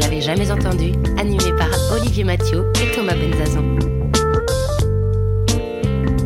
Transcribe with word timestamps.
ne 0.00 0.04
l'avez 0.04 0.20
jamais 0.20 0.50
entendu, 0.50 0.92
animé 1.18 1.52
par 1.58 1.68
Olivier 1.92 2.24
Mathieu 2.24 2.64
et 2.82 2.94
Thomas 2.94 3.14
Benzazon. 3.14 3.99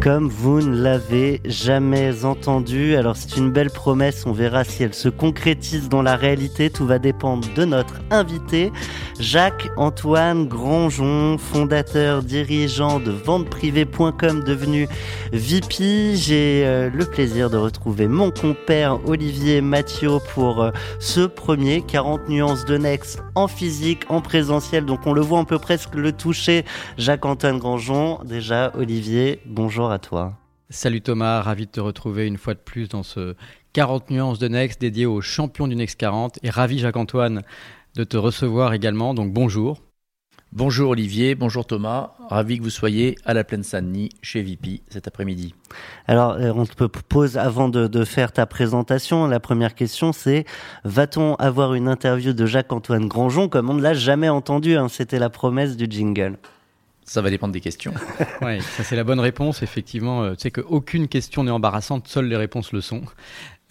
Comme 0.04 0.28
vous 0.28 0.60
ne 0.60 0.82
l'avez 0.82 1.40
jamais 1.46 2.26
entendu, 2.26 2.94
alors 2.94 3.16
c'est 3.16 3.38
une 3.38 3.50
belle 3.50 3.70
promesse, 3.70 4.26
on 4.26 4.32
verra 4.32 4.62
si 4.62 4.82
elle 4.82 4.92
se 4.92 5.08
concrétise 5.08 5.88
dans 5.88 6.02
la 6.02 6.14
réalité, 6.14 6.68
tout 6.68 6.84
va 6.84 6.98
dépendre 6.98 7.48
de 7.54 7.64
notre 7.64 8.02
invité, 8.10 8.70
Jacques-Antoine 9.18 10.46
Granjon, 10.46 11.38
fondateur, 11.38 12.22
dirigeant 12.22 13.00
de 13.00 13.12
venteprivée.com 13.12 14.44
devenu 14.44 14.88
VP. 15.32 16.16
J'ai 16.16 16.64
euh, 16.66 16.90
le 16.92 17.06
plaisir 17.06 17.48
de 17.48 17.56
retrouver 17.56 18.06
mon 18.06 18.30
compère 18.30 18.98
Olivier 19.08 19.62
Mathieu 19.62 20.18
pour 20.34 20.62
euh, 20.62 20.70
ce 21.00 21.22
premier 21.22 21.80
40 21.80 22.28
nuances 22.28 22.66
de 22.66 22.76
Next 22.76 23.22
en 23.34 23.48
physique, 23.48 24.02
en 24.10 24.20
présentiel, 24.20 24.84
donc 24.84 25.06
on 25.06 25.14
le 25.14 25.22
voit, 25.22 25.38
on 25.38 25.46
peut 25.46 25.58
presque 25.58 25.94
le 25.94 26.12
toucher. 26.12 26.66
Jacques-Antoine 26.98 27.58
Granjon, 27.58 28.18
déjà 28.22 28.70
Olivier, 28.74 29.40
bonjour 29.46 29.93
à 29.94 29.98
toi. 29.98 30.34
Salut 30.70 31.00
Thomas, 31.00 31.40
ravi 31.40 31.66
de 31.66 31.70
te 31.70 31.80
retrouver 31.80 32.26
une 32.26 32.36
fois 32.36 32.54
de 32.54 32.58
plus 32.58 32.88
dans 32.88 33.04
ce 33.04 33.36
40 33.74 34.10
nuances 34.10 34.38
de 34.40 34.48
Next 34.48 34.80
dédié 34.80 35.06
aux 35.06 35.20
champions 35.20 35.68
du 35.68 35.76
Next 35.76 35.98
40 35.98 36.40
et 36.42 36.50
ravi 36.50 36.80
Jacques-Antoine 36.80 37.42
de 37.94 38.02
te 38.04 38.16
recevoir 38.16 38.74
également, 38.74 39.14
donc 39.14 39.32
bonjour. 39.32 39.80
Bonjour 40.50 40.90
Olivier, 40.90 41.34
bonjour 41.36 41.64
Thomas, 41.66 42.12
ravi 42.28 42.58
que 42.58 42.64
vous 42.64 42.70
soyez 42.70 43.16
à 43.24 43.34
la 43.34 43.44
Plaine 43.44 43.62
Saint-Denis 43.62 44.10
chez 44.20 44.42
VP 44.42 44.82
cet 44.88 45.06
après-midi. 45.06 45.54
Alors, 46.06 46.32
euh, 46.32 46.52
on 46.54 46.66
te 46.66 46.74
propose, 46.74 47.36
avant 47.36 47.68
de, 47.68 47.86
de, 47.86 48.04
faire 48.04 48.32
ta 48.32 48.46
présentation, 48.46 49.26
la 49.26 49.40
première 49.40 49.74
question 49.74 50.12
c'est, 50.12 50.44
va-t-on 50.84 51.36
avoir 51.36 51.74
une 51.74 51.88
interview 51.88 52.32
de 52.32 52.46
Jacques-Antoine 52.46 53.06
Granjon 53.06 53.48
comme 53.48 53.70
on 53.70 53.74
ne 53.74 53.82
l'a 53.82 53.94
jamais 53.94 54.28
entendu 54.28 54.76
hein 54.76 54.88
C'était 54.88 55.18
la 55.18 55.30
promesse 55.30 55.76
du 55.76 55.86
jingle. 55.88 56.36
Ça 57.04 57.20
va 57.20 57.28
dépendre 57.28 57.52
des 57.52 57.60
questions. 57.60 57.92
oui, 58.42 58.60
ça 58.62 58.82
c'est 58.82 58.96
la 58.96 59.04
bonne 59.04 59.20
réponse. 59.20 59.62
Effectivement, 59.62 60.22
euh, 60.22 60.30
tu 60.32 60.40
sais 60.40 60.50
qu'aucune 60.50 61.06
question 61.06 61.44
n'est 61.44 61.50
embarrassante, 61.50 62.08
seules 62.08 62.26
les 62.26 62.36
réponses 62.36 62.72
le 62.72 62.80
sont. 62.80 63.02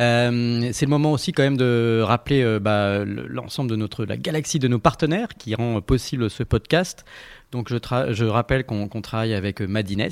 Euh, 0.02 0.70
c'est 0.72 0.86
le 0.86 0.90
moment 0.90 1.12
aussi 1.12 1.31
quand 1.31 1.44
même 1.44 1.58
de 1.58 2.02
rappeler 2.03 2.44
euh, 2.44 2.59
bah, 2.59 3.03
l'ensemble 3.06 3.70
de 3.70 3.75
notre 3.75 4.06
la 4.06 4.17
galaxie 4.17 4.59
de 4.59 4.67
nos 4.67 4.80
partenaires 4.80 5.30
qui 5.38 5.56
rend 5.56 5.81
possible 5.81 6.30
ce 6.30 6.44
podcast. 6.44 7.06
Donc 7.52 7.70
je, 7.70 8.25
rappelle 8.25 8.66
qu'on 8.66 8.88
qu 8.88 9.02
travaille 9.02 9.34
avec 9.34 9.62
Madines, 9.62 10.09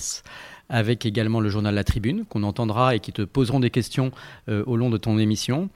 avec 0.70 1.06
également 1.06 1.40
le 1.40 1.50
journal 1.50 1.76
La 1.76 1.84
Tribune 1.84 2.26
qu'on 2.26 2.44
entendra 2.44 2.96
et 2.96 3.00
qui 3.00 3.12
te 3.12 3.22
poseront 3.24 3.60
des 3.60 3.72
questions 3.72 4.12
au 4.48 4.78
long 4.78 4.92
de 4.92 4.98
ton 4.98 5.18
émission. 5.18 5.70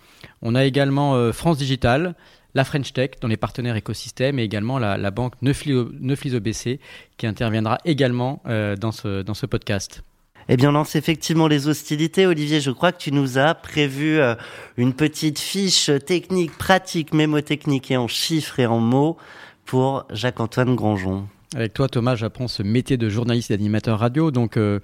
On 0.43 0.53
a 0.53 0.63
également 0.63 1.33
France 1.33 1.57
Digital, 1.57 2.13
la 2.55 2.63
French 2.63 2.93
Tech 2.93 3.11
dans 3.21 3.27
les 3.27 3.37
partenaires 3.37 3.75
écosystèmes 3.75 4.39
et 4.39 4.43
également 4.43 4.79
la, 4.79 4.97
la 4.97 5.11
banque 5.11 5.33
Neuflis 5.41 6.35
OBC 6.35 6.79
qui 7.17 7.27
interviendra 7.27 7.77
également 7.85 8.41
euh, 8.47 8.75
dans, 8.75 8.91
ce, 8.91 9.21
dans 9.21 9.33
ce 9.35 9.45
podcast. 9.45 10.01
Eh 10.47 10.57
bien, 10.57 10.69
on 10.69 10.73
lance 10.73 10.95
effectivement 10.95 11.47
les 11.47 11.67
hostilités. 11.67 12.27
Olivier, 12.27 12.61
je 12.61 12.71
crois 12.71 12.91
que 12.91 12.99
tu 12.99 13.11
nous 13.11 13.37
as 13.37 13.55
prévu 13.55 14.19
euh, 14.19 14.35
une 14.77 14.93
petite 14.93 15.39
fiche 15.39 15.89
technique, 16.05 16.55
pratique, 16.57 17.13
mémotechnique 17.13 17.91
et 17.91 17.97
en 17.97 18.07
chiffres 18.07 18.59
et 18.59 18.67
en 18.67 18.79
mots 18.79 19.17
pour 19.65 20.05
Jacques-Antoine 20.11 20.75
Granjon. 20.75 21.27
Avec 21.55 21.73
toi, 21.73 21.89
Thomas, 21.89 22.15
j'apprends 22.15 22.47
ce 22.47 22.63
métier 22.63 22.95
de 22.95 23.09
journaliste 23.09 23.49
et 23.49 23.57
d'animateur 23.57 23.99
radio. 23.99 24.29
Donc, 24.29 24.57
euh, 24.57 24.79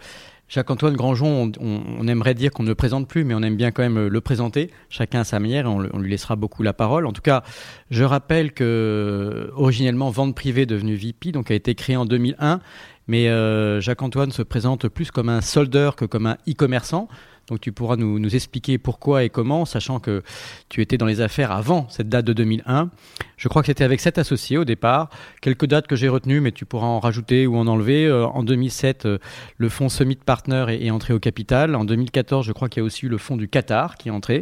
Jacques-Antoine 0.51 0.97
Granjon, 0.97 1.53
on, 1.62 2.07
aimerait 2.09 2.34
dire 2.34 2.51
qu'on 2.51 2.63
ne 2.63 2.67
le 2.67 2.75
présente 2.75 3.07
plus, 3.07 3.23
mais 3.23 3.34
on 3.34 3.41
aime 3.41 3.56
bien 3.56 3.72
quand 3.72 3.84
même 3.84 4.07
le 4.07 4.22
présenter, 4.22 4.69
chacun 4.89 5.22
à 5.22 5.23
sa 5.23 5.39
manière, 5.39 5.66
et 5.66 5.69
on, 5.69 5.97
lui 5.97 6.12
laissera 6.12 6.35
beaucoup 6.35 6.62
la 6.62 6.73
parole. 6.73 7.07
En 7.07 7.13
tout 7.13 7.22
cas, 7.22 7.44
je 7.89 8.03
rappelle 8.03 8.51
que 8.51 9.50
originellement 9.56 10.09
Vente 10.09 10.35
Privée 10.35 10.66
devenu 10.66 10.95
VP, 10.95 11.31
donc 11.31 11.51
a 11.51 11.53
été 11.53 11.73
créé 11.73 11.95
en 11.95 12.06
2001, 12.06 12.59
mais 13.07 13.29
euh, 13.29 13.79
Jacques-Antoine 13.79 14.31
se 14.31 14.41
présente 14.41 14.89
plus 14.89 15.09
comme 15.09 15.29
un 15.29 15.39
soldeur 15.39 15.95
que 15.95 16.03
comme 16.03 16.28
un 16.28 16.35
e-commerçant. 16.50 17.07
Donc 17.47 17.59
tu 17.59 17.72
pourras 17.72 17.97
nous, 17.97 18.35
expliquer 18.35 18.78
pourquoi 18.78 19.24
et 19.24 19.29
comment, 19.29 19.66
sachant 19.66 20.00
que 20.00 20.24
tu 20.69 20.81
étais 20.81 20.97
dans 20.97 21.06
les 21.06 21.22
affaires 21.22 21.52
avant 21.52 21.88
cette 21.90 22.07
date 22.07 22.25
de 22.25 22.34
2001. 22.34 22.90
Je 23.35 23.47
crois 23.47 23.62
que 23.62 23.66
c'était 23.66 23.84
avec 23.84 24.00
sept 24.00 24.18
associés 24.18 24.57
au 24.57 24.66
départ. 24.66 25.09
Quelques 25.41 25.66
dates 25.66 25.88
que 25.88 25.96
j'ai 25.96 26.07
retenues, 26.07 26.40
mais 26.40 26.51
tu 26.51 26.66
pourras 26.66 26.88
en 26.88 27.00
rajouter 27.00 27.47
ou 27.47 27.57
en 27.57 27.68
enlever. 27.68 28.06
Euh, 28.06 28.25
en 28.25 28.44
2007, 28.44 29.06
euh, 29.06 29.18
le 29.57 29.69
fonds 29.69 29.90
Summit 29.90 30.16
Partner 30.16 30.66
est, 30.69 30.91
entré 30.91 31.13
au 31.13 31.19
capital. 31.19 31.75
En 31.75 31.84
2014, 31.84 32.46
je 32.46 32.51
crois 32.53 32.69
qu'il 32.69 32.81
y 32.81 32.84
a 32.84 32.85
aussi 32.85 33.07
eu 33.07 33.09
le 33.09 33.18
fonds 33.18 33.38
du 33.38 33.47
Qatar 33.47 33.96
qui 33.97 34.09
est 34.09 34.12
entré. 34.12 34.41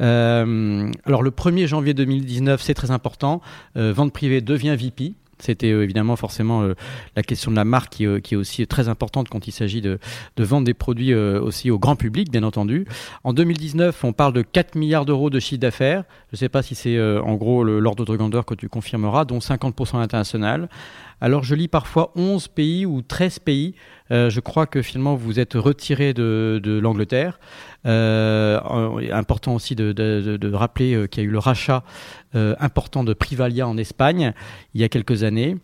Euh, 0.00 0.90
alors 1.04 1.22
le 1.22 1.30
1er 1.30 1.66
janvier 1.66 1.94
2019, 1.94 2.60
c'est 2.62 2.74
très 2.74 2.90
important. 2.90 3.40
Vente 3.74 4.12
privée 4.12 4.40
devient 4.40 4.76
VP. 4.76 5.14
C'était 5.40 5.70
euh, 5.70 5.82
évidemment 5.82 6.16
forcément 6.16 6.62
euh, 6.62 6.74
la 7.16 7.22
question 7.22 7.50
de 7.50 7.56
la 7.56 7.64
marque 7.64 7.92
qui, 7.92 8.06
euh, 8.06 8.20
qui, 8.20 8.34
est 8.34 8.36
aussi 8.36 8.66
très 8.66 8.88
importante 8.88 9.28
quand 9.28 9.46
il 9.46 9.52
s'agit 9.52 9.80
de, 9.80 9.98
vendre 10.38 10.66
des 10.66 10.74
produits 10.74 11.14
aussi 11.14 11.70
au 11.70 11.78
grand 11.78 11.96
public, 11.96 12.30
bien 12.30 12.42
entendu. 12.42 12.86
En 13.24 13.32
2019, 13.32 14.04
on 14.04 14.12
parle 14.12 14.32
de 14.32 14.42
4 14.42 14.76
milliards 14.76 15.04
d'euros 15.04 15.30
de 15.30 15.40
chiffre 15.40 15.60
d'affaires. 15.60 16.04
Je 16.30 16.36
ne 16.36 16.38
sais 16.38 16.48
pas 16.48 16.62
si 16.62 16.74
c'est 16.74 17.00
en 17.00 17.34
gros 17.34 17.64
l'ordre 17.64 18.04
de 18.04 18.16
grandeur 18.16 18.44
que 18.44 18.54
tu 18.54 18.68
confirmeras, 18.68 19.24
dont 19.24 19.38
50% 19.38 19.98
international. 19.98 20.68
Alors 21.20 21.42
je 21.42 21.54
lis 21.54 21.68
parfois 21.68 22.12
11 22.14 22.48
pays 22.48 22.86
ou 22.86 23.02
13 23.02 23.40
pays. 23.40 23.74
Euh, 24.10 24.30
je 24.30 24.40
crois 24.40 24.66
que 24.66 24.82
finalement 24.82 25.14
vous 25.14 25.38
êtes 25.38 25.54
retiré 25.54 26.14
de, 26.14 26.60
de 26.62 26.78
l'Angleterre. 26.78 27.38
Euh, 27.86 28.58
important 29.12 29.54
aussi 29.54 29.74
de, 29.76 30.52
rappeler 30.52 31.06
qu'il 31.08 31.22
y 31.22 31.26
a 31.26 31.28
eu 31.28 31.32
le 31.32 31.38
rachat 31.38 31.84
euh, 32.34 32.54
important 32.58 33.04
de 33.04 33.14
Privalia 33.14 33.68
en 33.68 33.76
Espagne 33.76 34.32
il 34.74 34.80
y 34.80 34.84
a 34.84 34.88
quelques 34.88 35.22
années. 35.22 35.56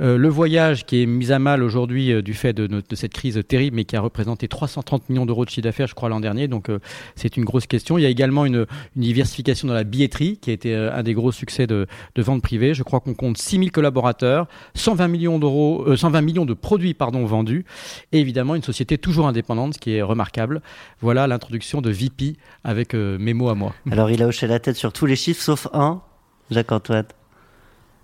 Euh, 0.00 0.16
le 0.16 0.28
voyage 0.28 0.86
qui 0.86 1.02
est 1.02 1.06
mis 1.06 1.30
à 1.30 1.38
mal 1.38 1.62
aujourd'hui 1.62 2.12
euh, 2.12 2.22
du 2.22 2.32
fait 2.32 2.54
de, 2.54 2.82
cette 2.94 3.12
crise 3.12 3.40
terrible, 3.46 3.76
mais 3.76 3.84
qui 3.84 3.96
a 3.96 4.00
représenté 4.00 4.48
330 4.48 5.08
millions 5.10 5.26
d'euros 5.26 5.44
de 5.44 5.50
chiffre 5.50 5.62
d'affaires, 5.62 5.86
je 5.86 5.94
crois, 5.94 6.08
l'an 6.08 6.20
dernier. 6.20 6.48
Donc, 6.48 6.70
euh, 6.70 6.78
c'est 7.16 7.36
une 7.36 7.44
grosse 7.44 7.66
question. 7.66 7.98
Il 7.98 8.02
y 8.02 8.06
a 8.06 8.08
également 8.08 8.46
une, 8.46 8.66
diversification 8.96 9.68
dans 9.68 9.74
la 9.74 9.84
billetterie, 9.84 10.38
qui 10.38 10.50
a 10.50 10.52
été 10.52 10.74
un 10.74 11.02
des 11.02 11.14
gros 11.14 11.32
succès 11.32 11.66
de, 11.66 11.86
de 12.14 12.22
vente 12.22 12.42
privée. 12.42 12.74
Je 12.74 12.82
crois 12.82 13.00
qu'on 13.00 13.14
compte 13.14 13.38
6000 13.38 13.70
collaborateurs, 13.70 14.46
120 14.74 15.08
millions 15.08 15.38
d'euros, 15.38 15.96
120 15.96 16.20
millions 16.20 16.44
de 16.44 16.54
produits, 16.54 16.94
pardon, 16.94 17.24
vendus, 17.24 17.64
et 18.12 18.20
évidemment 18.20 18.54
une 18.54 18.62
société 18.62 18.98
toujours 18.98 19.26
indépendante, 19.26 19.74
ce 19.74 19.78
qui 19.78 19.92
est 19.92 20.02
remarquable. 20.02 20.62
Voilà 21.00 21.26
l'introduction 21.26 21.80
de 21.80 21.90
VP 21.90 22.36
avec 22.64 22.94
mes 22.94 23.34
mots 23.34 23.48
à 23.48 23.54
moi. 23.54 23.74
Alors, 23.90 24.10
il 24.10 24.22
a 24.22 24.26
hoché 24.26 24.46
la 24.46 24.58
tête 24.58 24.76
sur 24.76 24.92
tous 24.92 25.06
les 25.06 25.16
chiffres, 25.16 25.42
sauf 25.42 25.68
un, 25.72 26.02
Jacques-Antoine. 26.50 27.06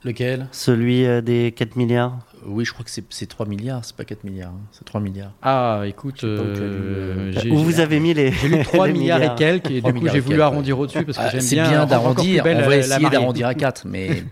Lequel? 0.04 0.48
Celui 0.52 1.04
euh, 1.04 1.20
des 1.20 1.52
4 1.56 1.76
milliards 1.76 2.18
Oui, 2.44 2.64
je 2.64 2.72
crois 2.72 2.84
que 2.84 2.90
c'est 2.90 3.26
3 3.26 3.46
milliards, 3.46 3.84
c'est 3.84 3.96
pas 3.96 4.04
4 4.04 4.24
milliards, 4.24 4.52
hein, 4.52 4.60
c'est 4.70 4.84
3 4.84 5.00
milliards. 5.00 5.32
Ah, 5.42 5.82
écoute, 5.86 6.22
euh, 6.22 7.32
où 7.50 7.58
vous 7.58 7.80
avez 7.80 7.98
mis 7.98 8.14
les. 8.14 8.30
J'ai 8.32 8.48
lu 8.48 8.62
3 8.62 8.88
milliards, 8.88 9.18
milliards, 9.18 9.34
et 9.34 9.38
quelques, 9.38 9.70
et 9.70 9.80
du 9.80 9.94
coup 9.94 10.08
j'ai 10.08 10.20
voulu 10.20 10.40
arrondir 10.42 10.78
au-dessus 10.78 11.04
parce 11.04 11.18
que 11.18 11.22
ah, 11.22 11.30
j'aime 11.30 11.40
bien. 11.40 11.64
C'est 11.64 11.70
bien 11.70 11.86
d'arrondir, 11.86 12.44
on 12.46 12.68
va 12.68 12.76
essayer 12.76 13.10
d'arrondir 13.10 13.46
à 13.46 13.54
4, 13.54 13.86
mais. 13.86 14.24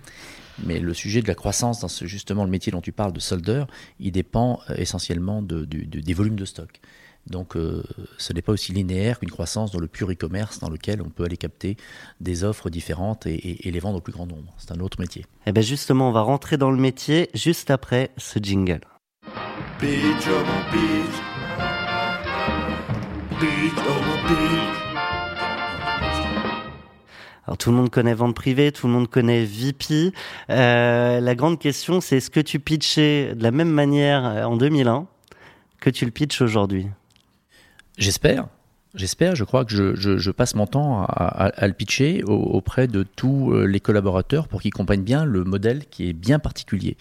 Mais 0.65 0.79
le 0.79 0.95
sujet 0.95 1.21
de 1.21 1.27
la 1.27 1.35
croissance, 1.35 1.81
dans 1.81 1.89
ce, 1.89 2.07
justement 2.07 2.45
le 2.45 2.51
métier 2.51 2.71
dont 2.71 2.81
tu 2.81 2.93
parles 2.93 3.13
de 3.13 3.21
soldeur, 3.21 3.67
il 3.99 4.13
dépend 4.13 4.61
euh, 4.71 4.75
essentiellement 4.77 5.43
de, 5.43 5.65
de, 5.65 5.85
de, 5.85 6.01
des 6.01 6.15
volumes 6.15 6.37
de 6.37 6.45
stock. 6.45 6.81
Donc 7.27 7.57
euh, 7.57 7.83
ce 8.19 8.33
n'est 8.33 8.43
pas 8.43 8.53
aussi 8.53 8.73
linéaire 8.73 9.19
qu'une 9.19 9.31
croissance 9.31 9.73
dans 9.73 9.81
le 9.81 9.89
pur 9.89 10.11
e-commerce 10.11 10.59
dans 10.59 10.69
lequel 10.69 11.01
on 11.01 11.09
peut 11.09 11.25
aller 11.25 11.37
capter 11.37 11.77
des 12.21 12.45
offres 12.45 12.69
différentes 12.69 13.27
et, 13.27 13.35
et, 13.35 13.69
et 13.69 13.71
les 13.71 13.81
vendre 13.81 13.99
au 13.99 14.01
plus 14.01 14.13
grand 14.13 14.27
nombre. 14.27 14.53
C'est 14.59 14.73
un 14.73 14.81
autre 14.81 15.01
métier. 15.01 15.25
Et 15.47 15.53
bien 15.53 15.63
justement, 15.63 16.09
on 16.09 16.13
va 16.13 16.21
rentrer 16.21 16.57
dans 16.59 16.71
le 16.71 16.77
métier 16.77 17.31
juste 17.35 17.71
après 17.71 18.11
ce 18.19 18.39
jingle. 18.39 18.81
Beach, 19.81 20.29
oh 20.29 20.45
beach. 20.71 21.15
Beach, 23.41 23.73
oh 23.89 24.29
beach. 24.29 24.75
Alors 27.47 27.59
tout 27.59 27.71
le 27.71 27.77
monde 27.77 27.91
connaît 27.91 28.15
vente 28.15 28.35
privée, 28.35 28.73
tout 28.73 28.87
le 28.87 28.93
monde 28.93 29.09
connaît 29.09 29.45
VP. 29.45 30.13
Euh, 30.51 31.21
la 31.21 31.35
grande 31.35 31.59
question, 31.59 32.01
c'est 32.01 32.17
est-ce 32.17 32.31
que 32.31 32.41
tu 32.41 32.59
pitchais 32.59 33.35
de 33.35 33.43
la 33.43 33.51
même 33.51 33.69
manière 33.69 34.23
en 34.49 34.57
2001 34.57 35.07
que 35.81 35.91
tu 35.91 36.07
le 36.07 36.11
pitches 36.11 36.41
aujourd'hui? 36.41 36.87
J'espère. 37.97 38.49
J'espère, 38.95 39.35
je 39.35 39.43
crois 39.43 39.65
que 39.65 39.97
je, 39.97 40.31
passe 40.31 40.55
mon 40.55 40.69
temps 40.69 41.03
à, 41.03 41.67
le 41.67 41.73
pitcher 41.73 42.23
auprès 42.23 42.87
de 42.87 43.03
tous 43.03 43.51
euh, 43.51 43.65
les 43.67 43.81
collaborateurs 43.81 44.47
pour 44.47 44.63
qu'ils 44.63 44.73
comprennent 44.73 45.03
bien 45.03 45.25
le 45.25 45.43
modèle 45.43 45.85
qui 45.87 46.09
est 46.09 46.13
bien 46.13 46.39
particulier. 46.39 46.97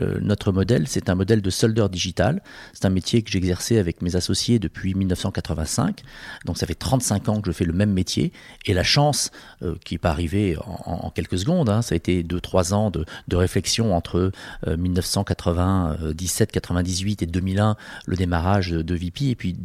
Euh, 0.00 0.20
notre 0.20 0.52
modèle, 0.52 0.86
c'est 0.86 1.10
un 1.10 1.16
modèle 1.16 1.42
de 1.42 1.50
soldeur 1.50 1.90
digital. 1.90 2.42
C'est 2.72 2.84
un 2.84 2.90
métier 2.90 3.22
que 3.22 3.30
j'exerçais 3.32 3.78
avec 3.78 4.02
mes 4.02 4.14
associés 4.14 4.60
depuis 4.60 4.94
1985. 4.94 6.02
Donc 6.44 6.58
ça 6.58 6.66
fait 6.66 6.76
35 6.76 7.28
ans 7.28 7.40
que 7.40 7.50
je 7.50 7.56
fais 7.56 7.64
le 7.64 7.72
même 7.72 7.92
métier. 7.92 8.32
Et 8.66 8.72
la 8.72 8.84
chance, 8.84 9.32
euh, 9.62 9.74
qui 9.84 9.94
n'est 9.94 9.98
pas 9.98 10.10
arrivée 10.10 10.56
en, 10.60 11.10
quelques 11.10 11.38
secondes, 11.38 11.68
hein, 11.68 11.82
ça 11.82 11.94
a 11.94 11.96
été 11.96 12.22
2-3 12.22 12.72
ans 12.72 12.92
de, 12.92 13.04
réflexion 13.34 13.96
entre 13.96 14.30
1997, 14.64 16.52
98 16.52 17.22
et 17.22 17.26
2001, 17.26 17.76
le 18.06 18.16
démarrage 18.16 18.70
de 18.70 18.94
VP, 18.94 19.30
et 19.30 19.34
puis 19.34 19.56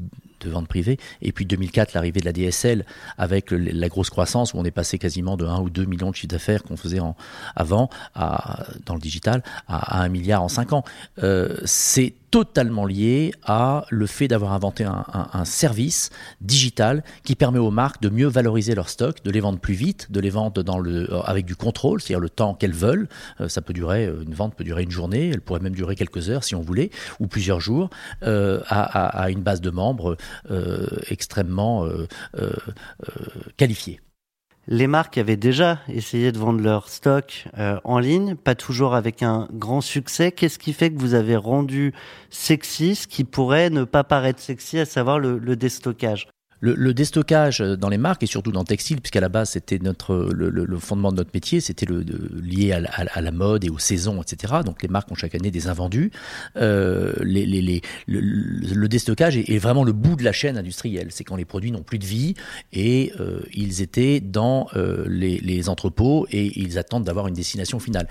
de 0.42 0.50
vente 0.50 0.68
privée. 0.68 0.98
Et 1.22 1.32
puis 1.32 1.46
2004, 1.46 1.94
l'arrivée 1.94 2.20
de 2.20 2.26
la 2.26 2.34
DSL 2.34 2.86
avec 3.18 3.52
la 3.52 3.90
grosse 3.90 4.10
croissance 4.10 4.54
où 4.54 4.58
on 4.58 4.66
est 4.66 4.72
passé 4.72 4.98
quasiment 4.98 5.38
de 5.38 5.46
1 5.46 5.60
ou 5.60 5.70
2 5.70 5.86
millions 5.86 6.12
de 6.12 6.16
chiffres 6.16 6.28
d'affaires 6.28 6.64
qu'on 6.64 6.78
faisait 6.78 7.00
en, 7.00 7.16
avant 7.56 7.90
à, 8.16 8.66
dans 8.86 8.94
le 8.94 9.00
digital 9.00 9.44
à, 9.68 10.00
à 10.00 10.04
1 10.04 10.10
milliard 10.10 10.44
en 10.44 10.50
5 10.50 10.74
ans. 10.74 10.84
Euh, 11.24 11.58
c'est 11.66 12.14
totalement 12.32 12.86
lié 12.86 13.34
à 13.44 13.86
le 13.90 14.06
fait 14.06 14.28
d'avoir 14.28 14.54
inventé 14.54 14.84
un, 14.84 15.46
service 15.46 16.10
digital 16.42 17.04
qui 17.24 17.36
permet 17.36 17.60
aux 17.60 17.72
marques 17.72 18.02
de 18.02 18.10
mieux 18.10 18.28
valoriser 18.28 18.76
leur 18.76 18.90
stock, 18.90 19.24
de 19.24 19.32
les 19.32 19.40
vendre 19.40 19.60
plus 19.60 19.74
vite, 19.74 20.12
de 20.12 20.20
les 20.20 20.30
vendre 20.30 20.62
euh, 20.68 21.22
avec 21.24 21.46
du 21.46 21.56
contrôle, 21.56 22.02
c'est-à-dire 22.02 22.20
le 22.20 22.30
temps 22.30 22.54
qu'elles 22.54 22.74
veulent. 22.74 23.08
Euh, 23.40 23.48
ça 23.48 23.62
peut 23.62 23.74
durer, 23.74 24.06
euh, 24.06 24.24
une 24.24 24.34
vente 24.34 24.56
peut 24.56 24.64
durer 24.64 24.84
une 24.84 24.92
journée, 24.92 25.30
elle 25.30 25.42
pourrait 25.42 25.62
même 25.62 25.76
durer 25.76 25.96
quelques 25.96 26.30
heures 26.30 26.44
si 26.44 26.56
on 26.56 26.62
voulait, 26.62 26.92
ou 27.20 27.28
plusieurs 27.28 27.60
jours, 27.60 27.90
à, 28.22 29.30
une 29.30 29.42
base 29.42 29.62
de 29.62 29.70
membres 29.70 30.18
extrêmement 31.10 31.88
qualifiée. 33.58 34.00
Les 34.70 34.88
marques 34.88 35.18
avaient 35.18 35.38
déjà 35.38 35.80
essayé 35.88 36.34
de 36.34 36.38
vendre 36.38 36.62
leur 36.62 36.90
stock 36.90 37.46
euh, 37.58 37.80
en 37.86 38.00
ligne, 38.00 38.36
pas 38.36 38.54
toujours 38.54 38.96
avec 38.96 39.24
un 39.24 39.48
grand 39.54 39.80
succès. 39.80 40.34
Qu'est-ce 40.34 40.60
qui 40.60 40.74
fait 40.74 40.92
que 40.92 41.00
vous 41.00 41.14
avez 41.14 41.38
rendu 41.38 41.94
sexy 42.30 42.96
ce 42.96 43.08
qui 43.08 43.24
pourrait 43.24 43.70
ne 43.70 43.86
pas 43.86 44.04
paraître 44.04 44.42
sexy, 44.42 44.78
à 44.78 44.86
savoir 44.86 45.20
le, 45.20 45.38
le 45.38 45.56
déstockage? 45.56 46.28
Le, 46.60 46.94
déstockage 46.94 47.60
dans 47.60 47.90
les 47.90 47.98
marques 47.98 48.24
et 48.24 48.28
surtout 48.28 48.52
dans 48.52 48.62
le 48.62 48.66
textile, 48.66 49.00
puisqu'à 49.02 49.22
la 49.22 49.30
base 49.30 49.52
c'était 49.52 49.80
notre 49.80 50.30
le, 50.34 50.80
fondement 50.80 51.12
de 51.12 51.18
notre 51.18 51.32
métier, 51.34 51.62
c'était 51.62 51.86
le, 51.86 52.04
lié 52.42 52.72
à 52.72 53.22
la, 53.22 53.32
mode 53.32 53.64
et 53.64 53.70
aux 53.70 53.78
saisons, 53.78 54.22
etc. 54.22 54.56
Donc 54.66 54.82
les 54.82 54.88
marques 54.88 55.12
ont 55.12 55.16
chaque 55.16 55.36
année 55.36 55.52
des 55.52 55.68
invendus. 55.68 56.12
Euh, 56.56 57.14
le, 57.20 58.88
déstockage 58.88 59.38
est, 59.38 59.58
vraiment 59.58 59.84
le 59.84 59.92
bout 59.92 60.16
de 60.16 60.24
la 60.24 60.32
chaîne 60.32 60.58
industrielle. 60.58 61.08
C'est 61.12 61.24
quand 61.24 61.36
les 61.36 61.46
produits 61.46 61.72
n'ont 61.72 61.84
plus 61.84 62.00
de 62.00 62.06
vie 62.06 62.34
et 62.74 63.12
euh, 63.20 63.42
ils 63.54 63.82
étaient 63.82 64.20
dans 64.20 64.68
euh, 64.76 65.06
les, 65.08 65.70
entrepôts 65.70 66.28
et 66.32 66.60
ils 66.60 66.78
attendent 66.78 67.04
d'avoir 67.04 67.28
une 67.28 67.34
destination 67.34 67.80
finale. 67.80 68.08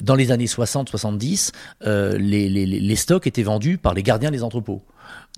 Dans 0.00 0.14
les 0.14 0.32
années 0.32 0.46
60-70, 0.46 1.52
les 1.84 2.96
stocks 2.96 3.26
étaient 3.26 3.42
vendus 3.42 3.78
par 3.78 3.94
les 3.94 4.02
gardiens 4.02 4.30
des 4.30 4.42
entrepôts 4.42 4.82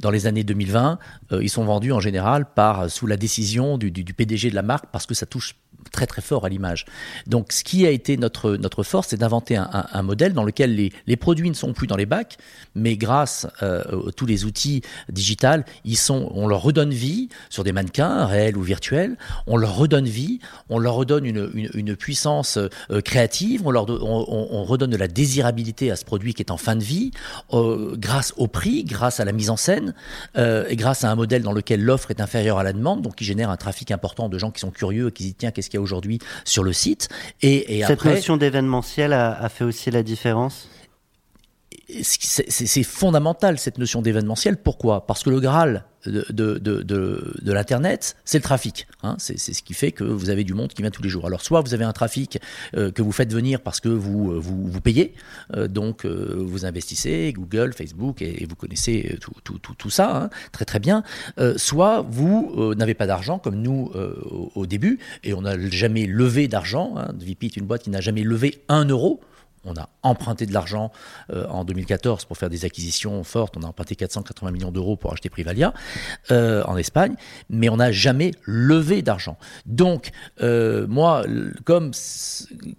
dans 0.01 0.11
les 0.11 0.27
années 0.27 0.45
2020, 0.45 0.99
euh, 1.33 1.43
ils 1.43 1.49
sont 1.49 1.65
vendus 1.65 1.93
en 1.93 2.01
général 2.01 2.47
par 2.55 2.91
sous 2.91 3.07
la 3.07 3.17
décision 3.17 3.79
du, 3.79 3.91
PDG 3.91 4.51
de 4.51 4.55
la 4.55 4.63
marque 4.63 4.87
parce 4.93 5.07
que 5.07 5.15
ça 5.15 5.27
touche 5.27 5.57
très 5.93 6.07
très 6.07 6.23
fort 6.23 6.45
à 6.45 6.49
l'image. 6.49 6.85
Donc 7.27 7.53
ce 7.53 7.65
qui 7.65 7.87
a 7.87 7.91
été 7.91 8.17
notre, 8.17 8.57
notre 8.57 8.83
force, 8.83 9.09
c'est 9.09 9.17
d'inventer 9.17 9.57
un, 9.57 10.03
modèle 10.03 10.33
dans 10.33 10.45
lequel 10.45 10.75
les, 10.75 10.93
les, 11.07 11.17
produits 11.17 11.49
ne 11.49 11.55
sont 11.55 11.73
plus 11.73 11.87
dans 11.87 11.97
les 11.97 12.07
bacs, 12.07 12.37
mais 12.75 12.97
grâce 12.97 13.47
euh, 13.63 14.09
à 14.09 14.13
tous 14.13 14.27
les 14.27 14.45
outils 14.45 14.83
digitaux, 15.09 15.37
ils 15.85 15.97
sont, 15.97 16.31
on 16.35 16.47
leur 16.47 16.63
redonne 16.63 16.91
vie 16.91 17.29
sur 17.51 17.65
des 17.65 17.73
mannequins 17.73 18.27
réels 18.27 18.57
ou 18.57 18.63
virtuels, 18.63 19.17
on 19.47 19.57
leur 19.57 19.77
redonne 19.77 20.07
vie, 20.07 20.39
on 20.69 20.79
leur 20.79 20.95
redonne 20.95 21.25
une, 21.25 21.51
une, 21.75 21.97
puissance 21.97 22.57
euh, 22.57 23.01
créative, 23.01 23.63
on, 23.67 23.71
leur 23.71 23.89
on, 23.89 24.49
on, 24.51 24.65
redonne 24.65 24.91
de 24.91 24.97
la 24.97 25.09
désirabilité 25.09 25.91
à 25.91 25.97
ce 25.97 26.05
produit 26.05 26.35
qui 26.35 26.43
est 26.43 26.51
en 26.51 26.57
fin 26.57 26.77
de 26.77 26.83
vie, 26.83 27.11
euh, 27.53 27.95
grâce 27.97 28.33
au 28.37 28.47
prix, 28.47 28.85
grâce 28.85 29.21
à 29.21 29.25
la 29.25 29.33
mise 29.33 29.51
en 29.51 29.57
scène, 29.57 29.86
et 30.35 30.77
grâce 30.77 31.05
à 31.05 31.11
un 31.11 31.15
modèle 31.15 31.43
dans 31.43 31.53
lequel 31.53 31.83
l'offre 31.83 32.11
est 32.11 32.21
inférieure 32.21 32.59
à 32.59 32.63
la 32.63 32.73
demande, 32.73 33.03
donc 33.03 33.17
qui 33.17 33.25
génère 33.25 33.51
un 33.51 33.57
trafic 33.57 33.91
important 33.91 34.29
de 34.29 34.39
gens 34.39 34.51
qui 34.51 34.61
sont 34.61 34.71
curieux 34.71 35.09
et 35.09 35.13
qui 35.13 35.25
disent 35.25 35.35
tiens 35.39 35.51
qu'est-ce 35.51 35.71
qu'il 35.71 35.79
y 35.79 35.81
a 35.81 35.83
aujourd'hui 35.83 36.19
sur 36.45 36.63
le 36.63 36.73
site. 36.73 37.09
Et, 37.43 37.83
Cette 37.87 38.05
notion 38.05 38.37
d'événementiel 38.37 39.13
a, 39.13 39.49
fait 39.49 39.65
aussi 39.65 39.91
la 39.91 40.03
différence? 40.03 40.69
C'est 41.89 42.83
fondamental 42.83 43.59
cette 43.59 43.79
notion 43.79 44.03
d'événementiel. 44.03 44.57
Pourquoi? 44.57 45.07
Parce 45.07 45.23
que 45.23 45.31
le 45.31 45.41
Graal 45.41 45.85
de, 46.07 46.25
de, 46.31 46.59
de, 46.59 47.35
de 47.41 47.53
l'Internet, 47.53 48.17
c'est 48.25 48.39
le 48.39 48.43
trafic. 48.43 48.87
Hein. 49.03 49.17
c'est 49.19 49.39
ce 49.39 49.63
qui 49.63 49.75
fait 49.75 49.93
que 49.93 50.05
vous 50.05 50.31
avez 50.31 50.45
du 50.45 50.55
monde 50.55 50.73
qui 50.73 50.83
vient 50.83 50.91
tous 50.91 51.03
les 51.03 51.09
jours. 51.09 51.27
Alors 51.27 51.43
soit 51.43 51.61
vous 51.61 51.75
avez 51.75 51.85
un 51.85 51.93
trafic 51.93 52.39
euh, 52.77 52.91
que 52.91 53.03
vous 53.03 53.13
faites 53.13 53.33
venir 53.33 53.61
parce 53.61 53.81
que 53.81 53.89
vous, 53.89 54.33
euh, 54.33 54.39
vous, 54.39 54.67
vous 54.67 54.81
payez, 54.81 55.15
euh, 55.55 55.69
donc 55.69 56.07
vous 56.07 56.65
investissez, 56.65 57.33
Google, 57.35 57.73
Facebook, 57.73 58.23
et, 58.23 58.47
vous 58.49 58.57
connaissez 58.57 59.17
tout, 59.21 59.33
tout, 59.45 59.59
tout, 59.59 59.75
tout 59.75 59.91
ça, 59.91 60.17
hein, 60.17 60.31
très 60.53 60.65
très 60.65 60.79
bien. 60.79 61.03
soit 61.57 62.05
vous 62.09 62.75
n'avez 62.77 62.95
pas 62.95 63.07
d'argent 63.07 63.39
comme 63.39 63.57
nous 63.57 63.91
au, 64.55 64.67
début, 64.67 64.99
et 65.25 65.35
on 65.35 65.43
n'a 65.43 65.59
jamais 65.71 66.07
levé 66.07 66.49
d'argent. 66.49 66.95
Hein. 66.97 67.15
Est 67.43 67.57
une 67.57 67.67
boîte 67.67 67.83
qui 67.83 67.91
n'a 67.91 68.01
jamais 68.01 68.23
levé 68.23 68.63
un 68.69 68.87
euro 68.87 69.21
on 69.67 69.77
a 69.77 69.89
emprunté 70.03 70.47
de 70.47 70.53
l'argent 70.53 70.93
euh, 71.31 71.47
en 71.49 71.65
2014 71.65 72.25
pour 72.25 72.39
faire 72.39 72.51
des 72.51 72.65
acquisitions 72.65 73.23
fortes. 73.25 73.57
On 73.57 73.63
a 73.63 73.67
emprunté 73.67 73.97
480 73.97 74.51
millions 74.53 74.71
d'euros 74.71 74.97
pour 74.97 75.13
acheter 75.13 75.29
Privalia 75.29 75.75
euh, 76.31 76.63
en 76.65 76.77
Espagne, 76.77 77.15
mais 77.51 77.69
on 77.69 77.77
n'a 77.77 77.93
jamais 77.93 78.33
levé 78.45 79.03
d'argent. 79.03 79.37
Donc, 79.67 80.11
euh, 80.41 80.87
moi, 80.87 81.25
comme 81.65 81.91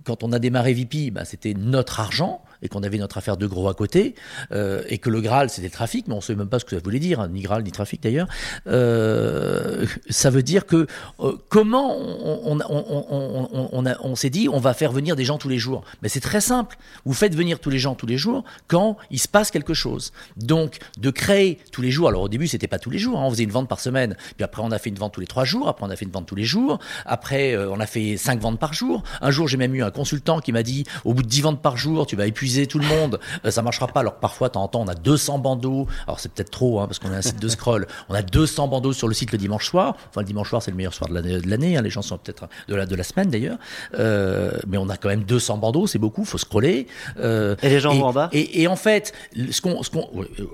quand 0.04 0.24
on 0.24 0.32
a 0.32 0.40
démarré 0.40 0.74
VP, 0.74 1.12
bah, 1.12 1.26
c'était 1.26 1.54
notre 1.54 2.00
argent 2.00 2.42
et 2.62 2.70
qu'on 2.70 2.84
avait 2.84 2.98
notre 2.98 3.18
affaire 3.18 3.38
de 3.38 3.48
gros 3.48 3.70
à 3.70 3.74
côté, 3.74 4.16
euh, 4.52 4.84
et 4.88 4.98
que 4.98 5.10
le 5.10 5.22
Graal 5.22 5.50
c'était 5.50 5.70
trafic, 5.70 6.08
mais 6.08 6.14
on 6.14 6.18
ne 6.18 6.22
sait 6.22 6.36
même 6.36 6.50
pas 6.50 6.60
ce 6.60 6.66
que 6.66 6.76
ça 6.76 6.82
voulait 6.84 7.00
dire, 7.00 7.20
hein, 7.20 7.30
ni 7.30 7.42
Graal 7.42 7.64
ni 7.64 7.72
trafic 7.72 8.02
d'ailleurs, 8.02 8.28
euh, 8.68 9.86
ça 10.10 10.30
veut 10.30 10.44
dire 10.44 10.66
que 10.66 10.88
euh, 11.20 11.38
comment 11.50 11.98
on, 11.98 14.16
s'est 14.16 14.30
dit 14.30 14.50
on 14.50 14.60
va 14.60 14.74
faire 14.74 14.92
venir 14.92 15.16
des 15.16 15.26
gens 15.26 15.38
tous 15.38 15.50
les 15.50 15.60
jours 15.60 15.84
Mais 16.02 16.10
c'est 16.10 16.20
très 16.20 16.42
simple, 16.42 16.78
vous 17.06 17.14
faites 17.14 17.36
venir 17.36 17.60
tous 17.60 17.70
les 17.70 17.80
gens 17.80 17.96
tous 17.96 18.08
les 18.08 18.18
jours 18.18 18.44
quand 18.68 18.98
il 19.12 19.20
se 19.20 19.28
passe 19.28 19.52
quelque 19.52 19.74
chose. 19.74 20.12
Donc 20.38 20.78
de 20.98 21.10
créer 21.10 21.60
tous 21.72 21.82
les 21.82 21.92
jours, 21.92 22.08
alors 22.08 22.24
au 22.24 22.30
début 22.30 22.48
c'était 22.48 22.68
pas 22.68 22.80
tous 22.80 22.90
les 22.90 23.00
jours, 23.00 23.20
hein, 23.20 23.26
on 23.26 23.30
faisait 23.30 23.44
une 23.44 23.52
vente 23.52 23.68
par 23.68 23.80
semaine, 23.80 24.16
puis 24.36 24.44
après 24.44 24.62
on 24.64 24.72
a 24.72 24.80
fait 24.80 24.90
une 24.90 24.98
vente 24.98 25.14
tous 25.14 25.22
les 25.22 25.28
trois 25.28 25.46
jours, 25.46 25.68
après 25.68 25.86
on 25.86 25.90
a 25.90 25.96
fait 25.96 26.06
une 26.06 26.12
vente 26.12 26.26
tous 26.26 26.36
les 26.36 26.44
jours, 26.44 26.80
après 27.06 27.58
on 27.58 27.80
a 27.80 27.86
fait 27.86 28.18
cinq 28.18 28.40
ventes 28.40 28.60
par 28.60 28.74
jour. 28.74 29.04
Un 29.22 29.32
jour 29.32 29.48
j'ai 29.48 29.58
même 29.58 29.76
eu 29.76 29.84
un 29.84 29.92
consultant 29.92 30.40
qui 30.40 30.52
m'a 30.52 30.64
dit 30.64 30.86
au 31.06 31.14
bout 31.14 31.24
de 31.24 31.28
dix 31.28 31.42
ventes 31.42 31.62
par 31.62 31.78
jour 31.78 32.08
tu 32.08 32.16
vas 32.16 32.26
épuiser 32.26 32.47
tout 32.68 32.80
le 32.80 32.88
monde, 32.88 33.20
euh, 33.46 33.52
ça 33.52 33.62
marchera 33.62 33.88
pas. 33.88 34.02
Alors 34.02 34.16
parfois, 34.16 34.50
temps 34.50 34.64
en 34.64 34.68
temps, 34.68 34.82
on 34.82 34.88
a 34.88 34.96
200 34.96 35.40
bandeaux. 35.40 35.88
Alors 36.08 36.20
c'est 36.20 36.32
peut-être 36.32 36.52
trop, 36.52 36.80
hein, 36.80 36.88
parce 36.88 37.00
qu'on 37.00 37.12
a 37.12 37.18
un 37.18 37.22
site 37.22 37.42
de 37.42 37.48
scroll. 37.48 37.88
On 38.10 38.14
a 38.14 38.22
200 38.22 38.68
bandeaux 38.68 38.94
sur 38.94 39.08
le 39.08 39.14
site 39.14 39.32
le 39.32 39.38
dimanche 39.38 39.68
soir. 39.68 39.96
Enfin, 40.10 40.22
le 40.22 40.28
dimanche 40.28 40.50
soir, 40.50 40.62
c'est 40.62 40.72
le 40.72 40.78
meilleur 40.78 40.94
soir 40.94 41.10
de 41.10 41.50
l'année. 41.50 41.78
Hein. 41.78 41.82
Les 41.82 41.90
gens 41.90 42.02
sont 42.02 42.18
peut-être 42.18 42.48
de 42.68 42.76
la, 42.76 42.86
de 42.86 42.96
la 42.96 43.04
semaine 43.04 43.30
d'ailleurs. 43.30 43.58
Euh, 44.00 44.52
mais 44.68 44.78
on 44.78 44.90
a 44.90 44.98
quand 44.98 45.10
même 45.10 45.24
200 45.24 45.58
bandeaux, 45.58 45.88
c'est 45.88 46.00
beaucoup, 46.00 46.26
faut 46.26 46.38
scroller. 46.38 46.88
Euh, 47.20 47.56
et 47.62 47.70
les 47.70 47.80
gens 47.80 47.94
vont 47.94 48.06
en 48.06 48.14
bas? 48.14 48.30
et, 48.32 48.62
et, 48.62 48.68
en 48.68 48.76
fait, 48.76 49.14
ce 49.52 49.62
qu'on... 49.62 49.84
Ce 49.84 49.90
qu'on 49.90 50.10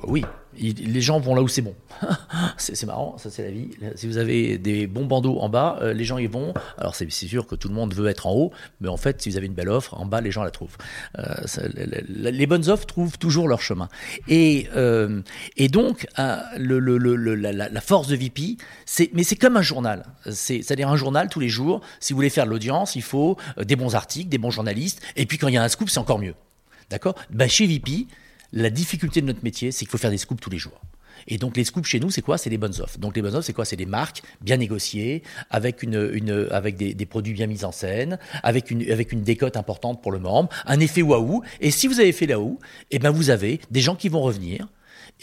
oui, 0.07 0.25
les 0.57 1.01
gens 1.01 1.19
vont 1.19 1.35
là 1.35 1.41
où 1.41 1.47
c'est 1.47 1.61
bon. 1.61 1.75
c'est 2.57 2.85
marrant, 2.85 3.17
ça 3.17 3.29
c'est 3.29 3.43
la 3.43 3.51
vie. 3.51 3.69
Si 3.95 4.07
vous 4.07 4.17
avez 4.17 4.57
des 4.57 4.87
bons 4.87 5.05
bandeaux 5.05 5.39
en 5.39 5.49
bas, 5.49 5.77
euh, 5.81 5.93
les 5.93 6.05
gens 6.05 6.17
y 6.17 6.27
vont. 6.27 6.53
Alors 6.77 6.95
c'est 6.95 7.09
sûr 7.09 7.47
que 7.47 7.55
tout 7.55 7.67
le 7.67 7.73
monde 7.73 7.93
veut 7.93 8.07
être 8.07 8.27
en 8.27 8.33
haut, 8.33 8.51
mais 8.81 8.87
en 8.87 8.97
fait, 8.97 9.21
si 9.21 9.29
vous 9.29 9.37
avez 9.37 9.47
une 9.47 9.53
belle 9.53 9.69
offre, 9.69 9.93
en 9.95 10.05
bas, 10.05 10.21
les 10.21 10.31
gens 10.31 10.43
la 10.43 10.51
trouvent. 10.51 10.77
Euh, 11.19 11.33
les 12.07 12.47
bonnes 12.47 12.69
offres 12.69 12.85
trouvent 12.85 13.17
toujours 13.17 13.47
leur 13.47 13.61
chemin. 13.61 13.89
Et, 14.27 14.67
euh, 14.75 15.21
donc, 15.71 16.05
la, 16.17 17.81
force 17.81 18.07
de 18.07 18.15
VP, 18.15 18.57
mais 19.13 19.23
c'est 19.23 19.35
comme 19.35 19.57
un 19.57 19.61
journal. 19.61 20.05
C'est-à-dire 20.29 20.89
un 20.89 20.95
journal 20.95 21.29
tous 21.29 21.39
les 21.39 21.49
jours. 21.49 21.81
Si 21.99 22.13
vous 22.13 22.17
voulez 22.17 22.29
faire 22.29 22.45
de 22.45 22.51
l'audience, 22.51 22.95
il 22.95 23.01
faut 23.01 23.37
des 23.57 23.75
bons 23.75 23.95
articles, 23.95 24.29
des 24.29 24.37
bons 24.37 24.51
journalistes. 24.51 25.01
Et 25.15 25.25
puis 25.25 25.37
quand 25.37 25.47
il 25.47 25.55
y 25.55 25.57
a 25.57 25.63
un 25.63 25.69
scoop, 25.69 25.89
c'est 25.89 25.99
encore 25.99 26.19
mieux. 26.19 26.35
D'accord? 26.89 27.15
Ben, 27.31 27.49
Chez 27.49 27.65
VP, 27.65 28.07
la 28.53 28.69
difficulté 28.69 29.19
de 29.21 29.25
notre 29.25 29.43
métier, 29.43 29.71
c'est 29.71 29.79
qu'il 29.79 29.89
faut 29.89 29.97
faire 29.97 30.11
des 30.11 30.17
scoops 30.17 30.41
tous 30.41 30.49
les 30.49 30.57
jours. 30.59 30.79
Et 31.27 31.37
donc 31.37 31.57
les 31.57 31.63
scoops 31.63 31.87
chez 31.87 31.99
nous, 31.99 32.09
c'est 32.09 32.21
quoi? 32.21 32.37
C'est 32.37 32.49
les 32.49 32.57
bonnes 32.57 32.79
offres. 32.81 32.97
Donc 32.99 33.15
les 33.15 33.21
bonnes 33.21 33.35
offres, 33.35 33.45
c'est 33.45 33.53
quoi? 33.53 33.65
C'est 33.65 33.75
des 33.75 33.85
marques 33.85 34.21
bien 34.41 34.57
négociées, 34.57 35.23
avec, 35.49 35.83
une, 35.83 36.47
avec 36.51 36.75
des, 36.75 36.93
des, 36.93 37.05
produits 37.05 37.33
bien 37.33 37.47
mis 37.47 37.65
en 37.65 37.71
scène, 37.71 38.19
avec 38.43 38.71
une, 38.71 38.89
avec 38.91 39.11
une 39.11 39.23
décote 39.23 39.57
importante 39.57 40.01
pour 40.01 40.11
le 40.11 40.19
membre, 40.19 40.49
un 40.65 40.79
effet 40.79 41.01
waouh. 41.01 41.41
Et 41.61 41.71
si 41.71 41.87
vous 41.87 41.99
avez 41.99 42.11
fait 42.11 42.27
là-haut, 42.27 42.59
eh 42.91 42.99
ben 42.99 43.11
vous 43.11 43.29
avez 43.29 43.59
des 43.71 43.81
gens 43.81 43.95
qui 43.95 44.09
vont 44.09 44.21
revenir, 44.21 44.67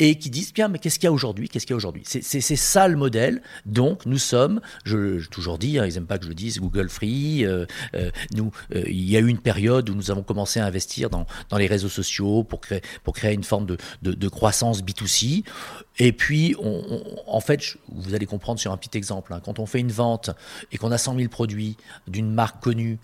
et 0.00 0.16
qui 0.16 0.30
disent 0.30 0.52
bien 0.52 0.68
mais 0.68 0.78
qu'est-ce 0.78 0.98
qu'il 0.98 1.04
y 1.04 1.08
a 1.08 1.12
aujourd'hui 1.12 1.48
Qu'est-ce 1.48 1.66
qu'il 1.66 1.74
y 1.74 1.74
a 1.74 1.76
aujourd'hui? 1.76 2.02
C'est 2.04 2.40
ça 2.40 2.88
le 2.88 2.96
modèle. 2.96 3.42
Donc 3.66 4.06
nous 4.06 4.18
sommes, 4.18 4.60
je, 4.84 5.18
je 5.18 5.28
toujours 5.28 5.58
dit, 5.58 5.78
hein, 5.78 5.86
ils 5.86 5.94
n'aiment 5.94 6.06
pas 6.06 6.18
que 6.18 6.24
je 6.24 6.30
le 6.30 6.34
dise, 6.34 6.58
Google 6.58 6.88
Free. 6.88 7.44
Euh, 7.44 7.66
euh, 7.94 8.10
nous, 8.34 8.50
euh, 8.74 8.82
il 8.86 9.08
y 9.08 9.16
a 9.16 9.20
eu 9.20 9.28
une 9.28 9.38
période 9.38 9.88
où 9.90 9.94
nous 9.94 10.10
avons 10.10 10.22
commencé 10.22 10.58
à 10.58 10.66
investir 10.66 11.10
dans, 11.10 11.26
dans 11.50 11.58
les 11.58 11.66
réseaux 11.66 11.88
sociaux 11.88 12.42
pour 12.42 12.60
créer 12.60 12.80
pour 13.04 13.14
créer 13.14 13.34
une 13.34 13.44
forme 13.44 13.66
de, 13.66 13.76
de, 14.02 14.28
croissance 14.28 14.82
B2C. 14.82 15.44
Et 15.98 16.12
puis, 16.12 16.56
en 17.26 17.40
fait, 17.40 17.76
vous 17.88 18.14
allez 18.14 18.24
comprendre 18.24 18.58
sur 18.58 18.72
un 18.72 18.78
petit 18.78 18.96
exemple. 18.96 19.34
Hein, 19.34 19.40
quand 19.44 19.58
on 19.58 19.66
fait 19.66 19.80
une 19.80 19.92
vente 19.92 20.30
et 20.72 20.78
qu'on 20.78 20.92
a 20.92 20.98
100 20.98 21.16
000 21.16 21.28
produits 21.28 21.76
d'une 22.08 22.32
marque 22.32 22.62
connue 22.62 22.98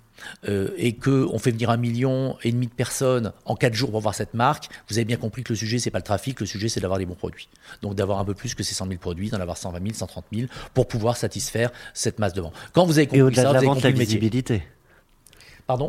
euh, 0.49 0.71
et 0.77 0.95
qu'on 0.95 1.39
fait 1.39 1.51
venir 1.51 1.71
un 1.71 1.77
million 1.77 2.37
et 2.43 2.53
demi 2.53 2.67
de 2.67 2.73
personnes 2.73 3.33
en 3.45 3.57
quatre 3.57 3.75
jours 3.75 3.91
pour 3.91 4.01
voir 4.01 4.15
cette 4.15 4.35
marque, 4.35 4.69
vous 4.89 4.99
avez 4.99 5.05
bien 5.05 5.17
compris 5.17 5.43
que 5.43 5.53
le 5.53 5.57
sujet, 5.57 5.79
c'est 5.79 5.91
pas 5.91 5.99
le 5.99 6.05
trafic, 6.05 6.41
le 6.41 6.47
sujet, 6.47 6.69
c'est 6.69 6.81
d'avoir 6.81 6.99
les 6.99 7.07
bons 7.07 7.15
produits. 7.15 7.49
Donc 7.83 7.95
d'avoir 7.95 8.19
un 8.19 8.25
peu 8.25 8.35
plus 8.35 8.55
que 8.55 8.63
ces 8.63 8.75
100 8.75 8.87
000 8.87 8.99
produits, 8.99 9.31
d'en 9.31 9.41
avoir 9.41 9.57
120 9.57 9.83
000, 9.83 9.95
130 9.95 10.25
000 10.33 10.49
pour 10.75 10.89
pouvoir 10.89 11.17
satisfaire 11.17 11.71
cette 11.95 12.19
masse 12.19 12.33
de 12.33 12.41
vente. 12.41 12.55
Quand 12.73 12.87
vous 12.87 12.99
avez 12.99 13.07
compris 13.07 13.35
ça, 13.35 13.51
vous 13.51 13.57
avez 13.57 13.67
compris 13.67 13.83
la 13.83 13.91
visibilité. 13.91 14.63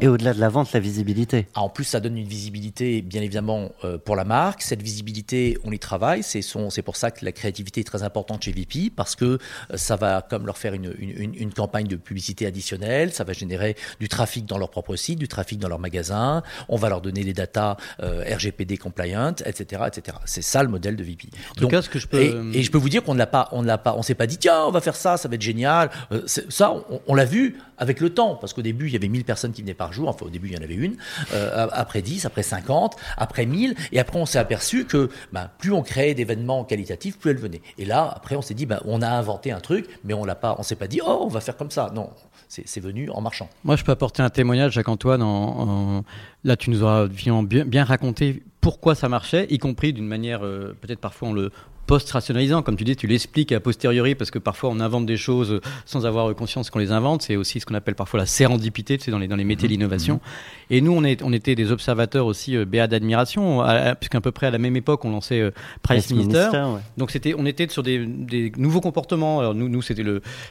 Et 0.02 0.08
au-delà 0.08 0.34
de 0.34 0.40
la 0.40 0.50
vente, 0.50 0.72
la 0.74 0.80
visibilité. 0.80 1.48
Ah, 1.54 1.62
en 1.62 1.70
plus, 1.70 1.84
ça 1.84 2.00
donne 2.00 2.18
une 2.18 2.28
visibilité, 2.28 3.04
bien 3.04 3.22
évidemment, 3.22 3.70
euh, 3.84 4.00
pour 4.00 4.16
la 4.16 4.24
marque. 4.24 4.64
Cette 4.64 4.82
visibilité, 4.82 5.58
on 5.66 5.72
y 5.72 5.78
travaille. 5.78 6.24
C'est 6.24 6.82
pour 6.82 6.96
ça 6.96 7.12
que 7.12 7.24
la 7.24 7.32
créativité 7.32 7.82
est 7.82 7.84
très 7.84 8.02
importante 8.02 8.44
chez 8.44 8.52
VP, 8.52 8.92
parce 8.96 9.16
que 9.16 9.26
euh, 9.26 9.38
ça 9.76 9.96
va 9.96 10.26
comme 10.28 10.48
leur 10.48 10.58
faire 10.58 10.74
une, 10.74 10.96
une, 10.98 11.36
une, 11.36 11.54
campagne 11.54 11.88
de 11.88 11.96
publicité 11.96 12.48
additionnelle. 12.48 13.14
Ça 13.14 13.24
va 13.24 13.34
générer 13.34 13.76
du 14.00 14.08
trafic 14.10 14.46
dans 14.48 14.58
leur 14.58 14.72
propre 14.72 14.96
site, 14.96 15.20
du 15.20 15.28
trafic 15.28 15.60
dans 15.60 15.70
leur 15.70 15.80
magasin. 15.80 16.42
On 16.70 16.76
va 16.76 16.90
leur 16.90 17.02
donner 17.02 17.24
des 17.24 17.34
datas 17.34 17.78
euh, 18.02 18.24
RGPD 18.36 18.78
compliant, 18.78 19.36
etc., 19.46 19.84
etc. 19.88 20.18
C'est 20.26 20.42
ça 20.42 20.64
le 20.64 20.70
modèle 20.70 20.96
de 20.96 21.04
VP. 21.04 21.30
En 21.52 21.54
tout 21.54 21.68
cas, 21.68 21.84
ce 21.84 21.90
que 21.90 22.00
je 22.00 22.08
peux... 22.08 22.52
et, 22.54 22.64
je 22.64 22.72
peux 22.72 22.80
vous 22.80 22.90
dire 22.90 23.04
qu'on 23.04 23.14
ne 23.14 23.20
l'a 23.20 23.28
pas, 23.28 23.50
on 23.52 23.62
ne 23.62 23.68
l'a 23.68 23.78
pas, 23.78 23.94
on 23.96 24.02
s'est 24.02 24.16
pas 24.16 24.28
dit 24.28 24.38
tiens, 24.38 24.64
on 24.66 24.72
va 24.72 24.82
faire 24.82 24.96
ça, 24.96 25.18
ça 25.18 25.30
va 25.30 25.36
être 25.36 25.42
génial. 25.42 25.92
ça, 26.26 26.72
on, 26.72 27.02
on 27.08 27.14
l'a 27.14 27.26
vu 27.26 27.58
avec 27.78 28.00
le 28.00 28.14
temps, 28.14 28.36
parce 28.36 28.54
qu'au 28.54 28.62
début, 28.62 28.88
il 28.88 28.94
y 28.94 28.96
avait 28.96 29.08
1000 29.08 29.24
personnes 29.24 29.52
qui 29.52 29.64
par 29.74 29.94
jour. 29.94 30.08
Enfin, 30.08 30.26
au 30.26 30.30
début, 30.30 30.48
il 30.48 30.56
y 30.56 30.58
en 30.58 30.64
avait 30.64 30.76
une. 30.76 30.96
Euh, 31.34 31.68
après 31.72 32.02
10, 32.02 32.26
après 32.26 32.44
50, 32.44 32.96
après 33.18 33.46
1000. 33.46 33.76
Et 33.92 34.00
après, 34.00 34.20
on 34.20 34.26
s'est 34.26 34.40
aperçu 34.40 34.86
que 34.86 35.10
ben, 35.34 35.50
plus 35.58 35.72
on 35.72 35.82
créait 35.82 36.14
d'événements 36.14 36.64
qualitatifs, 36.64 37.18
plus 37.18 37.32
elles 37.32 37.38
venaient. 37.38 37.62
Et 37.78 37.86
là, 37.86 38.12
après, 38.16 38.36
on 38.36 38.42
s'est 38.42 38.54
dit, 38.54 38.66
ben, 38.66 38.80
on 38.86 39.02
a 39.02 39.10
inventé 39.10 39.52
un 39.52 39.60
truc, 39.60 39.88
mais 40.04 40.14
on 40.14 40.24
l'a 40.24 40.36
pas, 40.36 40.56
on 40.58 40.64
s'est 40.64 40.76
pas 40.76 40.88
dit, 40.88 41.02
oh, 41.06 41.20
on 41.24 41.28
va 41.28 41.42
faire 41.42 41.58
comme 41.58 41.72
ça. 41.72 41.92
Non, 41.94 42.10
c'est 42.48 42.80
venu 42.80 43.10
en 43.10 43.22
marchant. 43.22 43.50
Moi, 43.64 43.76
je 43.76 43.84
peux 43.84 43.92
apporter 43.92 44.24
un 44.24 44.30
témoignage, 44.30 44.74
Jacques-Antoine. 44.74 45.22
En, 45.22 46.04
Là, 46.44 46.56
tu 46.56 46.70
nous 46.70 46.86
as 46.86 47.08
bien, 47.08 47.44
bien 47.44 47.84
raconté 47.84 48.44
pourquoi 48.62 48.96
ça 48.96 49.10
marchait, 49.10 49.48
y 49.50 49.58
compris 49.58 49.92
d'une 49.92 50.08
manière, 50.08 50.46
euh, 50.46 50.76
peut-être 50.82 51.00
parfois 51.00 51.30
on 51.30 51.34
le, 51.34 51.52
post-rationalisant. 51.88 52.62
Comme 52.62 52.76
tu 52.76 52.84
dis, 52.84 52.96
tu 52.96 53.08
l'expliques 53.08 53.52
a 53.52 53.60
posteriori 53.60 54.14
parce 54.14 54.30
que 54.30 54.40
parfois 54.40 54.70
on 54.70 54.80
invente 54.80 55.06
des 55.06 55.18
choses 55.18 55.62
sans 55.86 56.06
avoir 56.06 56.34
conscience 56.36 56.70
qu'on 56.70 56.80
les 56.80 56.92
invente. 56.92 57.24
C'est 57.24 57.36
aussi 57.36 57.60
ce 57.60 57.66
qu'on 57.66 57.76
appelle 57.76 57.96
parfois 57.96 58.20
la 58.20 58.26
sérendipité, 58.26 58.98
tu 58.98 59.06
sais, 59.06 59.12
dans 59.12 59.20
les, 59.20 59.28
dans 59.28 59.36
les 59.36 59.46
métiers 59.46 59.68
de 59.68 59.74
mhm. 59.74 59.80
l'innovation. 59.80 60.16
Mhm. 60.16 60.22
Et 60.70 60.82
nous, 60.82 60.92
on, 60.92 61.04
est, 61.04 61.24
on 61.24 61.34
était 61.34 61.56
des 61.56 61.72
observateurs 61.72 62.26
aussi 62.26 62.56
euh, 62.56 62.66
béats 62.66 62.88
d'admiration, 62.88 63.64
puisqu'à 64.00 64.22
peu 64.22 64.32
près 64.32 64.48
à 64.48 64.52
la 64.52 64.58
même 64.58 64.76
époque, 64.76 65.06
on 65.06 65.12
lançait 65.12 65.40
euh, 65.40 65.52
Price 65.82 66.12
Minister. 66.12 66.50
Donc 66.98 67.12
c'était, 67.12 67.34
on 67.38 67.46
était 67.46 67.68
sur 67.70 67.84
des, 67.84 68.06
des 68.06 68.52
nouveaux 68.58 68.82
comportements. 68.82 69.40
Alors 69.40 69.56
nous, 69.56 69.70
nous 69.70 69.82
c'était 69.82 70.04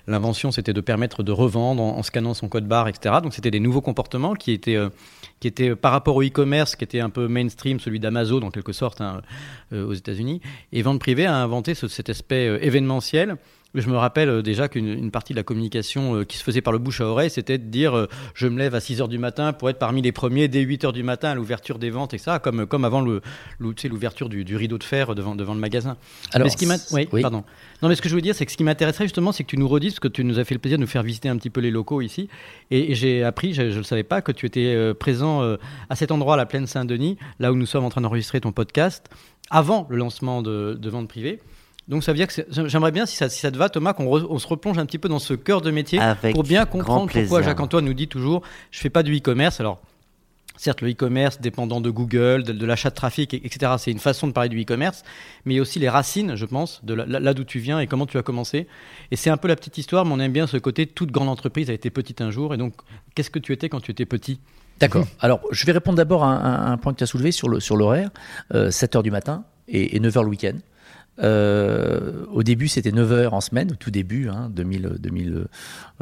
l'invention, 0.07 0.51
c'était 0.51 0.73
de 0.73 0.81
permettre 0.81 1.23
de 1.23 1.33
revendre 1.33 1.83
en, 1.83 2.03
scannant 2.03 2.35
son 2.35 2.49
code 2.49 2.67
barre, 2.67 2.89
etc. 2.89 3.17
Donc 3.23 3.35
c'était 3.35 3.51
des 3.51 3.61
nouveaux 3.61 3.81
comportements 3.81 4.35
qui 4.35 4.53
étaient 4.53 4.77
euh, 4.77 4.89
qui 5.41 5.49
était 5.49 5.77
par 5.77 5.93
rapport 5.93 6.17
au 6.17 6.23
e-commerce, 6.23 6.77
qui 6.77 6.85
était 6.85 7.01
un 7.01 7.11
peu 7.11 7.29
mainstream, 7.29 7.81
celui 7.81 8.01
d'Amazon 8.01 8.43
en 8.43 8.51
quelque 8.51 8.73
sorte 8.73 9.01
hein, 9.01 9.21
aux 9.73 9.93
États-Unis. 9.93 10.41
Et 10.73 10.83
Vente 10.83 11.01
Privée 11.01 11.27
a 11.27 11.37
inventé 11.37 11.75
cet 11.75 12.09
aspect 12.09 12.59
événementiel 12.63 13.37
je 13.81 13.89
me 13.89 13.97
rappelle 13.97 14.29
euh, 14.29 14.43
déjà 14.43 14.69
qu'une 14.69 15.11
partie 15.11 15.33
de 15.33 15.39
la 15.39 15.43
communication 15.43 16.17
euh, 16.17 16.25
qui 16.25 16.37
se 16.37 16.43
faisait 16.43 16.61
par 16.61 16.73
le 16.73 16.79
bouche 16.79 17.01
à 17.01 17.05
oreille, 17.05 17.31
c'était 17.31 17.59
de 17.59 17.65
dire 17.65 17.97
euh, 17.97 18.09
je 18.35 18.47
me 18.47 18.59
lève 18.59 18.75
à 18.75 18.81
6 18.81 19.01
h 19.01 19.09
du 19.09 19.19
matin 19.19 19.53
pour 19.53 19.71
être 19.71 19.79
parmi 19.79 20.03
les 20.03 20.13
premiers 20.13 20.49
dès 20.49 20.61
8 20.61 20.85
h 20.85 20.93
du 20.93 21.03
matin 21.03 21.31
à 21.31 21.35
l'ouverture 21.35 21.79
des 21.79 21.91
ventes 21.91 22.15
et 22.15 22.19
ça, 22.19 22.39
comme, 22.39 22.67
comme 22.67 22.85
avant 22.85 23.05
l'ouverture 23.59 24.29
du, 24.29 24.45
du, 24.45 24.57
rideau 24.57 24.79
de 24.79 24.85
fer 24.85 25.15
devant, 25.15 25.37
devant 25.37 25.55
le 25.55 25.61
magasin. 25.61 25.97
Alors, 26.33 26.51
ce 26.51 26.57
qui 26.57 26.67
oui, 26.93 27.23
pardon. 27.23 27.45
Non, 27.83 27.89
mais 27.89 27.95
ce 27.95 28.03
que 28.03 28.09
je 28.09 28.15
veux 28.15 28.21
dire, 28.21 28.35
c'est 28.35 28.47
que 28.47 28.53
ce 28.53 28.57
qui 28.57 28.65
m'intéresserait 28.65 29.05
justement, 29.05 29.33
c'est 29.33 29.45
que 29.45 29.49
tu 29.49 29.59
nous 29.59 29.69
redises, 29.69 29.93
parce 29.93 30.01
que 30.01 30.09
tu 30.09 30.25
nous 30.25 30.39
as 30.39 30.45
fait 30.45 30.55
le 30.55 30.61
plaisir 30.61 30.79
de 30.79 30.83
nous 30.83 30.89
faire 30.89 31.03
visiter 31.03 31.29
un 31.29 31.37
petit 31.37 31.51
peu 31.51 31.61
les 31.61 31.71
locaux 31.71 32.01
ici. 32.01 32.29
Et, 32.71 32.95
j'ai 32.95 33.23
appris, 33.23 33.53
je 33.53 33.63
ne 33.63 33.75
le 33.75 33.83
savais 33.83 34.03
pas, 34.03 34.23
que 34.23 34.33
tu 34.33 34.47
étais 34.47 34.95
présent 34.95 35.43
à 35.91 35.97
cet 35.97 36.11
endroit, 36.11 36.35
à 36.35 36.37
la 36.37 36.47
plaine 36.47 36.67
Saint-Denis, 36.67 37.19
là 37.39 37.53
où 37.53 37.57
nous 37.57 37.67
sommes 37.67 37.85
en 37.85 37.91
train 37.91 38.01
d'enregistrer 38.01 38.41
ton 38.41 38.53
podcast, 38.53 39.09
avant 39.51 39.87
le 39.91 39.97
lancement 39.97 40.43
de, 40.43 40.77
de 40.81 40.91
vente 40.91 41.09
privée. 41.09 41.41
Donc 41.89 42.03
ça 42.03 42.13
veut 42.13 42.17
dire 42.17 42.27
que 42.27 42.43
j'aimerais 42.67 42.91
bien, 42.91 43.07
si 43.07 43.17
ça, 43.17 43.29
si 43.29 43.41
ça 43.41 43.51
te 43.53 43.57
va, 43.57 43.69
Thomas, 43.69 43.93
qu'on 43.93 44.39
se 44.39 44.47
replonge 44.47 44.79
un 44.79 44.87
petit 44.87 44.99
peu 44.99 45.09
dans 45.09 45.21
ce 45.21 45.35
cœur 45.35 45.61
de 45.61 45.71
métier 45.71 46.01
pour 46.33 46.43
bien 46.43 46.67
comprendre 46.67 47.11
pourquoi 47.11 47.43
Jacques-Antoine 47.43 47.85
nous 47.85 47.95
dit 47.95 48.09
toujours 48.09 48.43
je 48.71 48.81
fais 48.81 48.91
pas 48.91 49.05
du 49.05 49.17
e-commerce. 49.17 49.61
Alors, 49.61 49.81
certes, 50.57 50.81
le 50.81 50.91
e-commerce 50.91 51.41
dépendant 51.41 51.81
de 51.81 51.91
Google, 51.91 52.43
de, 52.43 52.67
l'achat 52.67 52.91
de 52.91 52.95
trafic, 52.97 53.35
etc., 53.35 53.75
c'est 53.79 53.93
une 53.93 54.01
façon 54.01 54.27
de 54.27 54.33
parler 54.33 54.49
du 54.49 54.61
e-commerce, 54.61 55.05
mais 55.45 55.55
il 55.55 55.57
y 55.59 55.61
a 55.61 55.63
aussi 55.63 55.79
les 55.79 55.89
racines, 55.89 56.35
je 56.35 56.45
pense, 56.45 56.85
de 56.85 56.95
là, 56.95 57.35
d'où 57.35 57.45
tu 57.45 57.61
viens 57.61 57.79
et 57.79 57.87
comment 57.87 58.07
tu 58.07 58.19
as 58.19 58.23
commencé. 58.23 58.67
Et 59.13 59.17
c'est 59.17 59.31
un 59.31 59.37
peu 59.37 59.47
la 59.47 59.55
petite 59.55 59.79
histoire, 59.79 60.05
mais 60.05 60.13
on 60.13 60.19
aime 60.19 60.33
bien 60.33 60.49
ce 60.49 60.57
côté 60.57 60.87
toute 60.87 61.13
grande 61.13 61.29
entreprise 61.29 61.71
a 61.71 61.73
été 61.73 61.91
petite 61.91 62.21
un 62.21 62.33
jour. 62.33 62.53
Et 62.53 62.57
donc, 62.57 62.75
qu'est-ce 63.15 63.31
que 63.31 63.39
tu 63.39 63.53
étais 63.53 63.69
quand 63.69 63.81
tu 63.81 63.93
étais 63.93 64.07
petit? 64.07 64.41
D'accord. 64.81 65.07
Alors, 65.21 65.41
je 65.53 65.65
vais 65.65 65.73
répondre 65.73 65.97
d'abord 65.97 66.25
à 66.25 66.71
un, 66.71 66.77
point 66.79 66.93
que 66.93 66.99
tu 66.99 67.05
as 67.05 67.07
soulevé 67.07 67.31
sur 67.31 67.49
l'horaire. 67.49 68.11
Sur 68.51 68.73
7 68.73 68.97
euh, 68.97 68.99
h 68.99 69.03
du 69.03 69.11
matin 69.11 69.45
et, 69.69 69.97
et 69.97 70.01
9 70.01 70.15
h 70.15 70.23
le 70.23 70.29
week-end. 70.29 70.57
Euh, 71.23 72.25
au 72.33 72.43
début, 72.43 72.69
c'était 72.69 72.93
9 72.93 73.13
heures 73.13 73.35
en 73.35 73.41
semaine, 73.41 73.73
au 73.73 73.75
tout 73.75 73.91
début, 73.91 74.29
hein, 74.29 74.51
2000, 74.51 74.97
2000, 74.99 75.47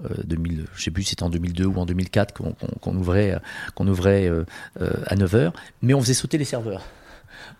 euh, 0.02 0.09
2000, 0.25 0.64
je 0.75 0.83
sais 0.83 0.90
plus 0.90 1.04
si 1.04 1.11
c'était 1.11 1.23
en 1.23 1.30
2002 1.30 1.64
ou 1.66 1.78
en 1.78 1.87
2004 1.87 2.35
qu'on 2.80 2.97
ouvrait, 2.97 3.38
qu'on 3.75 3.87
ouvrait 3.87 4.28
euh, 4.28 4.44
euh, 4.80 4.90
à 5.06 5.16
9 5.16 5.35
heures, 5.35 5.52
mais 5.83 5.94
on 5.94 6.00
faisait 6.00 6.14
sauter 6.14 6.38
les 6.38 6.44
serveurs 6.44 6.85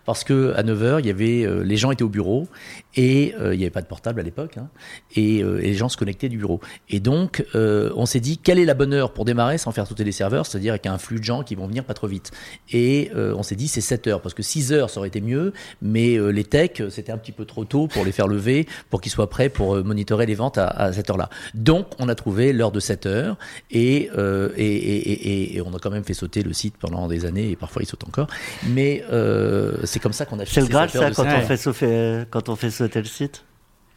parce 0.05 0.23
que 0.23 0.53
à 0.55 0.63
9h, 0.63 0.99
il 0.99 1.07
y 1.07 1.09
avait, 1.09 1.43
euh, 1.43 1.63
les 1.63 1.77
gens 1.77 1.91
étaient 1.91 2.03
au 2.03 2.09
bureau 2.09 2.47
et 2.95 3.33
euh, 3.39 3.53
il 3.53 3.57
n'y 3.57 3.63
avait 3.63 3.71
pas 3.71 3.81
de 3.81 3.87
portable 3.87 4.19
à 4.19 4.23
l'époque, 4.23 4.57
hein, 4.57 4.69
et, 5.15 5.43
euh, 5.43 5.59
et, 5.59 5.67
les 5.67 5.73
gens 5.73 5.89
se 5.89 5.97
connectaient 5.97 6.29
du 6.29 6.37
bureau. 6.37 6.61
Et 6.89 6.99
donc, 6.99 7.43
on 7.53 8.05
s'est 8.05 8.19
dit, 8.19 8.37
quelle 8.37 8.59
est 8.59 8.65
la 8.65 8.73
bonne 8.73 8.93
heure 8.93 9.11
pour 9.11 9.25
démarrer 9.25 9.57
sans 9.57 9.71
faire 9.71 9.87
sauter 9.87 10.03
les 10.03 10.11
serveurs, 10.11 10.45
c'est-à-dire 10.45 10.73
avec 10.73 10.85
un 10.85 10.97
flux 10.97 11.19
de 11.19 11.23
gens 11.23 11.43
qui 11.43 11.55
vont 11.55 11.67
venir 11.67 11.83
pas 11.83 11.93
trop 11.93 12.07
vite. 12.07 12.31
Et 12.71 13.11
on 13.15 13.43
s'est 13.43 13.55
dit, 13.55 13.67
c'est 13.67 13.81
7 13.81 14.07
heures, 14.07 14.21
parce 14.21 14.33
que 14.33 14.43
6 14.43 14.71
heures, 14.71 14.89
ça 14.89 14.99
aurait 14.99 15.07
été 15.07 15.21
mieux, 15.21 15.53
mais 15.81 16.17
les 16.31 16.43
techs, 16.43 16.83
c'était 16.89 17.11
un 17.11 17.17
petit 17.17 17.31
peu 17.31 17.45
trop 17.45 17.65
tôt 17.65 17.87
pour 17.87 18.05
les 18.05 18.11
faire 18.11 18.27
lever, 18.27 18.67
pour 18.89 19.01
qu'ils 19.01 19.11
soient 19.11 19.29
prêts 19.29 19.49
pour 19.49 19.83
monitorer 19.83 20.25
les 20.25 20.35
ventes 20.35 20.57
à, 20.57 20.93
cette 20.93 21.09
heure-là. 21.09 21.29
Donc, 21.53 21.87
on 21.99 22.07
a 22.07 22.15
trouvé 22.15 22.53
l'heure 22.53 22.71
de 22.71 22.79
7 22.79 23.05
heures, 23.05 23.37
et, 23.71 24.09
et, 24.57 24.65
et, 24.65 25.57
et, 25.57 25.61
on 25.61 25.73
a 25.73 25.79
quand 25.79 25.91
même 25.91 26.03
fait 26.03 26.13
sauter 26.13 26.43
le 26.43 26.53
site 26.53 26.75
pendant 26.77 27.07
des 27.07 27.25
années, 27.25 27.49
et 27.49 27.55
parfois 27.55 27.81
il 27.81 27.87
saute 27.87 28.03
encore. 28.07 28.27
Mais 28.69 29.03
c'est 29.95 30.01
comme 30.01 30.11
ça 30.11 30.25
qu'on 30.25 30.37
a. 30.41 30.45
C'est 30.45 30.59
le 30.59 30.67
Graal, 30.67 30.89
ça, 30.89 31.09
quand 31.11 31.23
on, 31.25 31.41
fait 31.41 31.55
sauter, 31.55 32.23
quand 32.29 32.49
on 32.49 32.57
fait 32.57 32.69
sauter 32.69 32.99
le 32.99 33.05
site 33.05 33.45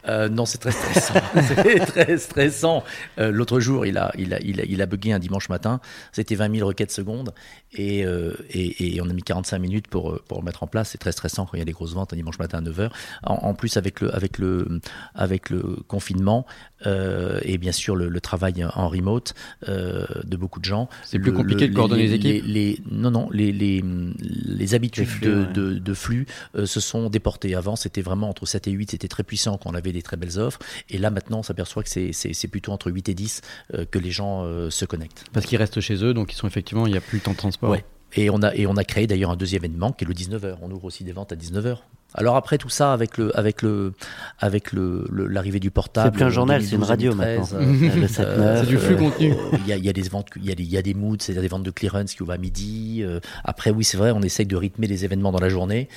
euh, 0.07 0.29
non, 0.29 0.45
c'est 0.45 0.57
très 0.59 0.71
stressant. 0.71 1.13
c'est 1.47 1.85
très 1.85 2.17
stressant. 2.17 2.83
Euh, 3.19 3.31
l'autre 3.31 3.59
jour, 3.59 3.85
il 3.85 3.97
a, 3.97 4.11
il, 4.17 4.33
a, 4.33 4.39
il, 4.41 4.61
a, 4.61 4.63
il 4.63 4.81
a 4.81 4.85
bugué 4.85 5.11
un 5.11 5.19
dimanche 5.19 5.49
matin. 5.49 5.81
C'était 6.11 6.35
20 6.35 6.55
000 6.55 6.67
requêtes 6.67 6.91
secondes. 6.91 7.33
Et, 7.73 8.05
euh, 8.05 8.33
et, 8.49 8.95
et, 8.95 9.01
on 9.01 9.09
a 9.09 9.13
mis 9.13 9.21
45 9.21 9.59
minutes 9.59 9.87
pour, 9.87 10.19
pour 10.23 10.39
le 10.39 10.45
mettre 10.45 10.63
en 10.63 10.67
place. 10.67 10.89
C'est 10.89 10.97
très 10.97 11.11
stressant 11.11 11.45
quand 11.45 11.55
il 11.55 11.59
y 11.59 11.61
a 11.61 11.65
des 11.65 11.73
grosses 11.73 11.93
ventes 11.93 12.13
un 12.13 12.15
dimanche 12.15 12.39
matin 12.39 12.59
à 12.59 12.61
9 12.61 12.79
h. 12.79 12.89
En, 13.23 13.53
plus, 13.53 13.77
avec 13.77 14.01
le, 14.01 14.13
avec 14.15 14.37
le, 14.37 14.79
avec 15.13 15.49
le 15.49 15.61
confinement 15.87 16.45
et 16.85 17.57
bien 17.57 17.71
sûr 17.71 17.95
le, 17.95 18.21
travail 18.21 18.65
en 18.73 18.87
remote 18.87 19.33
de 19.67 20.37
beaucoup 20.37 20.59
de 20.59 20.65
gens. 20.65 20.89
C'est 21.03 21.19
plus 21.19 21.33
compliqué 21.33 21.67
de 21.67 21.75
coordonner 21.75 22.07
les, 22.07 22.13
équipes 22.13 22.43
les, 22.45 22.81
Non, 22.89 23.11
non, 23.11 23.29
les, 23.31 23.51
les, 23.51 23.83
les 24.17 24.73
habitudes 24.73 25.19
de, 25.21 25.45
de, 25.45 25.73
de, 25.73 25.93
flux 25.93 26.25
se 26.63 26.79
sont 26.79 27.09
déportées. 27.09 27.55
Avant, 27.55 27.75
c'était 27.75 28.01
vraiment 28.01 28.29
entre 28.29 28.45
7 28.45 28.67
et 28.67 28.71
8, 28.71 28.91
c'était 28.91 29.07
très 29.07 29.23
puissant 29.23 29.57
quand 29.57 29.69
on 29.69 29.75
avait 29.75 29.88
des 29.91 30.01
très 30.01 30.17
belles 30.17 30.39
offres. 30.39 30.59
Et 30.89 30.97
là, 30.97 31.09
maintenant, 31.09 31.39
on 31.39 31.43
s'aperçoit 31.43 31.83
que 31.83 31.89
c'est 31.89 32.47
plutôt 32.47 32.71
entre 32.71 32.91
8 32.91 33.09
et 33.09 33.13
10 33.13 33.41
euh, 33.73 33.85
que 33.85 33.99
les 33.99 34.11
gens 34.11 34.43
euh, 34.43 34.69
se 34.69 34.85
connectent. 34.85 35.25
Parce 35.33 35.45
qu'ils 35.45 35.57
restent 35.57 35.81
chez 35.81 36.03
eux, 36.03 36.13
donc 36.13 36.33
ils 36.33 36.35
sont 36.35 36.47
effectivement, 36.47 36.87
il 36.87 36.91
n'y 36.91 36.97
a 36.97 37.01
plus 37.01 37.17
le 37.17 37.23
temps 37.23 37.31
de 37.31 37.37
transport. 37.37 37.69
Ouais. 37.69 37.85
Et 38.15 38.29
on 38.29 38.41
a, 38.41 38.55
et 38.55 38.65
on 38.65 38.75
a 38.75 38.83
créé 38.83 39.05
d'ailleurs 39.07 39.31
un 39.31 39.35
deuxième 39.35 39.63
événement 39.63 39.91
qui 39.91 40.03
est 40.03 40.07
le 40.07 40.13
19h. 40.13 40.57
On 40.61 40.71
ouvre 40.71 40.85
aussi 40.85 41.03
des 41.03 41.11
ventes 41.11 41.31
à 41.31 41.35
19h. 41.35 41.77
Alors 42.15 42.35
après 42.35 42.57
tout 42.57 42.69
ça, 42.69 42.93
avec 42.93 43.17
le, 43.17 43.37
avec 43.37 43.61
le, 43.61 43.93
avec 44.39 44.71
le, 44.71 45.05
l'arrivée 45.11 45.59
du 45.59 45.71
portable. 45.71 46.07
C'est 46.07 46.17
plus 46.17 46.25
un 46.25 46.29
journal, 46.29 46.63
c'est 46.63 46.75
une 46.75 46.83
radio 46.83 47.13
maintenant. 47.13 47.47
Euh, 47.53 48.07
c'est 48.61 48.67
du 48.67 48.77
flux 48.77 48.97
contenu. 48.97 49.33
Il 49.53 49.67
y, 49.67 49.73
a, 49.73 49.77
y 49.77 49.89
a 49.89 49.93
des 49.93 50.01
ventes, 50.01 50.27
il 50.35 50.45
y 50.45 50.51
a 50.51 50.55
des, 50.55 50.63
il 50.63 50.69
y 50.69 50.77
a 50.77 50.81
des 50.81 50.93
moods, 50.93 51.17
c'est-à-dire 51.19 51.43
des 51.43 51.47
ventes 51.47 51.63
de 51.63 51.71
clearance 51.71 52.13
qui 52.13 52.23
ouvrent 52.23 52.33
à 52.33 52.37
midi. 52.37 53.03
après, 53.43 53.71
oui, 53.71 53.83
c'est 53.83 53.97
vrai, 53.97 54.11
on 54.11 54.21
essaye 54.21 54.45
de 54.45 54.55
rythmer 54.55 54.87
les 54.87 55.05
événements 55.05 55.31
dans 55.31 55.39
la 55.39 55.49
journée 55.49 55.87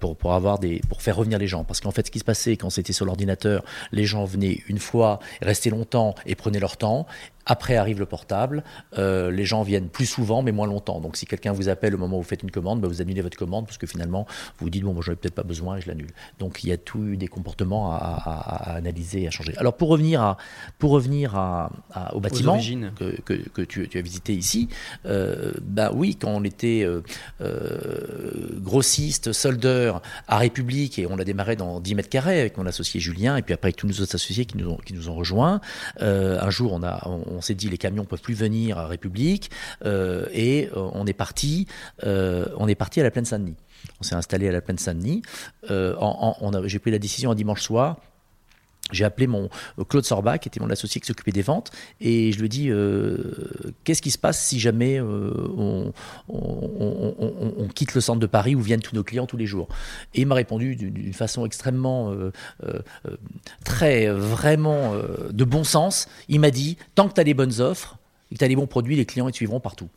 pour, 0.00 0.16
pour 0.16 0.34
avoir 0.34 0.58
des, 0.58 0.80
pour 0.88 1.02
faire 1.02 1.16
revenir 1.16 1.38
les 1.38 1.46
gens. 1.46 1.64
Parce 1.64 1.80
qu'en 1.80 1.90
fait, 1.90 2.06
ce 2.06 2.10
qui 2.10 2.18
se 2.18 2.24
passait 2.24 2.56
quand 2.56 2.70
c'était 2.70 2.92
sur 2.92 3.04
l'ordinateur, 3.04 3.62
les 3.92 4.04
gens 4.04 4.24
venaient 4.24 4.60
une 4.68 4.78
fois, 4.78 5.18
restaient 5.42 5.70
longtemps 5.70 6.14
et 6.26 6.34
prenaient 6.34 6.60
leur 6.60 6.76
temps 6.76 7.06
Après 7.48 7.76
arrive 7.76 7.98
le 7.98 8.06
portable. 8.06 8.62
Euh, 8.98 9.30
les 9.30 9.44
gens 9.44 9.62
viennent 9.62 9.88
plus 9.88 10.06
souvent, 10.06 10.42
mais 10.42 10.52
moins 10.52 10.66
longtemps. 10.66 11.00
Donc, 11.00 11.16
si 11.16 11.26
quelqu'un 11.26 11.52
vous 11.52 11.68
appelle 11.68 11.94
au 11.94 11.98
moment 11.98 12.18
où 12.18 12.20
vous 12.20 12.28
faites 12.28 12.42
une 12.42 12.50
commande, 12.50 12.80
bah, 12.80 12.88
vous 12.88 13.02
annulez 13.02 13.22
votre 13.22 13.36
commande 13.36 13.66
parce 13.66 13.78
que 13.78 13.86
finalement, 13.86 14.26
vous 14.58 14.66
vous 14.66 14.70
dites 14.70 14.84
bon, 14.84 14.92
moi, 14.92 15.02
j'en 15.04 15.12
ai 15.12 15.16
peut-être 15.16 15.34
pas 15.34 15.42
besoin 15.42 15.78
et 15.78 15.80
je 15.80 15.88
l'annule. 15.88 16.10
Donc, 16.38 16.62
il 16.62 16.68
y 16.68 16.72
a 16.72 16.76
tout 16.76 17.16
des 17.16 17.28
comportements 17.28 17.92
à, 17.92 17.96
à, 17.96 18.76
analyser 18.76 19.22
et 19.22 19.28
à 19.28 19.30
changer. 19.30 19.56
Alors, 19.56 19.76
pour 19.76 19.88
revenir 19.88 20.22
à, 20.22 20.36
pour 20.78 20.90
revenir 20.90 21.34
à, 21.36 21.70
au 22.12 22.20
bâtiment 22.20 22.58
que, 22.96 23.20
que, 23.22 23.34
que 23.48 23.62
tu, 23.62 23.88
tu, 23.88 23.98
as 23.98 24.02
visité 24.02 24.34
ici, 24.34 24.68
euh, 25.06 25.52
bah 25.62 25.90
oui, 25.94 26.16
quand 26.16 26.30
on 26.30 26.44
était 26.44 26.82
euh, 26.84 27.02
euh, 27.40 28.58
grossiste, 28.60 29.32
soldeur 29.32 30.02
à 30.26 30.38
République 30.38 30.98
et 30.98 31.06
on 31.06 31.18
a 31.18 31.24
démarré 31.24 31.56
dans 31.56 31.80
10 31.80 31.94
mètres 31.94 32.08
carrés 32.08 32.40
avec 32.40 32.56
mon 32.58 32.66
associé 32.66 33.00
Julien 33.00 33.36
et 33.36 33.42
puis 33.42 33.54
après 33.54 33.68
avec 33.68 33.76
tous 33.76 33.86
nos 33.86 33.94
autres 33.94 34.14
associés 34.14 34.44
qui 34.44 34.56
nous 34.56 34.70
ont, 34.70 34.76
qui 34.76 34.94
nous 34.94 35.08
ont 35.08 35.14
rejoints. 35.14 35.60
Un 36.00 36.50
jour, 36.50 36.72
on, 36.72 36.82
a, 36.82 37.06
on, 37.06 37.37
s'est 37.40 37.54
dit 37.54 37.68
les 37.68 37.78
camions 37.78 38.04
peuvent 38.04 38.20
plus 38.20 38.34
venir 38.34 38.78
à 38.78 38.86
République 38.86 39.50
euh, 39.84 40.26
et 40.32 40.68
on 40.74 41.06
est 41.06 41.12
parti, 41.12 41.66
on 42.04 42.68
est 42.68 42.74
parti 42.74 43.00
à 43.00 43.02
la 43.02 43.10
plaine 43.10 43.24
Saint-Denis. 43.24 43.56
On 44.00 44.02
s'est 44.02 44.14
installé 44.14 44.48
à 44.48 44.52
la 44.52 44.60
plaine 44.60 44.78
Saint-Denis. 44.78 45.22
J'ai 45.68 46.78
pris 46.78 46.90
la 46.90 46.98
décision 46.98 47.30
un 47.30 47.34
dimanche 47.34 47.62
soir 47.62 47.96
j'ai 48.92 49.04
appelé 49.04 49.26
mon 49.26 49.48
euh, 49.78 49.84
Claude 49.84 50.04
Sorba, 50.04 50.38
qui 50.38 50.48
était 50.48 50.60
mon 50.60 50.70
associé 50.70 51.00
qui 51.00 51.06
s'occupait 51.06 51.32
des 51.32 51.42
ventes, 51.42 51.70
et 52.00 52.32
je 52.32 52.38
lui 52.38 52.46
ai 52.46 52.48
dit 52.48 52.70
euh, 52.70 53.72
qu'est-ce 53.84 54.02
qui 54.02 54.10
se 54.10 54.18
passe 54.18 54.42
si 54.42 54.58
jamais 54.58 55.00
euh, 55.00 55.92
on, 56.28 57.68
quitte 57.74 57.94
le 57.94 58.00
centre 58.00 58.18
de 58.18 58.26
Paris 58.26 58.54
où 58.54 58.60
viennent 58.60 58.80
tous 58.80 58.94
nos 58.94 59.04
clients 59.04 59.26
tous 59.26 59.36
les 59.36 59.46
jours? 59.46 59.68
Et 60.14 60.22
il 60.22 60.26
m'a 60.26 60.34
répondu 60.34 60.74
d'une 60.74 61.12
façon 61.12 61.46
extrêmement, 61.46 62.14
très, 63.64 64.08
vraiment 64.08 64.94
de 65.30 65.44
bon 65.44 65.64
sens. 65.64 66.08
Il 66.28 66.40
m'a 66.40 66.50
dit 66.50 66.76
tant 66.94 67.08
que 67.08 67.14
tu 67.14 67.20
as 67.20 67.24
les 67.24 67.34
bonnes 67.34 67.60
offres, 67.60 67.98
que 68.30 68.36
tu 68.36 68.44
as 68.44 68.48
les 68.48 68.56
bons 68.56 68.66
produits, 68.66 68.96
les 68.96 69.06
clients 69.06 69.28
ils 69.28 69.32
te 69.32 69.36
suivront 69.36 69.60
partout. 69.60 69.88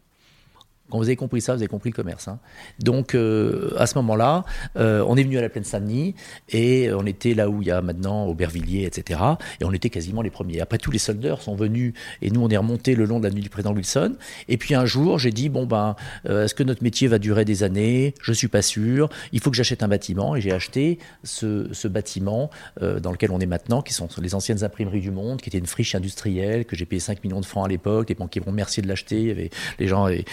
Quand 0.92 0.98
vous 0.98 1.06
avez 1.06 1.16
compris 1.16 1.42
ça, 1.42 1.54
vous 1.54 1.62
avez 1.62 1.68
compris 1.68 1.90
le 1.90 1.96
commerce. 1.96 2.28
Hein. 2.28 2.40
Donc, 2.80 3.16
euh, 3.16 3.74
à 3.78 3.88
ce 3.88 3.96
moment-là, 3.96 4.44
euh, 4.76 5.04
on 5.08 5.16
est 5.16 5.24
venu 5.24 5.38
à 5.38 5.42
la 5.42 5.50
plaine 5.50 5.64
Saint-Denis 5.64 6.16
et 6.50 6.92
on 6.92 7.06
était 7.06 7.34
là 7.34 7.50
où 7.50 7.62
il 7.62 7.70
y 7.70 7.72
a 7.72 7.82
maintenant 7.82 8.26
Aubervilliers, 8.28 8.84
etc. 8.86 9.20
Et 9.62 9.66
on 9.66 9.72
était 9.72 9.90
quasiment 9.90 10.22
les 10.22 10.30
premiers. 10.30 10.60
Après, 10.60 10.78
tous 10.78 10.92
les 10.92 11.00
soldeurs 11.00 11.42
sont 11.42 11.56
venus 11.56 11.94
et 12.22 12.30
nous, 12.30 12.42
on 12.42 12.50
est 12.50 12.58
remonté 12.58 12.96
le 12.96 13.06
long 13.06 13.20
de 13.20 13.28
la 13.28 13.34
nuit 13.34 13.42
du 13.42 13.50
président 13.50 13.74
Wilson. 13.74 14.16
Et 14.50 14.58
puis 14.58 14.76
un 14.76 14.86
jour, 14.86 15.18
j'ai 15.18 15.32
dit 15.32 15.48
bon 15.48 15.66
ben, 15.66 15.96
euh, 16.28 16.46
est-ce 16.46 16.56
que 16.56 16.64
notre 16.64 16.84
métier 16.84 17.08
va 17.08 17.20
durer 17.20 17.46
des 17.46 17.64
années? 17.64 18.14
Je 18.22 18.34
suis 18.34 18.50
pas 18.50 18.62
sûr. 18.62 19.10
Il 19.32 19.40
faut 19.40 19.50
que 19.50 19.58
j'achète 19.58 19.84
un 19.84 19.88
bâtiment 19.88 20.36
et 20.36 20.42
j'ai 20.42 20.52
acheté 20.52 21.00
ce, 21.24 21.88
bâtiment 21.88 22.50
dans 22.80 23.12
lequel 23.12 23.32
on 23.32 23.40
est 23.40 23.46
maintenant, 23.46 23.82
qui 23.82 23.94
sont 23.94 24.08
les 24.22 24.36
anciennes 24.36 24.64
imprimeries 24.64 25.02
du 25.02 25.12
monde, 25.12 25.42
qui 25.42 25.50
était 25.50 25.58
une 25.58 25.66
friche 25.66 25.96
industrielle 25.96 26.66
que 26.66 26.76
j'ai 26.76 26.86
payé 26.86 27.00
5 27.00 27.24
millions 27.24 27.42
de 27.42 27.46
francs 27.46 27.66
à 27.66 27.70
l'époque. 27.70 28.10
Les 28.10 28.16
banquiers 28.16 28.42
m'ont 28.42 28.52
remercié 28.52 28.82
de 28.82 28.88
l'acheter. 28.88 29.52
Les 29.80 29.88
gens 29.88 30.08
et, 30.08 30.26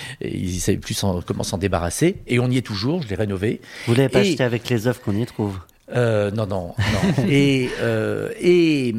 ils 0.49 0.57
ne 0.57 0.61
savaient 0.61 0.79
plus 0.79 1.05
comment 1.27 1.43
s'en 1.43 1.59
débarrasser. 1.59 2.17
Et 2.27 2.39
on 2.39 2.49
y 2.51 2.57
est 2.57 2.63
toujours, 2.63 3.03
je 3.03 3.09
l'ai 3.09 3.15
rénové. 3.15 3.61
Vous 3.87 3.95
l'avez 3.95 4.09
pas 4.09 4.21
acheté 4.21 4.43
avec 4.43 4.69
les 4.69 4.87
œuvres 4.87 5.01
qu'on 5.01 5.17
y 5.17 5.27
trouve? 5.27 5.59
Euh, 5.95 6.31
non, 6.31 6.47
non, 6.47 6.75
non. 6.79 7.25
et, 7.29 7.71
euh, 7.81 8.31
et, 8.41 8.95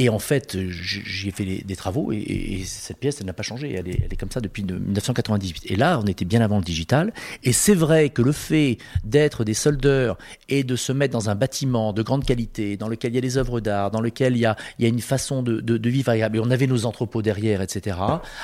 et 0.00 0.08
en 0.08 0.18
fait, 0.18 0.56
j'y 0.58 1.28
ai 1.28 1.30
fait 1.30 1.44
des 1.44 1.76
travaux 1.76 2.10
et, 2.10 2.62
cette 2.64 2.96
pièce, 2.96 3.18
elle 3.20 3.26
n'a 3.26 3.34
pas 3.34 3.42
changé. 3.42 3.74
Elle 3.74 3.86
est, 3.86 4.16
comme 4.16 4.30
ça 4.30 4.40
depuis 4.40 4.64
1998. 4.64 5.64
Et 5.66 5.76
là, 5.76 6.00
on 6.02 6.06
était 6.06 6.24
bien 6.24 6.40
avant 6.40 6.56
le 6.56 6.64
digital. 6.64 7.12
Et 7.44 7.52
c'est 7.52 7.74
vrai 7.74 8.08
que 8.08 8.22
le 8.22 8.32
fait 8.32 8.78
d'être 9.04 9.44
des 9.44 9.52
soldeurs 9.52 10.16
et 10.48 10.64
de 10.64 10.74
se 10.74 10.92
mettre 10.92 11.12
dans 11.12 11.28
un 11.28 11.34
bâtiment 11.34 11.92
de 11.92 12.00
grande 12.00 12.24
qualité, 12.24 12.78
dans 12.78 12.88
lequel 12.88 13.12
il 13.12 13.16
y 13.16 13.18
a 13.18 13.20
des 13.20 13.36
œuvres 13.36 13.60
d'art, 13.60 13.90
dans 13.90 14.00
lequel 14.00 14.36
il 14.36 14.40
y 14.40 14.46
a, 14.46 14.56
une 14.78 15.02
façon 15.02 15.42
de, 15.42 15.60
de, 15.60 15.90
vivre 15.90 16.10
et 16.12 16.40
on 16.40 16.50
avait 16.50 16.66
nos 16.66 16.86
entrepôts 16.86 17.20
derrière, 17.20 17.60
etc., 17.60 17.98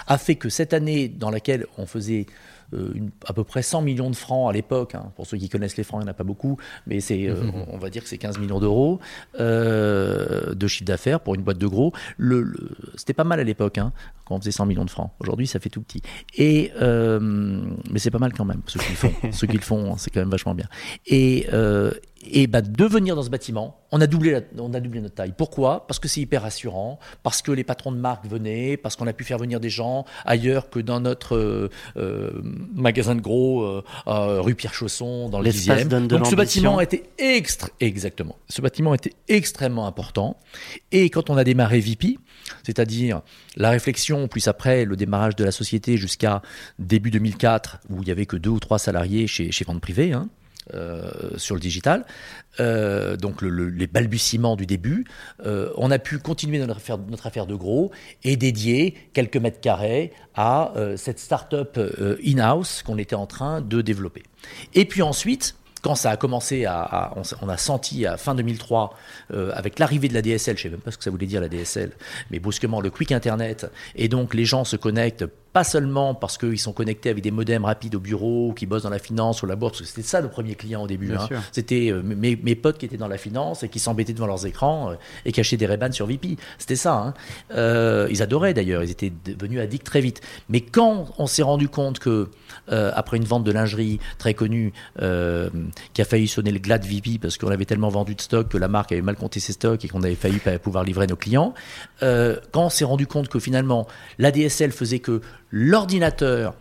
a 0.06 0.18
fait 0.18 0.34
que 0.34 0.50
cette 0.50 0.74
année 0.74 1.08
dans 1.08 1.30
laquelle 1.30 1.64
on 1.78 1.86
faisait 1.86 2.26
euh, 2.74 2.94
à 3.26 3.32
peu 3.32 3.44
près 3.44 3.62
100 3.62 3.82
millions 3.82 4.10
de 4.10 4.16
francs 4.16 4.50
à 4.50 4.52
l'époque. 4.52 4.94
Hein. 4.94 5.12
Pour 5.16 5.26
ceux 5.26 5.36
qui 5.36 5.48
connaissent 5.48 5.76
les 5.76 5.84
francs, 5.84 6.00
il 6.00 6.04
n'y 6.04 6.08
en 6.08 6.12
a 6.12 6.14
pas 6.14 6.24
beaucoup, 6.24 6.58
mais 6.86 7.00
c'est, 7.00 7.28
euh, 7.28 7.36
on, 7.68 7.78
va 7.78 7.90
dire 7.90 8.02
que 8.02 8.08
c'est 8.08 8.18
15 8.18 8.38
millions 8.38 8.60
d'euros 8.60 9.00
euh, 9.40 10.54
de 10.54 10.66
chiffre 10.66 10.84
d'affaires 10.84 11.20
pour 11.20 11.34
une 11.34 11.42
boîte 11.42 11.58
de 11.58 11.66
gros. 11.66 11.92
Le, 12.16 12.52
c'était 12.96 13.14
pas 13.14 13.24
mal 13.24 13.40
à 13.40 13.44
l'époque, 13.44 13.78
hein, 13.78 13.92
quand 14.26 14.34
on 14.34 14.40
faisait 14.40 14.50
100 14.50 14.66
millions 14.66 14.84
de 14.84 14.90
francs. 14.90 15.12
Aujourd'hui, 15.20 15.46
ça 15.46 15.60
fait 15.60 15.70
tout 15.70 15.82
petit. 15.82 16.02
Et, 16.36 16.72
mais 16.80 17.98
c'est 17.98 18.10
pas 18.10 18.18
mal 18.18 18.32
quand 18.32 18.44
même, 18.44 18.62
ceux 18.66 18.80
qui 18.80 18.90
le 18.90 18.96
font. 18.96 19.12
ceux 19.32 19.46
qui 19.46 19.56
le 19.56 19.62
font, 19.62 19.96
c'est 19.96 20.10
quand 20.10 20.20
même 20.20 20.30
vachement 20.30 20.54
bien. 20.54 20.66
Et, 21.06 21.46
et 22.30 22.46
bah, 22.46 22.60
de 22.60 22.84
venir 22.84 23.14
dans 23.14 23.22
ce 23.22 23.30
bâtiment, 23.30 23.80
on 23.92 24.00
a 24.00 24.06
doublé, 24.06 24.40
on 24.58 24.74
a 24.74 24.80
doublé 24.80 25.00
notre 25.00 25.14
taille. 25.14 25.34
Pourquoi? 25.36 25.86
Parce 25.86 25.98
que 25.98 26.08
c'est 26.08 26.20
hyper 26.20 26.42
rassurant, 26.42 26.98
parce 27.22 27.42
que 27.42 27.52
les 27.52 27.64
patrons 27.64 27.92
de 27.92 27.98
marque 27.98 28.26
venaient, 28.26 28.76
parce 28.76 28.96
qu'on 28.96 29.06
a 29.06 29.12
pu 29.12 29.24
faire 29.24 29.38
venir 29.38 29.60
des 29.60 29.70
gens 29.70 30.04
ailleurs 30.24 30.70
que 30.70 30.80
dans 30.80 31.00
notre 31.00 31.36
euh, 31.36 31.70
euh, 31.96 32.30
magasin 32.74 33.14
de 33.14 33.20
gros 33.20 33.62
euh, 33.62 33.82
rue 34.06 34.54
Pierre-Chausson, 34.54 35.28
dans 35.28 35.40
le 35.40 35.50
10e. 35.50 36.06
Donc 36.06 36.26
ce 36.26 36.34
bâtiment 36.34 36.80
était 36.80 37.04
extra... 37.18 37.68
exactement. 37.80 38.36
Ce 38.48 38.60
bâtiment 38.60 38.94
était 38.94 39.12
extrêmement 39.28 39.86
important. 39.86 40.36
Et 40.92 41.10
quand 41.10 41.30
on 41.30 41.36
a 41.36 41.44
démarré 41.44 41.80
VP, 41.80 42.18
c'est-à-dire 42.64 43.22
la 43.56 43.70
réflexion, 43.70 44.15
plus 44.28 44.48
après 44.48 44.84
le 44.84 44.96
démarrage 44.96 45.36
de 45.36 45.44
la 45.44 45.52
société 45.52 45.96
jusqu'à 45.96 46.42
début 46.78 47.10
2004, 47.10 47.80
où 47.90 48.02
il 48.02 48.08
y 48.08 48.10
avait 48.10 48.26
que 48.26 48.36
deux 48.36 48.50
ou 48.50 48.60
trois 48.60 48.78
salariés 48.78 49.26
chez, 49.26 49.52
chez 49.52 49.64
Vente 49.64 49.80
Privée, 49.80 50.12
hein, 50.12 50.28
euh, 50.74 51.12
sur 51.36 51.54
le 51.54 51.60
digital, 51.60 52.04
euh, 52.58 53.16
donc 53.16 53.40
les 53.40 53.86
balbutiements 53.86 54.56
du 54.56 54.66
début, 54.66 55.04
euh, 55.44 55.70
on 55.76 55.92
a 55.92 56.00
pu 56.00 56.18
continuer 56.18 56.58
notre 56.58 56.78
affaire, 56.78 56.98
notre 56.98 57.28
affaire 57.28 57.46
de 57.46 57.54
gros 57.54 57.92
et 58.24 58.36
dédier 58.36 58.94
quelques 59.12 59.36
mètres 59.36 59.60
carrés 59.60 60.12
à 60.34 60.72
cette 60.96 61.20
start-up 61.20 61.78
in-house 62.24 62.82
qu'on 62.82 62.98
était 62.98 63.14
en 63.14 63.26
train 63.26 63.60
de 63.60 63.80
développer. 63.80 64.24
Et 64.74 64.86
puis 64.86 65.02
ensuite, 65.02 65.54
quand 65.86 65.94
ça 65.94 66.10
a 66.10 66.16
commencé 66.16 66.66
on, 66.66 67.48
a 67.48 67.56
senti 67.56 68.06
à 68.06 68.16
fin 68.16 68.34
2003 68.34 68.98
euh, 69.32 69.52
avec 69.54 69.78
l'arrivée 69.78 70.08
de 70.08 70.14
la 70.14 70.22
DSL, 70.22 70.56
je 70.56 70.64
sais 70.64 70.68
même 70.68 70.80
pas 70.80 70.90
ce 70.90 70.98
que 70.98 71.04
ça 71.04 71.12
voulait 71.12 71.26
dire 71.26 71.40
la 71.40 71.48
DSL, 71.48 71.92
mais 72.32 72.40
brusquement 72.40 72.80
le 72.80 72.90
quick 72.90 73.12
internet 73.12 73.70
et 73.94 74.08
donc 74.08 74.34
les 74.34 74.44
gens 74.44 74.64
se 74.64 74.74
connectent 74.74 75.26
pas 75.56 75.64
seulement 75.64 76.14
parce 76.14 76.36
qu'ils 76.36 76.58
sont 76.58 76.74
connectés 76.74 77.08
avec 77.08 77.24
des 77.24 77.30
modems 77.30 77.64
rapides 77.64 77.94
au 77.94 77.98
bureau, 77.98 78.52
qui 78.52 78.66
bossent 78.66 78.82
dans 78.82 78.90
la 78.90 78.98
finance 78.98 79.42
ou 79.42 79.46
la 79.46 79.56
bourse, 79.56 79.78
parce 79.78 79.90
que 79.90 79.96
c'était 79.96 80.06
ça 80.06 80.20
le 80.20 80.28
premier 80.28 80.54
client 80.54 80.82
au 80.82 80.86
début. 80.86 81.14
Hein. 81.14 81.30
C'était 81.50 81.90
euh, 81.90 82.02
mes, 82.04 82.36
mes, 82.36 82.54
potes 82.54 82.76
qui 82.76 82.84
étaient 82.84 82.98
dans 82.98 83.08
la 83.08 83.16
finance 83.16 83.62
et 83.62 83.70
qui 83.70 83.78
s'embêtaient 83.78 84.12
devant 84.12 84.26
leurs 84.26 84.44
écrans 84.44 84.90
euh, 84.90 84.96
et 85.24 85.32
qui 85.32 85.40
achetaient 85.40 85.56
des 85.56 85.64
Ray-Ban 85.64 85.92
sur 85.92 86.04
VP. 86.04 86.36
C'était 86.58 86.76
ça. 86.76 87.14
Hein. 87.50 88.06
ils 88.10 88.20
adoraient 88.20 88.52
d'ailleurs, 88.52 88.82
ils 88.82 88.90
étaient 88.90 89.10
devenus 89.24 89.58
addicts 89.58 89.86
très 89.86 90.02
vite. 90.02 90.20
Mais 90.50 90.60
quand 90.60 91.06
on 91.16 91.26
s'est 91.26 91.42
rendu 91.42 91.70
compte 91.70 92.00
que 92.00 92.28
après 92.68 93.16
une 93.16 93.24
vente 93.24 93.44
de 93.44 93.52
lingerie 93.52 93.98
très 94.18 94.34
connue, 94.34 94.74
qui 94.98 96.02
a 96.02 96.04
failli 96.04 96.28
sonner 96.28 96.50
le 96.50 96.58
glas 96.58 96.78
de 96.78 96.86
VP 96.86 97.18
parce 97.18 97.38
qu'on 97.38 97.50
avait 97.50 97.64
tellement 97.64 97.88
vendu 97.88 98.14
de 98.14 98.20
stock 98.20 98.48
que 98.48 98.58
la 98.58 98.68
marque 98.68 98.92
avait 98.92 99.00
mal 99.00 99.16
compté 99.16 99.40
ses 99.40 99.54
stocks 99.54 99.84
et 99.84 99.88
qu'on 99.88 100.02
avait 100.02 100.16
failli 100.16 100.38
pas 100.38 100.58
pouvoir 100.58 100.84
livrer 100.84 101.06
nos 101.06 101.16
clients. 101.16 101.54
Euh, 102.02 102.36
quand 102.52 102.66
on 102.66 102.70
s'est 102.70 102.84
rendu 102.84 103.06
compte 103.06 103.28
que 103.28 103.38
finalement 103.38 103.86
l'ADSL 104.18 104.72
faisait 104.72 104.98
que 104.98 105.22
l'ordinateur 105.56 106.54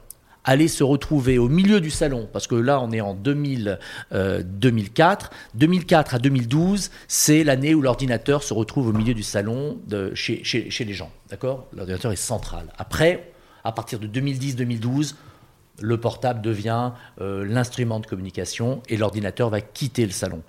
allait 0.45 0.69
se 0.69 0.85
retrouver 0.85 1.37
au 1.37 1.49
milieu 1.49 1.81
du 1.81 1.89
salon, 1.89 2.29
parce 2.31 2.47
que 2.47 2.55
là 2.55 2.79
on 2.79 2.91
est 2.91 3.01
en 3.01 3.13
2000, 3.13 3.77
2004, 4.13 5.31
2004 5.55 6.15
à 6.15 6.19
2012, 6.19 6.91
c'est 7.07 7.43
l'année 7.43 7.73
où 7.73 7.81
l'ordinateur 7.81 8.41
se 8.41 8.53
retrouve 8.53 8.87
au 8.87 8.93
milieu 8.93 9.13
du 9.13 9.23
salon 9.23 9.79
chez 10.13 10.85
les 10.85 10.93
gens. 10.93 11.11
D'accord? 11.29 11.67
L'ordinateur 11.73 12.13
est 12.13 12.15
central. 12.15 12.71
Après, 12.77 13.33
à 13.65 13.73
partir 13.73 13.99
de 13.99 14.07
2010-2012, 14.07 15.15
le 15.81 15.99
portable 15.99 16.41
devient 16.41 16.91
euh, 17.19 17.43
l'instrument 17.43 17.99
de 17.99 18.05
communication 18.05 18.81
et 18.87 18.95
l'ordinateur 18.95 19.49
va 19.49 19.59
quitter 19.59 20.05
le 20.05 20.11
salon. 20.11 20.41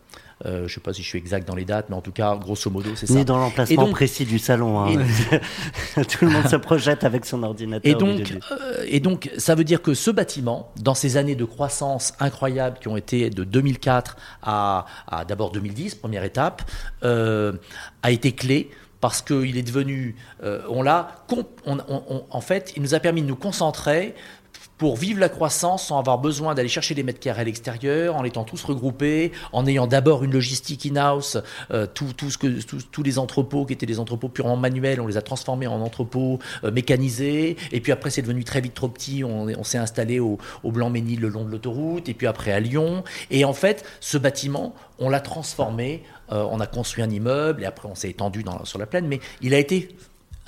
Euh, 0.44 0.58
je 0.58 0.62
ne 0.64 0.68
sais 0.68 0.80
pas 0.80 0.92
si 0.92 1.02
je 1.02 1.08
suis 1.08 1.18
exact 1.18 1.48
dans 1.48 1.54
les 1.54 1.64
dates, 1.64 1.86
mais 1.88 1.96
en 1.96 2.02
tout 2.02 2.12
cas, 2.12 2.36
grosso 2.36 2.70
modo, 2.70 2.90
c'est 2.94 3.06
ça. 3.06 3.14
Ni 3.14 3.24
dans 3.24 3.38
l'emplacement 3.38 3.88
précis 3.88 4.26
du 4.26 4.38
salon. 4.38 4.78
Hein. 4.80 4.96
tout 5.94 6.26
le 6.26 6.30
monde 6.30 6.46
se 6.46 6.56
projette 6.56 7.04
avec 7.04 7.24
son 7.24 7.42
ordinateur. 7.42 7.90
Et 7.90 7.94
donc, 7.94 8.38
euh, 8.50 8.84
et 8.86 9.00
donc, 9.00 9.30
ça 9.38 9.54
veut 9.54 9.64
dire 9.64 9.80
que 9.80 9.94
ce 9.94 10.10
bâtiment, 10.10 10.72
dans 10.76 10.94
ces 10.94 11.16
années 11.16 11.36
de 11.36 11.44
croissance 11.46 12.12
incroyables 12.20 12.78
qui 12.78 12.88
ont 12.88 12.98
été 12.98 13.30
de 13.30 13.44
2004 13.44 14.16
à, 14.42 14.84
d'abord 15.26 15.52
2010, 15.52 15.94
première 15.94 16.24
étape, 16.24 16.62
a 17.02 18.10
été 18.10 18.32
clé 18.32 18.70
parce 19.00 19.22
qu'il 19.22 19.56
est 19.56 19.62
devenu, 19.62 20.16
on 20.68 20.82
l'a, 20.82 21.24
en 22.30 22.40
fait, 22.40 22.74
il 22.76 22.82
nous 22.82 22.94
a 22.94 23.00
permis 23.00 23.22
de 23.22 23.26
nous 23.26 23.36
concentrer 23.36 24.14
pour 24.78 24.96
vivre 24.96 25.20
la 25.20 25.28
croissance 25.28 25.86
sans 25.86 25.98
avoir 25.98 26.18
besoin 26.18 26.54
d'aller 26.54 26.68
chercher 26.68 26.94
des 26.94 27.02
mètres 27.02 27.20
carrés 27.20 27.42
à 27.42 27.44
l'extérieur, 27.44 28.16
en 28.16 28.24
étant 28.24 28.44
tous 28.44 28.62
regroupés, 28.64 29.32
en 29.52 29.66
ayant 29.66 29.86
d'abord 29.86 30.24
une 30.24 30.32
logistique 30.32 30.86
in-house, 30.86 31.38
euh, 31.70 31.86
tous 31.86 33.02
les 33.02 33.18
entrepôts 33.18 33.64
qui 33.64 33.72
étaient 33.72 33.86
des 33.86 34.00
entrepôts 34.00 34.28
purement 34.28 34.56
manuels, 34.56 35.00
on 35.00 35.06
les 35.06 35.16
a 35.16 35.22
transformés 35.22 35.66
en 35.66 35.80
entrepôts 35.80 36.38
euh, 36.64 36.70
mécanisés, 36.70 37.56
et 37.72 37.80
puis 37.80 37.92
après 37.92 38.10
c'est 38.10 38.22
devenu 38.22 38.44
très 38.44 38.60
vite 38.60 38.74
trop 38.74 38.88
petit, 38.88 39.24
on, 39.24 39.64
s'est 39.64 39.78
installé 39.78 40.20
au, 40.20 40.38
Blanc-Ménil 40.64 41.20
le 41.20 41.28
long 41.28 41.44
de 41.44 41.50
l'autoroute, 41.50 42.08
et 42.08 42.14
puis 42.14 42.26
après 42.26 42.52
à 42.52 42.60
Lyon, 42.60 43.02
et 43.30 43.44
en 43.44 43.54
fait 43.54 43.84
ce 44.00 44.18
bâtiment, 44.18 44.74
on 44.98 45.08
l'a 45.08 45.20
transformé, 45.20 46.02
euh, 46.32 46.46
on 46.50 46.60
a 46.60 46.66
construit 46.66 47.02
un 47.02 47.10
immeuble, 47.10 47.62
et 47.62 47.66
après 47.66 47.88
on 47.88 47.94
s'est 47.94 48.10
étendu 48.10 48.44
sur 48.64 48.78
la 48.78 48.86
plaine, 48.86 49.06
mais 49.06 49.20
il 49.40 49.54
a 49.54 49.58
été 49.58 49.88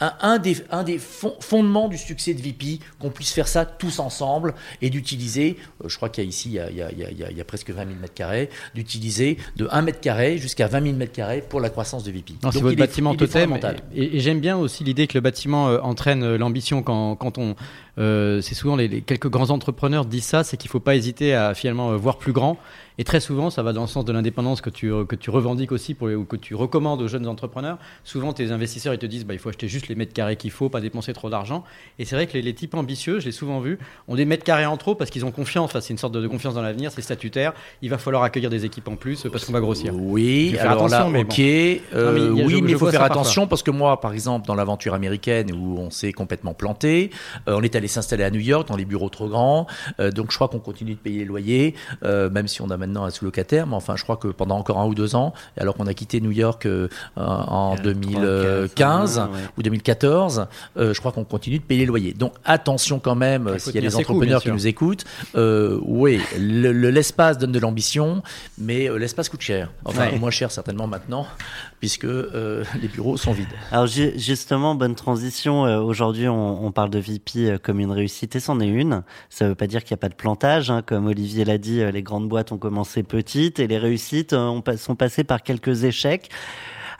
un, 0.00 0.38
des, 0.38 0.56
un 0.70 0.84
des 0.84 0.98
fondements 0.98 1.88
du 1.88 1.98
succès 1.98 2.34
de 2.34 2.40
VP, 2.40 2.80
qu'on 2.98 3.10
puisse 3.10 3.32
faire 3.32 3.48
ça 3.48 3.64
tous 3.64 3.98
ensemble 3.98 4.54
et 4.82 4.90
d'utiliser, 4.90 5.56
euh, 5.82 5.88
je 5.88 5.96
crois 5.96 6.08
qu'il 6.08 6.24
y 6.24 6.26
a 6.26 6.30
ici, 6.30 6.50
il 6.50 6.54
y 6.54 6.60
a, 6.60 6.70
il 6.70 6.76
y 6.76 6.82
a, 6.82 7.10
il 7.10 7.36
y 7.36 7.40
a, 7.40 7.44
presque 7.44 7.70
20 7.70 7.86
000 7.86 7.98
mètres 8.00 8.14
carrés, 8.14 8.50
d'utiliser 8.74 9.38
de 9.56 9.68
1 9.70 9.82
mètre 9.82 10.00
carré 10.00 10.38
jusqu'à 10.38 10.66
20 10.68 10.82
000 10.82 10.96
mètres 10.96 11.12
carrés 11.12 11.42
pour 11.46 11.60
la 11.60 11.70
croissance 11.70 12.04
de 12.04 12.12
VP. 12.12 12.34
C'est 12.52 12.60
votre 12.60 12.76
bâtiment 12.76 13.14
totem. 13.14 13.58
Et, 13.94 14.16
et 14.16 14.20
j'aime 14.20 14.40
bien 14.40 14.56
aussi 14.56 14.84
l'idée 14.84 15.06
que 15.06 15.14
le 15.14 15.20
bâtiment 15.20 15.68
euh, 15.68 15.80
entraîne 15.80 16.22
euh, 16.22 16.38
l'ambition 16.38 16.82
quand, 16.82 17.16
quand 17.16 17.38
on 17.38 17.56
euh, 17.98 18.40
c'est 18.40 18.54
souvent 18.54 18.76
les, 18.76 19.00
quelques 19.00 19.28
grands 19.28 19.50
entrepreneurs 19.50 20.04
disent 20.04 20.24
ça, 20.24 20.44
c'est 20.44 20.56
qu'il 20.56 20.68
ne 20.68 20.72
faut 20.72 20.80
pas 20.80 20.94
hésiter 20.94 21.34
à 21.34 21.54
finalement 21.54 21.90
euh, 21.90 21.96
voir 21.96 22.18
plus 22.18 22.32
grand. 22.32 22.58
Et 23.00 23.04
très 23.04 23.20
souvent, 23.20 23.48
ça 23.48 23.62
va 23.62 23.72
dans 23.72 23.82
le 23.82 23.86
sens 23.86 24.04
de 24.04 24.12
l'indépendance 24.12 24.60
que 24.60 24.70
tu, 24.70 24.90
que 25.06 25.14
tu 25.14 25.30
revendiques 25.30 25.70
aussi 25.70 25.94
pour, 25.94 26.08
ou 26.08 26.24
que 26.24 26.34
tu 26.34 26.56
recommandes 26.56 27.00
aux 27.00 27.06
jeunes 27.06 27.28
entrepreneurs. 27.28 27.78
Souvent, 28.02 28.32
tes 28.32 28.50
investisseurs, 28.50 28.92
ils 28.92 28.98
te 28.98 29.06
disent 29.06 29.24
bah, 29.24 29.34
il 29.34 29.38
faut 29.38 29.48
acheter 29.48 29.68
juste 29.68 29.86
les 29.86 29.94
mètres 29.94 30.12
carrés 30.12 30.34
qu'il 30.34 30.50
faut, 30.50 30.68
pas 30.68 30.80
dépenser 30.80 31.12
trop 31.12 31.30
d'argent. 31.30 31.62
Et 32.00 32.04
c'est 32.04 32.16
vrai 32.16 32.26
que 32.26 32.36
les, 32.36 32.54
types 32.54 32.74
ambitieux, 32.74 33.20
je 33.20 33.26
l'ai 33.26 33.32
souvent 33.32 33.60
vu, 33.60 33.78
ont 34.08 34.16
des 34.16 34.24
mètres 34.24 34.42
carrés 34.42 34.66
en 34.66 34.76
trop 34.76 34.96
parce 34.96 35.10
qu'ils 35.10 35.24
ont 35.24 35.30
confiance. 35.30 35.70
c'est 35.78 35.90
une 35.90 35.98
sorte 35.98 36.12
de, 36.12 36.26
confiance 36.26 36.54
dans 36.54 36.62
l'avenir, 36.62 36.90
c'est 36.90 37.02
statutaire. 37.02 37.52
Il 37.82 37.90
va 37.90 37.98
falloir 37.98 38.24
accueillir 38.24 38.50
des 38.50 38.64
équipes 38.64 38.88
en 38.88 38.96
plus 38.96 39.28
parce 39.30 39.44
qu'on 39.44 39.52
va 39.52 39.60
grossir. 39.60 39.94
Oui, 39.94 40.56
alors 40.58 40.88
là, 40.88 41.06
mais 41.08 41.20
ok. 41.20 41.38
Euh, 41.38 42.30
oui, 42.32 42.62
mais 42.62 42.72
il 42.72 42.78
faut 42.78 42.90
faire 42.90 43.02
attention 43.02 43.46
parce 43.46 43.62
que 43.62 43.70
moi, 43.70 44.00
par 44.00 44.12
exemple, 44.12 44.48
dans 44.48 44.56
l'aventure 44.56 44.94
américaine 44.94 45.52
où 45.52 45.78
on 45.78 45.90
s'est 45.90 46.12
complètement 46.12 46.52
planté, 46.52 47.10
on 47.46 47.62
est 47.62 47.76
allé 47.76 47.87
s'installer 47.88 48.24
à 48.24 48.30
New 48.30 48.40
York 48.40 48.68
dans 48.68 48.76
les 48.76 48.84
bureaux 48.84 49.08
trop 49.08 49.28
grands. 49.28 49.66
Euh, 50.00 50.10
donc 50.10 50.30
je 50.30 50.36
crois 50.36 50.48
qu'on 50.48 50.58
continue 50.58 50.94
de 50.94 50.98
payer 50.98 51.20
les 51.20 51.24
loyers, 51.24 51.74
euh, 52.02 52.30
même 52.30 52.48
si 52.48 52.62
on 52.62 52.70
a 52.70 52.76
maintenant 52.76 53.04
un 53.04 53.10
sous-locataire. 53.10 53.66
Mais 53.66 53.74
enfin, 53.74 53.96
je 53.96 54.02
crois 54.02 54.16
que 54.16 54.28
pendant 54.28 54.56
encore 54.56 54.78
un 54.78 54.86
ou 54.86 54.94
deux 54.94 55.14
ans, 55.14 55.32
alors 55.56 55.74
qu'on 55.74 55.86
a 55.86 55.94
quitté 55.94 56.20
New 56.20 56.30
York 56.30 56.66
euh, 56.66 56.88
en 57.16 57.76
2015 57.76 59.22
ou 59.56 59.62
2014, 59.62 60.46
je 60.76 60.98
crois 60.98 61.12
qu'on 61.12 61.24
continue 61.24 61.58
de 61.58 61.64
payer 61.64 61.80
les 61.80 61.86
loyers. 61.86 62.12
Donc 62.12 62.34
attention 62.44 62.98
quand 62.98 63.14
même, 63.14 63.58
s'il 63.58 63.74
y 63.74 63.78
a 63.78 63.80
des 63.80 63.96
entrepreneurs 63.96 64.42
qui 64.42 64.50
nous 64.50 64.66
écoutent, 64.66 65.04
oui, 65.34 66.20
l'espace 66.38 67.38
donne 67.38 67.52
de 67.52 67.58
l'ambition, 67.58 68.22
mais 68.58 68.88
l'espace 68.98 69.28
coûte 69.28 69.40
cher. 69.42 69.70
Enfin, 69.84 70.10
moins 70.18 70.30
cher 70.30 70.50
certainement 70.50 70.86
maintenant, 70.86 71.26
puisque 71.80 72.04
les 72.82 72.88
bureaux 72.88 73.16
sont 73.16 73.32
vides. 73.32 73.46
Alors 73.70 73.86
justement, 73.86 74.74
bonne 74.74 74.94
transition. 74.94 75.62
Aujourd'hui, 75.84 76.28
on, 76.28 76.64
on, 76.64 76.72
parle 76.72 76.90
de 76.90 76.98
VP 76.98 77.58
comme 77.62 77.80
une 77.80 77.92
réussite 77.92 78.36
et 78.36 78.40
c'en 78.40 78.60
est 78.60 78.68
une. 78.68 79.02
Ça 79.28 79.44
ne 79.44 79.50
veut 79.50 79.54
pas 79.54 79.66
dire 79.66 79.84
qu'il 79.84 79.94
n'y 79.94 79.98
a 79.98 80.02
pas 80.02 80.08
de 80.08 80.14
plantage. 80.14 80.70
Hein. 80.70 80.82
Comme 80.82 81.06
Olivier 81.06 81.44
l'a 81.44 81.58
dit, 81.58 81.80
euh, 81.80 81.90
les 81.90 82.02
grandes 82.02 82.28
boîtes 82.28 82.52
ont 82.52 82.58
commencé 82.58 83.02
petites 83.02 83.58
et 83.58 83.66
les 83.66 83.78
réussites 83.78 84.32
euh, 84.32 84.60
sont 84.76 84.96
passées 84.96 85.24
par 85.24 85.42
quelques 85.42 85.84
échecs. 85.84 86.30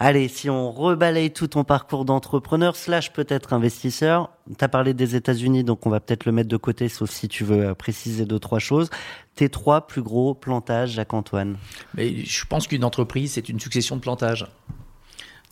Allez, 0.00 0.28
si 0.28 0.48
on 0.48 0.70
rebalaye 0.70 1.32
tout 1.32 1.48
ton 1.48 1.64
parcours 1.64 2.04
d'entrepreneur 2.04 2.76
slash 2.76 3.12
peut-être 3.12 3.52
investisseur, 3.52 4.30
tu 4.56 4.64
as 4.64 4.68
parlé 4.68 4.94
des 4.94 5.16
États-Unis, 5.16 5.64
donc 5.64 5.86
on 5.86 5.90
va 5.90 5.98
peut-être 5.98 6.24
le 6.24 6.30
mettre 6.30 6.48
de 6.48 6.56
côté, 6.56 6.88
sauf 6.88 7.10
si 7.10 7.26
tu 7.26 7.42
veux 7.42 7.66
euh, 7.66 7.74
préciser 7.74 8.24
deux, 8.24 8.38
trois 8.38 8.60
choses. 8.60 8.90
Tes 9.34 9.48
trois 9.48 9.88
plus 9.88 10.02
gros 10.02 10.34
plantages, 10.34 10.90
Jacques-Antoine 10.90 11.56
Mais 11.94 12.24
Je 12.24 12.44
pense 12.46 12.68
qu'une 12.68 12.84
entreprise, 12.84 13.32
c'est 13.32 13.48
une 13.48 13.58
succession 13.58 13.96
de 13.96 14.00
plantages. 14.00 14.46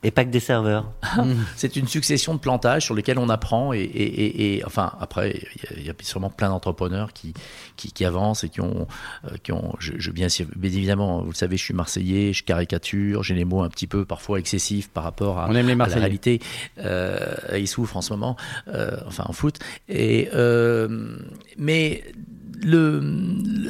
Et 0.02 0.10
pas 0.10 0.24
que 0.24 0.30
des 0.30 0.40
serveurs. 0.40 0.92
c'est 1.56 1.76
une 1.76 1.88
succession 1.88 2.34
de 2.34 2.38
plantages 2.38 2.84
sur 2.84 2.94
lesquels 2.94 3.18
on 3.18 3.28
apprend. 3.28 3.72
Et, 3.72 3.80
et, 3.80 4.56
et, 4.56 4.64
enfin, 4.64 4.92
après, 5.00 5.40
il 5.76 5.86
y, 5.86 5.90
a 5.90 5.94
sûrement 6.02 6.30
plein 6.30 6.50
d'entrepreneurs 6.50 7.12
qui, 7.12 7.34
qui, 7.76 7.92
qui, 7.92 8.04
avancent 8.04 8.44
et 8.44 8.48
qui 8.48 8.60
ont. 8.60 8.86
Euh, 9.24 9.36
qui 9.42 9.52
ont 9.52 9.74
je, 9.78 9.94
je 9.98 10.10
bien, 10.10 10.28
bien, 10.28 10.70
évidemment, 10.70 11.22
vous 11.22 11.30
le 11.30 11.34
savez, 11.34 11.56
je 11.56 11.64
suis 11.64 11.74
Marseillais, 11.74 12.32
je 12.32 12.44
caricature, 12.44 13.22
j'ai 13.22 13.34
les 13.34 13.44
mots 13.44 13.62
un 13.62 13.68
petit 13.68 13.86
peu 13.86 14.04
parfois 14.04 14.38
excessifs 14.38 14.88
par 14.88 15.04
rapport 15.04 15.38
à, 15.38 15.48
on 15.48 15.54
aime 15.54 15.66
les 15.66 15.72
à 15.72 15.88
la 15.88 15.96
réalité. 15.96 16.40
Euh, 16.78 17.34
ils 17.56 17.68
souffrent 17.68 17.96
en 17.96 18.02
ce 18.02 18.12
moment, 18.12 18.36
euh, 18.68 18.96
enfin 19.06 19.24
en 19.26 19.32
foot. 19.32 19.58
Et, 19.88 20.28
euh, 20.34 21.18
mais 21.58 22.04
le, 22.62 23.00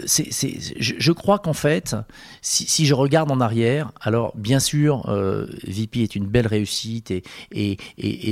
je, 0.05 1.13
crois 1.13 1.39
qu'en 1.39 1.53
fait, 1.53 1.97
si, 2.43 2.87
je 2.87 2.95
regarde 2.95 3.31
en 3.31 3.41
arrière, 3.41 3.93
alors 4.01 4.33
bien 4.37 4.61
sûr, 4.61 5.09
euh, 5.09 5.47
VP 5.65 6.03
est 6.03 6.15
une 6.15 6.27
belle 6.27 6.47
réussite 6.47 7.11
et, 7.11 7.27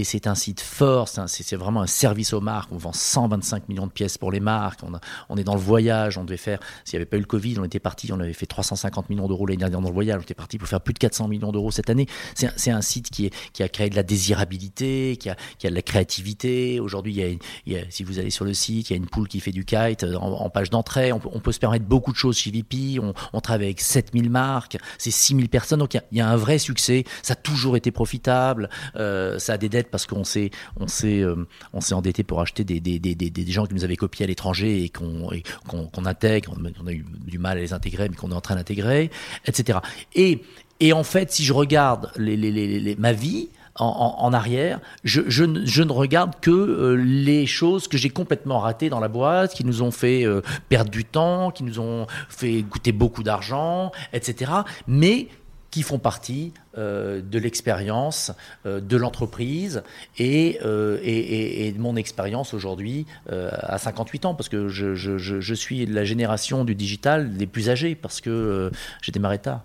c'est 0.05 0.27
un 0.27 0.35
site 0.35 0.61
fort, 0.61 1.09
c'est, 1.09 1.57
vraiment 1.57 1.83
un 1.83 1.87
service 1.87 2.33
aux 2.33 2.41
marques. 2.41 2.71
On 2.73 2.77
vend 2.77 2.93
125 2.93 3.69
millions 3.69 3.87
de 3.87 3.93
pièces 3.93 4.19
pour 4.19 4.33
les 4.33 4.41
marques. 4.41 4.81
On, 4.83 4.93
on 5.29 5.37
est 5.37 5.45
dans 5.45 5.55
le 5.55 5.61
voyage. 5.61 6.19
On 6.19 6.25
devait 6.25 6.37
faire, 6.37 6.61
s'il 6.85 6.99
n'y 6.99 7.03
avait 7.03 7.11
pas 7.11 7.17
eu 7.17 7.21
le 7.21 7.27
Covid, 7.27 7.59
on 7.59 7.65
était 7.65 7.81
parti, 7.81 8.11
on 8.13 8.21
avait 8.21 8.33
fait 8.33 8.47
350 8.47 9.11
millions 9.11 9.29
d'euros 9.29 9.47
l'année 9.47 9.59
dernière 9.59 9.81
dans 9.81 9.89
le 9.89 9.95
voyage. 9.95 10.19
On 10.19 10.23
était 10.23 10.35
parti 10.35 10.59
pour 10.59 10.69
faire 10.69 10.81
plus 10.81 10.95
de 10.95 10.99
400 10.99 11.29
millions 11.29 11.53
d'euros 11.53 11.71
cette 11.71 11.91
année. 11.91 12.07
C'est, 12.35 12.71
un 12.71 12.81
site 12.83 13.11
qui, 13.11 13.31
a 13.61 13.69
créé 13.69 13.91
de 13.91 13.97
la 13.97 14.03
désirabilité, 14.03 15.17
qui 15.19 15.31
a, 15.31 15.37
de 15.63 15.69
la 15.69 15.83
créativité. 15.83 16.81
Aujourd'hui, 16.81 17.39
si 17.91 18.05
vous 18.05 18.19
allez 18.19 18.31
sur 18.31 18.45
le 18.45 18.55
site, 18.55 18.91
il 18.91 18.93
y 18.93 18.97
a 18.97 18.97
une 18.97 19.09
poule 19.09 19.29
qui 19.29 19.41
fait 19.41 19.53
du 19.53 19.65
kite 19.65 20.05
en, 20.05 20.45
en 20.45 20.51
page 20.51 20.71
d'entrée. 20.71 21.13
On, 21.13 21.19
peut 21.19 21.53
se 21.55 21.61
permettre 21.61 21.87
beaucoup 21.87 22.13
de 22.13 22.17
choses 22.17 22.37
chez 22.37 22.51
VP. 22.51 23.01
On, 23.33 23.41
travaille 23.41 23.67
avec 23.67 23.81
7000 23.81 24.31
marques, 24.31 24.79
c'est 24.99 25.11
6000 25.11 25.49
personnes. 25.49 25.79
Donc 25.79 25.95
il 25.95 26.19
y, 26.19 26.21
a 26.21 26.29
un 26.29 26.37
vrai 26.37 26.59
succès. 26.59 27.05
Ça 27.23 27.33
a 27.33 27.37
toujours 27.37 27.77
été 27.77 27.91
profitable. 27.91 28.69
Euh, 28.97 29.39
ça 29.39 29.55
a 29.55 29.59
des 29.59 29.69
dettes 29.69 29.91
parce 29.91 30.07
qu'on 30.07 30.25
s'est 30.25 30.51
euh, 30.81 31.47
endetté 31.93 32.23
pour 32.25 32.41
acheter 32.41 32.65
des, 32.65 33.45
gens 33.49 33.67
qui 33.67 33.75
nous 33.75 33.85
avaient 33.85 33.97
copiés 33.97 34.25
à 34.25 34.27
l'étranger 34.27 34.85
et 34.85 34.89
qu'on 34.89 36.07
intègre. 36.07 36.55
On 36.81 36.87
a 36.87 36.93
eu 36.93 37.05
du 37.27 37.39
mal 37.39 37.59
à 37.59 37.61
les 37.61 37.73
intégrer, 37.73 38.09
mais 38.09 38.17
qu'on 38.17 38.31
est 38.31 38.35
en 38.35 38.41
train 38.41 38.57
d'intégrer, 38.57 39.11
etc. 39.47 39.79
Et 40.81 40.93
en 40.93 41.05
fait, 41.05 41.33
si 41.33 41.45
je 41.45 41.53
regarde 41.53 42.11
ma 42.99 43.13
vie, 43.13 43.49
en, 43.77 44.33
arrière, 44.33 44.81
je, 45.03 45.45
ne 45.45 45.93
regarde 45.93 46.35
que 46.41 46.51
euh, 46.51 46.95
les 46.95 47.47
choses 47.47 47.89
que 47.89 47.97
j'ai 47.97 48.11
complètement 48.11 48.61
ratées 48.61 48.89
dans 48.89 49.01
la 49.01 49.09
boîte, 49.09 49.55
qui 49.55 49.65
nous 49.65 49.83
ont 49.83 49.91
fait 49.91 50.25
euh, 50.25 50.43
perdre 50.69 50.91
du 50.91 51.05
temps, 51.05 51.51
qui 51.51 51.65
nous 51.65 51.81
ont 51.81 52.07
fait 52.29 52.63
goûter 52.63 52.93
beaucoup 52.93 53.23
d'argent, 53.25 53.91
etc. 54.13 54.53
Mais 54.87 55.29
qui 55.73 55.83
font 55.83 55.99
partie 55.99 56.53
euh, 56.79 57.21
de 57.21 57.37
l'expérience 57.37 58.31
de 58.65 58.97
l'entreprise 58.97 59.83
et, 60.19 60.61
de 60.63 61.81
mon 61.81 61.97
expérience 61.97 62.55
aujourd'hui 62.55 63.07
à 63.29 63.79
58 63.79 64.25
ans, 64.27 64.35
parce 64.37 64.49
que 64.49 64.69
je, 64.69 64.95
je, 64.95 65.19
je, 65.19 65.55
suis 65.55 65.85
la 65.87 66.05
génération 66.05 66.65
du 66.65 66.77
digital 66.77 67.37
des 67.37 67.49
plus 67.49 67.71
âgés, 67.71 67.97
parce 67.97 68.21
que 68.21 68.71
j'ai 69.03 69.11
démarré 69.11 69.41
tard. 69.41 69.63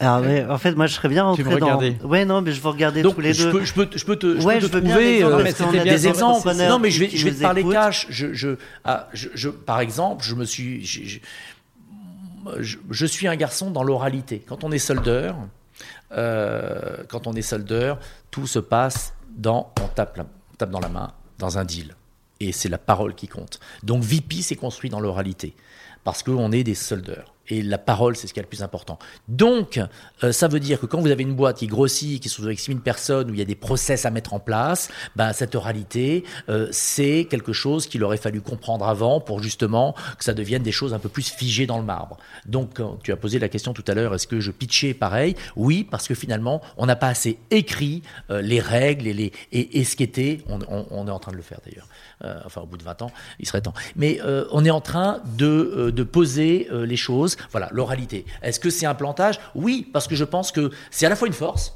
Alors, 0.00 0.20
mais, 0.20 0.46
en 0.46 0.56
fait, 0.56 0.74
moi, 0.74 0.86
je 0.86 0.94
serais 0.94 1.08
bien 1.08 1.24
rentré 1.24 1.44
tu 1.44 1.60
dans. 1.60 1.78
Ouais, 2.08 2.24
non, 2.24 2.40
mais 2.40 2.52
je 2.52 2.60
veux 2.62 2.70
regarder 2.70 3.02
tous 3.02 3.20
les 3.20 3.34
deux. 3.34 3.52
Peux, 3.52 3.64
je 3.64 3.74
peux, 3.74 3.86
je 3.94 4.04
peux 4.04 4.16
te, 4.16 4.40
je 4.40 4.46
peux 4.46 4.58
te 4.58 4.78
trouver 4.78 5.22
euh, 5.22 5.84
des 5.84 6.08
exemples. 6.08 6.50
Non, 6.54 6.78
mais 6.78 6.90
je 6.90 7.00
vais, 7.00 7.10
je 7.10 7.28
vais 7.28 7.34
te 7.34 7.42
parler 7.42 7.62
cash. 7.64 8.06
Je, 8.08 8.32
je, 8.32 8.56
ah, 8.84 9.08
je, 9.12 9.28
je, 9.34 9.50
par 9.50 9.80
exemple, 9.80 10.24
je 10.24 10.34
me 10.34 10.46
suis, 10.46 10.84
je, 10.86 11.18
je, 12.58 13.06
suis 13.06 13.28
un 13.28 13.36
garçon 13.36 13.70
dans 13.70 13.82
l'oralité. 13.82 14.42
Quand 14.46 14.64
on 14.64 14.72
est 14.72 14.78
soldeur, 14.78 15.36
euh, 16.12 16.96
quand 17.08 17.26
on 17.26 17.34
est 17.34 17.42
soldeur, 17.42 17.98
tout 18.30 18.46
se 18.46 18.58
passe 18.58 19.12
dans, 19.36 19.70
on 19.82 19.88
tape, 19.88 20.18
on 20.18 20.56
tape 20.56 20.70
dans 20.70 20.80
la 20.80 20.88
main, 20.88 21.12
dans 21.38 21.58
un 21.58 21.64
deal. 21.64 21.94
Et 22.40 22.52
c'est 22.52 22.70
la 22.70 22.78
parole 22.78 23.14
qui 23.14 23.28
compte. 23.28 23.60
Donc, 23.82 24.02
VP, 24.02 24.40
c'est 24.40 24.56
construit 24.56 24.88
dans 24.88 25.00
l'oralité. 25.00 25.54
Parce 26.04 26.22
qu'on 26.22 26.52
est 26.52 26.64
des 26.64 26.74
soldeurs 26.74 27.34
et 27.50 27.62
la 27.62 27.78
parole, 27.78 28.16
c'est 28.16 28.26
ce 28.26 28.34
qui 28.34 28.40
est 28.40 28.42
le 28.42 28.48
plus 28.48 28.62
important. 28.62 28.98
Donc, 29.28 29.80
euh, 30.22 30.32
ça 30.32 30.48
veut 30.48 30.60
dire 30.60 30.80
que 30.80 30.86
quand 30.86 31.00
vous 31.00 31.10
avez 31.10 31.22
une 31.22 31.34
boîte 31.34 31.58
qui 31.58 31.66
grossit, 31.66 32.22
qui 32.22 32.28
se 32.28 32.34
trouve 32.34 32.46
avec 32.46 32.60
6000 32.60 32.80
personnes, 32.80 33.30
où 33.30 33.34
il 33.34 33.38
y 33.38 33.42
a 33.42 33.46
des 33.46 33.54
process 33.54 34.06
à 34.06 34.10
mettre 34.10 34.34
en 34.34 34.40
place, 34.40 34.88
ben, 35.16 35.32
cette 35.32 35.54
oralité, 35.54 36.24
euh, 36.48 36.68
c'est 36.70 37.26
quelque 37.28 37.52
chose 37.52 37.86
qu'il 37.86 38.04
aurait 38.04 38.16
fallu 38.16 38.40
comprendre 38.40 38.86
avant 38.86 39.20
pour 39.20 39.42
justement 39.42 39.94
que 40.18 40.24
ça 40.24 40.34
devienne 40.34 40.62
des 40.62 40.72
choses 40.72 40.94
un 40.94 40.98
peu 40.98 41.08
plus 41.08 41.28
figées 41.28 41.66
dans 41.66 41.78
le 41.78 41.84
marbre. 41.84 42.18
Donc, 42.46 42.74
quand 42.74 42.98
tu 43.02 43.12
as 43.12 43.16
posé 43.16 43.38
la 43.38 43.48
question 43.48 43.72
tout 43.72 43.84
à 43.88 43.94
l'heure, 43.94 44.14
est-ce 44.14 44.26
que 44.26 44.40
je 44.40 44.50
pitchais 44.50 44.94
pareil? 44.94 45.34
Oui, 45.56 45.86
parce 45.88 46.06
que 46.06 46.14
finalement, 46.14 46.62
on 46.76 46.86
n'a 46.86 46.96
pas 46.96 47.08
assez 47.08 47.38
écrit 47.50 48.02
euh, 48.30 48.42
les 48.42 48.60
règles 48.60 49.08
et, 49.08 49.12
les, 49.12 49.32
et, 49.52 49.84
ce 49.84 49.96
on, 50.48 50.60
on, 50.90 51.06
est 51.06 51.10
en 51.10 51.18
train 51.18 51.32
de 51.32 51.36
le 51.36 51.42
faire 51.42 51.58
d'ailleurs, 51.64 51.88
enfin 52.46 52.62
au 52.62 52.66
bout 52.66 52.76
de 52.76 52.82
20 52.82 53.02
ans, 53.02 53.10
il 53.38 53.46
serait 53.46 53.60
temps. 53.60 53.74
Mais 53.96 54.20
on 54.50 54.64
est 54.64 54.70
en 54.70 54.80
train 54.80 55.20
de 55.36 56.02
poser 56.02 56.68
les 56.70 56.96
choses 56.96 57.36
voilà, 57.50 57.68
l'oralité. 57.72 58.24
Est-ce 58.42 58.60
que 58.60 58.70
c'est 58.70 58.86
un 58.86 58.94
plantage? 58.94 59.40
Oui, 59.54 59.88
parce 59.92 60.08
que 60.08 60.14
je 60.14 60.24
pense 60.24 60.52
que 60.52 60.70
c'est 60.90 61.06
à 61.06 61.08
la 61.08 61.16
fois 61.16 61.28
une 61.28 61.34
force, 61.34 61.74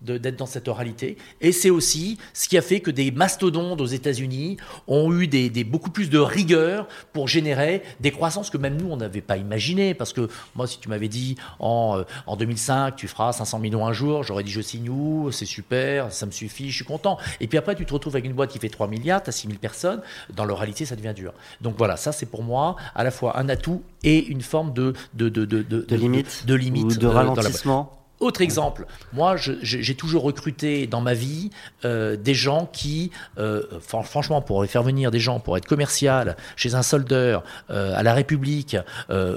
d'être 0.00 0.36
dans 0.36 0.46
cette 0.46 0.68
oralité. 0.68 1.16
Et 1.40 1.52
c'est 1.52 1.70
aussi 1.70 2.18
ce 2.34 2.48
qui 2.48 2.58
a 2.58 2.62
fait 2.62 2.80
que 2.80 2.90
des 2.90 3.10
mastodontes 3.10 3.80
aux 3.80 3.86
États-Unis 3.86 4.56
ont 4.86 5.12
eu 5.12 5.26
des, 5.26 5.64
beaucoup 5.64 5.90
plus 5.90 6.10
de 6.10 6.18
rigueur 6.18 6.86
pour 7.12 7.28
générer 7.28 7.82
des 8.00 8.10
croissances 8.10 8.50
que 8.50 8.58
même 8.58 8.76
nous, 8.76 8.88
on 8.90 8.96
n'avait 8.96 9.20
pas 9.20 9.36
imaginées. 9.36 9.94
Parce 9.94 10.12
que 10.12 10.28
moi, 10.54 10.66
si 10.66 10.78
tu 10.78 10.88
m'avais 10.88 11.08
dit 11.08 11.36
en, 11.58 11.98
euh, 11.98 12.02
en 12.26 12.36
2005, 12.36 12.96
tu 12.96 13.08
feras 13.08 13.32
500 13.32 13.58
millions 13.58 13.86
un 13.86 13.92
jour, 13.92 14.22
j'aurais 14.22 14.42
dit 14.42 14.50
je 14.50 14.60
signe 14.60 14.88
où, 14.88 15.30
c'est 15.32 15.46
super, 15.46 16.12
ça 16.12 16.26
me 16.26 16.30
suffit, 16.30 16.70
je 16.70 16.76
suis 16.76 16.84
content. 16.84 17.18
Et 17.40 17.46
puis 17.46 17.58
après, 17.58 17.74
tu 17.74 17.86
te 17.86 17.92
retrouves 17.92 18.14
avec 18.14 18.26
une 18.26 18.34
boîte 18.34 18.50
qui 18.50 18.58
fait 18.58 18.68
3 18.68 18.88
milliards, 18.88 19.22
tu 19.22 19.30
as 19.30 19.32
6 19.32 19.48
000 19.48 19.58
personnes, 19.58 20.02
dans 20.34 20.44
l'oralité, 20.44 20.84
ça 20.84 20.96
devient 20.96 21.14
dur. 21.14 21.32
Donc 21.60 21.74
voilà, 21.78 21.96
ça 21.96 22.12
c'est 22.12 22.26
pour 22.26 22.42
moi 22.42 22.76
à 22.94 23.04
la 23.04 23.10
fois 23.10 23.38
un 23.38 23.48
atout 23.48 23.82
et 24.04 24.26
une 24.26 24.42
forme 24.42 24.72
de, 24.72 24.94
de, 25.14 25.28
de, 25.28 25.44
de, 25.44 25.62
de 25.62 25.96
limite, 25.96 26.44
de, 26.46 26.54
limite 26.54 26.84
ou 26.84 26.98
de 26.98 27.06
euh, 27.06 27.10
ralentissement 27.10 27.92
autre 28.18 28.40
exemple, 28.40 28.86
moi 29.12 29.36
j'ai 29.36 29.94
toujours 29.94 30.22
recruté 30.22 30.86
dans 30.86 31.02
ma 31.02 31.12
vie 31.12 31.50
euh, 31.84 32.16
des 32.16 32.32
gens 32.32 32.66
qui, 32.72 33.10
euh, 33.38 33.62
franchement, 33.80 34.40
pour 34.40 34.64
faire 34.66 34.82
venir 34.82 35.10
des 35.10 35.20
gens, 35.20 35.38
pour 35.38 35.56
être 35.58 35.66
commercial 35.66 36.36
chez 36.56 36.74
un 36.74 36.82
soldeur, 36.82 37.44
euh, 37.70 37.94
à 37.94 38.02
la 38.02 38.14
République, 38.14 38.76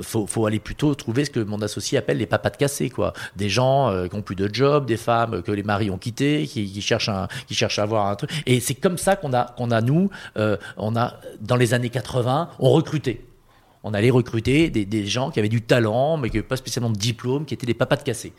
faut, 0.02 0.26
faut, 0.28 0.46
aller 0.46 0.60
plutôt 0.60 0.96
trouver 0.96 1.26
ce 1.26 1.30
que 1.30 1.40
mon 1.42 1.62
associé 1.62 1.98
appelle 1.98 2.18
les 2.18 2.26
papas 2.26 2.52
de 2.52 2.58
cassé, 2.58 2.90
quoi. 2.90 3.14
Des 3.36 3.50
gens 3.50 4.08
qui 4.08 4.16
ont 4.16 4.22
plus 4.22 4.36
de 4.36 4.50
job, 4.52 4.86
des 4.86 4.98
femmes 4.98 5.42
que 5.42 5.52
les 5.52 5.64
maris 5.64 5.90
ont 5.90 5.98
quittés, 5.98 6.48
qui, 6.48 6.72
qui, 6.72 6.82
cherchent, 6.82 7.10
un, 7.10 7.28
qui 7.48 7.56
cherchent 7.56 7.80
à 7.80 7.84
avoir 7.84 8.08
un 8.08 8.16
truc. 8.16 8.32
Et 8.46 8.60
c'est 8.60 8.76
comme 8.76 8.98
ça 8.98 9.16
qu'on 9.16 9.34
a, 9.34 9.54
qu'on 9.58 9.72
a 9.72 9.82
nous, 9.82 10.10
on 10.78 10.96
a 10.96 11.16
dans 11.42 11.56
les 11.56 11.74
années 11.74 11.90
80, 11.90 12.50
on 12.60 12.70
recrutait 12.70 13.22
on 13.84 13.94
allait 13.94 14.10
recruter 14.10 14.70
des, 14.70 15.06
gens 15.06 15.32
qui 15.32 15.40
avaient 15.40 15.48
du 15.48 15.62
talent, 15.62 16.18
mais 16.18 16.30
qui 16.30 16.36
n'avaient 16.36 16.48
pas 16.48 16.58
spécialement 16.58 16.90
de 16.90 16.98
diplôme, 16.98 17.46
qui 17.46 17.54
étaient 17.54 17.66
des 17.66 17.74
papas 17.74 17.96
de 17.96 18.04
cassé. 18.04 18.34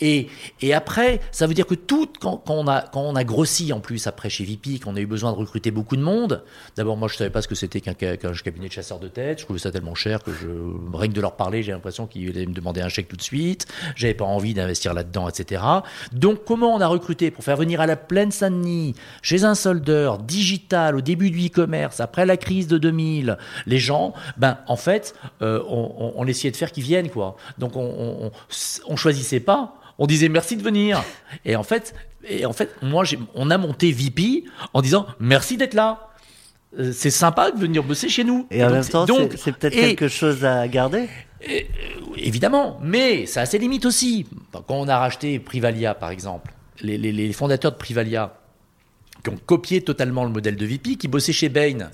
Et, 0.00 0.26
et 0.60 0.74
après, 0.74 1.20
ça 1.30 1.46
veut 1.46 1.54
dire 1.54 1.66
que 1.66 1.76
tout, 1.76 2.08
quand, 2.20 2.42
on 2.48 2.66
a, 2.66 2.82
quand 2.82 3.02
on 3.02 3.14
a 3.14 3.22
grossi 3.22 3.72
en 3.72 3.78
plus 3.78 4.08
après 4.08 4.28
chez 4.28 4.44
VP, 4.44 4.80
qu'on 4.80 4.96
a 4.96 5.00
eu 5.00 5.06
besoin 5.06 5.30
de 5.30 5.36
recruter 5.36 5.70
beaucoup 5.70 5.96
de 5.96 6.02
monde, 6.02 6.42
d'abord 6.76 6.96
moi 6.96 7.06
je 7.06 7.14
ne 7.14 7.18
savais 7.18 7.30
pas 7.30 7.40
ce 7.40 7.48
que 7.48 7.54
c'était 7.54 7.80
qu'un 7.80 7.94
cabinet 7.94 8.66
de 8.66 8.72
chasseurs 8.72 8.98
de 8.98 9.06
tête, 9.06 9.38
je 9.38 9.44
trouvais 9.44 9.60
ça 9.60 9.70
tellement 9.70 9.94
cher 9.94 10.24
que 10.24 10.32
je, 10.32 10.48
rien 10.92 11.10
de 11.10 11.20
leur 11.20 11.36
parler, 11.36 11.62
j'ai 11.62 11.72
l'impression 11.72 12.08
qu'ils 12.08 12.28
allaient 12.30 12.46
me 12.46 12.52
demander 12.52 12.80
un 12.80 12.88
chèque 12.88 13.08
tout 13.08 13.16
de 13.16 13.22
suite, 13.22 13.66
j'avais 13.94 14.14
pas 14.14 14.24
envie 14.24 14.54
d'investir 14.54 14.92
là-dedans, 14.92 15.28
etc. 15.28 15.62
Donc 16.12 16.44
comment 16.44 16.74
on 16.74 16.80
a 16.80 16.88
recruté 16.88 17.30
pour 17.30 17.44
faire 17.44 17.56
venir 17.56 17.80
à 17.80 17.86
la 17.86 17.96
plaine 17.96 18.32
Saint-Denis, 18.32 18.96
chez 19.22 19.44
un 19.44 19.54
soldeur, 19.54 20.18
digital, 20.18 20.96
au 20.96 21.00
début 21.00 21.30
du 21.30 21.46
e-commerce, 21.46 22.00
après 22.00 22.26
la 22.26 22.36
crise 22.36 22.66
de 22.66 22.76
2000, 22.76 23.38
les 23.66 23.78
gens, 23.78 24.14
ben 24.36 24.58
en 24.66 24.76
en 24.79 24.79
fait, 24.80 25.14
euh, 25.42 25.62
on, 25.68 26.26
essayait 26.26 26.50
de 26.50 26.56
faire 26.56 26.72
qu'ils 26.72 26.82
viennent, 26.82 27.10
quoi. 27.10 27.36
Donc 27.58 27.76
on, 27.76 28.32
on, 28.86 28.96
choisissait 28.96 29.40
pas. 29.40 29.74
On 29.98 30.06
disait 30.06 30.28
merci 30.28 30.56
de 30.56 30.62
venir. 30.62 31.02
Et 31.44 31.56
en 31.56 31.62
fait, 31.62 31.94
et 32.28 32.44
en 32.44 32.52
fait, 32.52 32.70
moi, 32.82 33.04
on 33.34 33.50
a 33.50 33.56
monté 33.56 33.92
VP 33.92 34.44
en 34.74 34.82
disant 34.82 35.06
merci 35.20 35.56
d'être 35.56 35.74
là. 35.74 36.08
Euh, 36.78 36.92
c'est 36.92 37.10
sympa 37.10 37.50
de 37.50 37.58
venir 37.58 37.82
bosser 37.82 38.08
chez 38.08 38.24
nous. 38.24 38.46
Et, 38.50 38.62
en 38.62 38.70
même 38.70 38.84
temps, 38.84 39.06
c'est 39.36 39.52
peut-être 39.52 39.74
quelque 39.74 40.08
chose 40.08 40.44
à 40.44 40.68
garder. 40.68 41.08
Euh, 41.48 41.60
évidemment, 42.16 42.78
mais 42.82 43.26
ça 43.26 43.40
a 43.40 43.46
ses 43.46 43.58
limites 43.58 43.86
aussi. 43.86 44.26
Quand 44.52 44.64
on 44.68 44.88
a 44.88 44.98
racheté 44.98 45.38
Privalia, 45.38 45.94
par 45.94 46.10
exemple, 46.10 46.52
les, 46.82 46.98
les 46.98 47.32
fondateurs 47.32 47.72
de 47.72 47.76
Privalia, 47.76 48.34
qui 49.24 49.30
ont 49.30 49.38
copié 49.46 49.82
totalement 49.82 50.24
le 50.24 50.30
modèle 50.30 50.56
de 50.56 50.66
VP, 50.66 50.96
qui 50.96 51.08
bossaient 51.08 51.32
chez 51.32 51.48
Bain 51.48 51.90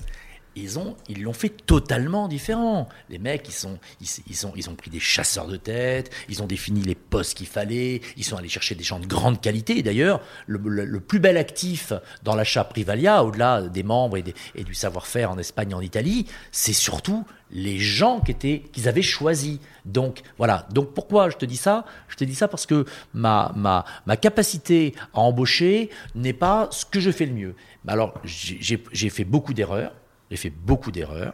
ils 0.57 0.79
ont 0.79 0.95
ils 1.09 1.21
l'ont 1.21 1.33
fait 1.33 1.49
totalement 1.49 2.27
différent. 2.27 2.89
Les 3.09 3.17
mecs, 3.17 3.47
ils 3.47 3.53
sont 3.53 3.79
ils, 4.01 4.35
sont 4.35 4.53
ils 4.55 4.69
ont 4.69 4.75
pris 4.75 4.89
des 4.89 4.99
chasseurs 4.99 5.47
de 5.47 5.57
tête, 5.57 6.11
ils 6.29 6.41
ont 6.41 6.47
défini 6.47 6.81
les 6.81 6.95
postes 6.95 7.37
qu'il 7.37 7.47
fallait, 7.47 8.01
ils 8.15 8.23
sont 8.23 8.37
allés 8.37 8.49
chercher 8.49 8.75
des 8.75 8.83
gens 8.83 8.99
de 8.99 9.05
grande 9.05 9.41
qualité. 9.41 9.83
D'ailleurs, 9.83 10.21
le, 10.47 10.99
plus 10.99 11.19
bel 11.19 11.37
actif 11.37 11.93
dans 12.23 12.35
l'achat 12.35 12.63
Privalia, 12.63 13.23
au-delà 13.23 13.61
des 13.61 13.83
membres 13.83 14.17
et, 14.17 14.63
du 14.63 14.73
savoir-faire 14.73 15.31
en 15.31 15.37
Espagne, 15.37 15.71
et 15.71 15.73
en 15.73 15.81
Italie, 15.81 16.25
c'est 16.51 16.73
surtout 16.73 17.25
les 17.51 17.79
gens 17.79 18.19
qui 18.19 18.61
qu'ils 18.61 18.87
avaient 18.87 19.01
choisis. 19.01 19.59
Donc 19.85 20.21
voilà. 20.37 20.67
Donc 20.71 20.93
pourquoi 20.93 21.29
je 21.29 21.37
te 21.37 21.45
dis 21.45 21.57
ça? 21.57 21.85
Je 22.09 22.15
te 22.15 22.23
dis 22.23 22.35
ça 22.35 22.47
parce 22.47 22.65
que 22.65 22.85
ma 23.13 23.51
ma 23.55 23.85
ma 24.05 24.17
capacité 24.17 24.93
à 25.13 25.19
embaucher 25.19 25.89
n'est 26.15 26.33
pas 26.33 26.67
ce 26.71 26.85
que 26.85 26.99
je 26.99 27.11
fais 27.11 27.25
le 27.25 27.33
mieux. 27.33 27.55
Alors 27.87 28.13
j'ai 28.25 29.09
fait 29.09 29.23
beaucoup 29.23 29.53
d'erreurs 29.53 29.93
j'ai 30.29 30.37
fait 30.37 30.49
beaucoup 30.49 30.91
d'erreurs. 30.91 31.33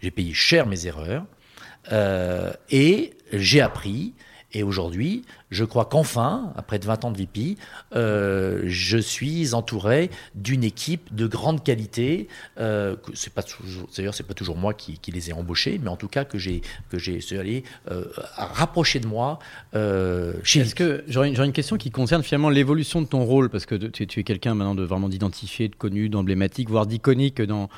J'ai 0.00 0.10
payé 0.10 0.34
cher 0.34 0.66
mes 0.66 0.86
erreurs. 0.86 1.24
Euh, 1.92 2.52
et 2.70 3.14
j'ai 3.32 3.60
appris. 3.60 4.14
Et 4.52 4.62
aujourd'hui, 4.62 5.22
je 5.50 5.64
crois 5.64 5.84
qu'enfin, 5.84 6.52
après 6.56 6.78
20 6.78 7.04
ans 7.04 7.10
de 7.10 7.18
VP, 7.18 7.56
euh, 7.94 8.62
je 8.64 8.96
suis 8.96 9.54
entouré 9.54 10.10
d'une 10.34 10.64
équipe 10.64 11.14
de 11.14 11.26
grande 11.26 11.64
qualité. 11.64 12.28
Euh, 12.58 12.96
c'est 13.12 13.34
pas 13.34 13.42
d'ailleurs, 13.96 14.14
c'est 14.14 14.26
pas 14.26 14.34
toujours 14.34 14.56
moi 14.56 14.72
qui, 14.72 14.98
les 15.10 15.30
ai 15.30 15.32
embauchés, 15.32 15.78
mais 15.82 15.88
en 15.88 15.96
tout 15.96 16.08
cas 16.08 16.24
que 16.24 16.38
j'ai 16.38 16.62
que 16.90 16.98
j'ai 16.98 17.20
allé 17.38 17.64
euh, 17.90 18.04
rapprocher 18.36 19.00
de 19.00 19.06
moi. 19.06 19.38
Euh, 19.74 20.34
Est-ce 20.42 20.74
que 20.74 21.04
j'aurais 21.08 21.28
une, 21.28 21.52
question 21.52 21.76
qui 21.76 21.90
concerne 21.90 22.22
finalement 22.22 22.50
l'évolution 22.50 23.02
de 23.02 23.06
ton 23.06 23.24
rôle, 23.24 23.50
parce 23.50 23.66
que 23.66 23.74
tu, 23.74 24.06
tu 24.06 24.20
es 24.20 24.24
quelqu'un 24.24 24.54
maintenant 24.54 24.74
de 24.74 24.84
vraiment 24.84 25.08
d'identifié, 25.08 25.68
de 25.68 25.76
connu, 25.76 26.08
d'emblématique, 26.08 26.70
voire 26.70 26.86
d'iconique 26.86 27.42
dans 27.42 27.68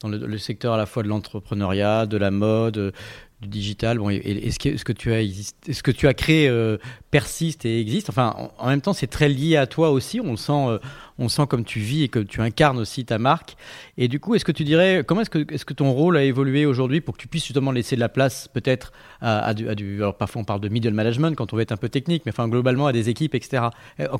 dans 0.00 0.08
le, 0.08 0.38
secteur 0.38 0.74
à 0.74 0.76
la 0.76 0.86
fois 0.86 1.02
de 1.02 1.08
l'entrepreneuriat, 1.08 2.06
de 2.06 2.16
la 2.16 2.30
mode, 2.30 2.92
du 3.40 3.48
digital. 3.48 3.98
Bon, 3.98 4.10
est-ce 4.10 4.58
que, 4.58 4.92
tu 4.92 5.12
as 5.12 5.22
ce 5.70 5.82
que 5.82 5.90
tu 5.90 6.08
as 6.08 6.14
créé 6.14 6.48
euh, 6.48 6.76
persiste 7.10 7.64
et 7.64 7.80
existe? 7.80 8.10
Enfin, 8.10 8.34
en, 8.58 8.68
même 8.68 8.80
temps, 8.80 8.92
c'est 8.92 9.06
très 9.06 9.28
lié 9.28 9.56
à 9.56 9.66
toi 9.66 9.90
aussi. 9.90 10.20
On 10.20 10.32
le 10.32 10.36
sent, 10.36 10.52
euh, 10.52 10.78
on 11.18 11.28
sent 11.28 11.46
comme 11.48 11.64
tu 11.64 11.78
vis 11.78 12.04
et 12.04 12.08
que 12.08 12.18
tu 12.18 12.40
incarnes 12.40 12.78
aussi 12.78 13.04
ta 13.04 13.18
marque. 13.18 13.56
Et 13.96 14.08
du 14.08 14.18
coup, 14.18 14.34
est-ce 14.34 14.44
que 14.44 14.52
tu 14.52 14.64
dirais 14.64 15.04
comment 15.06 15.20
est-ce 15.20 15.30
que 15.30 15.52
est-ce 15.52 15.64
que 15.64 15.74
ton 15.74 15.92
rôle 15.92 16.16
a 16.16 16.24
évolué 16.24 16.66
aujourd'hui 16.66 17.00
pour 17.00 17.16
que 17.16 17.22
tu 17.22 17.28
puisses 17.28 17.44
justement 17.44 17.70
laisser 17.70 17.94
de 17.94 18.00
la 18.00 18.08
place 18.08 18.48
peut-être 18.48 18.92
à, 19.20 19.54
du, 19.54 19.96
alors 19.96 20.16
parfois 20.16 20.42
on 20.42 20.44
parle 20.44 20.60
de 20.60 20.68
middle 20.68 20.94
management 20.94 21.36
quand 21.36 21.52
on 21.52 21.56
veut 21.56 21.62
être 21.62 21.72
un 21.72 21.76
peu 21.76 21.88
technique, 21.88 22.22
mais 22.26 22.32
enfin 22.32 22.48
globalement 22.48 22.86
à 22.86 22.92
des 22.92 23.08
équipes, 23.08 23.34
etc. 23.34 23.64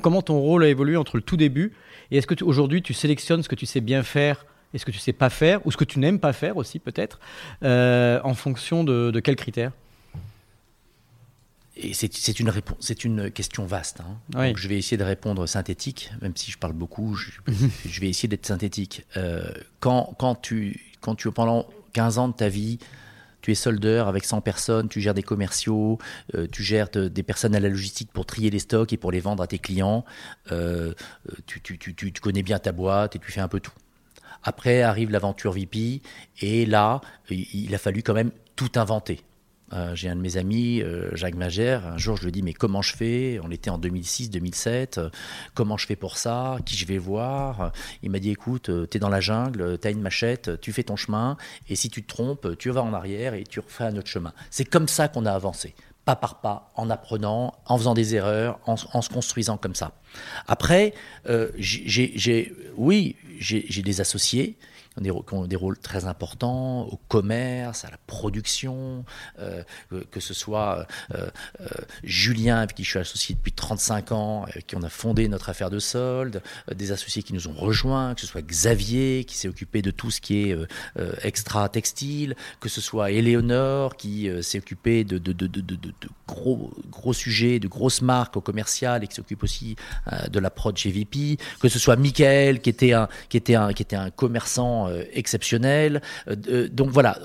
Comment 0.02 0.22
ton 0.22 0.38
rôle 0.38 0.64
a 0.64 0.68
évolué 0.68 0.96
entre 0.96 1.16
le 1.16 1.22
tout 1.22 1.37
début? 1.37 1.72
Et 2.11 2.18
est-ce 2.18 2.26
que 2.26 2.42
aujourd'hui 2.44 2.83
tu 2.83 2.94
sélectionnes 2.94 3.42
ce 3.42 3.48
que 3.48 3.57
tu 3.57 3.66
sais 3.66 3.81
bien 3.81 4.02
faire 4.02 4.44
et 4.74 4.78
ce 4.78 4.85
que 4.85 4.90
tu 4.90 4.98
sais 4.98 5.12
pas 5.12 5.31
faire, 5.31 5.66
ou 5.66 5.70
ce 5.70 5.76
que 5.76 5.85
tu 5.85 5.98
n'aimes 5.98 6.20
pas 6.20 6.33
faire 6.33 6.57
aussi 6.57 6.78
peut-être, 6.78 7.20
euh, 7.62 8.20
en 8.24 8.35
fonction 8.35 8.85
de, 8.85 9.20
quels 9.20 9.37
critères? 9.37 9.72
Et 11.81 11.94
c'est 11.94 12.40
une, 12.40 12.48
réponse, 12.48 12.76
c'est 12.81 13.04
une 13.04 13.31
question 13.31 13.64
vaste. 13.64 14.00
Hein. 14.00 14.18
Donc 14.31 14.57
je 14.57 14.66
vais 14.66 14.76
essayer 14.76 14.96
de 14.96 15.04
répondre 15.04 15.46
synthétique, 15.46 16.11
même 16.20 16.33
si 16.35 16.50
je 16.50 16.59
parle 16.59 16.72
beaucoup, 16.72 17.14
je, 17.14 17.31
vais 18.00 18.09
essayer 18.09 18.28
d'être 18.28 18.46
synthétique. 18.46 19.07
Euh, 19.16 19.52
quand, 19.78 20.16
quand, 20.18 20.35
tu, 20.35 20.81
quand 21.00 21.14
tu, 21.14 21.31
pendant 21.31 21.68
15 21.92 22.18
ans 22.18 22.28
de 22.28 22.35
ta 22.35 22.48
vie, 22.48 22.81
tu 23.42 23.52
es 23.52 23.54
soldeur 23.54 24.09
avec 24.09 24.24
100 24.24 24.40
personnes, 24.40 24.88
tu 24.88 25.00
gères 25.00 25.14
des 25.14 25.22
commerciaux, 25.22 25.98
euh, 26.35 26.48
tu 26.50 26.64
gères 26.64 26.88
des 26.90 27.22
personnes 27.22 27.54
à 27.54 27.61
la 27.61 27.68
logistique 27.68 28.11
pour 28.12 28.26
trier 28.26 28.50
les 28.50 28.59
stocks 28.59 28.92
et 28.92 28.96
pour 28.96 29.12
les 29.12 29.20
vendre 29.20 29.44
à 29.44 29.46
tes 29.46 29.61
clients, 29.61 30.04
tu, 31.46 31.61
tu, 31.62 31.78
tu, 31.78 31.94
tu 31.94 32.20
connais 32.20 32.42
bien 32.42 32.59
ta 32.59 32.72
boîte 32.72 33.14
et 33.14 33.20
tu 33.20 33.31
fais 33.31 33.40
un 33.40 33.48
peu 33.48 33.61
tout. 33.61 33.72
Après 34.42 34.83
arrive 34.83 35.11
l'aventure 35.11 35.53
VP, 35.53 36.03
et 36.40 36.66
là, 36.66 37.01
il 37.31 37.74
a 37.74 37.79
fallu 37.79 38.03
quand 38.03 38.14
même 38.14 38.31
tout 38.57 38.72
inventer. 38.77 39.20
Euh, 39.72 39.94
j'ai 39.94 40.09
un 40.09 40.16
de 40.16 40.20
mes 40.20 40.37
amis, 40.37 40.81
euh, 40.83 41.14
Jacques 41.14 41.35
Magère, 41.35 41.87
un 41.87 41.98
jour 41.98 42.16
je 42.16 42.24
lui 42.24 42.33
dis 42.33 42.42
mais 42.42 42.55
comment 42.55 42.81
je 42.81 42.96
fais? 42.96 43.38
On 43.42 43.51
était 43.51 43.70
en 43.70 43.79
2006-2007, 43.79 44.98
euh, 44.98 45.11
comment 45.55 45.77
je 45.77 45.87
fais 45.87 45.96
pour 45.96 46.16
ça? 46.16 46.57
Qui 46.64 46.77
je 46.77 46.87
vais 46.87 46.98
voir? 46.98 47.72
Il 48.03 48.11
m'a 48.11 48.18
dit 48.18 48.31
écoute, 48.31 48.70
tu 48.90 48.96
es 48.96 49.01
dans 49.01 49.11
la 49.11 49.20
jungle, 49.20 49.79
tu 49.79 49.87
as 49.87 49.90
une 49.90 50.01
machette, 50.01 50.61
tu 50.61 50.72
fais 50.72 50.85
ton 50.85 50.96
chemin, 50.96 51.37
et 51.68 51.77
si 51.77 51.90
tu 51.90 52.03
te 52.03 52.09
trompes, 52.09 52.57
tu 52.59 52.70
vas 52.70 52.83
en 52.83 52.94
arrière 52.94 53.35
et 53.35 53.44
tu 53.44 53.61
refais 53.61 53.85
un 53.85 53.96
autre 53.96 54.09
chemin. 54.09 54.33
C'est 54.51 54.64
comme 54.64 54.88
ça 54.88 55.09
qu'on 55.09 55.27
a 55.27 55.33
avancé 55.33 55.74
pas 56.09 56.16
par 56.16 56.40
pas, 56.40 56.73
en 56.75 56.88
apprenant, 56.88 57.53
en 57.66 57.77
faisant 57.77 57.92
des 57.92 58.14
erreurs, 58.14 58.59
en, 58.64 58.77
se 58.79 59.11
construisant 59.11 59.59
comme 59.59 59.75
ça. 59.75 59.92
Après, 60.47 60.94
j'ai, 61.59 62.55
oui, 62.79 63.16
j'ai 63.38 63.83
des 63.83 64.01
associés 64.01 64.57
qui 65.00 65.34
ont 65.34 65.46
des, 65.46 65.56
rôles 65.56 65.78
très 65.78 66.04
importants 66.06 66.82
au 66.82 66.98
commerce, 67.08 67.84
à 67.84 67.90
la 67.90 67.98
production, 68.06 69.04
euh, 69.38 69.62
que, 70.11 70.20
ce 70.20 70.34
soit 70.34 70.87
euh, 71.14 71.28
euh, 71.61 71.66
Julien, 72.02 72.58
avec 72.58 72.74
qui 72.74 72.84
je 72.84 72.90
suis 72.90 72.98
associé 72.98 73.34
depuis 73.34 73.52
35 73.52 74.12
ans, 74.12 74.44
avec 74.44 74.66
qui 74.66 74.76
on 74.76 74.82
a 74.82 74.88
fondé 74.88 75.28
notre 75.28 75.48
affaire 75.48 75.70
de 75.70 75.78
solde, 75.78 76.42
des 76.74 76.92
associés 76.92 77.22
qui 77.22 77.32
nous 77.32 77.48
ont 77.48 77.52
rejoints, 77.52 78.14
que 78.14 78.20
ce 78.20 78.26
soit 78.26 78.42
Xavier, 78.42 79.24
qui 79.24 79.37
s'est 79.37 79.48
occupé 79.48 79.82
de 79.82 79.90
tout 79.90 80.11
ce 80.11 80.20
qui 80.20 80.50
est 80.50 80.56
extra-textile, 81.22 82.37
que 82.61 82.68
ce 82.68 82.80
soit 82.80 83.11
Éléonore, 83.11 83.96
qui 83.96 84.28
s'est 84.42 84.58
occupé 84.58 85.04
de, 85.04 85.18
de, 85.18 85.32
de, 85.32 85.46
de, 85.46 85.92
gros, 86.26 86.72
gros 86.90 87.12
sujets, 87.12 87.58
de 87.58 87.68
grosses 87.68 88.02
marques 88.02 88.37
au 88.37 88.40
commercial 88.40 89.04
et 89.04 89.06
qui 89.06 89.14
s'occupe 89.14 89.42
aussi 89.42 89.76
de 90.30 90.38
la 90.38 90.50
prod 90.50 90.76
chez 90.76 90.90
VP, 90.90 91.38
que 91.61 91.68
ce 91.68 91.78
soit 91.78 91.96
Michael, 91.96 92.61
qui 92.61 92.70
était 92.70 92.92
un, 92.92 93.08
qui 93.28 93.37
était 93.37 93.54
un, 93.54 93.72
qui 93.72 93.82
était 93.82 93.96
un 93.96 94.11
commerçant 94.11 94.88
euh, 94.88 95.05
exceptionnel. 95.12 96.03
Euh, 96.29 96.68
donc 96.68 96.90
voilà. 96.90 97.18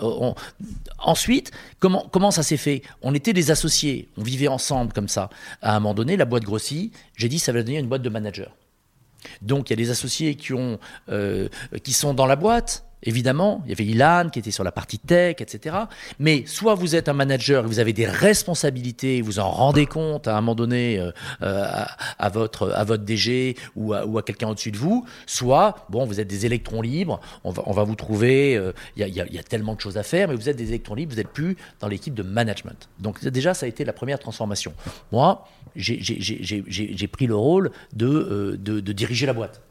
ensuite, 0.99 1.51
comment, 1.79 2.07
comment 2.11 2.31
ça 2.31 2.43
s'est 2.43 2.57
fait? 2.57 2.81
On 3.01 3.13
était 3.13 3.33
des 3.33 3.51
associés, 3.51 4.09
on 4.17 4.23
vivait 4.23 4.47
ensemble 4.47 4.93
comme 4.93 5.07
ça. 5.07 5.29
À 5.61 5.75
un 5.75 5.79
moment 5.79 5.93
donné, 5.93 6.17
la 6.17 6.25
boîte 6.25 6.43
grossit. 6.43 6.93
J'ai 7.15 7.29
dit, 7.29 7.39
ça 7.39 7.51
va 7.51 7.59
devenir 7.59 7.79
une 7.79 7.87
boîte 7.87 8.01
de 8.01 8.09
managers. 8.09 8.49
Donc 9.41 9.69
il 9.69 9.73
y 9.73 9.75
a 9.75 9.77
des 9.77 9.89
associés 9.89 10.35
qui, 10.35 10.53
ont, 10.53 10.79
euh, 11.09 11.47
qui 11.83 11.93
sont 11.93 12.13
dans 12.13 12.25
la 12.25 12.35
boîte, 12.35 12.85
Évidemment, 13.03 13.61
il 13.65 13.69
y 13.69 13.73
avait 13.73 13.85
Ilan 13.85 14.29
qui 14.31 14.39
était 14.39 14.51
sur 14.51 14.63
la 14.63 14.71
partie 14.71 14.99
tech, 14.99 15.37
etc. 15.39 15.75
Mais 16.19 16.43
soit 16.45 16.75
vous 16.75 16.95
êtes 16.95 17.09
un 17.09 17.13
manager 17.13 17.65
et 17.65 17.67
vous 17.67 17.79
avez 17.79 17.93
des 17.93 18.05
responsabilités, 18.05 19.21
vous 19.21 19.39
en 19.39 19.49
rendez 19.49 19.85
compte 19.85 20.27
à 20.27 20.37
un 20.37 20.41
moment 20.41 20.55
donné 20.55 20.99
euh, 20.99 21.11
euh, 21.41 21.65
à, 22.19 22.29
votre 22.29 22.71
à 22.71 22.83
votre 22.83 23.03
DG 23.03 23.57
ou 23.75 23.93
à, 23.93 24.23
quelqu'un 24.23 24.49
au-dessus 24.49 24.71
de 24.71 24.77
vous, 24.77 25.05
soit 25.25 25.85
bon, 25.89 26.05
vous 26.05 26.19
êtes 26.19 26.27
des 26.27 26.45
électrons 26.45 26.81
libres. 26.81 27.19
On 27.43 27.51
va, 27.51 27.83
vous 27.83 27.95
trouver. 27.95 28.55
Euh, 28.55 28.71
il 28.95 29.05
y, 29.07 29.39
a, 29.39 29.43
tellement 29.43 29.75
de 29.75 29.81
choses 29.81 29.97
à 29.97 30.03
faire, 30.03 30.29
mais 30.29 30.35
vous 30.35 30.49
êtes 30.49 30.55
des 30.55 30.69
électrons 30.69 30.95
libres. 30.95 31.11
Vous 31.13 31.17
n'êtes 31.17 31.27
plus 31.27 31.57
dans 31.79 31.87
l'équipe 31.87 32.13
de 32.13 32.23
management. 32.23 32.89
Donc 32.99 33.23
déjà, 33.25 33.53
ça 33.53 33.65
a 33.65 33.69
été 33.69 33.83
la 33.83 33.93
première 33.93 34.19
transformation. 34.19 34.73
Moi, 35.11 35.45
j'ai 35.75 37.07
pris 37.07 37.27
le 37.27 37.35
rôle 37.35 37.71
de, 37.93 38.57
de 38.61 38.91
diriger 38.93 39.25
la 39.25 39.33
boîte. 39.33 39.61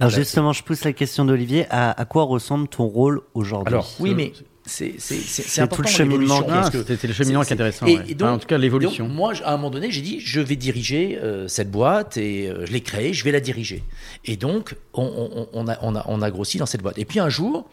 Alors 0.00 0.10
justement, 0.10 0.52
je 0.52 0.62
pousse 0.62 0.84
la 0.84 0.92
question 0.92 1.24
d'Olivier. 1.24 1.66
À, 1.70 2.04
quoi 2.08 2.24
ressemble 2.24 2.68
ton 2.68 2.86
rôle 2.86 3.20
aujourd'hui 3.34 3.74
Alors 3.74 3.90
oui, 4.00 4.14
mais 4.14 4.32
c'est 4.64 5.60
important. 5.60 5.76
tout 5.76 5.82
le 5.82 5.88
cheminement. 5.88 6.42
C'était 6.72 7.06
le 7.06 7.12
cheminement 7.12 7.42
qui 7.42 7.50
est 7.50 7.54
intéressant. 7.54 7.86
Et, 7.86 8.14
donc, 8.14 8.28
en 8.28 8.38
tout 8.38 8.46
cas, 8.46 8.58
l'évolution. 8.58 9.08
Moi, 9.08 9.34
à 9.44 9.52
un 9.52 9.56
moment 9.56 9.70
donné, 9.70 9.90
j'ai 9.90 10.00
dit, 10.00 10.20
je 10.20 10.40
vais 10.40 10.56
diriger 10.56 11.18
euh, 11.18 11.48
cette 11.48 11.70
boîte 11.70 12.16
et 12.16 12.48
euh, 12.48 12.66
je 12.66 12.72
l'ai 12.72 12.80
créée, 12.80 13.12
je 13.12 13.24
vais 13.24 13.32
la 13.32 13.40
diriger. 13.40 13.84
Et 14.24 14.36
donc, 14.36 14.74
on, 14.94 15.46
on, 15.52 15.68
a, 15.68 15.78
on, 15.82 15.94
a, 15.96 16.04
on, 16.06 16.22
a, 16.22 16.30
grossi 16.30 16.58
dans 16.58 16.66
cette 16.66 16.82
boîte. 16.82 16.98
Et 16.98 17.04
puis 17.04 17.20
un 17.20 17.28
jour, 17.28 17.68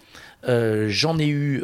euh, 0.47 0.87
j'en 0.89 1.17
ai 1.19 1.27
eu 1.27 1.63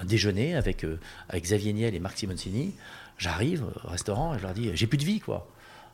un 0.00 0.04
déjeuner 0.04 0.56
avec, 0.56 0.84
avec 1.28 1.44
Xavier 1.44 1.72
Niel 1.72 1.94
et 1.94 2.00
Marc 2.00 2.18
Simoncini. 2.18 2.74
J'arrive 3.18 3.64
au 3.84 3.88
restaurant 3.88 4.34
et 4.34 4.38
je 4.38 4.42
leur 4.42 4.52
dis, 4.52 4.70
j'ai 4.74 4.86
plus 4.86 4.98
de 4.98 5.04
vie, 5.04 5.20
quoi. 5.20 5.46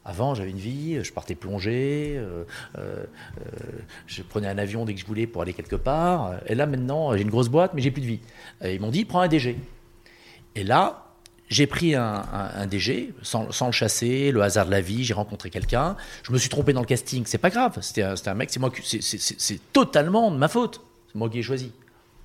Avant, 0.09 0.35
j'avais 0.35 0.51
une 0.51 0.57
vie, 0.57 1.05
je 1.05 1.13
partais 1.13 1.35
plonger, 1.35 2.15
euh, 2.17 2.45
euh, 2.79 3.05
je 4.07 4.23
prenais 4.23 4.49
un 4.49 4.57
avion 4.57 4.87
dès 4.87 4.95
que 4.95 5.01
je 5.01 5.05
voulais 5.05 5.27
pour 5.27 5.43
aller 5.43 5.53
quelque 5.53 5.77
part. 5.77 6.37
Et 6.47 6.55
là, 6.55 6.65
maintenant, 6.65 7.15
j'ai 7.15 7.21
une 7.21 7.29
grosse 7.29 7.51
boîte, 7.51 7.73
mais 7.75 7.83
j'ai 7.83 7.91
plus 7.91 8.01
de 8.01 8.07
vie. 8.07 8.21
Ils 8.65 8.81
m'ont 8.81 8.91
dit, 8.91 9.05
prends 9.05 9.21
un 9.21 9.29
DG. 9.29 9.59
Et 10.55 10.65
là, 10.65 11.09
j'ai 11.51 11.67
pris 11.67 11.95
un, 11.95 12.67
DG 12.71 13.13
sans, 13.21 13.67
le 13.67 13.73
chasser, 13.73 14.33
le 14.33 14.41
hasard 14.41 14.65
de 14.65 14.71
la 14.71 14.81
vie, 14.81 15.05
j'ai 15.05 15.13
rencontré 15.13 15.51
quelqu'un. 15.51 15.95
Je 16.23 16.33
me 16.33 16.39
suis 16.39 16.49
trompé 16.49 16.73
dans 16.73 16.81
le 16.81 16.87
casting, 16.87 17.25
c'est 17.27 17.37
pas 17.37 17.51
grave. 17.51 17.77
C'était 17.83 18.03
un, 18.03 18.35
mec, 18.35 18.51
c'est 18.51 19.73
totalement 19.75 20.31
de 20.31 20.39
ma 20.39 20.49
faute. 20.49 20.81
C'est 21.13 21.19
moi 21.19 21.29
qui 21.29 21.41
ai 21.41 21.43
choisi. 21.43 21.71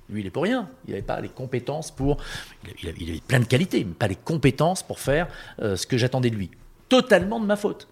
Lui, 0.08 0.22
il 0.22 0.26
est 0.26 0.30
pour 0.30 0.44
rien. 0.44 0.70
Il 0.86 0.92
n'avait 0.92 1.02
pas 1.02 1.20
les 1.20 1.28
compétences 1.28 1.90
pour. 1.90 2.16
Il 2.82 2.88
avait, 2.88 3.20
plein 3.28 3.40
de 3.40 3.44
qualités, 3.44 3.84
mais 3.84 3.92
pas 3.92 4.08
les 4.08 4.16
compétences 4.16 4.82
pour 4.82 5.00
faire 5.00 5.28
euh, 5.60 5.76
ce 5.76 5.86
que 5.86 5.98
j'attendais 5.98 6.30
de 6.30 6.36
lui 6.36 6.50
totalement 6.94 7.40
de 7.40 7.46
ma 7.46 7.56
faute. 7.56 7.88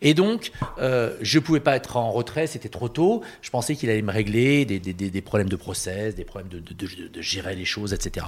Et 0.00 0.14
donc, 0.14 0.52
euh, 0.78 1.16
je 1.20 1.38
ne 1.38 1.44
pouvais 1.44 1.58
pas 1.58 1.74
être 1.74 1.96
en 1.96 2.12
retrait, 2.12 2.46
c'était 2.46 2.68
trop 2.68 2.88
tôt. 2.88 3.22
Je 3.42 3.50
pensais 3.50 3.74
qu'il 3.74 3.90
allait 3.90 4.02
me 4.02 4.12
régler 4.12 4.64
des, 4.64 4.78
des, 4.78 5.22
problèmes 5.22 5.48
de 5.48 5.56
process, 5.56 6.14
des 6.14 6.24
problèmes 6.24 6.48
de, 6.50 7.20
gérer 7.20 7.56
les 7.56 7.64
choses, 7.64 7.92
etc. 7.92 8.26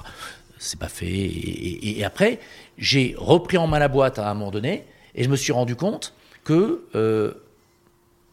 C'est 0.57 0.79
pas 0.79 0.89
fait. 0.89 1.07
Et, 1.07 2.03
après, 2.03 2.39
j'ai 2.77 3.15
repris 3.17 3.57
en 3.57 3.67
main 3.67 3.79
la 3.79 3.87
boîte 3.87 4.19
à 4.19 4.29
un 4.29 4.33
moment 4.33 4.51
donné, 4.51 4.83
et 5.15 5.23
je 5.23 5.29
me 5.29 5.37
suis 5.37 5.53
rendu 5.53 5.77
compte 5.77 6.13
que 6.43 6.85
euh, 6.95 7.33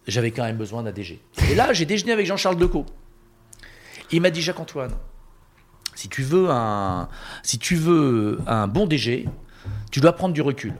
j'avais 0.08 0.32
quand 0.32 0.42
même 0.42 0.56
besoin 0.56 0.82
d'un 0.82 0.92
DG. 0.92 1.20
Et 1.48 1.54
là, 1.54 1.72
j'ai 1.72 1.84
déjeuné 1.84 2.10
avec 2.10 2.26
Jean-Charles 2.26 2.56
Decaux. 2.56 2.86
Il 4.10 4.20
m'a 4.20 4.30
dit 4.30 4.42
Jacques-Antoine, 4.42 4.94
si 5.94 6.08
si 7.42 7.58
tu 7.58 7.76
veux 7.76 8.38
un 8.48 8.66
bon 8.66 8.86
DG, 8.86 9.28
tu 9.92 10.00
dois 10.00 10.12
prendre 10.14 10.34
du 10.34 10.42
recul. 10.42 10.74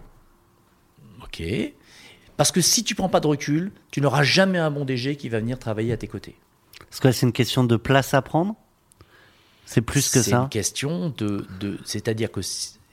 Parce 2.36 2.50
que 2.52 2.60
si 2.60 2.84
tu 2.84 2.94
prends 2.94 3.08
pas 3.08 3.20
de 3.20 3.26
recul, 3.26 3.72
tu 3.90 4.00
n'auras 4.00 4.22
jamais 4.22 4.58
un 4.58 4.70
bon 4.70 4.84
DG 4.84 5.16
qui 5.16 5.28
va 5.28 5.40
venir 5.40 5.58
travailler 5.58 5.92
à 5.92 5.96
tes 5.96 6.08
côtés. 6.08 6.36
Est-ce 6.90 7.00
que 7.00 7.12
c'est 7.12 7.26
une 7.26 7.32
question 7.32 7.64
de 7.64 7.76
place 7.76 8.14
à 8.14 8.22
prendre? 8.22 8.56
C'est 9.66 9.80
plus 9.80 10.10
que 10.10 10.20
ça? 10.20 10.22
C'est 10.22 10.34
une 10.34 10.48
question 10.48 11.14
de. 11.16 11.46
de 11.60 11.78
C'est-à-dire 11.84 12.30
que. 12.30 12.40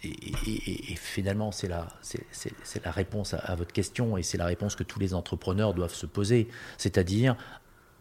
Et, 0.04 0.96
finalement, 0.96 1.52
c'est 1.52 1.68
la, 1.68 1.88
c'est, 2.02 2.84
la 2.84 2.90
réponse 2.90 3.36
à, 3.36 3.54
votre 3.54 3.72
question 3.72 4.18
et 4.18 4.24
c'est 4.24 4.38
la 4.40 4.48
réponse 4.48 4.76
que 4.76 4.82
tous 4.82 5.00
les 5.00 5.14
entrepreneurs 5.14 5.76
doivent 5.76 5.94
se 5.94 6.08
poser. 6.08 6.48
C'est-à-dire, 6.80 7.36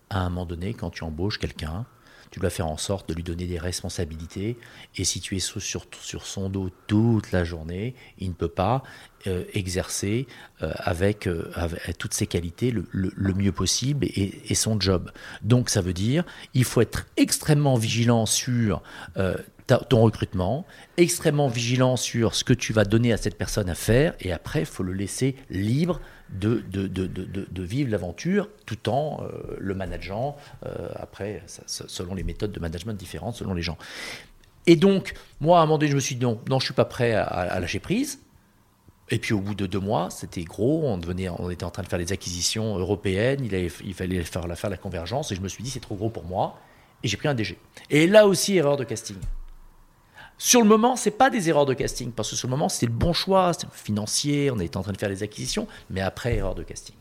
à 0.08 0.20
un 0.20 0.30
moment 0.30 0.46
donné, 0.46 0.72
quand 0.72 0.88
tu 0.88 1.04
embauches 1.04 1.38
quelqu'un, 1.38 1.84
tu 2.30 2.40
dois 2.40 2.50
faire 2.50 2.68
en 2.68 2.76
sorte 2.76 3.08
de 3.08 3.14
lui 3.14 3.22
donner 3.22 3.46
des 3.46 3.58
responsabilités. 3.58 4.56
Et 4.96 5.04
si 5.04 5.20
tu 5.20 5.36
es 5.36 5.40
sur, 5.40 5.60
sur 5.60 6.26
son 6.26 6.48
dos 6.48 6.70
toute 6.86 7.32
la 7.32 7.44
journée, 7.44 7.94
il 8.18 8.28
ne 8.28 8.34
peut 8.34 8.48
pas 8.48 8.82
euh, 9.26 9.44
exercer 9.52 10.26
euh, 10.62 10.72
avec, 10.78 11.26
euh, 11.26 11.50
toutes 11.98 12.14
ses 12.14 12.26
qualités 12.26 12.70
le, 12.70 12.86
le, 12.90 13.34
mieux 13.34 13.52
possible 13.52 14.06
et, 14.06 14.40
et, 14.48 14.54
son 14.54 14.80
job. 14.80 15.10
Donc 15.42 15.68
ça 15.68 15.80
veut 15.80 15.92
dire 15.92 16.24
il 16.54 16.64
faut 16.64 16.80
être 16.80 17.06
extrêmement 17.16 17.74
vigilant 17.74 18.26
sur 18.26 18.82
ton 19.88 20.00
recrutement, 20.00 20.66
extrêmement 20.96 21.48
vigilant 21.48 21.96
sur 21.96 22.34
ce 22.34 22.44
que 22.44 22.52
tu 22.52 22.72
vas 22.72 22.84
donner 22.84 23.12
à 23.12 23.16
cette 23.16 23.38
personne 23.38 23.68
à 23.68 23.76
faire, 23.76 24.14
et 24.20 24.32
après, 24.32 24.60
il 24.60 24.66
faut 24.66 24.82
le 24.82 24.92
laisser 24.92 25.36
libre 25.48 26.00
de, 26.32 26.62
de, 26.70 26.86
de, 26.86 27.06
de 27.06 27.62
vivre 27.62 27.90
l'aventure 27.90 28.48
tout 28.66 28.88
en 28.88 29.22
le 29.58 29.74
manageant, 29.74 30.36
après, 30.94 31.42
selon 31.66 32.14
les 32.14 32.22
méthodes 32.22 32.52
de 32.52 32.60
management 32.60 32.94
différentes, 32.94 33.36
selon 33.36 33.54
les 33.54 33.62
gens. 33.62 33.76
Et 34.66 34.76
donc, 34.76 35.14
moi, 35.40 35.58
à 35.58 35.62
un 35.62 35.66
moment 35.66 35.78
donné, 35.78 35.90
je 35.90 35.96
me 35.96 36.00
suis 36.00 36.14
dit 36.14 36.22
non, 36.22 36.40
non 36.48 36.58
je 36.58 36.64
ne 36.64 36.66
suis 36.66 36.74
pas 36.74 36.84
prêt 36.84 37.12
à, 37.12 37.58
lâcher 37.60 37.80
prise. 37.80 38.20
Et 39.12 39.18
puis 39.18 39.34
au 39.34 39.40
bout 39.40 39.56
de 39.56 39.66
deux 39.66 39.80
mois, 39.80 40.08
c'était 40.10 40.44
gros. 40.44 40.82
On, 40.84 40.96
devenait, 40.96 41.28
on 41.28 41.50
était 41.50 41.64
en 41.64 41.70
train 41.70 41.82
de 41.82 41.88
faire 41.88 41.98
des 41.98 42.12
acquisitions 42.12 42.78
européennes. 42.78 43.40
Il, 43.44 43.52
il 43.84 43.94
fallait 43.94 44.22
faire 44.22 44.46
la, 44.46 44.54
faire 44.54 44.70
la 44.70 44.76
convergence. 44.76 45.32
Et 45.32 45.34
je 45.34 45.40
me 45.40 45.48
suis 45.48 45.64
dit, 45.64 45.70
c'est 45.70 45.80
trop 45.80 45.96
gros 45.96 46.10
pour 46.10 46.24
moi. 46.24 46.56
Et 47.02 47.08
j'ai 47.08 47.16
pris 47.16 47.26
un 47.26 47.34
DG. 47.34 47.58
Et 47.88 48.06
là 48.06 48.26
aussi, 48.26 48.56
erreur 48.56 48.76
de 48.76 48.84
casting. 48.84 49.16
Sur 50.42 50.62
le 50.62 50.66
moment, 50.66 50.96
c'est 50.96 51.10
pas 51.10 51.28
des 51.28 51.50
erreurs 51.50 51.66
de 51.66 51.74
casting, 51.74 52.12
parce 52.12 52.30
que 52.30 52.34
sur 52.34 52.48
le 52.48 52.52
moment, 52.52 52.70
c'était 52.70 52.86
le 52.86 52.92
bon 52.92 53.12
choix, 53.12 53.52
c'était 53.52 53.66
financier, 53.74 54.50
on 54.50 54.58
était 54.58 54.78
en 54.78 54.82
train 54.82 54.92
de 54.92 54.96
faire 54.96 55.10
des 55.10 55.22
acquisitions, 55.22 55.68
mais 55.90 56.00
après, 56.00 56.36
erreur 56.36 56.54
de 56.54 56.62
casting. 56.62 56.94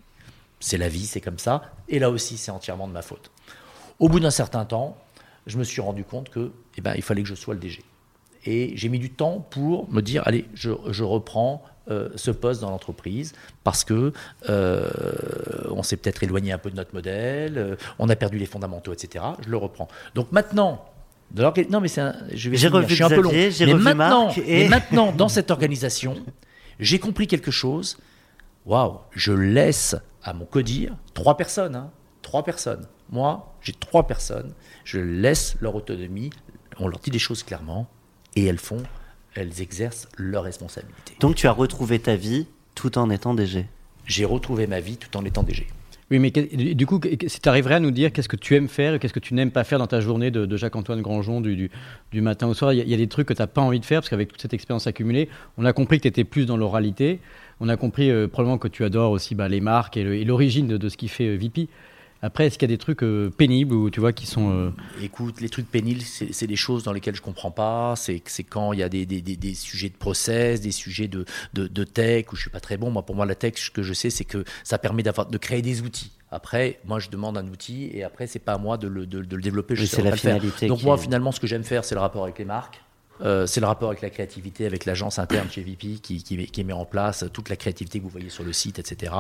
C'est 0.60 0.78
la 0.78 0.90
vie, 0.90 1.06
c'est 1.06 1.22
comme 1.22 1.40
ça, 1.40 1.62
et 1.88 2.00
là 2.00 2.10
aussi, 2.10 2.38
c'est 2.38 2.52
entièrement 2.52 2.86
de 2.86 2.92
ma 2.92 3.02
faute. 3.02 3.32
Au 3.98 4.10
bout 4.10 4.20
d'un 4.20 4.30
certain 4.30 4.66
temps, 4.66 4.98
je 5.48 5.58
me 5.58 5.64
suis 5.64 5.80
rendu 5.80 6.04
compte 6.04 6.28
que, 6.28 6.52
eh 6.76 6.82
ben, 6.82 6.96
il 6.98 7.02
fallait 7.02 7.24
que 7.24 7.30
je 7.30 7.36
sois 7.36 7.54
le 7.54 7.62
DG. 7.62 7.82
Et 8.44 8.74
j'ai 8.76 8.90
mis 8.90 9.00
du 9.00 9.10
temps 9.10 9.40
pour 9.50 9.90
me 9.90 10.02
dire, 10.02 10.22
allez, 10.26 10.44
je, 10.54 10.72
je 10.90 11.04
reprends 11.06 11.64
euh, 11.90 12.10
ce 12.16 12.32
poste 12.32 12.60
dans 12.60 12.72
l'entreprise 12.72 13.32
parce 13.64 13.86
que 13.86 14.12
euh, 14.50 14.90
on 15.72 15.82
s'est 15.82 15.96
peut-être 15.96 16.24
éloigné 16.24 16.52
un 16.52 16.58
peu 16.58 16.70
de 16.70 16.76
notre 16.76 16.94
modèle, 16.94 17.58
euh, 17.58 17.76
on 18.00 18.10
a 18.10 18.18
perdu 18.18 18.38
les 18.38 18.46
fondamentaux, 18.46 18.92
etc. 18.92 19.24
Je 19.46 19.50
le 19.50 19.56
reprends. 19.56 19.88
Donc 20.14 20.34
maintenant, 20.34 20.86
non 21.36 21.82
mais 21.82 21.88
c'est 21.88 22.02
je 22.34 22.50
vais 22.50 22.58
je 22.58 22.94
suis 22.94 23.04
un 23.04 23.10
peu 23.10 23.22
long. 23.22 23.32
Mais 23.32 23.74
maintenant, 23.74 24.32
et... 24.46 24.68
maintenant, 24.68 25.12
dans 25.12 25.30
cette 25.30 25.52
organisation, 25.52 26.18
j'ai 26.80 27.00
compris 27.00 27.28
quelque 27.28 27.52
chose. 27.52 27.98
Waouh, 28.66 29.00
je 29.12 29.32
laisse 29.32 29.96
à 30.24 30.34
mon 30.34 30.46
codir 30.46 30.96
trois 31.14 31.38
personnes, 31.38 31.76
hein, 31.76 31.92
trois 32.22 32.44
personnes. 32.44 32.86
Moi, 33.12 33.56
j'ai 33.62 33.74
trois 33.74 34.06
personnes. 34.06 34.54
Je 34.84 35.00
laisse 35.00 35.56
leur 35.62 35.76
autonomie. 35.76 36.30
On 36.80 36.88
leur 36.88 37.00
dit 37.00 37.10
des 37.10 37.20
choses 37.20 37.44
clairement 37.44 37.88
et 38.36 38.46
elles 38.46 38.60
font 38.60 38.84
elles 39.36 39.62
exercent 39.62 40.08
leurs 40.18 40.44
responsabilités. 40.44 41.16
Donc 41.20 41.36
tu 41.36 41.48
as 41.48 41.52
retrouvé 41.52 42.00
ta 42.00 42.16
vie 42.16 42.48
tout 42.76 42.98
en 42.98 43.10
étant 43.10 43.34
DG 43.34 43.68
J'ai 44.06 44.26
retrouvé 44.26 44.68
ma 44.68 44.80
vie 44.80 44.98
tout 44.98 45.16
en 45.18 45.26
étant 45.26 45.44
DG. 45.44 45.68
Oui, 46.12 46.18
mais 46.18 46.32
du 46.32 46.88
coup, 46.88 47.00
si 47.28 47.40
tu 47.40 47.50
arriverais 47.50 47.76
à 47.76 47.80
nous 47.80 47.92
dire 47.92 48.12
qu'est-ce 48.12 48.30
que 48.30 48.36
tu 48.36 48.56
aimes 48.56 48.68
faire 48.68 48.96
et 48.96 49.00
qu'est-ce 49.00 49.14
que 49.14 49.20
tu 49.20 49.36
n'aimes 49.36 49.52
pas 49.52 49.64
faire 49.64 49.78
dans 49.78 49.86
ta 49.86 50.02
journée 50.02 50.32
de, 50.32 50.58
Jacques-Antoine 50.58 51.02
Grangeon 51.02 51.40
du, 51.40 51.70
du, 52.12 52.22
matin 52.22 52.48
au 52.48 52.56
soir, 52.56 52.74
il 52.74 52.88
y, 52.90 52.94
a 52.94 52.98
des 52.98 53.08
trucs 53.08 53.28
que 53.28 53.34
tu 53.34 53.42
n'as 53.42 53.48
pas 53.48 53.62
envie 53.62 53.80
de 53.80 53.86
faire 53.86 54.02
parce 54.02 54.10
qu'avec 54.10 54.30
toute 54.30 54.42
cette 54.42 54.56
expérience 54.56 54.88
accumulée, 54.88 55.30
on 55.60 55.66
a 55.66 55.74
compris 55.74 55.98
que 55.98 56.04
tu 56.04 56.08
étais 56.08 56.24
plus 56.24 56.48
dans 56.48 56.58
l'oralité. 56.58 57.20
On 57.60 57.70
a 57.70 57.78
compris 57.78 58.10
euh, 58.10 58.28
probablement 58.28 58.58
que 58.58 58.68
tu 58.68 58.84
adores 58.84 59.12
aussi 59.12 59.36
bah, 59.36 59.48
les 59.50 59.62
marques 59.62 59.98
et 59.98 60.24
l'origine 60.26 60.68
de, 60.68 60.78
de, 60.78 60.90
ce 60.90 60.98
qui 60.98 61.10
fait 61.10 61.28
euh, 61.28 61.38
VP. 61.38 61.68
Après, 62.22 62.48
est-ce 62.48 62.58
qu'il 62.58 62.70
y 62.70 62.74
a 62.74 62.76
des 62.76 62.80
trucs 62.80 63.04
euh, 63.04 63.30
pénibles 63.30 63.74
ou 63.74 63.90
tu 63.90 64.02
vois 64.02 64.12
qui 64.12 64.26
sont 64.26 64.52
euh, 64.52 64.72
Écoute, 65.02 65.40
les 65.40 65.48
trucs 65.48 65.72
pénibles, 65.72 66.02
c'est 66.02 66.48
des 66.48 66.56
choses 66.58 66.84
dans 66.84 66.92
lesquelles 66.92 67.16
je 67.16 67.22
comprends 67.22 67.52
pas. 67.52 67.94
C'est 67.96 68.22
quand 68.44 68.74
il 68.74 68.80
y 68.80 68.84
a 68.84 68.90
des, 68.90 69.06
des, 69.06 69.22
des, 69.22 69.54
sujets 69.54 69.90
de 69.90 69.96
process, 69.96 70.60
des 70.60 70.72
sujets 70.72 71.08
de, 71.08 71.24
de, 71.54 71.68
de, 71.68 71.84
tech 71.86 72.26
où 72.34 72.36
je 72.36 72.42
suis 72.42 72.50
pas 72.50 72.60
très 72.60 72.76
bon. 72.76 72.92
Moi, 72.92 73.06
pour 73.06 73.16
moi, 73.16 73.26
la 73.26 73.36
tech, 73.36 73.54
ce 73.56 73.72
que 73.72 73.84
je 73.84 73.94
sais, 73.94 74.10
c'est 74.10 74.26
que 74.26 74.44
ça 74.64 74.78
permet 74.78 75.02
d'avoir 75.02 75.28
de 75.28 75.38
créer 75.38 75.62
des 75.62 75.82
outils. 75.82 76.12
Après, 76.32 76.80
moi, 76.86 77.00
je 77.00 77.10
demande 77.10 77.38
un 77.38 77.48
outil 77.48 77.90
et 77.94 78.04
après, 78.04 78.28
c'est 78.28 78.40
pas 78.40 78.54
à 78.54 78.58
moi 78.58 78.78
de 78.78 78.88
le, 78.88 79.06
de, 79.06 79.20
le 79.20 79.42
développer. 79.42 79.76
Je 79.76 79.86
sais 79.86 80.02
la 80.02 80.16
finalité. 80.16 80.68
Donc 80.68 80.84
moi, 80.84 80.98
finalement, 80.98 81.32
ce 81.32 81.40
que 81.40 81.48
j'aime 81.48 81.64
faire, 81.64 81.86
c'est 81.86 81.96
le 81.96 82.02
rapport 82.02 82.24
avec 82.24 82.38
les 82.38 82.46
marques. 82.46 82.82
Euh, 83.22 83.46
c'est 83.46 83.60
le 83.60 83.66
rapport 83.66 83.90
avec 83.90 84.02
la 84.02 84.10
créativité, 84.10 84.66
avec 84.66 84.86
l'agence 84.86 85.20
interne 85.20 85.50
chez 85.50 85.62
VP 85.62 86.00
qui, 86.02 86.24
qui, 86.24 86.46
qui, 86.46 86.64
met 86.64 86.74
en 86.74 86.86
place 86.86 87.26
toute 87.34 87.50
la 87.50 87.58
créativité 87.58 88.00
que 88.00 88.04
vous 88.06 88.10
voyez 88.10 88.30
sur 88.30 88.46
le 88.46 88.54
site, 88.54 88.80
etc. 88.80 89.14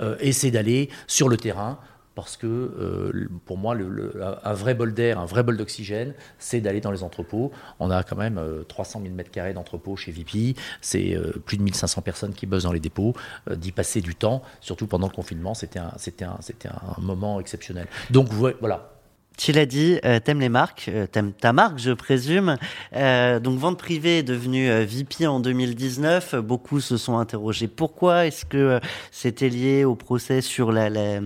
Euh, 0.00 0.16
et 0.20 0.32
c'est 0.32 0.50
d'aller 0.50 0.90
sur 1.06 1.28
le 1.28 1.38
terrain 1.38 1.78
parce 2.14 2.36
que 2.36 2.46
euh, 2.46 3.28
pour 3.46 3.56
moi, 3.56 3.74
le, 3.74 4.12
un 4.44 4.52
vrai 4.52 4.74
bol 4.74 4.92
d'air, 4.92 5.18
un 5.18 5.26
vrai 5.26 5.42
bol 5.42 5.56
d'oxygène, 5.56 6.14
c'est 6.38 6.60
d'aller 6.60 6.80
dans 6.80 6.90
les 6.90 7.02
entrepôts. 7.02 7.52
On 7.78 7.90
a 7.90 8.02
quand 8.02 8.16
même 8.16 8.40
300 8.68 9.02
000 9.02 9.14
m2 9.14 9.52
d'entrepôts 9.54 9.96
chez 9.96 10.12
VP, 10.12 10.54
c'est 10.80 11.14
euh, 11.14 11.32
plus 11.44 11.56
de 11.56 11.62
1500 11.62 12.02
personnes 12.02 12.34
qui 12.34 12.46
bossent 12.46 12.64
dans 12.64 12.72
les 12.72 12.80
dépôts. 12.80 13.14
Euh, 13.48 13.56
d'y 13.56 13.72
passer 13.72 14.00
du 14.00 14.14
temps, 14.14 14.42
surtout 14.60 14.86
pendant 14.86 15.06
le 15.06 15.12
confinement, 15.12 15.54
c'était 15.54 15.78
un, 15.78 15.92
un 16.26 17.00
moment 17.00 17.40
exceptionnel. 17.40 17.86
Donc 18.10 18.28
voilà, 18.28 18.99
Tu 19.40 19.52
l'as 19.52 19.64
dit, 19.64 19.98
euh, 20.04 20.20
t'aimes 20.20 20.40
les 20.40 20.50
marques, 20.50 20.90
euh, 20.92 21.06
t'aimes 21.06 21.32
ta 21.32 21.54
marque, 21.54 21.78
je 21.78 21.92
présume. 21.92 22.58
Euh, 22.94 23.40
donc, 23.40 23.58
vente 23.58 23.78
privée 23.78 24.18
est 24.18 24.22
devenue 24.22 24.68
VP 24.84 25.26
en 25.26 25.40
2019. 25.40 26.34
Beaucoup 26.34 26.78
se 26.80 26.98
sont 26.98 27.16
interrogés 27.16 27.66
pourquoi. 27.66 28.26
Est-ce 28.26 28.44
que 28.44 28.80
c'était 29.10 29.48
lié 29.48 29.84
au 29.84 29.94
procès 29.94 30.42
sur 30.42 30.72
la, 30.72 30.90
la, 30.90 31.20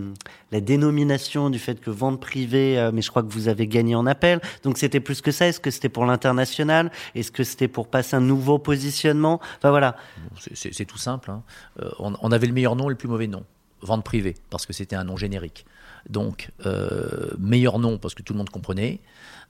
la, 0.52 0.60
dénomination 0.60 1.50
du 1.50 1.58
fait 1.58 1.80
que 1.80 1.90
vente 1.90 2.20
privée, 2.20 2.88
mais 2.92 3.02
je 3.02 3.10
crois 3.10 3.24
que 3.24 3.32
vous 3.32 3.48
avez 3.48 3.66
gagné 3.66 3.96
en 3.96 4.06
appel. 4.06 4.40
Donc, 4.62 4.78
c'était 4.78 5.00
plus 5.00 5.20
que 5.20 5.32
ça. 5.32 5.48
Est-ce 5.48 5.58
que 5.58 5.72
c'était 5.72 5.88
pour 5.88 6.06
l'international? 6.06 6.92
Est-ce 7.16 7.32
que 7.32 7.42
c'était 7.42 7.66
pour 7.66 7.88
passer 7.88 8.14
un 8.14 8.20
nouveau 8.20 8.60
positionnement? 8.60 9.40
Enfin, 9.58 9.70
voilà. 9.70 9.96
C'est 10.54 10.84
tout 10.84 10.98
simple. 10.98 11.32
Hein. 11.32 11.42
On 11.98 12.30
avait 12.30 12.46
le 12.46 12.52
meilleur 12.52 12.76
nom 12.76 12.86
et 12.86 12.92
le 12.92 12.96
plus 12.96 13.08
mauvais 13.08 13.26
nom. 13.26 13.42
Vente 13.84 14.04
privée, 14.04 14.34
parce 14.50 14.66
que 14.66 14.72
c'était 14.72 14.96
un 14.96 15.04
nom 15.04 15.16
générique. 15.16 15.66
Donc, 16.08 16.50
euh, 16.66 17.30
meilleur 17.38 17.78
nom 17.78 17.98
parce 17.98 18.14
que 18.14 18.22
tout 18.22 18.32
le 18.32 18.38
monde 18.38 18.50
comprenait, 18.50 19.00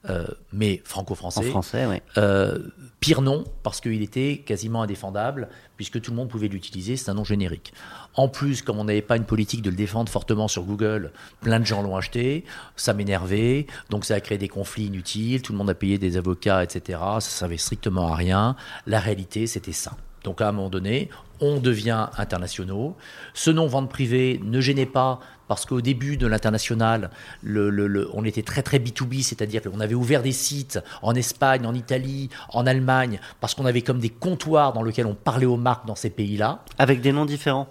euh, 0.08 0.26
mais 0.52 0.82
franco-français. 0.84 1.44
Français. 1.44 2.02
Euh, 2.16 2.58
pire 3.00 3.22
nom 3.22 3.44
parce 3.62 3.80
qu'il 3.80 4.02
était 4.02 4.42
quasiment 4.44 4.82
indéfendable 4.82 5.48
puisque 5.76 6.00
tout 6.00 6.10
le 6.10 6.16
monde 6.16 6.28
pouvait 6.28 6.48
l'utiliser. 6.48 6.96
C'est 6.96 7.10
un 7.10 7.14
nom 7.14 7.24
générique. 7.24 7.72
En 8.14 8.28
plus, 8.28 8.62
comme 8.62 8.78
on 8.78 8.84
n'avait 8.84 9.02
pas 9.02 9.16
une 9.16 9.24
politique 9.24 9.62
de 9.62 9.70
le 9.70 9.76
défendre 9.76 10.10
fortement 10.10 10.46
sur 10.46 10.64
Google, 10.64 11.12
plein 11.40 11.58
de 11.58 11.64
gens 11.64 11.82
l'ont 11.82 11.96
acheté. 11.96 12.44
Ça 12.76 12.92
m'énervait. 12.92 13.66
Donc, 13.90 14.04
ça 14.04 14.14
a 14.14 14.20
créé 14.20 14.38
des 14.38 14.48
conflits 14.48 14.86
inutiles. 14.86 15.42
Tout 15.42 15.52
le 15.52 15.58
monde 15.58 15.70
a 15.70 15.74
payé 15.74 15.98
des 15.98 16.16
avocats, 16.16 16.62
etc. 16.62 16.98
Ça 17.14 17.20
servait 17.20 17.56
strictement 17.56 18.12
à 18.12 18.16
rien. 18.16 18.56
La 18.86 19.00
réalité, 19.00 19.46
c'était 19.46 19.72
ça. 19.72 19.96
Donc 20.24 20.40
à 20.40 20.48
un 20.48 20.52
moment 20.52 20.70
donné, 20.70 21.10
on 21.44 21.60
devient 21.60 22.08
internationaux. 22.16 22.96
Ce 23.34 23.50
nom 23.50 23.66
vente 23.66 23.88
privée 23.88 24.40
ne 24.44 24.60
gênait 24.60 24.86
pas 24.86 25.20
parce 25.46 25.66
qu'au 25.66 25.80
début 25.80 26.16
de 26.16 26.26
l'international, 26.26 27.10
on 27.44 28.24
était 28.24 28.42
très 28.42 28.62
très 28.62 28.78
B2B, 28.78 29.22
c'est-à-dire 29.22 29.62
qu'on 29.62 29.80
avait 29.80 29.94
ouvert 29.94 30.22
des 30.22 30.32
sites 30.32 30.80
en 31.02 31.14
Espagne, 31.14 31.66
en 31.66 31.74
Italie, 31.74 32.30
en 32.48 32.66
Allemagne, 32.66 33.20
parce 33.40 33.54
qu'on 33.54 33.66
avait 33.66 33.82
comme 33.82 33.98
des 33.98 34.08
comptoirs 34.08 34.72
dans 34.72 34.82
lesquels 34.82 35.06
on 35.06 35.14
parlait 35.14 35.46
aux 35.46 35.56
marques 35.56 35.86
dans 35.86 35.96
ces 35.96 36.10
pays-là. 36.10 36.64
Avec 36.78 37.00
des 37.00 37.12
noms 37.12 37.26
différents? 37.26 37.68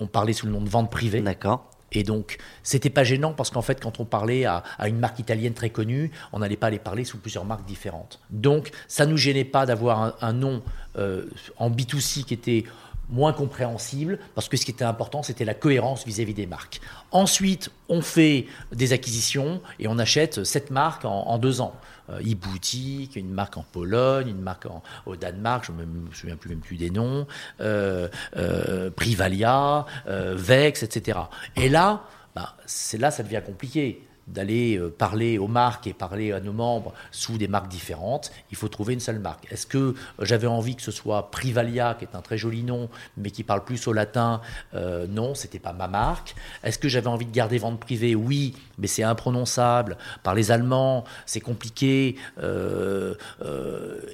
On 0.00 0.06
parlait 0.06 0.32
sous 0.32 0.46
le 0.46 0.52
nom 0.52 0.60
de 0.60 0.68
vente 0.68 0.90
privée. 0.90 1.20
D'accord. 1.20 1.70
Et 1.92 2.02
donc, 2.02 2.38
c'était 2.62 2.90
pas 2.90 3.04
gênant 3.04 3.32
parce 3.32 3.50
qu'en 3.50 3.62
fait, 3.62 3.80
quand 3.80 4.00
on 4.00 4.04
parlait 4.04 4.44
à, 4.44 4.62
une 4.86 4.98
marque 4.98 5.18
italienne 5.18 5.54
très 5.54 5.70
connue, 5.70 6.10
on 6.32 6.40
n'allait 6.40 6.56
pas 6.56 6.68
aller 6.68 6.78
parler 6.78 7.04
sous 7.04 7.18
plusieurs 7.18 7.44
marques 7.44 7.66
différentes. 7.66 8.18
Donc, 8.30 8.70
ça 8.88 9.06
nous 9.06 9.16
gênait 9.16 9.44
pas 9.44 9.66
d'avoir 9.66 10.16
un, 10.20 10.32
nom 10.32 10.62
euh, 10.96 11.26
en 11.58 11.70
B2C 11.70 12.24
qui 12.24 12.34
était 12.34 12.64
moins 13.12 13.32
compréhensible, 13.32 14.18
parce 14.34 14.48
que 14.48 14.56
ce 14.56 14.64
qui 14.64 14.70
était 14.70 14.84
important, 14.84 15.22
c'était 15.22 15.44
la 15.44 15.54
cohérence 15.54 16.06
vis-à-vis 16.06 16.34
des 16.34 16.46
marques. 16.46 16.80
Ensuite, 17.10 17.70
on 17.88 18.00
fait 18.00 18.46
des 18.72 18.92
acquisitions 18.92 19.60
et 19.78 19.86
on 19.86 19.98
achète 19.98 20.44
cette 20.44 20.70
marque 20.70 21.04
en, 21.04 21.38
deux 21.38 21.60
ans. 21.60 21.74
Euh, 22.10 22.20
e-boutique, 22.20 23.16
une 23.16 23.30
marque 23.30 23.56
en 23.56 23.62
Pologne, 23.62 24.28
une 24.28 24.40
marque 24.40 24.66
au 25.06 25.16
Danemark, 25.16 25.64
je 25.64 25.72
ne 25.72 25.84
me, 25.84 26.12
souviens 26.12 26.36
plus 26.36 26.50
même 26.50 26.60
plus 26.60 26.76
des 26.76 26.90
noms, 26.90 27.26
euh, 27.60 28.08
euh, 28.36 28.90
Privalia, 28.90 29.86
Vex, 30.06 30.82
etc. 30.82 31.18
Et 31.56 31.68
là, 31.68 32.02
bah, 32.34 32.56
c'est 32.66 32.98
là 32.98 33.10
ça 33.10 33.22
devient 33.22 33.42
compliqué 33.44 34.02
d'aller 34.28 34.78
euh, 34.78 34.88
parler 34.90 35.38
aux 35.38 35.48
marques 35.48 35.86
et 35.86 35.92
parler 35.92 36.32
à 36.32 36.40
nos 36.40 36.52
membres 36.52 36.92
sous 37.10 37.38
des 37.38 37.48
marques 37.48 37.68
différentes, 37.68 38.30
il 38.50 38.56
faut 38.56 38.68
trouver 38.68 38.94
une 38.94 39.00
seule 39.00 39.18
marque. 39.18 39.50
Est-ce 39.50 39.66
que 39.66 39.78
euh, 39.78 39.94
j'avais 40.20 40.46
envie 40.46 40.76
que 40.76 40.82
ce 40.82 40.90
soit 40.90 41.30
Privalia, 41.30 41.94
qui 41.98 42.04
est 42.04 42.14
un 42.14 42.20
très 42.20 42.38
joli 42.38 42.62
nom, 42.62 42.88
mais 43.16 43.30
qui 43.30 43.42
parle 43.44 43.64
plus 43.64 43.86
au 43.86 43.92
latin 43.92 44.40
euh, 44.74 45.06
Non, 45.06 45.34
c'était 45.34 45.58
pas 45.58 45.72
ma 45.72 45.88
marque. 45.88 46.34
Est-ce 46.62 46.78
que 46.78 46.88
j'avais 46.88 47.08
envie 47.08 47.26
de 47.26 47.32
garder 47.32 47.58
vente 47.58 47.80
privée? 47.80 48.14
Oui, 48.14 48.54
mais 48.78 48.86
c'est 48.86 49.02
imprononçable 49.02 49.96
par 50.22 50.34
les 50.34 50.50
Allemands, 50.50 51.04
c'est 51.26 51.40
compliqué 51.40 52.16
euh, 52.42 53.14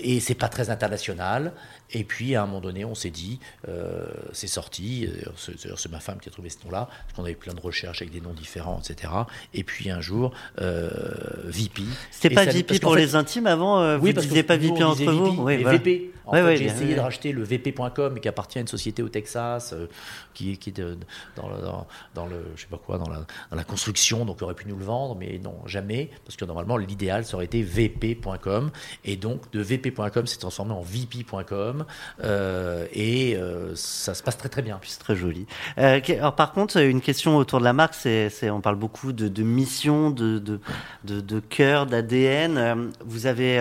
et 0.00 0.20
c'est 0.20 0.34
pas 0.34 0.48
très 0.48 0.70
international. 0.70 1.52
Et 1.93 2.05
puis, 2.05 2.34
à 2.34 2.43
un 2.43 2.47
moment 2.47 2.61
donné, 2.61 2.84
on 2.84 2.95
s'est 2.95 3.11
dit, 3.11 3.39
euh, 3.68 4.07
c'est 4.32 4.47
sorti, 4.47 5.09
c'est 5.36 5.91
ma 5.91 6.01
femme 6.01 6.18
qui 6.20 6.28
a 6.28 6.32
trouvé 6.32 6.51
ce 6.51 6.59
nom-là, 6.64 6.89
parce 6.89 7.12
qu'on 7.14 7.24
avait 7.24 7.34
plein 7.34 7.55
de 7.55 7.61
recherches 7.61 8.03
avec 8.03 8.12
des 8.12 8.20
noms 8.20 8.34
différents, 8.34 8.80
etc. 8.80 9.12
Et 9.55 9.64
puis, 9.64 9.91
un 9.91 10.01
jour, 10.01 10.32
euh, 10.61 10.91
VP. 11.45 11.82
C'était 12.11 12.34
pas 12.34 12.45
VP 12.45 12.78
pour 12.78 12.97
les 12.97 13.14
intimes 13.14 13.47
avant 13.47 13.80
euh, 13.80 13.99
Oui, 13.99 14.11
vous 14.11 14.16
parce 14.16 14.26
que 14.26 14.41
pas 14.43 14.57
VP 14.57 14.82
entre 14.82 15.12
vous 15.12 15.43
oui, 15.43 15.62
VP. 15.62 16.12
En 16.26 16.32
fait, 16.32 16.57
j'ai 16.57 16.64
essayé 16.66 16.95
de 16.95 17.01
racheter 17.01 17.32
le 17.32 17.43
VP.com, 17.43 18.20
qui 18.20 18.28
appartient 18.28 18.59
à 18.59 18.61
une 18.61 18.68
société 18.68 19.03
au 19.03 19.09
Texas, 19.09 19.72
euh, 19.72 19.86
qui, 20.39 20.57
qui 20.59 20.70
est 20.70 20.80
dans, 21.36 21.49
le, 21.49 21.57
dans, 22.14 22.26
le, 22.26 22.53
je 22.55 22.62
sais 22.62 22.68
pas 22.68 22.78
quoi, 22.78 22.99
dans 22.99 23.09
la, 23.09 23.26
dans 23.51 23.57
la 23.57 23.64
construction, 23.64 24.24
donc 24.24 24.41
aurait 24.43 24.55
pu 24.55 24.68
nous 24.68 24.76
le 24.76 24.84
vendre, 24.84 25.16
mais 25.16 25.41
non, 25.43 25.57
jamais, 25.66 26.11
parce 26.24 26.36
que 26.36 26.45
normalement, 26.45 26.76
l'idéal, 26.76 27.24
ça 27.24 27.34
aurait 27.34 27.47
été 27.47 27.62
VP.com. 27.62 28.70
Et 29.05 29.16
donc, 29.16 29.51
de 29.53 29.61
VP.com 29.61 30.26
s'est 30.26 30.39
transformé 30.39 30.72
en 30.72 30.82
VP.com. 30.82 31.84
Euh, 32.22 32.86
et 32.93 33.36
euh, 33.36 33.74
ça 33.74 34.14
se 34.14 34.22
passe 34.22 34.36
très 34.36 34.49
très 34.49 34.62
bien. 34.62 34.78
Puis 34.80 34.91
c'est 34.91 35.01
très 35.01 35.16
joli. 35.16 35.47
Euh, 35.78 36.01
alors 36.09 36.36
par 36.36 36.53
contre, 36.53 36.80
une 36.80 37.01
question 37.01 37.36
autour 37.36 37.59
de 37.59 37.64
la 37.64 37.72
marque, 37.72 37.95
c'est, 37.95 38.51
on 38.51 38.61
parle 38.61 38.76
beaucoup 38.76 39.12
de, 39.12 39.43
mission, 39.43 40.11
de, 40.11 40.39
de, 40.39 40.61
de, 41.05 41.41
cœur, 41.41 41.86
d'ADN. 41.86 42.93
Vous 43.05 43.26
avez 43.26 43.59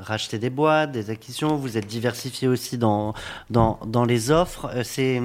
racheté 0.00 0.38
des 0.38 0.50
boîtes, 0.50 0.92
des 0.92 1.10
acquisitions, 1.10 1.56
vous 1.56 1.76
êtes 1.76 1.86
diversifié 1.86 2.46
aussi 2.46 2.78
dans, 2.78 3.14
dans, 3.50 3.80
dans 3.86 4.04
les 4.04 4.30
offres. 4.30 4.70
C'est, 4.84 5.20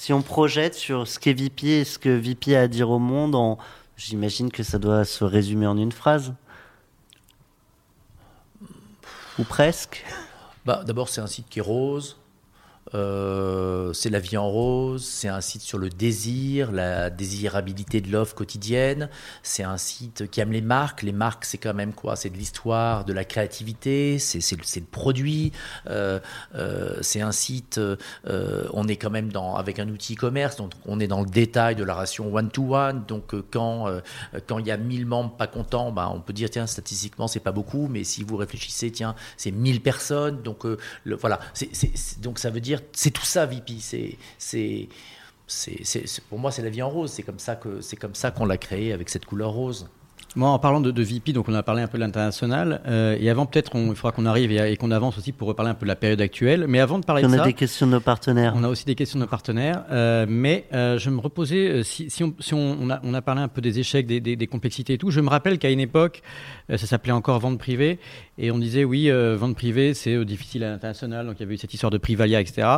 si 0.00 0.14
on 0.14 0.22
projette 0.22 0.74
sur 0.74 1.06
ce 1.06 1.18
qu'est 1.18 1.34
VP 1.34 1.66
et 1.66 1.84
ce 1.84 1.98
que 1.98 2.08
VP 2.08 2.56
a 2.56 2.62
à 2.62 2.68
dire 2.68 2.88
au 2.88 2.98
monde, 2.98 3.58
j'imagine 3.98 4.50
que 4.50 4.62
ça 4.62 4.78
doit 4.78 5.04
se 5.04 5.24
résumer 5.24 5.66
en 5.66 5.76
une 5.76 5.92
phrase. 5.92 6.32
Ou 9.38 9.44
presque 9.44 10.02
bah, 10.64 10.84
D'abord, 10.86 11.10
c'est 11.10 11.20
un 11.20 11.26
site 11.26 11.50
qui 11.50 11.60
rose, 11.60 12.16
euh, 12.94 13.92
c'est 13.92 14.10
la 14.10 14.18
vie 14.18 14.36
en 14.36 14.48
rose, 14.48 15.04
c'est 15.04 15.28
un 15.28 15.40
site 15.40 15.62
sur 15.62 15.78
le 15.78 15.88
désir, 15.88 16.72
la 16.72 17.10
désirabilité 17.10 18.00
de 18.00 18.10
l'offre 18.10 18.34
quotidienne, 18.34 19.08
c'est 19.42 19.62
un 19.62 19.76
site 19.76 20.28
qui 20.30 20.40
aime 20.40 20.52
les 20.52 20.60
marques, 20.60 21.02
les 21.02 21.12
marques 21.12 21.44
c'est 21.44 21.58
quand 21.58 21.74
même 21.74 21.92
quoi? 21.92 22.16
C'est 22.16 22.30
de 22.30 22.36
l'histoire, 22.36 23.04
de 23.04 23.12
la 23.12 23.24
créativité, 23.24 24.18
c'est 24.18 24.40
le 24.56 24.86
produit, 24.90 25.52
euh, 25.88 26.18
euh, 26.54 26.96
c'est 27.00 27.20
un 27.20 27.32
site, 27.32 27.80
on 28.24 28.88
est 28.88 28.96
quand 28.96 29.10
même 29.10 29.30
dans, 29.30 29.54
avec 29.54 29.78
un 29.78 29.88
outil 29.88 30.14
e-commerce, 30.14 30.56
donc 30.56 30.72
on 30.86 30.98
est 31.00 31.06
dans 31.08 31.20
le 31.20 31.30
détail 31.30 31.76
de 31.76 31.84
la 31.84 31.94
ration 31.94 32.34
one-to-one, 32.34 33.04
donc 33.06 33.34
quand 33.50 33.86
quand 34.46 34.58
il 34.58 34.66
y 34.66 34.70
a 34.70 34.76
1000 34.76 35.06
membres 35.06 35.36
pas 35.36 35.46
contents, 35.46 35.92
bah, 35.92 36.10
on 36.12 36.20
peut 36.20 36.32
dire 36.32 36.50
tiens 36.50 36.66
statistiquement 36.66 37.28
c'est 37.28 37.40
pas 37.40 37.52
beaucoup, 37.52 37.88
mais 37.88 38.04
si 38.04 38.24
vous 38.24 38.36
réfléchissez 38.36 38.90
tiens 38.90 39.14
c'est 39.36 39.50
1000 39.50 39.80
personnes, 39.80 40.42
donc 40.42 40.64
le, 40.64 41.14
voilà, 41.16 41.38
donc 42.20 42.38
ça 42.38 42.50
veut 42.50 42.60
dire 42.60 42.79
c'est 42.92 43.10
tout 43.10 43.24
ça, 43.24 43.46
VP. 43.46 43.74
C'est, 44.38 44.88
pour 46.28 46.38
moi, 46.38 46.50
c'est 46.50 46.62
la 46.62 46.70
vie 46.70 46.82
en 46.82 46.90
rose. 46.90 47.12
C'est 47.12 47.22
comme 47.22 47.38
ça 47.38 47.58
c'est 47.80 47.96
comme 47.96 48.14
ça 48.14 48.30
qu'on 48.30 48.46
l'a 48.46 48.58
créé 48.58 48.92
avec 48.92 49.08
cette 49.08 49.24
couleur 49.24 49.50
rose. 49.50 49.88
Moi, 50.36 50.48
en 50.48 50.60
parlant 50.60 50.80
de, 50.80 50.92
de, 50.92 51.02
VP, 51.02 51.32
donc 51.32 51.48
on 51.48 51.54
a 51.54 51.62
parlé 51.64 51.82
un 51.82 51.88
peu 51.88 51.98
de 51.98 52.04
l'international. 52.04 52.82
Euh, 52.86 53.16
et 53.18 53.28
avant, 53.30 53.46
peut-être, 53.46 53.72
il 53.74 53.96
faudra 53.96 54.12
qu'on 54.12 54.26
arrive 54.26 54.52
et, 54.52 54.76
qu'on 54.76 54.92
avance 54.92 55.18
aussi 55.18 55.32
pour 55.32 55.48
reparler 55.48 55.72
un 55.72 55.74
peu 55.74 55.86
de 55.86 55.88
la 55.88 55.96
période 55.96 56.20
actuelle. 56.20 56.66
Mais 56.68 56.78
avant 56.78 57.00
de 57.00 57.04
parler 57.04 57.22
de 57.22 57.28
ça, 57.28 57.36
on 57.36 57.40
a 57.40 57.44
des 57.44 57.52
questions 57.52 57.86
de 57.86 57.92
nos 57.92 58.00
partenaires. 58.00 58.52
On 58.56 58.62
a 58.62 58.68
aussi 58.68 58.84
des 58.84 58.94
questions 58.94 59.18
de 59.18 59.24
nos 59.24 59.28
partenaires. 59.28 59.82
Euh, 59.90 60.26
mais 60.28 60.66
euh, 60.72 60.98
je 60.98 61.10
me 61.10 61.18
reposais, 61.18 61.82
si, 61.82 62.10
si, 62.10 62.22
on, 62.22 62.32
si 62.38 62.54
on, 62.54 62.76
on, 62.80 62.90
a, 62.90 63.00
on, 63.02 63.12
a, 63.12 63.22
parlé 63.22 63.42
un 63.42 63.48
peu 63.48 63.60
des 63.60 63.80
échecs, 63.80 64.06
des, 64.06 64.20
des, 64.20 64.36
des 64.36 64.46
complexités 64.46 64.92
et 64.92 64.98
tout. 64.98 65.10
Je 65.10 65.20
me 65.20 65.28
rappelle 65.28 65.58
qu'à 65.58 65.70
une 65.70 65.80
époque, 65.80 66.22
ça 66.68 66.78
s'appelait 66.78 67.12
encore 67.12 67.40
vente 67.40 67.58
privée, 67.58 67.98
et 68.38 68.52
on 68.52 68.58
disait 68.58 68.84
oui, 68.84 69.10
vente 69.10 69.56
privée, 69.56 69.94
c'est 69.94 70.24
difficile 70.24 70.62
à 70.62 70.70
l'international. 70.70 71.26
Donc 71.26 71.36
il 71.38 71.40
y 71.40 71.42
avait 71.42 71.54
eu 71.54 71.58
cette 71.58 71.74
histoire 71.74 71.90
de 71.90 71.98
Privalia, 71.98 72.40
etc. 72.40 72.68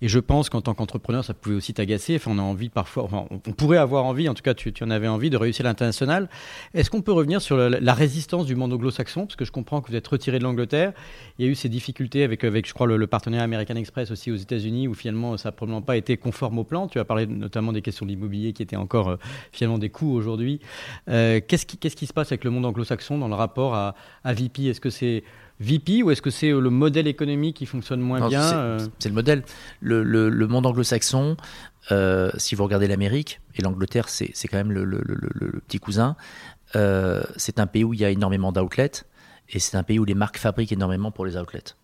Et 0.00 0.06
je 0.06 0.20
pense 0.20 0.48
qu'en 0.48 0.60
tant 0.60 0.74
qu'entrepreneur, 0.74 1.24
ça 1.24 1.34
pouvait 1.34 1.56
aussi 1.56 1.74
t'agacer. 1.74 2.14
Enfin, 2.16 2.30
on 2.32 2.38
a 2.38 2.42
envie 2.42 2.68
parfois, 2.68 3.02
enfin, 3.02 3.26
on 3.30 3.52
pourrait 3.52 3.78
avoir 3.78 4.04
envie, 4.04 4.28
en 4.28 4.34
tout 4.34 4.42
cas, 4.42 4.54
tu, 4.54 4.72
tu 4.72 4.84
en 4.84 4.90
avais 4.90 5.08
envie 5.08 5.30
de 5.30 5.36
réussir 5.36 5.64
l'international. 5.64 6.28
Est-ce 6.74 6.90
qu'on 6.90 6.99
peut 7.02 7.12
revenir 7.12 7.42
sur 7.42 7.56
la 7.56 7.94
résistance 7.94 8.46
du 8.46 8.54
monde 8.54 8.72
anglo-saxon, 8.72 9.26
parce 9.26 9.36
que 9.36 9.44
je 9.44 9.52
comprends 9.52 9.80
que 9.80 9.88
vous 9.90 9.96
êtes 9.96 10.06
retiré 10.06 10.38
de 10.38 10.44
l'Angleterre. 10.44 10.92
Il 11.38 11.44
y 11.44 11.48
a 11.48 11.50
eu 11.50 11.54
ces 11.54 11.68
difficultés 11.68 12.22
avec, 12.22 12.44
avec 12.44 12.66
je 12.66 12.74
crois, 12.74 12.86
le, 12.86 13.06
partenaire 13.06 13.42
American 13.42 13.76
Express 13.76 14.10
aussi 14.10 14.30
aux 14.30 14.36
États-Unis, 14.36 14.88
où 14.88 14.94
finalement 14.94 15.36
ça 15.36 15.48
n'a 15.48 15.52
probablement 15.52 15.82
pas 15.82 15.96
été 15.96 16.16
conforme 16.16 16.58
au 16.58 16.64
plan. 16.64 16.88
Tu 16.88 16.98
as 16.98 17.04
parlé 17.04 17.26
notamment 17.26 17.72
des 17.72 17.82
questions 17.82 18.06
de 18.06 18.10
l'immobilier 18.10 18.52
qui 18.52 18.62
étaient 18.62 18.76
encore 18.76 19.08
euh, 19.08 19.16
finalement 19.52 19.78
des 19.78 19.90
coûts 19.90 20.12
aujourd'hui. 20.12 20.60
Euh, 21.08 21.40
qu'est-ce, 21.46 21.66
qui, 21.66 21.76
qu'est-ce 21.76 21.96
qui 21.96 22.06
se 22.06 22.12
passe 22.12 22.32
avec 22.32 22.44
le 22.44 22.50
monde 22.50 22.66
anglo-saxon 22.66 23.18
dans 23.18 23.28
le 23.28 23.34
rapport 23.34 23.74
à, 23.74 23.94
à 24.24 24.32
VP 24.32 24.66
Est-ce 24.66 24.80
que 24.80 24.90
c'est 24.90 25.22
VP 25.60 26.02
ou 26.02 26.10
est-ce 26.10 26.22
que 26.22 26.30
c'est 26.30 26.50
le 26.50 26.70
modèle 26.70 27.06
économique 27.06 27.56
qui 27.56 27.66
fonctionne 27.66 28.00
moins 28.00 28.26
bien 28.28 28.42
c'est, 28.42 28.54
euh? 28.54 28.78
c'est, 28.98 29.08
le 29.10 29.14
modèle. 29.14 29.44
Le, 29.80 30.02
le, 30.02 30.30
le 30.30 30.46
monde 30.46 30.66
anglo-saxon, 30.66 31.36
euh, 31.92 32.30
si 32.36 32.54
vous 32.54 32.64
regardez 32.64 32.86
l'Amérique, 32.88 33.40
et 33.56 33.62
l'Angleterre, 33.62 34.08
c'est, 34.08 34.30
c'est 34.34 34.48
quand 34.48 34.56
même 34.56 34.72
le, 34.72 34.84
le, 34.84 35.00
petit 35.66 35.78
cousin, 35.78 36.16
c'est 36.72 37.58
un 37.58 37.66
pays 37.66 37.84
où 37.84 37.94
il 37.94 38.00
y 38.00 38.04
a 38.04 38.10
énormément 38.10 38.52
d'outlets 38.52 39.04
et 39.48 39.58
c'est 39.58 39.76
un 39.76 39.82
pays 39.82 39.98
où 39.98 40.04
les 40.04 40.14
marques 40.14 40.38
fabriquent 40.38 40.72
énormément 40.72 41.10
pour 41.10 41.26
les 41.26 41.36
outlets. 41.36 41.74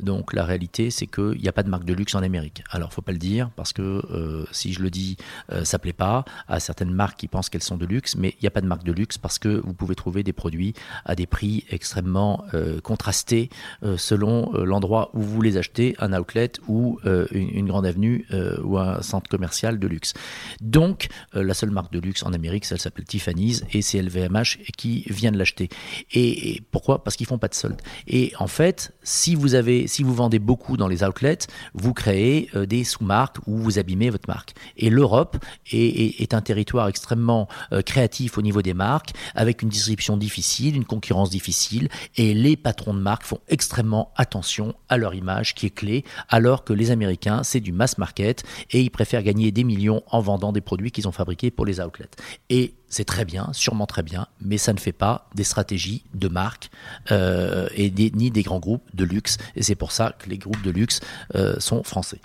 Donc 0.00 0.32
la 0.32 0.44
réalité, 0.44 0.90
c'est 0.90 1.06
qu'il 1.06 1.40
n'y 1.40 1.48
a 1.48 1.52
pas 1.52 1.62
de 1.62 1.68
marque 1.68 1.84
de 1.84 1.94
luxe 1.94 2.14
en 2.14 2.22
Amérique. 2.22 2.64
Alors 2.70 2.92
faut 2.92 3.02
pas 3.02 3.12
le 3.12 3.18
dire 3.18 3.50
parce 3.54 3.72
que 3.72 3.82
euh, 3.82 4.44
si 4.50 4.72
je 4.72 4.82
le 4.82 4.90
dis, 4.90 5.16
euh, 5.52 5.64
ça 5.64 5.78
plaît 5.78 5.92
pas 5.92 6.24
à 6.48 6.58
certaines 6.58 6.92
marques 6.92 7.18
qui 7.18 7.28
pensent 7.28 7.48
qu'elles 7.48 7.62
sont 7.62 7.76
de 7.76 7.86
luxe, 7.86 8.16
mais 8.16 8.30
il 8.30 8.42
n'y 8.42 8.48
a 8.48 8.50
pas 8.50 8.60
de 8.60 8.66
marque 8.66 8.84
de 8.84 8.92
luxe 8.92 9.18
parce 9.18 9.38
que 9.38 9.60
vous 9.64 9.72
pouvez 9.72 9.94
trouver 9.94 10.24
des 10.24 10.32
produits 10.32 10.74
à 11.04 11.14
des 11.14 11.26
prix 11.26 11.64
extrêmement 11.70 12.44
euh, 12.54 12.80
contrastés 12.80 13.50
selon 13.96 14.52
l'endroit 14.52 15.10
où 15.14 15.20
vous 15.20 15.42
les 15.42 15.56
achetez, 15.56 15.94
un 15.98 16.12
outlet 16.18 16.52
ou 16.66 16.98
une, 17.04 17.66
grande 17.66 17.86
avenue 17.86 18.26
ou 18.62 18.78
un 18.78 19.02
centre 19.02 19.28
commercial 19.28 19.78
de 19.78 19.86
luxe. 19.86 20.14
Donc 20.60 21.08
la 21.32 21.54
seule 21.54 21.70
marque 21.70 21.92
de 21.92 21.98
luxe 21.98 22.22
en 22.22 22.32
Amérique, 22.32 22.66
elle 22.70 22.80
s'appelle 22.80 23.04
Tiffany's 23.04 23.62
et 23.72 23.82
c'est 23.82 24.00
LVMH 24.00 24.72
qui 24.76 25.04
vient 25.08 25.32
de 25.32 25.38
l'acheter. 25.38 25.68
Et, 26.12 26.54
et 26.54 26.62
pourquoi? 26.70 27.04
Parce 27.04 27.16
qu'ils 27.16 27.26
font 27.26 27.38
pas 27.38 27.48
de 27.48 27.54
solde. 27.54 27.80
Et 28.06 28.32
en 28.38 28.46
fait, 28.46 28.92
si 29.02 29.34
vous 29.34 29.54
avez 29.54 29.83
si 29.86 30.02
vous 30.02 30.14
vendez 30.14 30.38
beaucoup 30.38 30.76
dans 30.76 30.88
les 30.88 31.02
outlets, 31.02 31.38
vous 31.74 31.92
créez 31.92 32.48
euh, 32.54 32.66
des 32.66 32.84
sous-marques 32.84 33.38
où 33.46 33.56
vous 33.58 33.78
abîmez 33.78 34.10
votre 34.10 34.28
marque. 34.28 34.54
Et 34.76 34.90
l'Europe 34.90 35.36
est, 35.70 36.34
un 36.34 36.40
territoire 36.40 36.88
extrêmement 36.88 37.48
euh, 37.72 37.82
créatif 37.82 38.38
au 38.38 38.42
niveau 38.42 38.62
des 38.62 38.74
marques, 38.74 39.12
avec 39.34 39.62
une 39.62 39.68
distribution 39.68 40.16
difficile, 40.16 40.76
une 40.76 40.84
concurrence 40.84 41.30
difficile, 41.30 41.88
et 42.16 42.34
les 42.34 42.56
patrons 42.56 42.94
de 42.94 43.00
marques 43.00 43.24
font 43.24 43.40
extrêmement 43.48 44.12
attention 44.16 44.74
à 44.88 44.96
leur 44.96 45.14
image 45.14 45.54
qui 45.54 45.66
est 45.66 45.74
clé, 45.74 46.04
alors 46.28 46.64
que 46.64 46.72
les 46.72 46.90
Américains, 46.90 47.42
c'est 47.42 47.60
du 47.60 47.72
mass 47.72 47.98
market, 47.98 48.42
et 48.70 48.80
ils 48.80 48.90
préfèrent 48.90 49.22
gagner 49.22 49.52
des 49.52 49.64
millions 49.64 50.02
en 50.10 50.20
vendant 50.20 50.52
des 50.52 50.60
produits 50.60 50.90
qu'ils 50.90 51.08
ont 51.08 51.12
fabriqués 51.12 51.50
pour 51.50 51.66
les 51.66 51.80
outlets. 51.80 52.10
Et 52.50 52.74
c'est 52.88 53.04
très 53.04 53.24
bien, 53.24 53.48
sûrement 53.52 53.86
très 53.86 54.02
bien, 54.02 54.28
mais 54.40 54.56
ça 54.56 54.72
ne 54.72 54.78
fait 54.78 54.92
pas 54.92 55.28
des 55.34 55.42
stratégies 55.42 56.04
de 56.14 56.28
marque 56.28 56.70
euh, 57.10 57.68
et 57.74 57.90
ni 57.90 58.30
des 58.30 58.42
grands 58.42 58.60
groupes 58.60 58.84
de 58.94 59.04
luxe. 59.04 59.36
Et 59.56 59.62
c'est 59.62 59.74
pour 59.74 59.90
ça 59.90 60.14
que 60.18 60.30
les 60.30 60.38
groupes 60.38 60.62
de 60.62 60.70
luxe 60.70 61.00
euh, 61.34 61.58
sont 61.58 61.82
français, 61.82 62.20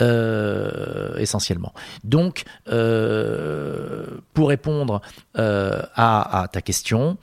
euh, 0.00 1.16
essentiellement. 1.16 1.74
Donc, 2.04 2.44
pour 4.34 4.48
répondre 4.48 5.00
à, 5.34 6.48
ta 6.52 6.62
question, 6.62 7.16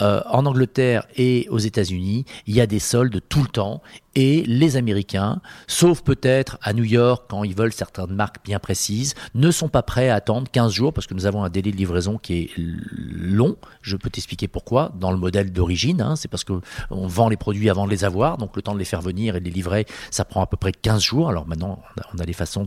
en 0.00 0.46
Angleterre 0.46 1.06
et 1.16 1.46
aux 1.50 1.58
États-Unis, 1.58 2.24
il 2.46 2.54
y 2.54 2.60
a 2.60 2.66
des 2.66 2.78
soldes 2.78 3.20
tout 3.28 3.42
le 3.42 3.48
temps 3.48 3.82
et 4.16 4.42
les 4.46 4.76
Américains, 4.76 5.40
sauf 5.68 6.02
peut-être 6.02 6.58
à 6.62 6.72
New 6.72 6.84
York 6.84 7.26
quand 7.28 7.44
ils 7.44 7.54
veulent 7.54 7.72
certaines 7.72 8.14
marques 8.14 8.42
bien 8.44 8.58
précises, 8.58 9.14
ne 9.34 9.50
sont 9.50 9.68
pas 9.68 9.82
prêts 9.82 10.08
à 10.08 10.14
attendre 10.16 10.50
15 10.50 10.72
jours 10.72 10.92
parce 10.94 11.06
que 11.06 11.12
nous 11.12 11.26
avons 11.26 11.44
un 11.44 11.50
délai 11.50 11.70
de 11.70 11.76
livraison 11.76 12.16
qui 12.16 12.34
est 12.34 12.50
long. 12.56 13.56
Je 13.82 13.96
peux 13.96 14.08
t'expliquer 14.08 14.48
pourquoi. 14.48 14.90
Dans 14.98 15.10
le 15.10 15.18
modèle 15.18 15.52
d'origine, 15.52 16.00
hein, 16.00 16.16
c'est 16.16 16.28
parce 16.28 16.44
que 16.44 16.54
on 16.90 17.06
vend 17.06 17.28
les 17.28 17.36
produits 17.36 17.68
avant 17.68 17.84
de 17.84 17.90
les 17.90 18.04
avoir, 18.04 18.38
donc 18.38 18.56
le 18.56 18.62
temps 18.62 18.72
de 18.72 18.78
les 18.78 18.86
faire 18.86 19.02
venir 19.02 19.36
et 19.36 19.40
de 19.40 19.44
les 19.44 19.50
livrer, 19.50 19.86
ça 20.10 20.24
prend 20.24 20.40
à 20.40 20.46
peu 20.46 20.56
près 20.56 20.72
15 20.72 21.02
jours. 21.02 21.28
Alors 21.28 21.46
maintenant, 21.46 21.82
on 22.14 22.18
a, 22.18 22.24
des 22.24 22.32
façons 22.32 22.66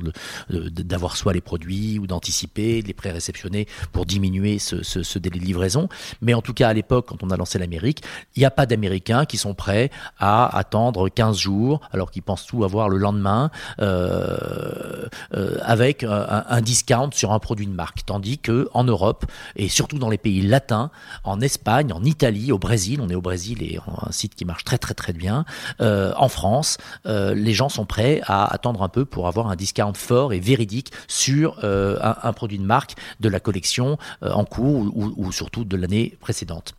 d'avoir 0.50 1.18
soit 1.18 1.34
les 1.34 1.42
produits 1.42 1.98
ou 1.98 2.06
d'anticiper, 2.06 2.84
de 2.84 2.88
les 2.88 2.94
pré-réceptionner 2.94 3.68
pour 3.92 4.06
diminuer 4.06 4.60
ce, 4.60 4.84
ce 4.84 5.20
délai 5.20 5.40
de 5.40 5.46
livraison. 5.46 5.90
Mais 6.22 6.36
en 6.36 6.44
tout 6.44 6.54
cas, 6.54 6.70
à 6.70 6.74
l'époque, 6.74 7.08
quand 7.08 7.24
on 7.24 7.32
a 7.32 7.38
lancé 7.38 7.58
l'Amérique, 7.58 8.04
il 8.36 8.40
n'y 8.40 8.46
a 8.46 8.52
pas 8.52 8.68
d'Américains 8.68 9.26
qui 9.26 9.38
sont 9.38 9.56
prêts 9.56 9.90
à 10.20 10.56
attendre 10.56 11.10
15 11.10 11.39
jours, 11.40 11.82
alors 11.92 12.12
qu'ils 12.12 12.24
pensent 12.24 12.46
tout 12.46 12.64
avoir 12.64 12.90
le 12.90 12.98
lendemain, 12.98 13.52
euh, 13.80 15.08
euh, 15.34 15.58
avec 15.62 16.04
un, 16.04 16.62
discount 16.62 17.10
sur 17.12 17.32
un 17.32 17.40
produit 17.40 17.68
de 17.68 17.74
marque. 17.74 18.06
Tandis 18.06 18.38
que 18.38 18.70
en 18.74 18.84
Europe, 18.84 19.26
et 19.56 19.70
surtout 19.70 20.00
dans 20.00 20.10
les 20.10 20.18
pays 20.18 20.42
latins, 20.42 20.92
en 21.24 21.42
Espagne, 21.42 21.92
en 21.94 22.04
Italie, 22.04 22.52
au 22.52 22.60
Brésil, 22.60 23.00
on 23.02 23.10
est 23.10 23.16
au 23.16 23.22
Brésil 23.22 23.64
et 23.64 23.78
un 23.78 24.12
site 24.12 24.36
qui 24.36 24.46
marche 24.46 24.64
très 24.64 24.78
très 24.78 24.94
très 24.94 25.14
bien, 25.14 25.46
euh, 25.82 26.14
en 26.18 26.30
France, 26.30 26.78
les 27.06 27.54
gens 27.54 27.70
sont 27.70 27.86
prêts 27.86 28.22
à 28.26 28.46
attendre 28.54 28.84
un 28.84 28.90
peu 28.90 29.06
pour 29.06 29.28
avoir 29.28 29.48
un 29.48 29.56
discount 29.56 29.94
fort 29.94 30.34
et 30.34 30.40
véridique 30.40 30.92
sur 31.08 31.58
un, 31.64 32.34
produit 32.34 32.60
de 32.60 32.64
marque 32.64 32.96
de 33.20 33.30
la 33.30 33.40
collection 33.40 33.98
en 34.22 34.46
cours 34.46 34.92
ou 34.96 35.32
surtout 35.32 35.66
de 35.66 35.76
l'année 35.76 36.18
précédente. 36.20 36.76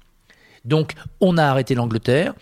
Donc, 0.65 0.95
on 1.21 1.39
a 1.39 1.45
arrêté 1.45 1.75
l'Angleterre. 1.75 2.35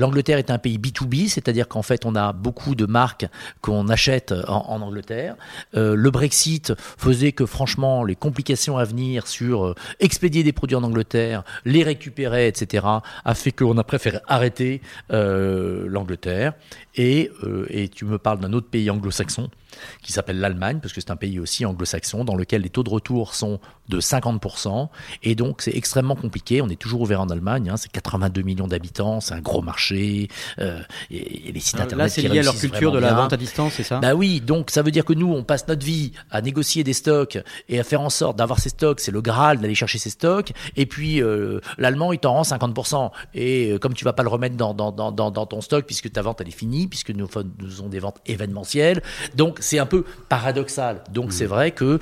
L'Angleterre 0.00 0.38
est 0.38 0.50
un 0.50 0.56
pays 0.56 0.78
B2B, 0.78 1.28
c'est-à-dire 1.28 1.68
qu'en 1.68 1.82
fait, 1.82 2.06
on 2.06 2.16
a 2.16 2.32
beaucoup 2.32 2.74
de 2.74 2.86
marques 2.86 3.26
qu'on 3.60 3.86
achète 3.90 4.32
en, 4.48 4.80
Angleterre. 4.80 5.36
Euh, 5.74 5.94
le 5.94 6.10
Brexit 6.10 6.72
faisait 6.96 7.32
que, 7.32 7.44
franchement, 7.44 8.02
les 8.02 8.16
complications 8.16 8.78
à 8.78 8.84
venir 8.84 9.26
sur 9.26 9.66
euh, 9.66 9.74
expédier 10.00 10.42
des 10.42 10.52
produits 10.52 10.74
en 10.74 10.84
Angleterre, 10.84 11.42
les 11.66 11.82
récupérer, 11.82 12.48
etc., 12.48 12.86
a 13.26 13.34
fait 13.34 13.52
qu'on 13.52 13.76
a 13.76 13.84
préféré 13.84 14.20
arrêter 14.26 14.80
euh, 15.12 15.86
l'Angleterre. 15.86 16.54
Et, 16.96 17.30
et 17.68 17.88
tu 17.88 18.06
me 18.06 18.16
parles 18.16 18.40
d'un 18.40 18.54
autre 18.54 18.68
pays 18.68 18.88
anglo-saxon 18.88 19.50
qui 20.02 20.12
s'appelle 20.12 20.40
l'Allemagne, 20.40 20.78
parce 20.80 20.92
que 20.92 21.00
c'est 21.00 21.10
un 21.10 21.16
pays 21.16 21.38
aussi 21.38 21.64
anglo-saxon, 21.64 22.24
dans 22.24 22.36
lequel 22.36 22.62
les 22.62 22.70
taux 22.70 22.82
de 22.82 22.90
retour 22.90 23.34
sont 23.34 23.60
de 23.88 24.00
50%, 24.00 24.88
et 25.22 25.34
donc 25.34 25.62
c'est 25.62 25.76
extrêmement 25.76 26.16
compliqué. 26.16 26.62
On 26.62 26.68
est 26.68 26.80
toujours 26.80 27.00
ouvert 27.02 27.20
en 27.20 27.28
Allemagne, 27.28 27.70
hein, 27.70 27.76
c'est 27.76 27.90
82 27.90 28.42
millions 28.42 28.68
d'habitants, 28.68 29.20
c'est 29.20 29.34
un 29.34 29.40
gros 29.40 29.62
marché, 29.62 29.89
euh, 29.92 30.80
et, 31.10 31.52
les 31.52 31.60
sites 31.60 31.80
internet. 31.80 31.98
Là, 31.98 32.08
c'est 32.08 32.22
lié 32.22 32.40
à 32.40 32.42
leur 32.42 32.56
culture 32.56 32.92
de 32.92 32.98
la 32.98 33.12
vente 33.12 33.32
à 33.32 33.36
distance, 33.36 33.74
c'est 33.74 33.82
ça? 33.82 33.98
Bah 33.98 34.14
oui, 34.14 34.40
donc 34.40 34.70
ça 34.70 34.82
veut 34.82 34.90
dire 34.90 35.04
que 35.04 35.12
nous, 35.12 35.32
on 35.32 35.42
passe 35.42 35.66
notre 35.68 35.84
vie 35.84 36.12
à 36.30 36.42
négocier 36.42 36.84
des 36.84 36.92
stocks 36.92 37.38
et 37.68 37.80
à 37.80 37.84
faire 37.84 38.00
en 38.00 38.10
sorte 38.10 38.36
d'avoir 38.36 38.58
ces 38.58 38.70
stocks, 38.70 39.00
c'est 39.00 39.10
le 39.10 39.20
Graal 39.20 39.58
d'aller 39.58 39.74
chercher 39.74 39.98
ces 39.98 40.10
stocks, 40.10 40.52
et 40.76 40.86
puis 40.86 41.22
euh, 41.22 41.60
l'Allemand, 41.78 42.12
il 42.12 42.18
t'en 42.18 42.32
rend 42.32 42.42
50%, 42.42 43.10
et 43.34 43.72
euh, 43.72 43.78
comme 43.78 43.94
tu 43.94 44.04
vas 44.04 44.12
pas 44.12 44.22
le 44.22 44.28
remettre 44.28 44.56
dans, 44.56 44.74
dans, 44.74 44.92
dans, 44.92 45.12
dans, 45.12 45.46
ton 45.46 45.60
stock, 45.60 45.84
puisque 45.86 46.10
ta 46.12 46.22
vente, 46.22 46.40
elle 46.40 46.48
est 46.48 46.52
finie, 46.52 46.86
puisque 46.86 47.10
nous, 47.10 47.26
avons 47.34 47.88
des 47.88 47.98
ventes 47.98 48.20
événementielles, 48.26 49.02
donc 49.34 49.58
c'est 49.60 49.78
un 49.78 49.86
peu 49.86 50.04
paradoxal. 50.28 51.02
Donc 51.10 51.32
c'est 51.32 51.44
mmh. 51.44 51.48
vrai 51.48 51.70
que 51.72 51.98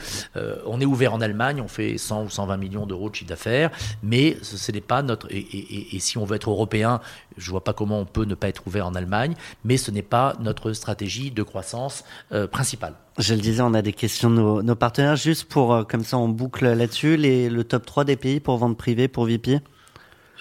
on 0.66 0.80
est 0.80 0.84
ouvert 0.84 1.14
en 1.14 1.20
Allemagne, 1.20 1.60
on 1.60 1.68
fait 1.68 1.98
100 1.98 2.24
ou 2.24 2.30
120 2.30 2.56
millions 2.56 2.86
d'euros 2.86 3.10
de 3.10 3.14
chiffre 3.14 3.28
d'affaires, 3.28 3.70
mais 4.02 4.36
ce, 4.42 4.72
n'est 4.72 4.80
pas 4.80 5.02
notre. 5.02 5.28
Et, 5.30 5.98
si 5.98 6.18
on 6.18 6.24
veut 6.24 6.36
être 6.36 6.50
européen, 6.50 7.00
je 7.36 7.50
vois 7.50 7.64
pas 7.64 7.67
comment 7.72 8.00
on 8.00 8.04
peut 8.04 8.24
ne 8.24 8.34
pas 8.34 8.48
être 8.48 8.66
ouvert 8.66 8.86
en 8.86 8.94
Allemagne, 8.94 9.34
mais 9.64 9.76
ce 9.76 9.90
n'est 9.90 10.02
pas 10.02 10.34
notre 10.40 10.72
stratégie 10.72 11.30
de 11.30 11.42
croissance 11.42 12.04
euh, 12.32 12.46
principale. 12.46 12.94
Je 13.18 13.34
le 13.34 13.40
disais, 13.40 13.62
on 13.62 13.74
a 13.74 13.82
des 13.82 13.92
questions 13.92 14.30
de 14.30 14.62
nos, 14.62 14.74
partenaires. 14.74 15.16
Juste 15.16 15.46
pour, 15.46 15.74
euh, 15.74 15.82
comme 15.84 16.04
ça, 16.04 16.18
on 16.18 16.28
boucle 16.28 16.66
là-dessus, 16.66 17.16
le 17.16 17.62
top 17.62 17.84
3 17.86 18.04
des 18.04 18.16
pays 18.16 18.40
pour 18.40 18.56
vente 18.58 18.76
privée, 18.76 19.08
pour 19.08 19.24
VP 19.24 19.60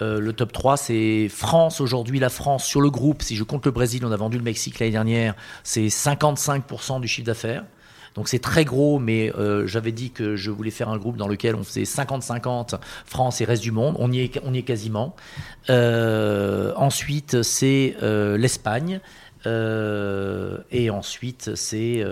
euh, 0.02 0.20
le 0.20 0.34
top 0.34 0.52
3, 0.52 0.78
c'est 0.78 1.28
France. 1.30 1.82
Aujourd'hui, 1.82 2.20
la 2.20 2.30
France, 2.30 2.66
sur 2.66 2.82
le 2.82 2.90
groupe, 2.90 3.22
si 3.22 3.36
je 3.36 3.44
compte 3.44 3.66
le 3.66 3.72
Brésil, 3.72 4.06
on 4.06 4.12
a 4.12 4.18
vendu 4.18 4.38
le 4.38 4.44
Mexique 4.44 4.80
l'année 4.80 4.92
dernière, 4.92 5.36
c'est 5.64 5.88
55% 5.88 7.02
du 7.02 7.08
chiffre 7.08 7.26
d'affaires. 7.26 7.64
Donc 8.18 8.28
c'est 8.28 8.40
très 8.40 8.66
gros, 8.66 9.00
mais 9.00 9.32
euh, 9.36 9.66
j'avais 9.68 9.94
dit 9.94 10.12
que 10.12 10.36
je 10.36 10.52
voulais 10.52 10.72
faire 10.72 10.90
un 10.90 10.98
groupe 10.98 11.16
dans 11.16 11.28
lequel 11.28 11.56
on 11.56 11.64
faisait 11.64 11.84
50-50 11.84 12.80
France 13.06 13.40
et 13.40 13.46
reste 13.46 13.64
du 13.64 13.72
monde. 13.72 13.96
On 14.00 14.12
y 14.12 14.20
est, 14.20 14.42
on 14.44 14.54
y 14.54 14.58
est 14.58 14.64
quasiment. 14.64 15.16
Euh, 15.70 16.74
ensuite, 16.76 17.44
c'est 17.44 17.96
l'Espagne. 18.02 19.00
et 19.46 20.90
ensuite, 20.90 21.56
c'est 21.56 22.04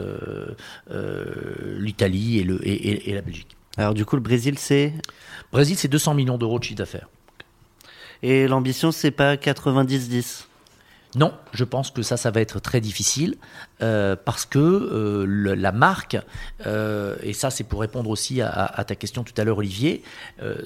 l'Italie 1.79 2.39
et, 2.39 2.43
le, 2.43 2.65
et, 2.65 3.09
et 3.09 3.13
la 3.13 3.21
Belgique. 3.21 3.57
Alors 3.77 3.93
du 3.93 4.05
coup, 4.05 4.15
le 4.15 4.21
Brésil, 4.21 4.57
c'est? 4.57 4.93
Brésil, 5.51 5.75
c'est 5.77 5.87
200 5.87 6.13
millions 6.13 6.37
d'euros 6.37 6.59
de 6.59 6.63
chiffre 6.63 6.77
d'affaires. 6.77 7.09
Et 8.23 8.47
l'ambition, 8.47 8.91
c'est 8.91 9.11
pas 9.11 9.35
90-10 9.35 10.45
non, 11.15 11.33
je 11.53 11.63
pense 11.63 11.91
que 11.91 12.01
ça, 12.01 12.17
ça 12.17 12.29
va 12.29 12.41
être 12.41 12.59
très 12.59 12.81
difficile 12.81 13.37
euh, 13.81 14.15
parce 14.15 14.45
que 14.45 14.59
euh, 14.59 15.55
la 15.55 15.73
marque, 15.73 16.17
euh, 16.65 17.17
et 17.21 17.33
ça 17.33 17.49
c'est 17.49 17.65
pour 17.65 17.81
répondre 17.81 18.09
aussi 18.09 18.41
à, 18.41 18.83
ta 18.87 18.95
question 18.95 19.23
tout 19.23 19.33
à 19.37 19.43
l'heure 19.43 19.57
Olivier, 19.57 20.01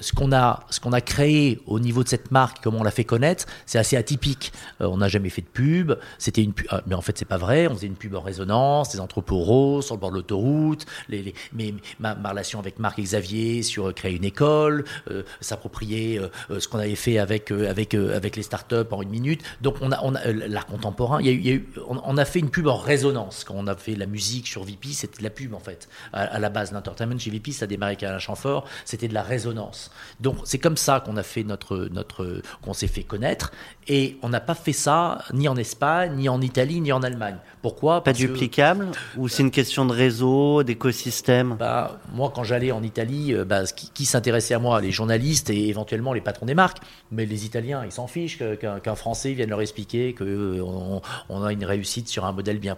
ce 0.00 0.12
qu'on 0.12 0.32
a, 0.32 0.60
qu'on 0.80 0.92
a 0.92 1.00
créé 1.00 1.60
au 1.66 1.80
niveau 1.80 2.04
de 2.04 2.08
cette 2.08 2.30
marque, 2.30 2.58
comment 2.62 2.78
on 2.80 2.82
l'a 2.82 2.90
fait 2.90 3.04
connaître, 3.04 3.46
c'est 3.66 3.78
assez 3.78 3.96
atypique. 3.96 4.52
on 4.78 4.98
n'a 4.98 5.08
jamais 5.08 5.28
fait 5.28 5.42
de 5.42 5.48
pub, 5.48 5.92
c'était 6.18 6.42
une, 6.42 6.52
ah, 6.68 6.82
mais 6.86 6.94
en 6.94 7.00
fait 7.00 7.18
c'est 7.18 7.24
pas 7.24 7.36
vrai. 7.36 7.66
On 7.66 7.74
faisait 7.74 7.88
une 7.88 7.96
pub 7.96 8.14
en 8.14 8.20
résonance, 8.20 8.92
des 8.92 9.00
entrepôts 9.00 9.38
roses 9.38 9.86
sur 9.86 9.96
le 9.96 10.00
bord 10.00 10.10
de 10.10 10.16
l'autoroute, 10.16 10.86
mais 11.08 11.74
ma, 11.98 12.14
relation 12.14 12.60
avec 12.60 12.78
Marc 12.78 12.98
et 12.98 13.02
Xavier 13.02 13.62
sur 13.62 13.92
créer 13.92 14.16
une 14.16 14.24
école, 14.24 14.84
s'approprier 15.40 16.20
ce 16.48 16.68
qu'on 16.68 16.78
avait 16.78 16.94
fait 16.94 17.18
avec 17.18 17.50
avec 17.50 17.94
avec 17.94 18.36
les 18.36 18.42
startups 18.42 18.76
en 18.90 19.02
une 19.02 19.10
minute. 19.10 19.42
Donc 19.60 19.76
on 19.80 19.90
a 19.90 20.00
on 20.02 20.14
a 20.14 20.30
l'art 20.30 20.66
contemporain. 20.66 21.20
Y 21.20 21.28
a 21.28 21.52
eu, 21.54 21.68
on, 21.88 22.16
a 22.16 22.24
fait 22.24 22.38
une 22.38 22.50
pub 22.50 22.66
en 22.66 22.76
résonance. 22.76 22.99
Quand 23.02 23.54
on 23.56 23.66
a 23.66 23.76
fait 23.76 23.94
la 23.94 24.06
musique 24.06 24.46
sur 24.46 24.64
VP, 24.64 24.88
c'était 24.92 25.22
la 25.22 25.30
pub 25.30 25.54
en 25.54 25.60
fait. 25.60 25.88
À, 26.12 26.38
la 26.38 26.50
base, 26.50 26.72
l'entertainment 26.72 27.18
chez 27.18 27.30
VP, 27.30 27.52
ça 27.52 27.64
a 27.64 27.68
démarré 27.68 27.92
avec 27.92 28.02
Alain 28.02 28.18
Chamfort, 28.18 28.66
c'était 28.84 29.08
de 29.08 29.14
la 29.14 29.22
résonance. 29.22 29.90
Donc 30.20 30.36
c'est 30.44 30.58
comme 30.58 30.76
ça 30.76 31.00
qu'on 31.00 31.16
a 31.16 31.22
fait 31.22 31.44
notre, 31.44 31.88
notre, 31.90 32.42
qu'on 32.62 32.72
s'est 32.72 32.88
fait 32.88 33.02
connaître. 33.02 33.52
Et 33.88 34.18
on 34.22 34.28
n'a 34.28 34.40
pas 34.40 34.54
fait 34.54 34.72
ça 34.72 35.24
ni 35.32 35.48
en 35.48 35.56
Espagne, 35.56 36.16
ni 36.16 36.28
en 36.28 36.40
Italie, 36.40 36.80
ni 36.80 36.92
en 36.92 37.02
Allemagne. 37.02 37.38
Pourquoi? 37.62 38.02
Pas 38.02 38.12
duplicable 38.12 38.88
Ou 39.16 39.28
c'est 39.28 39.42
une 39.42 39.50
question 39.50 39.84
de 39.84 39.92
réseau, 39.92 40.62
d'écosystème? 40.62 41.56
Bah, 41.58 42.00
Moi, 42.12 42.32
quand 42.34 42.44
j'allais 42.44 42.72
en 42.72 42.82
Italie, 42.82 43.34
euh, 43.34 43.44
bah, 43.44 43.64
qui, 43.64 44.06
s'intéressait 44.06 44.54
à 44.54 44.58
moi 44.58 44.80
Les 44.80 44.92
journalistes 44.92 45.50
et 45.50 45.68
éventuellement 45.68 46.12
les 46.12 46.22
patrons 46.22 46.46
des 46.46 46.54
marques. 46.54 46.78
Mais 47.10 47.26
les 47.26 47.44
Italiens, 47.44 47.82
ils 47.84 47.92
s'en 47.92 48.06
fichent 48.06 48.38
qu'un 48.38 48.94
Français 48.94 49.32
vienne 49.32 49.50
leur 49.50 49.60
expliquer 49.60 50.14
que 50.14 50.60
on, 50.60 51.42
a 51.42 51.52
une 51.52 51.64
réussite 51.64 52.08
sur 52.08 52.24
un 52.24 52.32
modèle 52.32 52.58
bien 52.58 52.74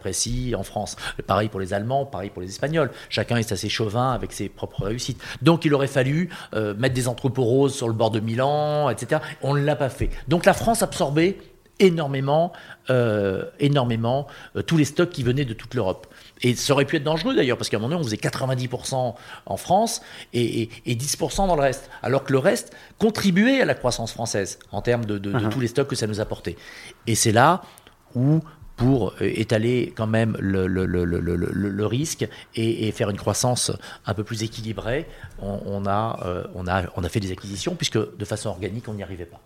en 0.57 0.63
France. 0.63 0.97
Pareil 1.27 1.49
pour 1.49 1.61
les 1.61 1.75
Allemands, 1.75 2.05
pareil 2.05 2.31
pour 2.31 2.43
les 2.43 2.49
Espagnols. 2.49 2.91
Chacun 3.09 3.37
est 3.37 3.53
assez 3.53 3.69
chauvin 3.69 4.13
avec 4.13 4.33
ses 4.33 4.49
propres 4.49 4.85
réussites. 4.85 5.21
Donc 5.43 5.65
il 5.65 5.75
aurait 5.75 5.87
fallu 5.87 6.31
mettre 6.53 6.95
des 6.95 7.09
entrepôts 7.09 7.45
roses 7.45 7.75
sur 7.75 7.89
le 7.89 7.95
bord 7.95 8.11
de 8.11 8.21
Milan, 8.21 8.91
etc. 8.91 9.21
On 9.43 9.55
ne 9.55 9.63
l'a 9.63 9.77
pas 9.77 9.89
fait. 9.89 10.11
Donc 10.29 10.45
la 10.45 10.55
France 10.55 10.83
absorbait 10.83 11.39
énormément, 11.81 12.53
énormément 13.59 14.27
tous 14.67 14.77
les 14.77 14.85
stocks 14.85 15.11
qui 15.11 15.23
venaient 15.23 15.45
de 15.45 15.55
toute 15.55 15.75
l'Europe. 15.75 16.07
Et 16.43 16.55
ça 16.55 16.73
aurait 16.73 16.85
pu 16.85 16.97
être 16.97 17.05
dangereux 17.05 17.35
d'ailleurs, 17.35 17.57
parce 17.57 17.69
qu'à 17.69 17.77
un 17.77 17.81
moment 17.81 17.91
donné, 17.91 18.01
on 18.01 18.05
faisait 18.05 18.17
90% 18.17 19.15
en 19.47 19.57
France 19.57 20.03
et, 20.33 20.69
10% 20.87 21.47
dans 21.47 21.57
le 21.57 21.63
reste. 21.63 21.89
Alors 22.03 22.25
que 22.25 22.33
le 22.33 22.39
reste 22.39 22.75
contribuait 22.99 23.61
à 23.61 23.65
la 23.65 23.75
croissance 23.75 24.13
française 24.13 24.59
en 24.73 24.83
termes 24.83 25.05
de, 25.05 25.19
uh-huh. 25.19 25.49
tous 25.49 25.61
les 25.61 25.69
stocks 25.69 25.89
que 25.89 25.97
ça 25.97 26.07
nous 26.07 26.21
apportait. 26.21 26.57
Et 27.07 27.15
c'est 27.15 27.33
là 27.33 27.63
où 28.15 28.41
pour 28.83 29.15
étaler 29.21 29.93
quand 29.97 30.09
même 30.09 30.37
le, 30.41 31.87
risque 31.87 32.27
et, 32.57 32.91
faire 32.91 33.11
une 33.11 33.17
croissance 33.17 33.71
un 34.07 34.15
peu 34.15 34.25
plus 34.25 34.43
équilibrée, 34.43 35.07
on, 35.41 35.87
a, 35.87 36.19
euh, 36.25 36.45
on, 36.57 36.67
a, 36.67 36.83
on 36.97 37.05
a 37.05 37.09
fait 37.09 37.21
des 37.21 37.31
acquisitions, 37.31 37.77
puisque 37.77 37.99
de 37.99 38.25
façon 38.25 38.49
organique, 38.49 38.89
on 38.89 38.95
n'y 38.95 39.05
arrivait 39.05 39.25
pas 39.25 39.41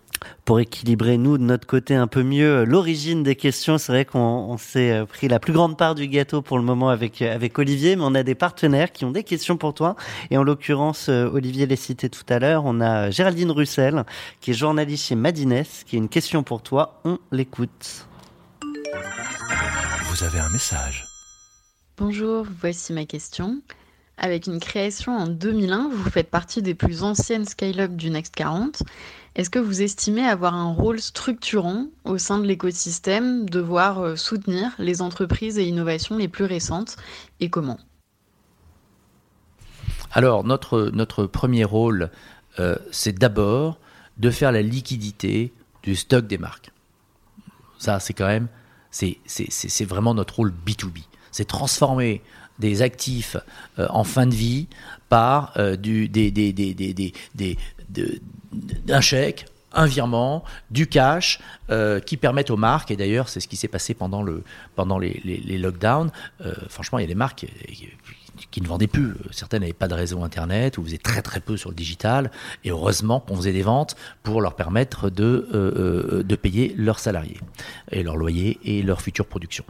pour 0.45 0.59
équilibrer 0.59 1.17
nous 1.17 1.37
de 1.37 1.43
notre 1.43 1.67
côté 1.67 1.93
un 1.93 2.07
peu 2.07 2.23
mieux 2.23 2.63
l'origine 2.63 3.21
des 3.21 3.35
questions. 3.35 3.77
C'est 3.77 3.91
vrai 3.91 4.05
qu'on 4.05 4.57
s'est 4.57 4.91
euh, 4.91 5.05
pris 5.05 5.27
la 5.27 5.39
plus 5.39 5.53
grande 5.53 5.77
part 5.77 5.93
du 5.93 6.07
gâteau 6.07 6.41
pour 6.41 6.57
le 6.57 6.63
moment 6.63 6.89
avec 6.89 7.21
euh, 7.21 7.35
avec 7.35 7.59
Olivier, 7.59 7.95
mais 7.95 8.03
on 8.03 8.15
a 8.15 8.23
des 8.23 8.33
partenaires 8.33 8.91
qui 8.91 9.05
ont 9.05 9.11
des 9.11 9.23
questions 9.23 9.57
pour 9.57 9.75
toi. 9.75 9.95
Et 10.31 10.37
en 10.37 10.43
l'occurrence, 10.43 11.09
euh, 11.09 11.29
Olivier 11.31 11.67
l'a 11.67 11.75
cité 11.75 12.09
tout 12.09 12.25
à 12.29 12.39
l'heure, 12.39 12.63
on 12.65 12.81
a 12.81 13.11
Géraldine 13.11 13.51
Russell 13.51 14.03
qui 14.41 14.51
est 14.51 14.53
journaliste 14.55 15.05
chez 15.05 15.15
Madines, 15.15 15.63
qui 15.85 15.95
a 15.95 15.99
une 15.99 16.09
question 16.09 16.41
pour 16.41 16.61
toi. 16.63 16.99
On 17.05 17.19
l'écoute. 17.31 18.07
Vous 20.09 20.23
avez 20.23 20.39
un 20.39 20.49
message. 20.49 21.07
Bonjour, 21.97 22.45
voici 22.61 22.93
ma 22.93 23.05
question. 23.05 23.61
Avec 24.17 24.47
une 24.47 24.59
création 24.59 25.15
en 25.15 25.27
2001, 25.27 25.89
vous 25.89 26.09
faites 26.09 26.31
partie 26.31 26.63
des 26.63 26.73
plus 26.73 27.03
anciennes 27.03 27.45
scale-up 27.45 27.91
du 27.91 28.09
Next 28.09 28.33
40. 28.35 28.81
Est-ce 29.35 29.51
que 29.51 29.59
vous 29.59 29.83
estimez 29.83 30.25
avoir 30.25 30.55
un 30.55 30.73
rôle 30.73 30.99
structurant 30.99 31.85
au 32.03 32.17
sein 32.17 32.39
de 32.39 32.47
l'écosystème, 32.47 33.47
devoir 33.47 33.99
euh, 33.99 34.15
soutenir 34.15 34.71
les 34.79 35.03
entreprises 35.03 35.59
et 35.59 35.65
innovations 35.65 36.17
les 36.17 36.27
plus 36.27 36.45
récentes 36.45 36.95
et 37.39 37.49
comment? 37.49 37.77
Alors, 40.11 40.43
notre, 40.43 40.89
notre 40.93 41.27
premier 41.27 41.63
rôle, 41.63 42.09
euh, 42.59 42.75
c'est 42.91 43.17
d'abord 43.17 43.79
de 44.17 44.31
faire 44.31 44.51
la 44.51 44.63
liquidité 44.63 45.53
du 45.83 45.95
stock 45.95 46.25
des 46.25 46.39
marques. 46.39 46.71
Ça, 47.77 47.99
c'est 47.99 48.13
quand 48.13 48.25
même, 48.25 48.47
c'est 48.91 49.85
vraiment 49.85 50.13
notre 50.13 50.35
rôle 50.35 50.53
B2B. 50.65 51.03
C'est 51.31 51.45
transformer 51.45 52.21
des 52.59 52.81
actifs 52.81 53.37
euh, 53.77 53.87
en 53.89 54.03
fin 54.03 54.25
de 54.25 54.33
vie 54.33 54.67
par 55.09 55.53
du, 55.77 56.09
des, 56.09 56.31
des, 56.31 56.51
des, 56.51 56.73
des, 56.73 57.57
d'un 58.85 59.01
chèque, 59.01 59.45
un 59.73 59.85
virement, 59.85 60.43
du 60.71 60.87
cash, 60.87 61.39
euh, 61.69 61.99
qui 61.99 62.17
permettent 62.17 62.49
aux 62.49 62.57
marques, 62.57 62.91
et 62.91 62.95
d'ailleurs 62.95 63.29
c'est 63.29 63.39
ce 63.39 63.47
qui 63.47 63.55
s'est 63.55 63.67
passé 63.67 63.93
pendant, 63.93 64.23
le, 64.23 64.43
pendant 64.75 64.97
les, 64.97 65.21
les, 65.23 65.57
lockdowns, 65.57 66.11
euh, 66.41 66.53
franchement 66.69 66.99
il 66.99 67.03
y 67.03 67.05
a 67.05 67.07
des 67.07 67.15
marques 67.15 67.45
qui, 67.71 67.89
ne 68.61 68.67
vendaient 68.67 68.87
plus, 68.87 69.13
certaines 69.31 69.61
n'avaient 69.61 69.73
pas 69.73 69.87
de 69.87 69.93
réseau 69.93 70.23
internet, 70.23 70.77
ou 70.77 70.83
faisaient 70.83 70.97
très 70.97 71.21
très 71.21 71.39
peu 71.39 71.57
sur 71.57 71.69
le 71.69 71.75
digital, 71.75 72.31
et 72.63 72.71
heureusement 72.71 73.19
qu'on 73.19 73.35
faisait 73.35 73.53
des 73.53 73.61
ventes 73.61 73.95
pour 74.23 74.41
leur 74.41 74.55
permettre 74.55 75.09
de, 75.09 75.47
euh, 75.53 76.23
de 76.23 76.35
payer 76.35 76.73
leurs 76.77 76.99
salariés, 76.99 77.39
et 77.91 78.03
leurs 78.03 78.17
loyers, 78.17 78.59
et 78.63 78.81
leur 78.81 79.01
future 79.01 79.25
production. 79.25 79.63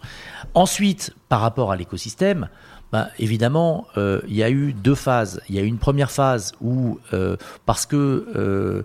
Ensuite, 0.53 1.13
par 1.29 1.41
rapport 1.41 1.71
à 1.71 1.75
l'écosystème, 1.75 2.49
bah, 2.91 3.09
évidemment, 3.19 3.87
euh, 3.97 4.21
il 4.27 4.35
y 4.35 4.43
a 4.43 4.49
eu 4.49 4.71
deux 4.71 4.95
phases. 4.95 5.41
Il 5.49 5.55
y 5.55 5.59
a 5.59 5.61
eu 5.61 5.65
une 5.65 5.77
première 5.77 6.09
phase 6.09 6.53
où, 6.61 6.99
euh, 7.13 7.35
parce 7.65 7.85
que 7.85 8.27
euh, 8.35 8.83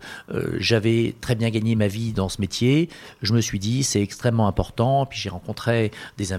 j'avais 0.58 1.14
très 1.20 1.36
bien 1.36 1.50
gagné 1.50 1.76
ma 1.76 1.86
vie 1.86 2.12
dans 2.12 2.28
ce 2.28 2.40
métier, 2.40 2.88
je 3.22 3.32
me 3.32 3.40
suis 3.40 3.60
dit 3.60 3.84
c'est 3.84 4.02
extrêmement 4.02 4.48
important. 4.48 5.06
Puis 5.06 5.20
j'ai 5.20 5.28
rencontré 5.28 5.92
des 6.18 6.32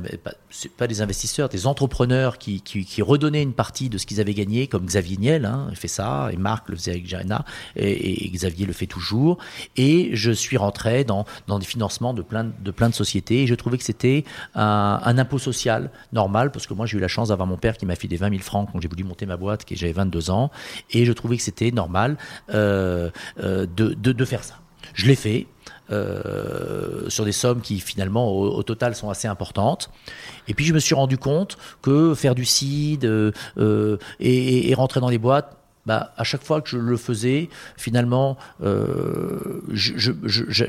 investisseurs, 1.01 1.47
des 1.47 1.65
entrepreneurs 1.65 2.37
qui, 2.37 2.61
redonnaient 3.01 3.43
une 3.43 3.53
partie 3.53 3.89
de 3.89 3.97
ce 3.97 4.05
qu'ils 4.05 4.19
avaient 4.19 4.33
gagné, 4.33 4.67
comme 4.67 4.85
Xavier 4.85 5.17
Niel, 5.17 5.45
hein, 5.45 5.67
il 5.69 5.75
fait 5.75 5.87
ça, 5.87 6.29
et 6.31 6.37
Marc 6.37 6.69
le 6.69 6.75
faisait 6.75 6.91
avec 6.91 7.07
Jarena, 7.07 7.45
et, 7.75 8.29
Xavier 8.29 8.65
le 8.65 8.73
fait 8.73 8.87
toujours. 8.87 9.37
Et 9.77 10.11
je 10.13 10.31
suis 10.31 10.57
rentré 10.57 11.03
dans, 11.03 11.25
des 11.47 11.65
financements 11.65 12.13
de 12.13 12.21
plein 12.21 12.43
de, 12.43 12.71
plein 12.71 12.89
de 12.89 12.93
sociétés. 12.93 13.43
Et 13.43 13.47
je 13.47 13.55
trouvais 13.55 13.77
que 13.77 13.83
c'était 13.83 14.25
un, 14.55 14.99
un 15.03 15.17
impôt 15.17 15.37
social 15.37 15.91
normal, 16.11 16.51
parce 16.51 16.67
que 16.67 16.73
moi 16.73 16.85
j'ai 16.85 16.97
eu 16.97 17.01
la 17.01 17.07
chance 17.07 17.29
d'avoir 17.29 17.47
mon 17.47 17.52
père 17.57 17.77
qui 17.77 17.85
m'a 17.85 17.95
filé 17.95 18.17
20 18.17 18.29
000 18.29 18.41
francs 18.41 18.69
quand 18.71 18.79
j'ai 18.81 18.87
voulu 18.87 19.03
monter 19.03 19.25
ma 19.25 19.37
boîte, 19.37 19.65
que 19.65 19.75
j'avais 19.75 19.93
22 19.93 20.29
ans, 20.29 20.51
et 20.91 21.05
je 21.05 21.13
trouvais 21.13 21.37
que 21.37 21.43
c'était 21.43 21.71
normal 21.71 22.17
euh, 22.53 23.09
euh, 23.39 23.65
de, 23.65 24.25
faire 24.25 24.43
ça. 24.43 24.55
Je 24.93 25.07
l'ai 25.07 25.15
fait. 25.15 25.47
Euh, 25.91 27.09
sur 27.09 27.25
des 27.25 27.33
sommes 27.33 27.61
qui 27.61 27.81
finalement 27.81 28.31
au, 28.31 28.63
total 28.63 28.95
sont 28.95 29.09
assez 29.09 29.27
importantes. 29.27 29.91
Et 30.47 30.53
puis 30.53 30.65
je 30.65 30.73
me 30.73 30.79
suis 30.79 30.95
rendu 30.95 31.17
compte 31.17 31.57
que 31.81 32.15
faire 32.15 32.35
du 32.35 32.45
seed 32.45 33.03
et, 34.19 34.73
rentrer 34.75 35.01
dans 35.01 35.09
les 35.09 35.17
boîtes, 35.17 35.57
bah, 35.85 36.13
à 36.17 36.23
chaque 36.23 36.43
fois 36.43 36.61
que 36.61 36.69
je 36.69 36.77
le 36.77 36.97
faisais, 36.97 37.49
finalement, 37.77 38.37
euh, 38.61 39.61
je 39.71 40.11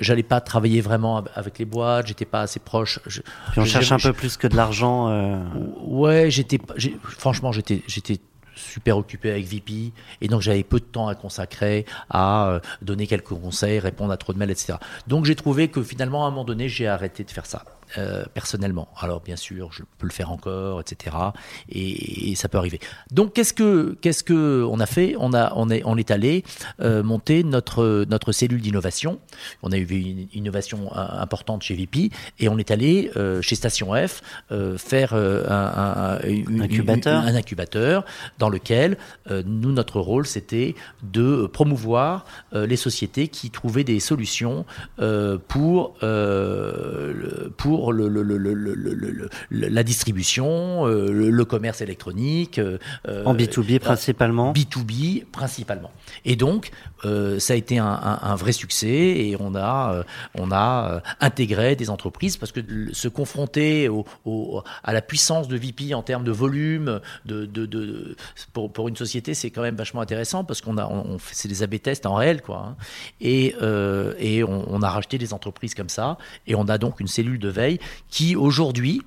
n'allais 0.09 0.23
pas 0.23 0.41
travailler 0.41 0.81
vraiment 0.81 1.23
avec 1.35 1.59
les 1.59 1.65
boîtes, 1.65 2.09
j'étais 2.09 2.25
pas 2.25 2.43
assez 2.43 2.61
proche. 2.61 2.99
Je, 3.07 3.21
on 3.57 3.65
cherche 3.65 3.93
un 3.93 3.99
peu 3.99 4.12
plus 4.12 4.37
que 4.37 4.47
de 4.47 4.57
l'argent. 4.57 5.09
Euh... 5.09 5.39
Ouais, 5.83 6.31
j'étais, 6.31 6.59
franchement, 7.03 7.53
j'étais, 7.53 7.83
j'étais 7.87 8.19
super 8.57 8.97
occupé 8.99 9.31
avec 9.31 9.47
VP 9.47 9.93
et 10.21 10.29
donc 10.29 10.41
j'avais 10.41 10.62
peu 10.62 10.79
de 10.79 10.85
temps 10.85 11.09
à 11.09 11.15
consacrer 11.15 11.87
à 12.11 12.49
euh, 12.49 12.61
donner 12.83 13.07
quelques 13.07 13.29
conseils, 13.29 13.79
répondre 13.79 14.12
à 14.12 14.17
trop 14.17 14.33
de 14.33 14.39
mails, 14.39 14.51
etc. 14.51 14.75
Donc 15.07 15.25
j'ai 15.25 15.35
trouvé 15.35 15.69
que 15.69 15.83
finalement 15.83 16.25
à 16.25 16.29
un 16.29 16.31
moment 16.31 16.45
donné 16.45 16.69
j'ai 16.69 16.87
arrêté 16.87 17.25
de 17.25 17.31
faire 17.31 17.47
ça. 17.47 17.65
Euh, 17.97 18.24
personnellement. 18.35 18.89
Alors 18.99 19.20
bien 19.20 19.37
sûr, 19.37 19.72
je 19.72 19.82
peux 19.99 20.07
le 20.07 20.12
faire 20.12 20.32
encore, 20.32 20.80
etc. 20.80 21.16
Et, 21.68 22.35
ça 22.35 22.49
peut 22.49 22.59
arriver. 22.59 22.80
Donc 23.12 23.35
qu'est-ce 23.35 23.55
que 23.55 23.97
qu'est-ce 24.01 24.24
que 24.24 24.66
on 24.68 24.80
a 24.80 24.87
fait? 24.87 25.14
On 25.20 25.32
a 25.32 25.53
on 25.55 25.70
est 25.70 25.82
on 25.85 25.97
est 25.97 26.11
allé 26.11 26.43
euh, 26.80 27.05
monter 27.05 27.45
notre 27.45 28.05
notre 28.09 28.32
cellule 28.32 28.61
d'innovation. 28.61 29.20
On 29.62 29.70
a 29.70 29.76
eu 29.76 29.87
une 29.87 30.26
innovation 30.35 30.93
importante 30.95 31.62
chez 31.62 31.74
VP 31.74 32.11
et 32.41 32.49
on 32.49 32.59
est 32.59 32.72
allé 32.72 33.12
euh, 33.16 33.41
chez 33.43 33.55
Station 33.55 33.93
F 33.95 34.22
faire 34.76 35.14
un, 35.14 36.18
incubateur. 36.61 37.22
un 37.22 37.35
incubateur 37.35 38.05
dans 38.39 38.49
lequel 38.49 38.99
nous 39.30 39.72
notre 39.72 40.01
rôle 40.01 40.26
c'était 40.26 40.74
de 41.03 41.47
promouvoir 41.47 42.24
les 42.53 42.76
sociétés 42.76 43.28
qui 43.28 43.51
trouvaient 43.51 43.85
des 43.85 44.01
solutions 44.01 44.64
pour 45.49 45.95
pour 47.57 47.74
le, 47.93 49.29
la 49.51 49.83
distribution, 49.83 50.87
euh, 50.87 51.11
le, 51.11 51.45
commerce 51.45 51.81
électronique. 51.81 52.59
Euh, 52.59 52.79
en 53.25 53.35
B2B 53.35 53.79
principalement 53.79 54.53
B2B 54.53 55.25
principalement. 55.27 55.91
Et 56.25 56.37
donc, 56.37 56.70
euh, 57.05 57.39
ça 57.39 57.53
a 57.53 57.57
été 57.57 57.79
un, 57.79 58.37
vrai 58.37 58.53
succès 58.53 58.89
et 58.89 59.37
on 59.39 59.55
a, 59.55 60.05
on 60.39 60.51
a 60.51 61.03
intégré 61.20 61.77
des 61.77 61.91
entreprises 61.91 62.37
parce 62.37 62.53
que 62.53 62.61
se 62.93 63.09
confronter 63.09 63.89
au, 63.89 64.62
à 64.83 64.93
la 64.93 65.03
puissance 65.03 65.49
de 65.49 65.57
VP 65.57 65.95
en 65.95 66.03
termes 66.03 66.25
de 66.25 66.33
volume, 66.33 67.01
de, 67.27 67.47
de, 67.47 68.16
pour, 68.53 68.72
pour, 68.72 68.89
une 68.89 68.97
société, 68.97 69.35
c'est 69.35 69.51
quand 69.51 69.62
même 69.62 69.77
vachement 69.77 70.01
intéressant 70.01 70.45
parce 70.45 70.61
qu'on 70.61 70.79
a, 70.79 70.87
on, 70.87 71.18
c'est 71.33 71.49
des 71.49 71.62
AB 71.62 71.81
tests 71.81 72.07
en 72.07 72.14
réel, 72.14 72.43
quoi. 72.43 72.68
Hein. 72.68 72.77
Et, 73.20 73.55
et 74.18 74.45
on, 74.45 74.64
on, 74.68 74.83
a 74.83 74.91
racheté 74.91 75.18
des 75.18 75.33
entreprises 75.33 75.75
comme 75.75 75.89
ça 75.89 76.18
et 76.47 76.55
on 76.55 76.68
a 76.68 76.79
donc 76.79 77.01
une 77.01 77.09
cellule 77.09 77.39
de 77.39 77.49
veille 77.49 77.64
qui 78.09 78.37
aujourd'hui, 78.37 79.03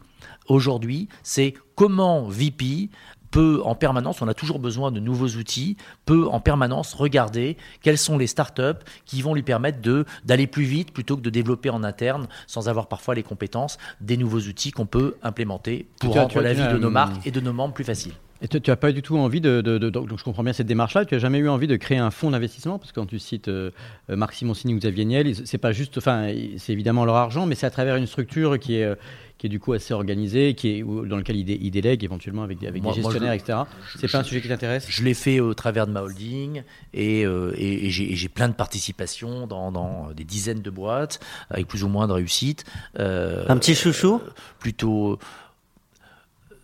aujourd'hui, 0.47 1.07
c'est 1.23 1.53
comment 1.75 2.27
VP 2.27 2.89
peut 3.31 3.61
en 3.65 3.75
permanence, 3.75 4.21
on 4.21 4.27
a 4.27 4.33
toujours 4.33 4.59
besoin 4.59 4.91
de 4.91 4.99
nouveaux 4.99 5.27
outils, 5.27 5.75
peut 6.05 6.27
en 6.27 6.39
permanence 6.39 6.93
regarder 6.93 7.57
quelles 7.81 7.97
sont 7.97 8.17
les 8.17 8.27
startups 8.27 8.79
qui 9.05 9.21
vont 9.21 9.33
lui 9.33 9.43
permettre 9.43 9.81
de 9.81 10.05
d'aller 10.23 10.47
plus 10.47 10.63
vite 10.63 10.93
plutôt 10.93 11.17
que 11.17 11.21
de 11.21 11.29
développer 11.29 11.69
en 11.69 11.83
interne 11.83 12.27
sans 12.47 12.69
avoir 12.69 12.87
parfois 12.87 13.15
les 13.15 13.23
compétences 13.23 13.77
des 14.01 14.17
nouveaux 14.17 14.39
outils 14.39 14.71
qu'on 14.71 14.85
peut 14.85 15.15
implémenter 15.23 15.87
pour 15.99 16.13
rendre 16.13 16.41
la 16.41 16.53
vie 16.53 16.67
de 16.67 16.77
nos 16.77 16.89
marques 16.89 17.25
et 17.25 17.31
de 17.31 17.41
nos 17.41 17.53
membres 17.53 17.73
plus 17.73 17.83
facile. 17.83 18.13
Et 18.41 18.47
tu 18.47 18.59
n'as 18.69 18.75
pas 18.75 18.91
du 18.91 19.01
tout 19.01 19.17
envie 19.17 19.41
de, 19.41 19.61
donc 19.61 20.17
je 20.17 20.23
comprends 20.23 20.43
bien 20.43 20.53
cette 20.53 20.67
démarche-là. 20.67 21.05
Tu 21.05 21.15
n'as 21.15 21.19
jamais 21.19 21.39
eu 21.39 21.49
envie 21.49 21.67
de 21.67 21.75
créer 21.75 21.97
un 21.97 22.11
fonds 22.11 22.31
d'investissement? 22.31 22.77
Parce 22.77 22.91
que 22.91 22.99
quand 22.99 23.07
tu 23.07 23.19
cites 23.19 23.47
euh, 23.47 23.71
Marc 24.09 24.33
Simoncini 24.33 24.73
ou 24.73 24.77
Xavier 24.77 25.05
Niel, 25.05 25.33
c'est 25.45 25.57
pas 25.57 25.71
juste, 25.71 25.97
enfin, 25.97 26.31
c'est 26.57 26.73
évidemment 26.73 27.05
leur 27.05 27.15
argent, 27.15 27.45
mais 27.45 27.55
c'est 27.55 27.65
à 27.65 27.71
travers 27.71 27.95
une 27.95 28.07
structure 28.07 28.59
qui 28.59 28.75
est 28.75 28.83
euh, 28.83 28.95
qui 29.37 29.45
est 29.45 29.49
du 29.49 29.59
coup 29.59 29.73
assez 29.73 29.93
organisée, 29.93 30.55
qui 30.55 30.69
est 30.69 30.83
dans 30.83 31.15
lequel 31.15 31.35
ils, 31.35 31.69
délèguent 31.69 32.03
éventuellement 32.03 32.41
avec, 32.41 32.63
avec 32.63 32.81
des 32.81 32.93
gestionnaires, 32.93 33.33
etc. 33.33 33.59
C'est 33.95 34.11
pas 34.11 34.17
un 34.17 34.23
sujet 34.23 34.41
qui 34.41 34.47
t'intéresse? 34.47 34.87
Je 34.89 35.03
l'ai 35.03 35.13
fait 35.13 35.39
au 35.39 35.53
travers 35.53 35.85
de 35.85 35.91
ma 35.91 36.01
holding 36.01 36.63
et, 36.95 37.23
euh, 37.23 37.53
et, 37.55 37.91
j'ai 37.91 38.29
plein 38.29 38.47
de 38.47 38.55
participations 38.55 39.45
dans, 39.45 39.71
dans, 39.71 40.09
des 40.11 40.23
dizaines 40.23 40.63
de 40.63 40.71
boîtes 40.71 41.19
avec 41.51 41.67
plus 41.67 41.83
ou 41.83 41.87
moins 41.87 42.07
de 42.07 42.13
réussite. 42.13 42.65
un 42.95 43.57
petit 43.57 43.75
chouchou? 43.75 44.21
Plutôt 44.57 45.19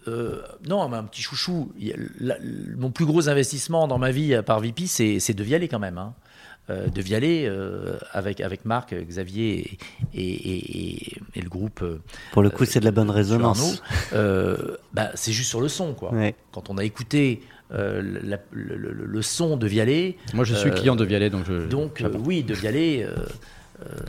euh, 0.08 0.42
non, 0.68 0.88
mais 0.90 0.98
un 0.98 1.04
petit 1.04 1.22
chouchou. 1.22 1.72
mon 2.78 2.92
plus 2.92 3.06
gros 3.06 3.30
investissement 3.30 3.88
dans 3.88 3.98
ma 3.98 4.12
vie 4.12 4.40
par 4.46 4.60
VP, 4.60 4.88
c'est 4.88 5.34
de 5.34 5.44
Vialer 5.44 5.68
quand 5.68 5.80
même. 5.80 5.98
Hein. 5.98 6.14
Euh, 6.70 6.88
de 6.88 7.02
Vialer 7.02 7.46
euh, 7.46 7.98
avec, 8.14 8.40
avec 8.40 8.64
Marc, 8.64 8.96
Xavier 8.96 9.78
et, 10.14 11.18
le 11.36 11.50
groupe. 11.50 11.84
Pour 12.32 12.42
le 12.42 12.50
coup, 12.50 12.64
c'est 12.64 12.80
de 12.80 12.86
la 12.86 12.92
bonne 12.92 13.10
résonance. 13.10 13.82
Bah, 14.12 15.12
c'est 15.16 15.32
juste 15.32 15.50
sur 15.50 15.62
le 15.62 15.68
son. 15.68 15.94
Quoi. 15.94 16.12
Quand 16.52 16.70
on 16.70 16.78
a 16.78 16.84
écouté 16.84 17.42
le, 17.72 19.22
son 19.22 19.58
de 19.58 19.68
Vialer. 19.68 20.18
Moi, 20.34 20.46
je 20.46 20.56
suis 20.56 20.72
client 20.72 20.96
de 20.96 21.06
Vialer, 21.06 21.30
donc 21.30 21.46
je. 21.46 21.68
Donc, 21.68 22.04
oui, 22.26 22.44
de 22.44 22.54
Vialer. 22.54 23.08
Euh, 23.84 24.00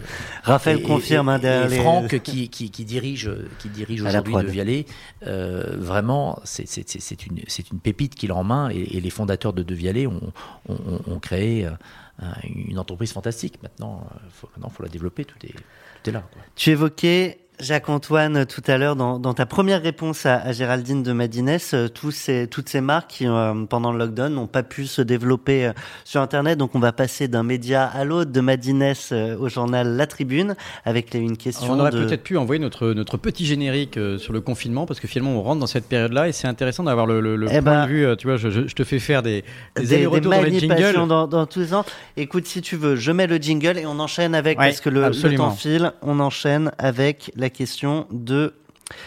Raphaël 0.43 0.83
confirme 0.83 1.29
hein, 1.29 1.39
derrière 1.39 1.73
et 1.73 1.77
Franck 1.79 2.21
qui, 2.21 2.49
qui, 2.49 2.71
qui, 2.71 2.85
dirige, 2.85 3.31
qui 3.59 3.69
dirige 3.69 4.03
aujourd'hui 4.03 4.35
de 4.35 4.47
Vialet, 4.47 4.87
euh, 5.27 5.77
vraiment, 5.77 6.41
c'est 6.45 7.27
une, 7.27 7.39
une 7.39 7.81
pépite 7.81 8.15
qu'il 8.15 8.31
a 8.31 8.35
en 8.35 8.45
main 8.45 8.69
et, 8.69 9.01
les 9.01 9.11
fondateurs 9.11 9.53
de 9.53 9.63
De 9.63 9.75
Vialet 9.75 10.07
ont, 10.07 10.33
ont, 10.69 11.01
ont 11.07 11.19
créé 11.19 11.67
euh, 11.67 12.27
une 12.45 12.79
entreprise 12.79 13.13
fantastique. 13.13 13.63
Maintenant, 13.63 14.07
il 14.25 14.31
faut, 14.31 14.49
maintenant, 14.55 14.71
faut 14.71 14.83
la 14.83 14.89
développer, 14.89 15.25
tout 15.25 15.39
est, 15.45 15.53
tout 15.53 16.11
est 16.11 16.13
là. 16.13 16.25
Quoi. 16.33 16.43
Tu 16.55 16.71
évoquais 16.71 17.39
Jacques-Antoine, 17.61 18.47
tout 18.47 18.63
à 18.67 18.79
l'heure, 18.79 18.97
dans, 18.97 19.35
ta 19.35 19.47
première 19.47 19.81
réponse 19.83 20.27
à, 20.27 20.53
Géraldine 20.53 21.03
de 21.03 21.13
Madines, 21.13 21.59
euh, 21.73 21.89
tous 21.89 22.11
ces, 22.11 22.49
toutes 22.49 22.69
ces 22.69 22.81
marques 22.81 23.11
qui, 23.11 23.27
euh, 23.27 23.65
pendant 23.69 23.93
le 23.93 23.99
lockdown, 23.99 24.33
n'ont 24.33 24.47
pas 24.47 24.63
pu 24.63 24.87
se 24.87 25.03
développer 25.03 25.67
euh, 25.67 25.73
sur 26.05 26.21
Internet. 26.21 26.59
Donc, 26.59 26.75
on 26.75 26.81
va 26.81 26.93
passer 26.93 27.29
d'un 27.29 27.43
média 27.45 27.85
à 27.85 28.05
l'autre, 28.05 28.33
de 28.33 28.41
Madines 28.41 28.95
au 29.39 29.49
journal 29.49 29.97
La 29.97 30.07
Tribune, 30.07 30.57
avec 30.85 31.15
une 31.15 31.37
question. 31.37 31.73
on 31.73 31.79
aurait 31.79 31.91
peut-être 31.91 32.23
pu 32.23 32.37
envoyer 32.37 32.61
notre, 32.61 32.89
notre 32.89 33.17
petit 33.17 33.47
générique 33.47 33.99
sur 34.19 34.33
le 34.33 34.41
confinement, 34.41 34.87
parce 34.87 35.01
que 35.01 35.07
finalement, 35.07 35.39
on 35.39 35.43
rentre 35.43 35.61
dans 35.61 35.67
cette 35.67 35.89
période-là 35.89 36.29
et 36.29 36.33
c'est 36.33 36.49
intéressant 36.49 36.85
d'avoir 36.85 37.07
le, 37.07 37.21
le, 37.21 37.47
eh 37.47 37.61
point 37.61 37.61
ben, 37.61 37.87
de 37.87 37.91
vue. 37.91 38.17
Tu 38.17 38.27
vois, 38.27 38.37
je, 38.37 38.49
je, 38.51 38.75
te 38.75 38.85
fais 38.85 38.99
faire 38.99 39.23
des, 39.23 39.45
des, 39.77 39.87
des, 39.87 40.21
dans 40.21 40.43
les 40.43 40.59
jingles. 40.59 41.07
Dans, 41.07 41.27
dans 41.27 41.47
tous 41.47 41.61
les 41.61 41.75
ans. 41.75 41.85
Écoute, 42.17 42.47
si 42.47 42.63
tu 42.63 42.77
veux, 42.77 42.97
je 42.97 43.13
mets 43.13 43.27
le 43.27 43.37
jingle 43.37 43.79
et 43.79 43.87
on 43.87 43.99
enchaîne 44.01 44.35
avec, 44.35 44.59
parce 44.59 44.81
que 44.81 44.91
le, 44.91 45.09
le 45.09 45.37
temps 45.37 45.51
file, 45.51 45.93
on 46.03 46.21
enchaîne 46.21 46.73
avec 46.79 47.31
la 47.37 47.44
question 47.51 48.07
de 48.11 48.55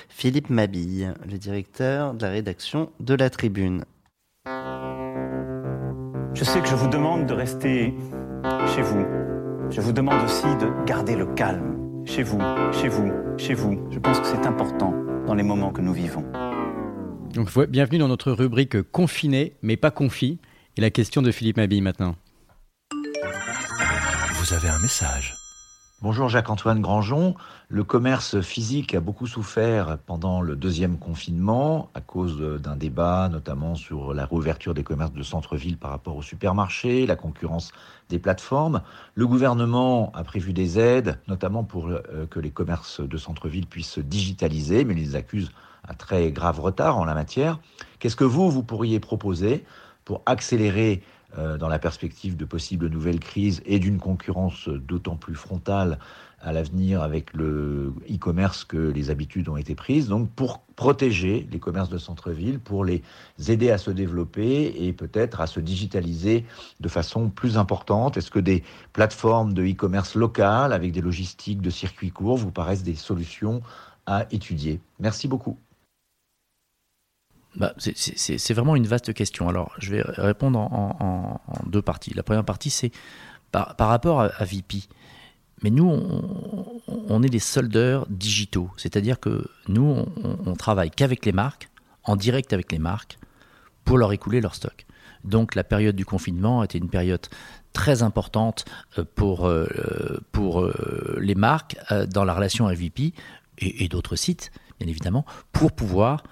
Philippe 0.09 0.49
Mabille, 0.49 1.13
le 1.29 1.37
directeur 1.37 2.13
de 2.13 2.23
la 2.23 2.31
rédaction 2.31 2.91
de 2.99 3.13
La 3.13 3.29
Tribune. 3.29 3.85
Je 6.33 6.43
sais 6.43 6.61
que 6.61 6.67
je 6.67 6.75
vous 6.75 6.87
demande 6.87 7.25
de 7.25 7.33
rester 7.33 7.93
chez 8.75 8.81
vous. 8.81 9.05
Je 9.69 9.81
vous 9.81 9.91
demande 9.91 10.23
aussi 10.23 10.45
de 10.57 10.85
garder 10.85 11.15
le 11.15 11.25
calme. 11.25 12.03
Chez 12.05 12.23
vous, 12.23 12.39
chez 12.71 12.87
vous, 12.87 13.11
chez 13.37 13.53
vous. 13.53 13.85
Je 13.91 13.99
pense 13.99 14.19
que 14.19 14.27
c'est 14.27 14.45
important 14.45 14.93
dans 15.25 15.33
les 15.33 15.43
moments 15.43 15.71
que 15.71 15.81
nous 15.81 15.93
vivons. 15.93 16.23
Donc, 17.33 17.49
bienvenue 17.67 17.97
dans 17.97 18.07
notre 18.07 18.31
rubrique 18.31 18.81
confiné, 18.91 19.55
mais 19.61 19.77
pas 19.77 19.91
confit. 19.91 20.39
Et 20.77 20.81
la 20.81 20.89
question 20.89 21.21
de 21.21 21.31
Philippe 21.31 21.57
Mabille 21.57 21.81
maintenant. 21.81 22.15
Vous 22.91 24.53
avez 24.53 24.69
un 24.69 24.79
message. 24.79 25.35
Bonjour 26.01 26.29
Jacques-Antoine 26.29 26.79
Grangeon. 26.79 27.35
Le 27.69 27.83
commerce 27.83 28.39
physique 28.39 28.95
a 28.95 29.01
beaucoup 29.01 29.27
souffert 29.27 29.97
pendant 30.05 30.39
le 30.39 30.55
deuxième 30.55 30.97
confinement 30.97 31.89
à 31.95 31.99
cause 31.99 32.39
d'un 32.61 32.77
débat 32.77 33.27
notamment 33.27 33.75
sur 33.75 34.13
la 34.13 34.25
réouverture 34.25 34.73
des 34.73 34.85
commerces 34.85 35.11
de 35.11 35.21
centre-ville 35.21 35.75
par 35.75 35.91
rapport 35.91 36.15
aux 36.15 36.21
supermarchés, 36.21 37.05
la 37.05 37.17
concurrence 37.17 37.73
des 38.07 38.19
plateformes. 38.19 38.83
Le 39.15 39.27
gouvernement 39.27 40.13
a 40.15 40.23
prévu 40.23 40.53
des 40.53 40.79
aides, 40.79 41.19
notamment 41.27 41.65
pour 41.65 41.89
euh, 41.89 42.25
que 42.31 42.39
les 42.39 42.51
commerces 42.51 43.01
de 43.01 43.17
centre-ville 43.17 43.67
puissent 43.67 43.91
se 43.91 44.01
digitaliser, 44.01 44.85
mais 44.85 44.93
il 44.93 44.99
les 44.99 45.15
accuse 45.17 45.51
un 45.89 45.93
très 45.93 46.31
grave 46.31 46.61
retard 46.61 46.97
en 46.97 47.03
la 47.03 47.15
matière. 47.15 47.59
Qu'est-ce 47.99 48.15
que 48.15 48.23
vous, 48.23 48.49
vous 48.49 48.63
pourriez 48.63 49.01
proposer 49.01 49.65
pour 50.05 50.21
accélérer 50.25 51.03
euh, 51.37 51.57
dans 51.57 51.67
la 51.67 51.79
perspective 51.79 52.37
de 52.37 52.45
possibles 52.45 52.87
nouvelles 52.87 53.19
crises 53.19 53.61
et 53.65 53.79
d'une 53.79 53.99
concurrence 53.99 54.69
d'autant 54.69 55.17
plus 55.17 55.35
frontale 55.35 55.99
à 56.47 56.53
l'avenir 56.53 57.01
avec 57.01 57.33
le 57.33 57.93
e-commerce 58.09 58.63
que 58.63 58.77
les 58.77 59.09
habitudes 59.09 59.49
ont 59.49 59.57
été 59.57 59.75
prises. 59.75 60.07
Donc 60.07 60.29
pour 60.31 60.61
protéger 60.77 61.45
les 61.51 61.59
commerces 61.59 61.89
de 61.89 61.97
centre-ville, 61.97 62.59
pour 62.59 62.85
les 62.85 63.03
aider 63.49 63.69
à 63.69 63.77
se 63.77 63.91
développer 63.91 64.73
et 64.77 64.93
peut-être 64.93 65.41
à 65.41 65.47
se 65.47 65.59
digitaliser 65.59 66.45
de 66.79 66.87
façon 66.87 67.29
plus 67.29 67.57
importante. 67.57 68.15
Est-ce 68.15 68.31
que 68.31 68.39
des 68.39 68.63
plateformes 68.93 69.53
de 69.53 69.61
e-commerce 69.61 70.15
locales 70.15 70.71
avec 70.71 70.93
des 70.93 71.01
logistiques 71.01 71.61
de 71.61 71.69
circuits 71.69 72.11
courts 72.11 72.37
vous 72.37 72.51
paraissent 72.51 72.83
des 72.83 72.95
solutions 72.95 73.61
à 74.05 74.25
étudier? 74.31 74.79
Merci 75.01 75.27
beaucoup. 75.27 75.57
Bah, 77.57 77.73
c'est 77.77 78.53
vraiment 78.53 78.77
une 78.77 78.87
vaste 78.87 79.13
question. 79.13 79.49
Alors, 79.49 79.73
je 79.79 79.95
vais 79.95 80.01
répondre 80.01 80.59
en, 80.59 81.41
deux 81.65 81.81
parties. 81.81 82.13
La 82.13 82.23
première 82.23 82.45
partie, 82.45 82.69
c'est 82.69 82.91
par, 83.51 83.75
rapport 83.77 84.21
à, 84.21 84.45
VP. 84.45 84.83
Mais 85.63 85.69
nous, 85.69 85.89
on, 86.87 87.23
est 87.23 87.29
des 87.29 87.39
soldeurs 87.39 88.05
digitaux. 88.09 88.69
C'est-à-dire 88.77 89.19
que 89.19 89.49
nous, 89.67 90.05
on, 90.45 90.53
travaille 90.53 90.91
qu'avec 90.91 91.25
les 91.25 91.31
marques, 91.31 91.69
en 92.03 92.15
direct 92.15 92.53
avec 92.53 92.71
les 92.71 92.79
marques, 92.79 93.17
pour 93.83 93.97
leur 93.97 94.13
écouler 94.13 94.39
leur 94.39 94.53
stock. 94.53 94.85
Donc, 95.23 95.55
la 95.55 95.63
période 95.63 95.95
du 95.95 96.05
confinement 96.05 96.63
était 96.63 96.77
une 96.77 96.89
période 96.89 97.25
très 97.73 98.03
importante 98.03 98.65
euh, 98.97 99.05
pour, 99.15 99.47
euh, 99.47 100.19
pour 100.31 100.61
euh, 100.61 101.17
les 101.19 101.35
marques 101.35 101.77
dans 102.09 102.23
la 102.23 102.33
relation 102.33 102.67
avec 102.67 102.79
VP 102.79 103.13
et, 103.57 103.83
et 103.83 103.87
d'autres 103.87 104.15
sites, 104.15 104.51
bien 104.79 104.87
évidemment, 104.87 105.25
pour 105.51 105.71
pouvoir 105.71 106.23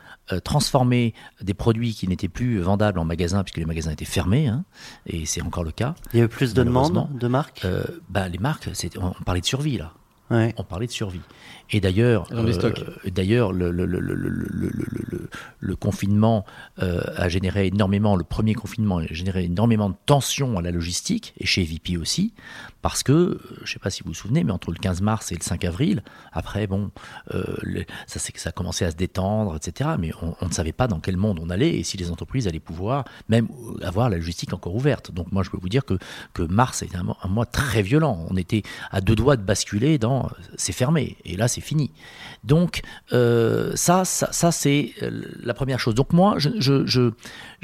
transformer 0.43 1.13
des 1.41 1.53
produits 1.53 1.93
qui 1.93 2.07
n'étaient 2.07 2.28
plus 2.30 2.59
vendables 2.59 2.99
en 2.99 3.05
magasin, 3.05 3.43
puisque 3.43 3.57
les 3.57 3.65
magasins 3.65 3.91
étaient 3.91 4.05
fermés, 4.05 4.47
hein, 4.47 4.65
et 5.05 5.26
c'est 5.26 5.41
encore 5.41 5.63
le 5.63 5.71
cas. 5.71 5.95
Il 6.13 6.19
y 6.19 6.21
a 6.21 6.26
eu 6.26 6.28
plus 6.28 6.53
de 6.53 6.63
demandes 6.63 7.07
de 7.17 7.28
marques? 7.28 7.61
Euh, 7.65 7.84
bah, 8.09 8.28
Les 8.28 8.38
marques, 8.39 8.69
on 8.99 9.11
parlait 9.23 9.41
de 9.41 9.45
survie 9.45 9.78
là. 9.78 9.93
On 10.30 10.63
parlait 10.63 10.88
de 10.88 10.91
survie. 10.91 11.21
Et 11.71 11.80
d'ailleurs, 11.80 12.28
euh, 12.32 12.53
d'ailleurs, 13.07 13.51
le, 13.51 13.71
le, 13.71 13.86
le, 13.86 15.30
le, 15.59 15.76
confinement 15.76 16.45
euh, 16.80 17.01
a 17.15 17.28
généré 17.28 17.67
énormément, 17.67 18.15
le 18.15 18.23
premier 18.23 18.53
confinement 18.53 18.97
a 18.99 19.07
généré 19.07 19.45
énormément 19.45 19.89
de 19.89 19.95
tensions 20.05 20.57
à 20.57 20.61
la 20.61 20.71
logistique, 20.71 21.34
et 21.39 21.45
chez 21.45 21.63
VP 21.63 21.97
aussi, 21.97 22.34
parce 22.84 23.01
que, 23.01 23.39
je 23.57 23.61
ne 23.63 23.67
sais 23.67 23.80
pas 23.80 23.89
si 23.89 24.03
vous 24.03 24.09
vous 24.09 24.15
souvenez, 24.15 24.43
mais 24.43 24.51
entre 24.51 24.71
le 24.71 24.78
15 24.78 25.01
mars 25.01 25.32
et 25.32 25.36
le 25.36 25.41
5 25.41 25.65
avril, 25.65 26.03
après, 26.32 26.67
bon, 26.67 26.91
euh, 27.34 27.43
ça, 28.05 28.19
ça 28.19 28.49
a 28.49 28.51
commencé 28.51 28.86
à 28.86 28.91
se 28.91 28.95
détendre, 28.95 29.55
etc. 29.55 29.91
Mais 29.99 30.11
on, 30.21 30.45
ne 30.45 30.53
savait 30.53 30.71
pas 30.71 30.88
dans 30.88 30.99
quel 30.99 31.17
monde 31.17 31.39
on 31.41 31.49
allait 31.49 31.76
et 31.76 31.84
si 31.84 31.97
les 31.97 32.11
entreprises 32.11 32.47
allaient 32.47 32.59
pouvoir 32.59 33.05
même 33.28 33.47
avoir 33.82 34.09
la 34.09 34.17
logistique 34.17 34.53
encore 34.53 34.76
ouverte. 34.76 35.11
Donc 35.11 35.32
moi, 35.32 35.41
je 35.41 35.49
peux 35.49 35.57
vous 35.57 35.69
dire 35.69 35.84
que, 35.84 35.97
que 36.34 36.43
mars 36.43 36.84
était 36.84 36.97
un, 36.97 37.05
un 37.23 37.28
mois 37.28 37.47
très 37.47 37.82
violent. 37.82 38.23
On 38.30 38.38
était 38.38 38.61
à 38.91 39.01
deux 39.01 39.15
doigts 39.15 39.36
de 39.36 39.41
basculer 39.41 39.97
dans 39.97 40.14
c'est 40.57 40.74
fermé. 40.74 41.18
Et 41.26 41.36
là, 41.36 41.47
c'est 41.47 41.61
fini. 41.61 41.91
Donc 42.43 42.82
euh, 43.13 43.72
ça, 43.76 44.05
ça, 44.05 44.51
c'est 44.51 44.93
euh, 45.01 45.22
la 45.41 45.53
première 45.53 45.80
chose. 45.80 45.95
Donc 45.95 46.13
moi, 46.13 46.36
je, 46.38 47.11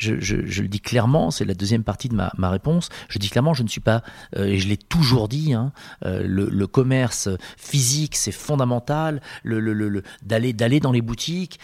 je 0.01 0.61
le 0.61 0.67
dis 0.67 0.79
clairement, 0.79 1.31
c'est 1.31 1.45
la 1.45 1.53
deuxième 1.53 1.83
partie 1.83 2.09
de 2.09 2.15
ma, 2.15 2.49
réponse, 2.49 2.89
je 3.09 3.19
dis 3.19 3.29
clairement, 3.29 3.53
je 3.53 3.63
ne 3.63 3.67
suis 3.67 3.81
pas, 3.81 4.03
euh, 4.35 4.45
et 4.45 4.57
je 4.57 4.67
l'ai 4.67 4.77
toujours 4.77 5.27
dit, 5.27 5.53
hein, 5.53 5.71
le, 6.03 6.49
le, 6.49 6.67
commerce 6.67 7.29
physique, 7.57 8.15
c'est 8.15 8.31
fondamental, 8.31 9.21
le, 9.43 9.59
le, 9.59 10.03
d'aller, 10.23 10.53
d'aller 10.53 10.79
dans 10.79 10.91
les 10.91 11.01
boutiques, 11.01 11.59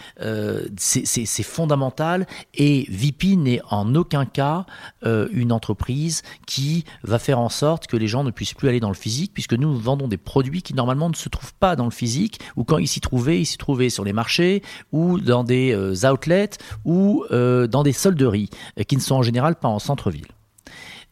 c'est, 0.76 1.42
fondamental, 1.42 2.26
et 2.54 2.86
VP 2.90 3.36
n'est 3.36 3.60
en 3.70 3.94
aucun 3.94 4.24
cas 4.26 4.66
une 5.04 5.52
entreprise 5.52 6.22
qui 6.46 6.84
va 7.02 7.18
faire 7.18 7.38
en 7.38 7.48
sorte 7.48 7.86
que 7.86 7.96
les 7.96 8.08
gens 8.08 8.24
ne 8.24 8.30
puissent 8.30 8.54
plus 8.54 8.68
aller 8.68 8.80
dans 8.80 8.88
le 8.88 8.94
physique, 8.94 9.32
puisque 9.34 9.54
nous 9.54 9.76
vendons 9.76 10.08
des 10.08 10.16
produits 10.16 10.62
qui 10.62 10.74
normalement 10.74 11.08
ne 11.08 11.14
se 11.14 11.28
trouvent 11.28 11.54
pas 11.54 11.76
dans 11.76 11.84
le 11.84 11.90
physique, 11.90 12.40
ou 12.56 12.64
quand 12.64 12.78
ils 12.78 12.86
s'y 12.86 13.00
trouvaient, 13.00 13.40
ils 13.40 13.46
s'y 13.46 13.58
trouvaient 13.58 13.90
sur 13.90 14.04
les 14.04 14.12
marchés, 14.12 14.62
ou 14.92 15.18
dans 15.20 15.44
des 15.44 15.72
euh, 15.72 16.10
outlets, 16.10 16.50
ou 16.84 17.24
euh, 17.30 17.66
dans 17.66 17.82
des 17.82 17.92
solderies, 17.92 18.27
euh, 18.34 18.82
qui 18.84 18.96
ne 18.96 19.00
sont 19.00 19.16
en 19.16 19.22
général 19.22 19.56
pas 19.56 19.68
en 19.68 19.78
centre-ville. 19.78 20.26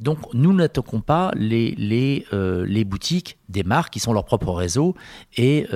Donc 0.01 0.19
nous 0.35 0.53
n'attaquons 0.53 1.01
pas 1.01 1.31
les, 1.35 1.75
les, 1.77 2.27
les, 2.31 2.85
boutiques 2.85 3.39
des 3.49 3.63
marques 3.63 3.95
qui 3.95 4.01
sont 4.01 4.13
leur 4.13 4.27
propre 4.27 4.53
réseau, 4.53 4.95
et, 5.39 5.67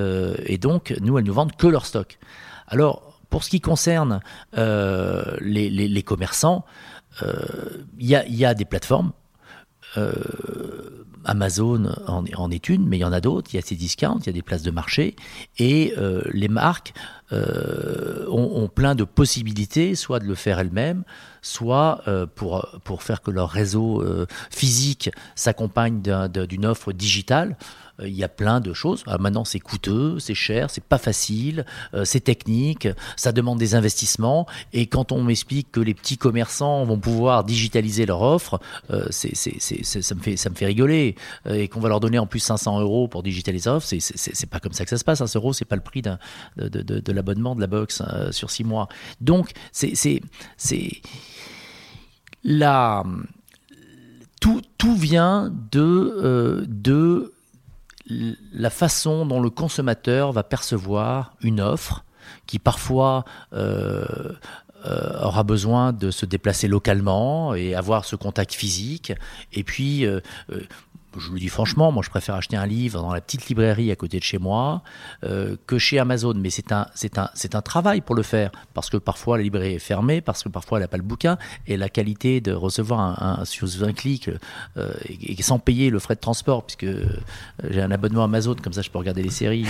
et, 0.45 0.59
donc 0.59 0.95
nous, 1.01 1.16
elles 1.16 1.24
nous 1.24 1.32
vendent 1.32 1.57
que 1.57 1.66
leur 1.66 1.86
stock. 1.86 2.18
Alors, 2.66 3.18
Pour 3.30 3.45
ce 3.45 3.49
qui 3.49 3.62
concerne 3.62 4.20
les, 4.53 6.03
commerçants, 6.05 6.66
il 7.99 8.07
y 8.07 8.45
a, 8.45 8.55
des 8.55 8.66
plateformes. 8.66 9.12
Amazon 11.24 11.91
en, 12.07 12.51
est 12.51 12.68
une, 12.68 12.86
mais 12.86 12.99
il 12.99 13.01
y 13.01 13.05
en 13.05 13.12
a 13.12 13.22
d'autres. 13.22 13.55
Il 13.55 13.57
y 13.57 13.59
a 13.59 13.62
ces 13.62 13.74
discounts, 13.74 14.18
il 14.20 14.26
y 14.26 14.28
a 14.28 14.32
des 14.32 14.43
places 14.43 14.62
de 14.62 14.70
marché. 14.70 15.16
Et 15.59 15.95
les 16.30 16.49
marques 16.49 16.93
ont, 17.33 18.68
plein 18.74 18.95
de 18.95 19.05
possibilités, 19.05 19.95
soit 19.95 20.18
de 20.18 20.24
le 20.24 20.35
faire 20.35 20.59
elles-mêmes, 20.59 21.05
soit 21.43 22.03
pour, 22.35 22.66
pour 22.85 23.03
faire 23.03 23.22
que 23.22 23.31
leur 23.31 23.51
réseau 23.51 24.05
physique 24.51 25.11
s'accompagne 25.35 26.03
d'une 26.03 26.66
offre 26.66 26.93
digitale. 26.93 27.57
Euh, 28.01 28.09
il 28.09 28.14
y 28.14 28.24
a 28.24 28.28
plein 28.28 28.61
de 28.61 28.72
choses. 28.72 29.03
Ah, 29.07 29.18
maintenant, 29.18 29.45
c'est 29.45 29.61
coûteux, 29.61 30.18
c'est 30.18 30.35
cher, 30.35 30.70
c'est 30.70 30.85
pas 30.85 30.99
facile, 30.99 31.64
euh, 31.95 32.05
c'est 32.05 32.20
technique, 32.20 32.89
ça 33.16 33.33
demande 33.33 33.59
des 33.59 33.74
investissements. 33.74 34.47
Et 34.72 34.87
quand 34.87 35.12
on 35.12 35.22
m'explique 35.22 35.70
que 35.72 35.81
les 35.81 35.95
petits 35.95 36.18
commerçants 36.18 36.85
vont 36.85 36.99
pouvoir 36.99 37.45
digitaliser 37.45 38.07
leur 38.07 38.22
offre, 38.22 38.61
euh, 38.91 39.07
ça, 39.11 40.14
me 40.14 40.20
fait, 40.20 40.37
ça 40.37 40.51
me 40.51 40.55
fait 40.55 40.66
rigoler. 40.66 41.14
et 41.49 41.68
qu'on 41.68 41.81
va 41.81 41.89
leur 41.89 42.01
donner 42.01 42.18
en 42.18 42.26
plus 42.26 42.41
500 42.41 42.81
euros 42.81 43.09
pour 43.09 43.22
digitaliser 43.22 43.68
leur 43.68 43.76
offre, 43.76 43.87
c'est, 43.89 44.47
pas 44.51 44.61
comme 44.61 44.72
ça 44.72 44.85
que 44.85 44.91
ça 44.91 44.99
se 44.99 45.05
passe. 45.05 45.18
100 45.18 45.37
euros, 45.37 45.53
c'est 45.53 45.64
pas 45.64 45.76
le 45.76 45.83
prix 45.83 46.03
de, 46.03 46.16
de, 46.57 47.12
l'abonnement 47.21 47.55
de 47.55 47.61
la 47.61 47.66
box 47.66 48.03
sur 48.31 48.51
6 48.51 48.64
mois. 48.64 48.89
Donc, 49.21 49.53
c'est, 49.73 49.95
c'est, 49.95 51.03
là. 52.45 53.05
Tout, 54.41 54.62
tout 54.79 54.97
vient 54.97 55.53
de, 55.71 56.64
de 56.66 57.35
la 58.53 58.71
façon 58.71 59.27
dont 59.27 59.41
le 59.41 59.51
consommateur 59.51 60.33
va 60.33 60.43
percevoir 60.43 61.35
une 61.43 61.61
offre 61.61 62.05
qui 62.47 62.59
parfois 62.59 63.25
euh, 63.53 64.05
euh, 64.87 65.23
aura 65.23 65.43
besoin 65.43 65.93
de 65.93 66.11
se 66.11 66.27
déplacer 66.27 66.68
localement 66.68 67.55
et 67.55 67.75
avoir 67.75 68.05
ce 68.05 68.16
contact 68.16 68.53
physique. 68.53 69.12
Et 69.53 69.62
puis, 69.62 70.07
euh, 70.07 70.21
je 71.18 71.26
vous 71.28 71.34
le 71.34 71.40
dis 71.40 71.48
franchement, 71.48 71.90
moi 71.92 72.02
je 72.04 72.11
préfère 72.11 72.34
acheter 72.34 72.56
un 72.56 72.66
livre 72.66 73.00
dans 73.00 73.12
la 73.12 73.20
petite 73.20 73.48
librairie 73.48 73.90
à 73.90 73.96
côté 73.96 74.18
de 74.18 74.22
chez 74.22 74.38
moi 74.38 74.82
euh, 75.24 75.56
que 75.66 75.78
chez 75.78 75.98
Amazon. 75.98 76.34
Mais 76.36 76.50
c'est 76.50 76.72
un, 76.72 76.86
c'est 76.94 77.18
un, 77.18 77.30
c'est 77.34 77.54
un 77.54 77.62
travail 77.62 78.00
pour 78.00 78.14
le 78.14 78.22
faire 78.22 78.50
parce 78.74 78.90
que 78.90 78.96
parfois 78.96 79.36
la 79.36 79.42
librairie 79.42 79.74
est 79.74 79.78
fermée, 79.78 80.20
parce 80.20 80.42
que 80.42 80.48
parfois 80.48 80.78
elle 80.78 80.84
n'a 80.84 80.88
pas 80.88 80.96
le 80.96 81.02
bouquin 81.02 81.38
et 81.66 81.76
la 81.76 81.88
qualité 81.88 82.40
de 82.40 82.52
recevoir 82.52 83.00
un, 83.22 83.44
sur 83.44 83.66
un 83.82 83.92
clic 83.92 84.30
euh, 84.76 84.92
et, 85.04 85.40
sans 85.42 85.58
payer 85.58 85.90
le 85.90 85.98
frais 85.98 86.14
de 86.14 86.20
transport 86.20 86.64
puisque 86.64 86.84
euh, 86.84 87.06
j'ai 87.70 87.80
un 87.80 87.90
abonnement 87.90 88.24
Amazon 88.24 88.54
comme 88.54 88.72
ça 88.72 88.82
je 88.82 88.90
peux 88.90 88.98
regarder 88.98 89.22
les 89.22 89.30
séries 89.30 89.66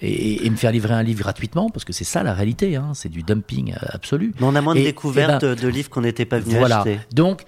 et, 0.00 0.48
me 0.48 0.56
faire 0.56 0.72
livrer 0.72 0.94
un 0.94 1.02
livre 1.02 1.20
gratuitement 1.20 1.70
parce 1.70 1.84
que 1.84 1.92
c'est 1.92 2.04
ça 2.04 2.22
la 2.22 2.32
réalité, 2.32 2.76
hein, 2.76 2.92
c'est 2.94 3.08
du 3.08 3.22
dumping 3.22 3.74
absolu. 3.88 4.32
Mais 4.40 4.46
on 4.46 4.54
a 4.54 4.60
moins 4.60 4.74
de 4.74 4.80
découvertes 4.80 5.42
ben, 5.42 5.54
de 5.54 5.68
livres 5.68 5.90
qu'on 5.90 6.02
n'était 6.02 6.24
pas 6.24 6.38
venu 6.38 6.56
voilà. 6.56 6.80
acheter. 6.80 7.00
Donc 7.12 7.44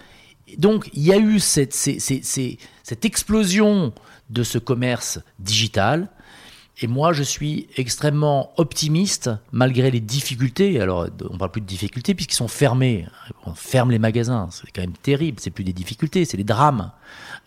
donc 0.57 0.89
il 0.95 1.03
y 1.03 1.13
a 1.13 1.19
eu 1.19 1.41
cette, 1.41 1.75
explosion 3.05 3.93
de 4.31 4.43
ce 4.43 4.59
commerce 4.59 5.21
digital. 5.39 6.09
Et 6.81 6.87
moi, 6.87 7.13
je 7.13 7.25
suis 7.25 7.67
extrêmement 7.77 8.53
optimiste, 8.57 9.31
malgré 9.51 9.91
les 9.91 9.99
difficultés. 9.99 10.81
Alors, 10.81 11.09
on 11.29 11.33
ne 11.33 11.39
parle 11.39 11.51
plus 11.51 11.61
de 11.61 11.67
difficultés, 11.67 12.15
puisqu'ils 12.15 12.37
sont 12.37 12.47
fermés. 12.47 13.05
On 13.47 13.55
ferme 13.55 13.91
les 13.91 13.99
magasins. 13.99 14.49
C'est 14.53 14.71
quand 14.71 14.83
même 14.83 14.93
terrible. 14.93 15.41
C'est 15.41 15.51
plus 15.51 15.65
des 15.65 15.73
difficultés, 15.73 16.25
c'est 16.25 16.37
des 16.37 16.45
drames. 16.45 16.93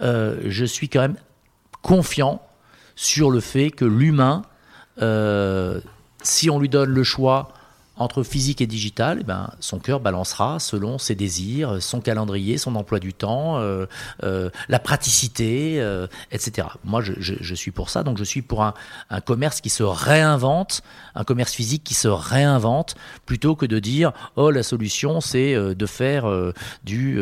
Euh, 0.01 0.41
je 0.47 0.65
suis 0.65 0.89
quand 0.89 0.99
même 0.99 1.15
confiant 1.81 2.41
sur 2.97 3.31
le 3.31 3.39
fait 3.39 3.71
que 3.71 3.85
l'humain, 3.85 4.41
euh, 5.01 5.79
si 6.21 6.49
on 6.49 6.59
lui 6.59 6.67
donne 6.67 6.89
le 6.89 7.03
choix 7.03 7.53
entre 8.01 8.23
physique 8.23 8.61
et 8.61 8.67
digital, 8.67 9.19
eh 9.21 9.23
ben, 9.23 9.51
son 9.59 9.77
cœur 9.77 9.99
balancera 9.99 10.59
selon 10.59 10.97
ses 10.97 11.13
désirs, 11.13 11.81
son 11.81 12.01
calendrier, 12.01 12.57
son 12.57 12.75
emploi 12.75 12.99
du 12.99 13.13
temps, 13.13 13.59
euh, 13.59 13.85
euh, 14.23 14.49
la 14.69 14.79
praticité, 14.79 15.79
euh, 15.79 16.07
etc. 16.31 16.67
Moi, 16.83 17.01
je, 17.01 17.53
suis 17.53 17.71
pour 17.71 17.91
ça. 17.91 18.01
Donc, 18.01 18.17
je 18.17 18.23
suis 18.23 18.41
pour 18.41 18.63
un, 18.63 18.73
commerce 19.25 19.61
qui 19.61 19.69
se 19.69 19.83
réinvente, 19.83 20.81
un 21.13 21.23
commerce 21.23 21.53
physique 21.53 21.83
qui 21.83 21.93
se 21.93 22.07
réinvente, 22.07 22.95
plutôt 23.25 23.55
que 23.55 23.67
de 23.67 23.77
dire 23.77 24.13
oh 24.35 24.49
la 24.49 24.63
solution 24.63 25.21
c'est 25.21 25.53
de 25.53 25.85
faire 25.85 26.25
du 26.83 27.21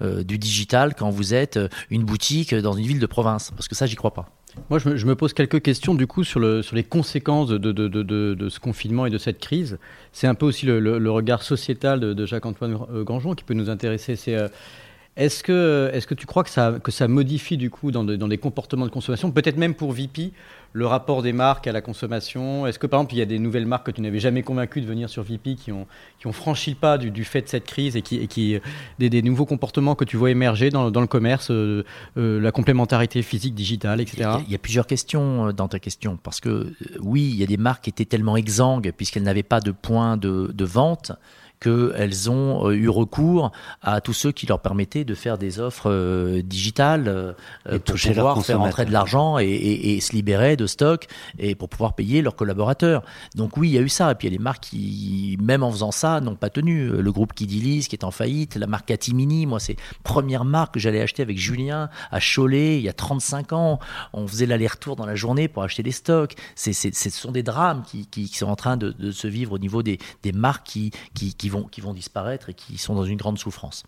du 0.00 0.38
digital 0.38 0.94
quand 0.94 1.10
vous 1.10 1.34
êtes 1.34 1.58
une 1.90 2.04
boutique 2.04 2.54
dans 2.54 2.74
une 2.74 2.86
ville 2.86 3.00
de 3.00 3.06
province. 3.06 3.50
Parce 3.50 3.66
que 3.66 3.74
ça, 3.74 3.86
j'y 3.86 3.96
crois 3.96 4.14
pas. 4.14 4.28
Moi, 4.68 4.78
je 4.78 5.06
me, 5.06 5.14
pose 5.14 5.32
quelques 5.32 5.62
questions 5.62 5.94
du 5.94 6.06
coup 6.06 6.24
sur, 6.24 6.38
le, 6.38 6.62
sur 6.62 6.76
les 6.76 6.84
conséquences 6.84 7.48
de, 7.48 8.48
ce 8.48 8.60
confinement 8.60 9.06
et 9.06 9.10
de 9.10 9.18
cette 9.18 9.38
crise. 9.38 9.78
C'est 10.12 10.26
un 10.26 10.34
peu 10.34 10.46
aussi 10.46 10.66
le, 10.66 11.10
regard 11.10 11.42
sociétal 11.42 12.00
de, 12.00 12.26
Jacques-Antoine 12.26 12.78
euh, 12.92 13.04
Gangeon 13.04 13.34
qui 13.34 13.44
peut 13.44 13.54
nous 13.54 13.70
intéresser. 13.70 14.16
Euh, 14.28 14.48
est-ce 15.16 15.42
que, 15.42 15.90
est 15.92 16.06
que 16.06 16.14
tu 16.14 16.24
crois 16.24 16.42
que 16.42 16.48
ça, 16.48 16.74
que 16.82 16.90
ça 16.90 17.06
modifie 17.06 17.58
du 17.58 17.68
coup 17.68 17.90
dans, 17.90 18.02
dans 18.02 18.26
les 18.26 18.38
comportements 18.38 18.86
de 18.86 18.90
consommation, 18.90 19.30
peut-être 19.30 19.58
même 19.58 19.74
pour 19.74 19.92
VP, 19.92 20.32
le 20.72 20.86
rapport 20.86 21.20
des 21.20 21.34
marques 21.34 21.66
à 21.66 21.72
la 21.72 21.82
consommation? 21.82 22.66
Est-ce 22.66 22.78
que 22.78 22.86
par 22.86 23.00
exemple 23.00 23.14
il 23.14 23.18
y 23.18 23.22
a 23.22 23.26
des 23.26 23.38
nouvelles 23.38 23.66
marques 23.66 23.84
que 23.86 23.90
tu 23.90 24.00
n'avais 24.00 24.20
jamais 24.20 24.42
convaincu 24.42 24.80
de 24.80 24.86
venir 24.86 25.10
sur 25.10 25.22
VP 25.22 25.56
qui 25.56 25.70
ont, 25.70 25.86
qui 26.18 26.28
ont 26.28 26.32
franchi 26.32 26.70
le 26.70 26.76
pas 26.76 26.96
du, 26.96 27.24
fait 27.24 27.42
de 27.42 27.48
cette 27.48 27.66
crise 27.66 27.94
et 27.94 28.00
qui, 28.00 28.16
et 28.20 28.26
qui 28.26 28.58
des, 28.98 29.10
des, 29.10 29.20
nouveaux 29.20 29.44
comportements 29.44 29.94
que 29.94 30.06
tu 30.06 30.16
vois 30.16 30.30
émerger 30.30 30.70
dans, 30.70 30.90
dans 30.90 31.02
le 31.02 31.06
commerce, 31.06 31.50
euh, 31.50 31.84
euh, 32.16 32.40
la 32.40 32.50
complémentarité 32.50 33.20
phisique, 33.20 33.54
digitale, 33.54 34.00
etc. 34.00 34.30
Il 34.46 34.52
y, 34.52 34.54
a, 34.54 34.58
plusieurs 34.58 34.86
questions 34.86 35.48
euh, 35.48 35.52
dans 35.52 35.68
ta 35.68 35.78
question 35.78 36.18
parce 36.22 36.40
que 36.40 36.72
oui, 37.00 37.28
il 37.30 37.36
y 37.36 37.42
a 37.42 37.46
des 37.46 37.58
marques 37.58 37.84
qui 37.84 37.90
étaient 37.90 38.06
tellement 38.06 38.38
exsangues 38.38 38.92
puisqu'elles 38.96 39.24
n'avaient 39.24 39.42
pas 39.42 39.60
de 39.60 39.72
point 39.72 40.16
de, 40.16 40.50
de 40.54 40.64
vente 40.64 41.12
qu'elles 41.62 42.28
ont 42.28 42.68
euh, 42.68 42.72
eu 42.72 42.88
recours 42.88 43.52
à 43.82 44.00
tous 44.00 44.12
ceux 44.12 44.32
qui 44.32 44.46
leur 44.46 44.60
permettaient 44.60 45.04
de 45.04 45.14
faire 45.14 45.38
des 45.38 45.60
offres 45.60 45.90
euh, 45.90 46.42
digitales 46.42 47.04
euh, 47.06 47.78
pour 47.78 47.94
pouvoir 47.94 48.44
faire 48.44 48.60
entrer 48.60 48.84
de 48.84 48.90
l'argent 48.90 49.38
et, 49.38 49.98
se 50.02 50.12
libérer 50.12 50.56
de 50.56 50.66
stock 50.66 51.06
et 51.38 51.54
pour 51.54 51.68
pouvoir 51.68 51.94
payer 51.94 52.22
leurs 52.22 52.34
collaborateurs. 52.34 53.02
Donc 53.36 53.56
oui, 53.56 53.68
il 53.68 53.74
y 53.74 53.78
a 53.78 53.80
eu 53.80 53.88
ça. 53.88 54.10
Et 54.10 54.14
puis 54.14 54.26
il 54.26 54.32
y 54.32 54.34
a 54.34 54.38
les 54.38 54.42
marques 54.42 54.64
qui, 54.64 55.38
même 55.40 55.62
en 55.62 55.70
faisant 55.70 55.92
ça, 55.92 56.20
n'ont 56.20 56.34
pas 56.34 56.50
tenu. 56.50 56.88
Le 56.88 57.12
groupe 57.12 57.34
Kidilis 57.34 57.86
qui 57.88 57.94
est 57.94 58.04
en 58.04 58.10
faillite, 58.10 58.56
la 58.56 58.66
marque 58.66 58.86
Catimini, 58.86 59.46
moi 59.46 59.60
c'est 59.60 59.76
première 60.02 60.44
marque 60.44 60.74
que 60.74 60.80
j'allais 60.80 61.00
acheter 61.00 61.22
avec 61.22 61.38
Julien 61.38 61.88
à 62.10 62.18
Cholet 62.20 62.78
il 62.78 62.82
y 62.82 62.88
a 62.88 62.92
35 62.92 63.52
ans. 63.52 63.78
On 64.12 64.26
faisait 64.26 64.46
l'aller-retour 64.46 64.96
dans 64.96 65.06
la 65.06 65.14
journée 65.14 65.46
pour 65.46 65.62
acheter 65.62 65.82
des 65.82 65.92
stocks. 65.92 66.34
C'est, 66.56 66.72
ce 66.72 67.10
sont 67.10 67.32
des 67.32 67.42
drames 67.42 67.82
qui, 67.82 68.26
sont 68.28 68.46
en 68.46 68.56
train 68.56 68.76
de, 68.76 69.12
se 69.12 69.28
vivre 69.28 69.52
au 69.52 69.58
niveau 69.58 69.82
des, 69.82 69.98
marques 70.34 70.66
qui, 70.66 70.90
qui, 71.14 71.34
qui 71.34 71.48
qui 71.60 71.80
vont 71.80 71.92
disparaître 71.92 72.48
et 72.48 72.54
qui 72.54 72.78
sont 72.78 72.94
dans 72.94 73.04
une 73.04 73.16
grande 73.16 73.38
souffrance. 73.38 73.84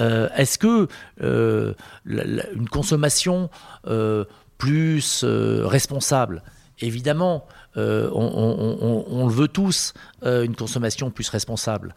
Euh, 0.00 0.28
est-ce 0.36 0.58
que 0.58 0.88
euh, 1.22 1.74
une 2.06 2.68
consommation 2.70 3.50
euh, 3.86 4.24
plus 4.58 5.24
responsable 5.24 6.42
Évidemment, 6.78 7.46
on, 7.76 9.26
le 9.26 9.32
veut 9.32 9.48
tous, 9.48 9.94
une 10.24 10.56
consommation 10.56 11.10
plus 11.10 11.28
responsable. 11.28 11.94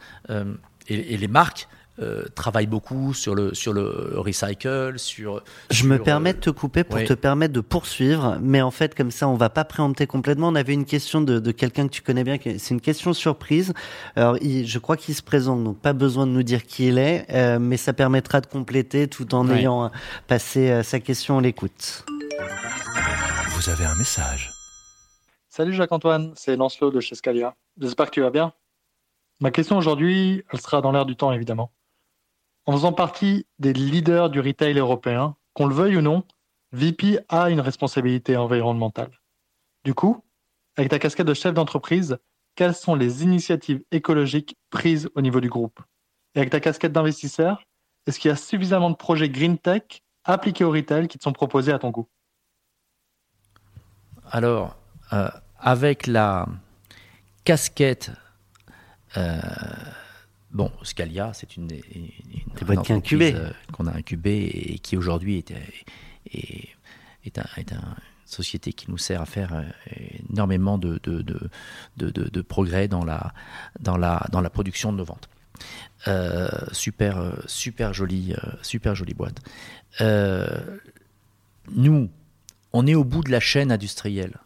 et, 0.88 1.18
les 1.18 1.28
marques 1.28 1.68
euh, 2.00 2.26
travaille 2.36 2.68
beaucoup 2.68 3.14
sur 3.14 3.36
le, 3.36 3.54
sur 3.54 3.74
le 3.74 4.14
recycle, 4.16 4.98
sur... 4.98 5.44
Je 5.70 5.86
me 5.86 5.98
permets 5.98 6.34
de 6.34 6.40
te 6.40 6.50
couper 6.50 6.84
pour 6.84 7.04
te 7.04 7.14
permettre 7.14 7.54
de 7.54 7.62
poursuivre, 7.62 8.38
mais 8.42 8.62
en 8.62 8.72
fait, 8.72 8.96
comme 8.96 9.12
ça, 9.12 9.28
on 9.28 9.36
va 9.36 9.50
pas 9.50 9.66
préempter 9.66 10.08
complètement. 10.08 10.50
On 10.50 10.56
avait 10.56 10.74
une 10.74 10.86
question 10.86 11.22
de, 11.22 11.40
de 11.40 11.52
quelqu'un 11.52 11.88
que 11.88 11.94
tu 11.94 12.02
connais 12.02 12.24
bien, 12.24 12.38
c'est 12.44 12.74
une 12.74 12.82
question 12.82 13.14
surprise. 13.14 13.74
Alors, 14.16 14.38
je 14.42 14.80
crois 14.80 14.98
qu'il 14.98 15.16
se 15.16 15.24
présente, 15.24 15.64
donc 15.64 15.80
pas 15.80 15.94
besoin 15.94 16.28
de 16.28 16.32
nous 16.32 16.44
dire 16.44 16.64
qui 16.64 16.88
il 16.88 16.98
est, 16.98 17.26
euh, 17.32 17.60
mais 17.60 17.78
ça 17.78 17.94
permettra 17.94 18.42
de 18.42 18.48
compléter 18.48 19.08
tout 19.08 19.34
en 19.34 19.50
ayant 19.50 19.92
passé 20.28 20.70
euh, 20.70 20.84
sa 20.84 21.00
question, 21.00 21.38
on 21.38 21.40
l'écoute. 21.40 22.06
Vous 23.50 23.70
avez 23.70 23.86
un 23.86 23.96
message. 23.96 24.52
Salut 25.50 25.74
Jacques-Antoine, 25.74 26.34
c'est 26.36 26.58
Lancelot 26.58 26.92
de 26.92 27.00
chez 27.00 27.16
Scalia. 27.16 27.56
J'espère 27.80 28.08
que 28.08 28.12
tu 28.12 28.22
vas 28.22 28.30
bien. 28.30 28.52
Ma 29.40 29.52
question 29.52 29.78
aujourd'hui, 29.78 30.44
elle 30.52 30.60
sera 30.60 30.82
dans 30.82 30.92
l'air 30.92 31.06
du 31.06 31.16
temps 31.16 31.32
évidemment. 31.32 31.72
En 32.66 32.74
faisant 32.74 32.94
partie 32.94 33.46
des 33.60 33.74
leaders 33.74 34.30
du 34.30 34.40
retail 34.40 34.78
européen, 34.78 35.36
qu'on 35.54 35.68
le 35.68 35.76
veuille 35.76 35.98
ou 35.98 36.02
non, 36.02 36.24
VP 36.72 37.20
a 37.30 37.50
une 37.50 37.60
responsabilité 37.60 38.36
environnementale. 38.38 39.12
Du 39.84 39.94
coup, 39.94 40.24
avec 40.76 40.90
ta 40.90 41.00
casquette 41.00 41.28
de 41.28 41.34
chef 41.34 41.54
d'entreprise, 41.54 42.18
quelles 42.56 42.74
sont 42.74 42.96
les 42.96 43.24
initiatives 43.24 43.84
écologiques 43.92 44.58
prises 44.72 45.10
au 45.16 45.22
niveau 45.22 45.42
du 45.42 45.50
groupe? 45.50 45.80
Et 46.34 46.40
avec 46.40 46.50
ta 46.50 46.60
casquette 46.60 46.92
d'investisseur, 46.92 47.64
est-ce 48.08 48.20
qu'il 48.20 48.30
y 48.30 48.32
a 48.32 48.38
suffisamment 48.38 48.90
de 48.90 48.96
projets 48.96 49.30
green 49.30 49.58
tech 49.58 50.02
appliqués 50.24 50.64
au 50.64 50.72
retail 50.72 51.08
qui 51.08 51.18
te 51.18 51.24
sont 51.24 51.34
proposés 51.34 51.72
à 51.72 51.80
ton 51.80 51.92
goût? 51.92 52.08
Alors, 54.32 54.76
euh, 55.14 55.30
avec 55.60 56.08
la 56.08 56.48
casquette 57.44 58.12
euh, 59.18 59.40
Bon, 60.56 60.72
Scalia, 60.84 61.34
c'est 61.34 61.58
une, 61.58 61.70
une, 61.94 62.08
une 62.62 62.80
entreprise 62.80 63.36
euh, 63.36 63.52
qu'on 63.74 63.88
a 63.88 63.92
incubée 63.92 64.46
et 64.46 64.80
qui 64.80 64.96
aujourd'hui 64.96 65.38
est, 65.38 65.52
est, 66.32 66.70
est, 67.26 67.38
un, 67.38 67.46
est, 67.58 67.74
un, 67.74 67.96
société 68.24 68.72
qui 68.72 68.90
nous 68.90 68.98
sert 68.98 69.22
à 69.22 69.26
faire 69.26 69.54
euh, 69.54 69.64
énormément 70.32 70.78
de, 70.78 70.98
de, 71.04 71.22
de, 71.98 72.42
progrès 72.42 72.88
dans 72.88 73.04
la, 73.04 73.34
dans, 73.82 73.98
la, 73.98 74.26
dans 74.32 74.40
la 74.40 74.50
production 74.50 74.94
de 74.94 74.98
nos 75.00 75.04
ventes. 75.04 75.28
Euh, 76.08 76.48
super, 76.72 77.34
super 77.48 77.94
jolie, 77.94 78.34
super 78.62 78.96
jolie 78.96 79.14
boîte. 79.14 79.42
nous, 81.70 82.10
on 82.72 82.88
est 82.88 82.96
au 82.96 83.04
bout 83.04 83.26
de 83.26 83.32
la 83.32 83.42
chaîne 83.42 83.74
industrielle. 83.74 84.38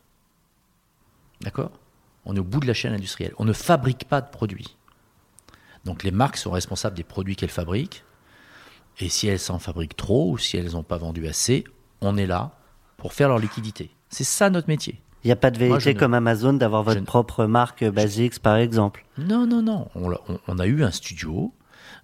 D'accord? 1.42 1.72
On 2.26 2.36
est 2.36 2.40
au 2.40 2.44
bout 2.44 2.62
de 2.62 2.68
la 2.68 2.74
chaîne 2.74 2.94
industrielle. 2.94 3.34
On 3.38 3.46
ne 3.46 3.54
fabrique 3.54 4.06
pas 4.06 4.22
de 4.22 4.30
produits. 4.32 4.76
Donc 5.90 6.04
les 6.04 6.12
marques 6.12 6.38
sont 6.38 6.52
responsables 6.52 6.96
des 6.96 7.04
produits 7.04 7.36
qu'elles 7.36 7.50
fabriquent. 7.50 8.04
Et 9.00 9.10
si 9.10 9.28
elles 9.28 9.40
s'en 9.40 9.58
fabriquent 9.58 9.96
trop 9.96 10.30
ou 10.30 10.38
si 10.38 10.56
elles 10.56 10.74
n'ont 10.74 10.84
pas 10.84 10.98
vendu 10.98 11.28
assez, 11.28 11.64
on 12.00 12.16
est 12.16 12.28
là 12.28 12.52
pour 12.98 13.12
faire 13.12 13.28
leur 13.28 13.40
liquidité. 13.40 13.90
C'est 14.10 14.24
ça 14.24 14.52
notre 14.52 14.68
métier. 14.68 15.02
Il 15.24 15.28
n'y 15.30 15.32
a 15.32 15.36
pas 15.36 15.50
de 15.50 15.58
vérité 15.58 15.96
comme 15.96 16.14
Amazon 16.14 16.54
d'avoir 16.54 16.84
votre 16.84 17.04
propre 17.04 17.46
marque 17.46 17.84
Basics, 17.84 18.38
par 18.38 18.58
exemple. 18.58 19.04
Non, 19.18 19.48
non, 19.48 19.64
non. 19.64 19.88
On, 19.96 20.60
a 20.60 20.68
eu 20.68 20.84
un 20.84 20.92
studio. 20.92 21.56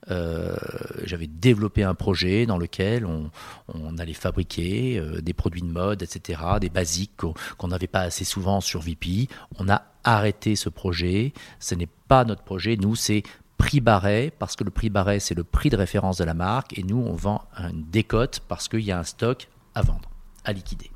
Euh, 0.10 0.56
j'avais 1.04 1.28
développé 1.28 1.84
un 1.84 1.94
projet 1.94 2.48
dans 2.48 2.58
lequel 2.58 3.06
on, 3.06 3.98
allait 4.00 4.14
fabriquer 4.14 4.98
euh, 4.98 5.22
des 5.22 5.34
produits 5.34 5.62
de 5.62 5.68
mode, 5.68 6.02
etc., 6.02 6.42
des 6.60 6.70
basiques 6.70 7.22
qu'on 7.58 7.68
n'avait 7.68 7.86
pas 7.86 8.02
assez 8.02 8.26
souvent 8.26 8.62
sur 8.62 8.82
VP. 8.82 9.28
On 9.60 9.70
a 9.70 9.84
arrêté 10.04 10.56
ce 10.56 10.70
projet. 10.70 11.34
Ce 11.60 11.76
n'est 11.76 11.90
pas 12.08 12.26
notre 12.26 12.44
projet. 12.44 12.78
Nous, 12.78 12.96
c'est 12.96 13.22
prix 13.58 13.80
barré, 13.80 14.32
parce 14.38 14.56
que 14.56 14.64
le 14.64 14.72
prix 14.72 14.90
barré, 14.90 15.20
c'est 15.20 15.36
le 15.36 15.44
prix 15.44 15.70
de 15.70 15.78
référence 15.78 16.18
de 16.18 16.24
la 16.24 16.34
marque, 16.34 16.78
et 16.78 16.84
nous, 16.84 16.98
on 16.98 17.14
vend 17.14 17.44
une 17.58 17.84
décote 17.90 18.42
parce 18.48 18.68
qu'il 18.68 18.82
y 18.82 18.92
a 18.92 19.00
un 19.00 19.04
stock 19.04 19.48
à 19.74 19.82
vendre, 19.82 20.10
à 20.44 20.54
liquider. 20.54 20.92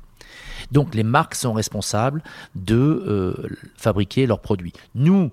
Donc 0.70 0.94
les 0.94 1.02
marques 1.02 1.34
sont 1.34 1.52
responsables 1.52 2.22
de 2.54 2.76
euh, 2.76 3.48
fabriquer 3.76 4.26
leurs 4.26 4.40
produits. 4.40 4.72
Nous, 4.94 5.30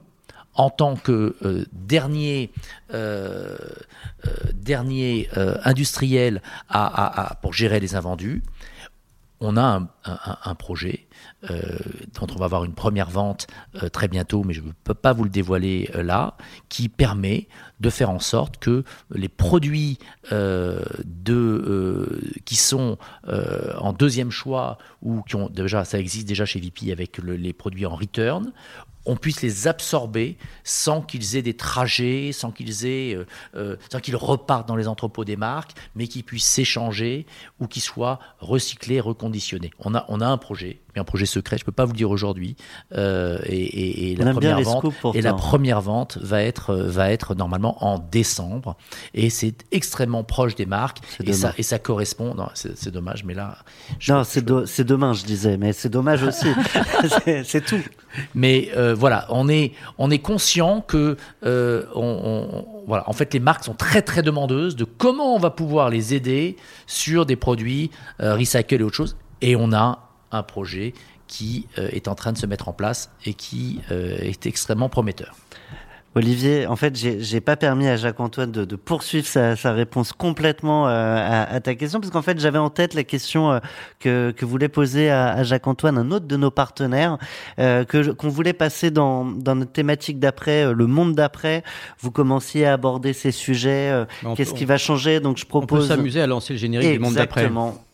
en 0.55 0.69
tant 0.69 0.95
que 0.95 1.35
euh, 1.43 1.65
dernier, 1.71 2.51
euh, 2.93 3.57
dernier 4.53 5.29
industriel 5.63 6.41
pour 7.41 7.53
gérer 7.53 7.79
les 7.79 7.95
invendus, 7.95 8.41
on 9.39 9.57
a 9.57 9.87
un 10.45 10.55
projet 10.55 11.07
euh, 11.49 11.77
dont 12.19 12.25
on 12.33 12.39
va 12.39 12.45
avoir 12.45 12.63
une 12.63 12.73
première 12.73 13.11
vente 13.11 13.45
euh, 13.83 13.89
très 13.89 14.07
bientôt, 14.07 14.43
mais 14.43 14.53
je 14.53 14.61
ne 14.61 14.71
peux 14.83 14.95
pas 14.95 15.13
vous 15.13 15.23
le 15.23 15.29
dévoiler 15.29 15.91
euh, 15.93 16.01
là, 16.01 16.35
qui 16.67 16.89
permet 16.89 17.47
de 17.79 17.91
faire 17.91 18.09
en 18.09 18.19
sorte 18.19 18.57
que 18.57 18.83
les 19.11 19.29
produits 19.29 19.99
qui 22.45 22.55
sont 22.55 22.97
en 23.27 23.93
deuxième 23.93 24.31
choix 24.31 24.79
ou 25.03 25.21
qui 25.21 25.35
ont 25.35 25.47
déjà, 25.47 25.85
ça 25.85 25.99
existe 25.99 26.27
déjà 26.27 26.43
chez 26.45 26.59
VP 26.59 26.91
avec 26.91 27.19
les 27.19 27.53
produits 27.53 27.85
en 27.85 27.95
return, 27.95 28.51
on 29.07 29.15
puisse 29.15 29.41
les 29.41 29.67
absorber 29.67 30.37
sans 30.63 31.01
qu'ils 31.01 31.37
aient 31.37 31.41
des 31.41 31.55
trajets, 31.55 32.31
sans 32.33 32.51
qu'ils 32.51 32.85
aient, 32.85 33.15
euh, 33.15 33.25
euh, 33.55 33.77
sans 33.89 33.99
qu'ils 33.99 34.17
repartent 34.17 34.67
dans 34.67 34.75
les 34.75 34.87
entrepôts 34.87 35.23
des 35.23 35.37
marques, 35.37 35.71
mais 35.95 36.07
qu'ils 36.07 36.23
puissent 36.23 36.45
s'échanger 36.45 37.25
ou 37.59 37.67
qu'ils 37.67 37.81
soient 37.81 38.19
recyclés, 38.39 38.99
reconditionnés. 38.99 39.71
On 39.79 39.95
a, 39.95 40.05
on 40.09 40.19
a 40.19 40.27
un 40.27 40.37
projet, 40.37 40.81
mais 40.97 41.01
un 41.01 41.05
projet 41.05 41.25
secret, 41.25 41.57
je 41.57 41.63
ne 41.63 41.65
peux 41.65 41.71
pas 41.71 41.85
vous 41.85 41.91
le 41.91 41.97
dire 41.97 42.09
aujourd'hui. 42.09 42.55
Euh, 42.95 43.39
et, 43.45 44.15
la 44.17 44.31
première 44.33 44.61
vente, 44.61 44.85
et 45.13 45.21
la 45.21 45.33
première 45.33 45.81
vente 45.81 46.17
va 46.21 46.41
être, 46.41 46.75
va 46.75 47.11
être 47.11 47.35
normalement 47.35 47.83
en 47.83 47.99
décembre, 47.99 48.77
et 49.13 49.29
c'est 49.29 49.55
extrêmement 49.71 50.23
proche 50.23 50.55
des 50.55 50.65
marques, 50.65 50.99
et 51.23 51.33
ça, 51.33 51.53
et 51.57 51.63
ça 51.63 51.79
correspond. 51.79 52.35
C'est 52.53 52.91
dommage, 52.91 53.23
mais 53.23 53.33
là. 53.33 53.57
non, 54.07 54.23
c'est 54.23 54.43
demain, 54.83 55.13
je 55.13 55.25
disais, 55.25 55.57
mais 55.57 55.73
c'est 55.73 55.89
dommage 55.89 56.23
aussi. 56.27 56.47
c'est 57.43 57.65
tout. 57.65 57.81
Mais 58.33 58.69
voilà, 58.95 59.25
on 59.29 59.47
est, 59.49 59.73
on 59.97 60.09
est 60.09 60.19
conscient 60.19 60.81
que, 60.81 61.17
euh, 61.45 61.83
on, 61.95 62.65
voilà, 62.87 63.09
en 63.09 63.13
fait, 63.13 63.33
les 63.33 63.39
marques 63.39 63.65
sont 63.65 63.73
très 63.73 64.01
très 64.01 64.21
demandeuses 64.21 64.75
de 64.75 64.83
comment 64.85 65.35
on 65.35 65.39
va 65.39 65.49
pouvoir 65.49 65.89
les 65.89 66.13
aider 66.13 66.55
sur 66.85 67.25
des 67.25 67.35
produits 67.35 67.91
euh, 68.21 68.35
recyclés 68.35 68.77
et 68.77 68.83
autre 68.83 68.95
chose. 68.95 69.17
Et 69.41 69.55
on 69.55 69.73
a 69.73 70.06
un 70.31 70.43
projet 70.43 70.93
qui 71.27 71.67
euh, 71.77 71.89
est 71.91 72.07
en 72.07 72.15
train 72.15 72.31
de 72.31 72.37
se 72.37 72.45
mettre 72.45 72.69
en 72.69 72.73
place 72.73 73.09
et 73.25 73.33
qui 73.33 73.81
est 73.89 74.45
extrêmement 74.45 74.89
prometteur. 74.89 75.35
Olivier, 76.17 76.65
en 76.65 76.75
fait, 76.75 76.95
j'ai 76.95 77.41
pas 77.41 77.55
permis 77.55 77.87
à 77.87 77.95
Jacques-Antoine 77.95 78.51
de, 78.51 78.75
poursuivre 78.75 79.27
sa, 79.27 79.71
réponse 79.71 80.13
complètement 80.13 80.87
euh, 80.87 81.45
à, 81.47 81.59
ta 81.59 81.75
question, 81.75 81.99
parce 81.99 82.11
qu'en 82.11 82.23
fait, 82.23 82.39
j'avais 82.39 82.57
en 82.57 82.71
tête 82.71 82.95
la 82.95 83.03
question 83.03 83.51
euh, 83.51 83.59
que, 83.99 84.31
que 84.31 84.43
voulait 84.43 84.67
poser 84.67 85.11
à, 85.11 85.43
Jacques-Antoine 85.43 85.97
un 85.97 86.09
autre 86.09 86.25
de 86.25 86.35
nos 86.35 86.49
partenaires, 86.49 87.19
euh, 87.59 87.83
que 87.83 88.11
qu'on 88.11 88.29
voulait 88.29 88.53
passer 88.53 88.89
dans, 88.89 89.25
dans 89.25 89.55
notre 89.55 89.71
thématique 89.71 90.19
d'après, 90.19 90.73
le 90.73 90.87
monde 90.87 91.13
d'après. 91.13 91.63
Vous 91.99 92.09
commenciez 92.09 92.65
à 92.65 92.73
aborder 92.73 93.13
ces 93.13 93.31
sujets. 93.31 94.05
Qu'est-ce 94.35 94.55
qui 94.55 94.65
va 94.65 94.77
changer? 94.77 95.19
Donc, 95.19 95.37
je 95.37 95.45
propose. 95.45 95.85
On 95.85 95.87
peut 95.87 95.95
s'amuser 95.95 96.21
à 96.21 96.27
lancer 96.27 96.53
le 96.53 96.59
générique 96.59 96.93
du 96.93 96.99
monde 96.99 97.13
d'après. 97.13 97.41
Exactement. 97.41 97.86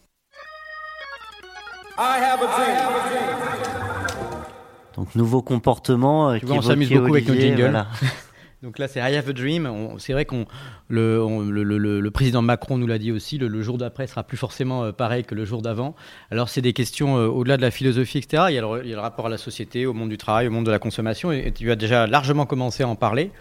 Donc 4.96 5.16
nouveau 5.16 5.42
comportement. 5.42 6.32
Euh, 6.32 6.38
on 6.50 6.62
s'amuse 6.62 6.92
beaucoup 6.92 7.14
avec 7.14 7.28
nos 7.28 7.36
jingles. 7.36 7.86
Donc 8.64 8.80
là, 8.80 8.88
c'est 8.88 9.00
I 9.02 9.18
Have 9.18 9.28
a 9.28 9.34
Dream. 9.34 9.70
C'est 9.98 10.14
vrai 10.14 10.24
qu'on 10.24 10.46
le, 10.88 11.20
le, 11.52 12.12
président 12.12 12.42
Macron 12.42 12.78
nous 12.78 12.88
l'a 12.88 12.98
dit 12.98 13.12
aussi. 13.12 13.38
Le, 13.38 13.62
jour 13.62 13.78
d'après 13.78 14.08
sera 14.08 14.24
plus 14.24 14.38
forcément 14.38 14.86
euh, 14.86 14.92
pareil 14.94 15.26
que 15.26 15.36
le 15.36 15.44
jour 15.44 15.62
d'avant. 15.62 15.96
Alors 16.32 16.48
c'est 16.48 16.62
des 16.62 16.72
questions 16.72 17.18
euh, 17.18 17.28
au-delà 17.28 17.58
de 17.58 17.62
la 17.62 17.72
philosophie, 17.72 18.20
etc. 18.20 18.46
Il 18.50 18.56
y, 18.56 18.58
a 18.58 18.62
le, 18.62 19.00
rapport 19.00 19.26
à 19.26 19.30
la 19.30 19.38
société, 19.38 19.86
au 19.86 19.94
monde 19.94 20.10
du 20.10 20.18
travail, 20.18 20.48
au 20.48 20.52
monde 20.52 20.66
de 20.66 20.72
la 20.72 20.80
consommation. 20.80 21.34
Et, 21.34 21.52
tu 21.52 21.70
as 21.72 21.76
déjà 21.76 22.08
largement 22.08 22.46
commencé 22.46 22.84
à 22.84 22.88
en 22.88 22.96
parler. 22.96 23.32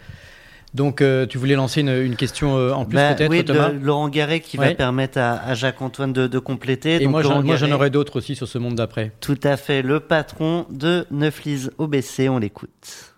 Donc, 0.74 1.02
tu 1.28 1.38
voulais 1.38 1.54
lancer 1.54 1.80
une, 1.82 2.16
question 2.16 2.54
en 2.54 2.84
plus 2.84 2.96
bah, 2.96 3.14
peut-être, 3.14 3.30
oui, 3.30 3.44
Laurent 3.80 4.08
Garret 4.08 4.40
qui 4.40 4.56
va 4.56 4.74
permettre 4.74 5.18
à, 5.18 5.54
Jacques-Antoine 5.54 6.12
de, 6.12 6.38
compléter. 6.38 7.02
Et 7.02 7.06
moi, 7.06 7.22
j'en 7.22 7.72
aurai 7.72 7.90
d'autres 7.90 8.16
aussi 8.16 8.34
sur 8.34 8.48
ce 8.48 8.58
monde 8.58 8.74
d'après. 8.74 9.12
Tout 9.20 9.40
à 9.42 9.56
fait. 9.56 9.82
Le 9.82 10.00
patron 10.00 10.66
de 10.70 11.06
Neuflis 11.10 11.68
OBC, 11.78 12.28
on 12.28 12.38
l'écoute. 12.38 13.14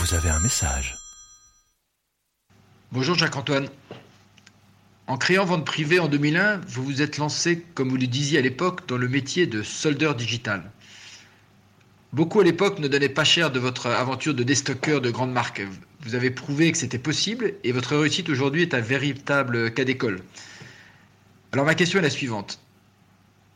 Vous 0.00 0.14
avez 0.14 0.30
un 0.30 0.40
message. 0.40 0.96
Bonjour 2.92 3.16
Jacques-Antoine. 3.16 3.68
En 5.08 5.16
créant 5.16 5.44
Vente 5.44 5.64
Privée 5.64 5.98
en 5.98 6.08
2001, 6.08 6.60
vous 6.68 6.84
vous 6.84 7.02
êtes 7.02 7.18
lancé, 7.18 7.64
comme 7.74 7.88
vous 7.88 7.96
le 7.96 8.06
disiez 8.06 8.38
à 8.38 8.42
l'époque, 8.42 8.88
dans 8.88 8.96
le 8.96 9.08
métier 9.08 9.46
de 9.46 9.62
soldeur 9.62 10.14
digital. 10.14 10.62
Beaucoup 12.16 12.40
à 12.40 12.44
l'époque 12.44 12.78
ne 12.78 12.88
donnaient 12.88 13.10
pas 13.10 13.24
cher 13.24 13.50
de 13.50 13.58
votre 13.58 13.88
aventure 13.88 14.32
de 14.32 14.42
déstockeur 14.42 15.02
de 15.02 15.10
grandes 15.10 15.34
marques. 15.34 15.60
Vous 16.00 16.14
avez 16.14 16.30
prouvé 16.30 16.72
que 16.72 16.78
c'était 16.78 16.96
possible 16.96 17.52
et 17.62 17.72
votre 17.72 17.94
réussite 17.94 18.30
aujourd'hui 18.30 18.62
est 18.62 18.72
un 18.72 18.80
véritable 18.80 19.70
cas 19.74 19.84
d'école. 19.84 20.22
Alors 21.52 21.66
ma 21.66 21.74
question 21.74 21.98
est 21.98 22.02
la 22.02 22.08
suivante. 22.08 22.58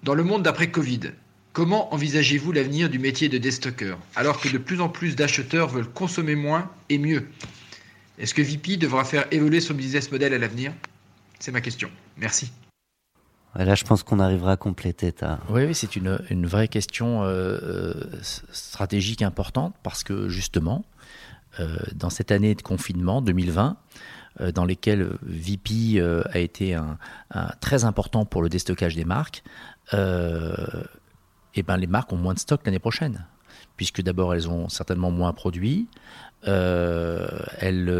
Dans 0.03 0.13
le 0.13 0.25
monde 0.25 0.43
d'après 0.43 0.71
Covid, 0.71 1.13
comment 1.55 1.95
envisagez-vous 1.95 2.53
l'avenir 2.53 2.91
du 2.91 2.99
métier 2.99 3.31
de 3.31 3.39
déstockeur 3.39 3.99
alors 4.15 4.39
que 4.39 4.51
de 4.51 4.59
plus 4.59 4.83
en 4.83 4.91
plus 4.91 5.17
d'acheteurs 5.17 5.69
veulent 5.69 5.89
consommer 5.89 6.35
moins 6.35 6.71
et 6.91 6.99
mieux? 6.99 7.29
Est-ce 8.19 8.35
que 8.35 8.43
VP 8.43 8.77
devra 8.77 9.07
faire 9.07 9.25
évoluer 9.31 9.63
son 9.63 9.73
business 9.73 10.13
model 10.13 10.35
à 10.35 10.39
l'avenir? 10.39 10.75
C'est 11.39 11.51
ma 11.51 11.63
question. 11.63 11.91
Merci. 12.19 12.53
Là, 13.57 13.75
je 13.75 13.85
pense 13.85 14.03
qu'on 14.05 14.21
arrivera 14.21 14.53
à 14.53 14.57
compléter 14.57 15.13
ta. 15.13 15.41
Oui, 15.49 15.65
oui 15.65 15.75
c'est 15.75 15.97
une, 15.97 16.47
vraie 16.47 16.69
question 16.69 17.25
euh, 17.25 17.59
euh, 17.63 17.95
stratégique 18.23 19.23
importante 19.23 19.75
parce 19.83 20.05
que 20.05 20.29
justement, 20.29 20.85
euh, 21.59 21.77
dans 21.95 22.11
cette 22.11 22.31
année 22.31 22.55
de 22.55 22.63
confinement 22.63 23.23
2020, 23.23 23.77
dans 24.55 24.65
lesquelles 24.65 25.11
VP 25.23 26.01
a 26.01 26.39
été 26.39 26.79
très 27.61 27.85
important 27.85 28.25
pour 28.25 28.43
le 28.43 28.49
déstockage 28.49 28.95
des 28.95 29.05
marques, 29.05 29.43
et 29.93 29.99
eh 31.57 31.63
ben 31.65 31.77
les 31.77 31.89
marques 31.89 32.13
ont 32.13 32.17
moins 32.17 32.33
de 32.33 32.39
stock 32.39 32.61
l'année 32.65 32.79
prochaine, 32.79 33.27
puisque 33.77 34.01
d'abord 34.01 34.33
elles 34.33 34.49
ont 34.49 34.69
certainement 34.69 35.11
moins 35.11 35.33
produit, 35.33 35.89
elles, 36.45 37.93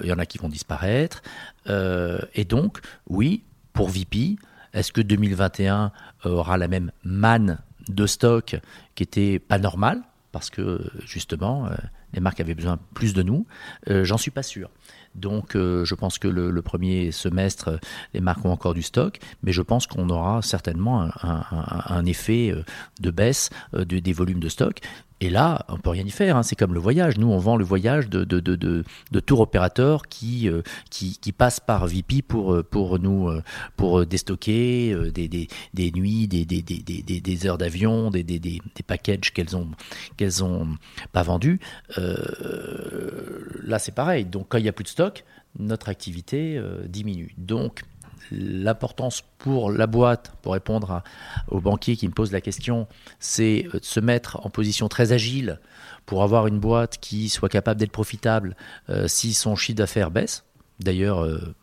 il 0.00 0.06
y 0.06 0.12
en 0.12 0.18
a 0.18 0.26
qui 0.26 0.38
vont 0.38 0.48
disparaître, 0.48 1.22
et 1.68 2.44
donc 2.44 2.78
oui, 3.08 3.42
pour 3.76 3.90
VP, 3.90 4.36
est-ce 4.72 4.90
que 4.90 5.02
2021 5.02 5.92
aura 6.24 6.56
la 6.56 6.66
même 6.66 6.90
manne 7.04 7.58
de 7.88 8.06
stock 8.06 8.56
qui 8.94 9.02
était 9.02 9.38
pas 9.38 9.58
normale? 9.58 10.00
Parce 10.32 10.48
que 10.48 10.80
justement 11.04 11.66
euh, 11.66 11.74
les 12.14 12.20
marques 12.20 12.40
avaient 12.40 12.54
besoin 12.54 12.78
plus 12.94 13.12
de 13.12 13.22
nous. 13.22 13.46
Euh, 13.90 14.02
J'en 14.02 14.16
suis 14.16 14.30
pas 14.30 14.42
sûr. 14.42 14.70
Donc 15.14 15.54
euh, 15.54 15.84
je 15.84 15.94
pense 15.94 16.18
que 16.18 16.26
le, 16.26 16.62
premier 16.62 17.12
semestre, 17.12 17.78
les 18.14 18.20
marques 18.20 18.46
ont 18.46 18.50
encore 18.50 18.72
du 18.72 18.82
stock, 18.82 19.18
mais 19.42 19.52
je 19.52 19.60
pense 19.60 19.86
qu'on 19.86 20.08
aura 20.08 20.40
certainement 20.40 21.10
un, 21.22 22.04
effet 22.06 22.54
de 23.00 23.10
baisse 23.10 23.50
des 23.74 24.12
volumes 24.14 24.40
de 24.40 24.48
stock 24.48 24.80
Et 25.20 25.30
là, 25.30 25.64
on 25.68 25.78
peut 25.78 25.90
rien 25.90 26.04
y 26.04 26.10
faire. 26.10 26.36
Hein. 26.36 26.42
C'est 26.42 26.56
comme 26.56 26.74
le 26.74 26.80
voyage. 26.80 27.16
Nous, 27.16 27.28
on 27.28 27.38
vend 27.38 27.56
le 27.56 27.64
voyage 27.64 28.10
de, 28.10 28.24
de, 28.24 28.38
de, 28.38 28.54
de, 28.54 29.20
tour 29.20 29.40
opérateurs 29.40 30.08
qui, 30.08 30.48
euh, 30.48 30.60
qui, 30.90 31.18
qui 31.18 31.32
passent 31.32 31.60
par 31.60 31.86
VP 31.86 32.20
pour, 32.20 32.52
euh, 32.52 32.62
pour 32.62 32.98
nous 32.98 33.28
euh, 33.28 33.42
pour 33.76 34.04
déstocker 34.04 34.94
des, 35.14 35.28
des, 35.28 35.48
des 35.72 35.90
nuits, 35.92 36.28
des, 36.28 36.44
des, 36.44 36.60
des, 36.60 36.80
des, 37.02 37.46
heures 37.46 37.56
d'avion, 37.56 38.10
des, 38.10 38.22
des, 38.22 38.38
des, 38.38 38.60
packages 38.86 39.32
qu'elles 39.32 39.56
ont 39.56 39.68
qu'elles 40.16 40.44
ont 40.44 40.68
pas 41.12 41.22
vendus. 41.22 41.60
là, 41.96 43.78
c'est 43.78 43.94
pareil. 43.94 44.26
Donc, 44.26 44.46
quand 44.48 44.58
il 44.58 44.64
y 44.64 44.68
a 44.68 44.72
plus 44.72 44.84
de 44.84 44.88
stock, 44.88 45.24
notre 45.58 45.88
activité 45.88 46.60
diminue. 46.88 47.34
Donc, 47.38 47.82
l'importance 48.30 49.22
pour 49.38 49.70
la 49.70 49.86
boîte, 49.86 50.32
pour 50.42 50.52
répondre 50.52 51.02
aux 51.48 51.60
banquiers 51.60 51.96
qui 51.96 52.08
me 52.08 52.12
posent 52.12 52.32
la 52.32 52.40
question, 52.40 52.86
c'est 53.18 53.68
de 53.72 53.80
se 53.82 54.00
mettre 54.00 54.44
en 54.44 54.50
position 54.50 54.88
très 54.88 55.12
agile 55.12 55.60
pour 56.06 56.22
avoir 56.22 56.46
une 56.46 56.58
boîte 56.58 56.98
qui 56.98 57.28
soit 57.28 57.48
capable 57.48 57.80
d'être 57.80 57.92
profitable 57.92 58.56
euh, 58.88 59.08
si 59.08 59.34
son 59.34 59.56
chiffre 59.56 59.78
d'affaires 59.78 60.10
baisse. 60.10 60.44
D'ailleurs, 60.80 61.24
euh, 61.24 61.54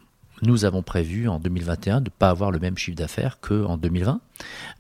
nous 0.46 0.66
avons 0.66 0.82
prévu 0.82 1.28
en 1.28 1.40
2021 1.40 2.02
de 2.02 2.06
ne 2.06 2.10
pas 2.10 2.30
avoir 2.30 2.52
le 2.52 2.60
même 2.60 2.78
chiffre 2.78 2.98
d'affaires 2.98 3.40
qu'en 3.40 3.78
2020. 3.78 4.20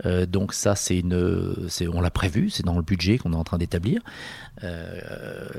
Euh, 0.05 0.26
donc 0.26 0.53
ça, 0.53 0.76
c'est 0.76 0.99
une, 0.99 1.70
on 1.93 2.01
l'a 2.01 2.11
prévu, 2.11 2.49
c'est 2.49 2.64
dans 2.64 2.76
le 2.76 2.82
budget 2.82 3.18
qu'on 3.18 3.34
est 3.34 3.38
en 3.38 3.43
train 3.43 3.57
d'établir. 3.57 4.01
Euh, 4.64 4.99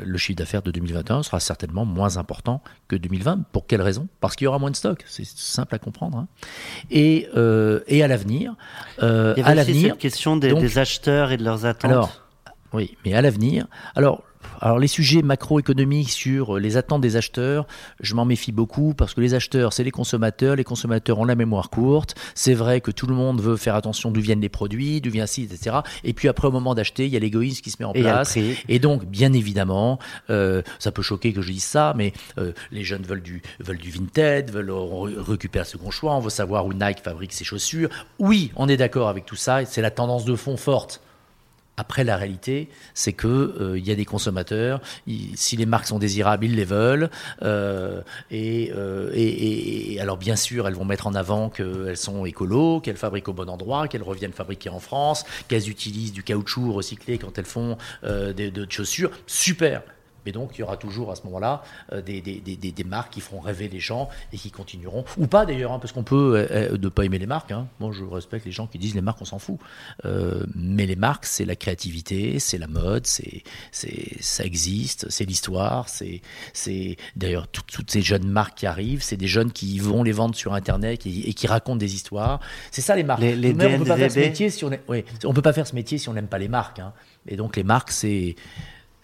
le 0.03 0.19
chiffre 0.19 0.39
d'affaires 0.39 0.63
de 0.63 0.71
2021 0.71 1.23
sera 1.23 1.41
certainement 1.41 1.85
moins 1.85 2.17
important 2.17 2.63
que 2.89 2.97
2020. 2.97 3.45
Pour 3.53 3.67
quelle 3.67 3.83
raison? 3.83 4.09
Parce 4.21 4.37
qu'il 4.37 4.45
y 4.45 4.49
aura 4.49 4.59
moins 4.59 4.71
de 4.71 4.77
stock. 4.77 5.05
C'est 5.07 5.27
simple 5.27 5.75
à 5.75 5.79
comprendre. 5.79 6.19
Hein. 6.19 6.29
Et, 6.91 7.29
euh, 7.37 7.81
et 7.87 8.03
à 8.03 8.09
l'avenir, 8.09 8.55
à 8.99 9.55
l'avenir, 9.55 9.91
cette 9.91 9.99
question 9.99 10.37
des, 10.37 10.53
des, 10.53 10.79
acheteurs 10.79 11.33
et 11.33 11.37
de 11.37 11.45
leurs 11.45 11.67
attentes. 11.67 11.91
Alors, 11.91 12.23
oui, 12.73 12.97
mais 13.05 13.15
à 13.15 13.23
l'avenir, 13.23 13.67
alors 13.95 14.23
alors 14.65 14.79
les 14.79 14.89
sujets 14.89 15.21
macroéconomiques 15.21 16.11
sur 16.11 16.59
les 16.59 16.79
attentes 16.79 17.03
des 17.03 17.17
acheteurs, 17.17 17.67
je 18.01 18.15
m'en 18.15 18.25
méfie 18.25 18.51
beaucoup 18.51 18.95
parce 18.95 19.13
que 19.13 19.21
les 19.21 19.35
acheteurs, 19.35 19.75
c'est 19.75 19.85
les 19.85 19.91
consommateurs, 19.91 20.57
les 20.57 20.65
consommateurs 20.65 21.19
ont 21.19 21.27
la 21.27 21.35
mémoire 21.35 21.69
courte, 21.69 22.15
c'est 22.35 22.55
vrai 22.55 22.81
que 22.81 22.91
tout 22.91 23.07
le 23.07 23.15
monde 23.15 23.43
veut 23.43 23.59
faire 23.59 23.75
attention 23.75 24.11
d'où 24.11 24.23
viennent 24.23 24.41
les 24.41 24.49
produits, 24.49 25.03
d'où 25.03 25.11
vient 25.11 25.27
ci, 25.27 25.43
etc. 25.43 25.81
Et 26.03 26.15
puis 26.15 26.29
après 26.29 26.49
au 26.49 26.51
moment 26.51 26.75
d'acheter, 26.75 27.05
il 27.05 27.13
y 27.13 27.17
a 27.17 27.21
l'égoïsme 27.21 27.61
qui 27.61 27.71
se 27.71 27.77
met 27.79 27.85
en 27.85 27.93
place. 27.93 28.39
Et 28.71 28.79
donc 28.79 29.05
bien 29.05 29.35
évidemment, 29.35 29.99
euh, 30.31 30.63
ça 30.79 30.93
peut 30.93 31.03
choquer 31.03 31.35
que 31.35 31.43
je 31.43 31.53
dise 31.53 31.65
ça, 31.65 31.93
mais 31.95 32.15
euh, 32.39 32.53
les 32.73 32.85
jeunes 32.85 33.03
veulent 33.03 33.23
du, 33.23 33.43
veulent 33.61 33.77
du 33.77 33.91
vintage, 33.91 34.45
veulent 34.51 34.73
récupérer 34.73 35.61
un 35.61 35.67
second 35.67 35.91
choix, 35.91 36.15
on 36.15 36.21
veut 36.21 36.31
savoir 36.31 36.65
où 36.65 36.73
Nike 36.73 37.01
fabrique 37.01 37.35
ses 37.35 37.45
chaussures. 37.45 37.91
Oui, 38.19 38.51
on 38.57 38.67
est 38.71 38.79
d'accord 38.79 39.11
avec 39.11 39.27
tout 39.27 39.37
ça, 39.37 39.63
c'est 39.67 39.83
la 39.83 39.91
tendance 39.91 40.25
de 40.25 40.35
fond 40.35 40.57
forte. 40.57 41.03
Après, 41.77 42.05
la 42.05 42.17
réalité, 42.17 42.69
c'est 42.95 43.13
que 43.13 43.27
euh, 43.27 43.79
y 43.79 43.91
a 43.91 43.97
des 43.97 44.05
consommateurs. 44.05 44.81
si 45.35 45.57
les 45.57 45.67
marques 45.67 45.87
sont 45.87 45.99
désirables, 45.99 46.45
ils 46.45 46.55
les 46.55 46.65
veulent. 46.65 47.11
Euh, 47.43 48.01
euh, 48.33 49.11
et, 49.13 49.95
et, 49.95 50.01
alors, 50.01 50.17
bien 50.17 50.37
sûr, 50.37 50.69
elles 50.69 50.75
vont 50.75 50.85
mettre 50.85 51.09
en 51.09 51.15
avant 51.15 51.51
qu'elles 51.51 51.97
sont 51.97 52.27
écolo, 52.27 52.81
qu'elles 52.81 52.97
fabriquent 52.97 53.29
au 53.29 53.33
bon 53.33 53.49
endroit, 53.49 53.89
qu'elles 53.89 54.03
reviennent 54.05 54.33
fabriquer 54.33 54.69
en 54.69 54.79
France, 54.79 55.25
qu'elles 55.49 55.69
utilisent 55.69 56.13
du 56.13 56.23
caoutchouc 56.23 56.73
recyclé 56.73 57.19
quand 57.19 57.39
elles 57.39 57.45
font 57.45 57.77
des, 58.03 58.51
de 58.51 58.67
chaussures. 58.71 59.11
Super. 59.27 59.83
Mais 60.27 60.33
donc, 60.33 60.53
il 60.57 60.61
y 60.61 60.63
aura 60.63 60.77
toujours 60.77 61.11
à 61.11 61.17
ce 61.17 61.23
moment-là 61.25 61.63
euh, 61.93 62.03
des, 62.03 62.21
des, 62.21 62.41
des, 62.41 62.57
des, 62.57 62.85
marques 62.85 63.13
qui 63.13 63.21
feront 63.21 63.41
rêver 63.41 63.69
les 63.69 63.81
gens 63.81 64.09
et 64.33 64.37
qui 64.37 64.51
continueront. 64.51 65.05
Ou 65.19 65.27
pas 65.27 65.47
d'ailleurs, 65.47 65.73
hein, 65.73 65.79
parce 65.79 65.93
qu'on 65.93 66.03
peut 66.03 66.37
euh, 66.37 66.47
euh, 66.51 66.79
ne 66.79 66.89
pas 66.89 67.05
aimer 67.05 67.19
les 67.19 67.27
marques. 67.27 67.53
Hein. 67.53 67.69
Moi, 67.81 67.91
je 67.93 68.05
respecte 68.05 68.45
les 68.47 68.53
gens 68.53 68.67
qui 68.67 68.79
disent 68.79 68.95
les 68.95 69.01
marques, 69.01 69.21
on 69.21 69.25
s'en 69.25 69.39
fout. 69.39 69.59
mais 70.55 70.87
les 70.87 70.97
marques, 70.97 71.27
c'est 71.27 71.45
la 71.45 71.57
créativité, 71.57 72.39
c'est 72.39 72.59
la 72.59 72.67
mode, 72.67 73.07
c'est, 73.07 73.43
c'est, 73.73 74.21
ça 74.21 74.45
existe, 74.45 75.09
c'est 75.11 75.25
l'histoire. 75.25 75.89
C'est, 75.89 76.23
c'est 76.53 76.97
d'ailleurs 77.17 77.49
toutes 77.49 77.91
ces 77.91 78.03
jeunes 78.03 78.27
marques 78.27 78.59
qui 78.59 78.67
arrivent, 78.67 79.03
c'est 79.03 79.17
des 79.17 79.27
jeunes 79.27 79.53
qui 79.53 79.79
vont 79.79 80.03
les 80.03 80.13
vendre 80.13 80.35
sur 80.35 80.55
Internet 80.55 81.07
et, 81.07 81.35
qui 81.35 81.47
racontent 81.47 81.77
des 81.77 81.95
histoires. 81.95 82.41
C'est 82.71 82.81
ça 82.81 82.97
les 82.97 83.03
marques. 83.03 83.21
Les, 83.21 83.53
on 83.53 83.79
peut 83.79 83.85
pas 83.85 83.97
faire 83.97 84.13
ce 84.13 84.19
métier 84.19 84.51
si 84.51 84.65
on, 84.65 84.71
on 85.25 85.35
peut 85.35 85.43
pas 85.43 85.53
faire 85.53 85.67
ce 85.67 85.75
métier 85.75 85.99
si 85.99 86.09
on 86.09 86.15
n'aime 86.15 86.29
pas 86.29 86.39
les 86.39 86.49
marques. 86.49 86.79
Hein. 86.79 86.93
Et 87.27 87.37
donc 87.37 87.57
les 87.57 87.65
marques, 87.65 87.91
c'est 87.91 88.37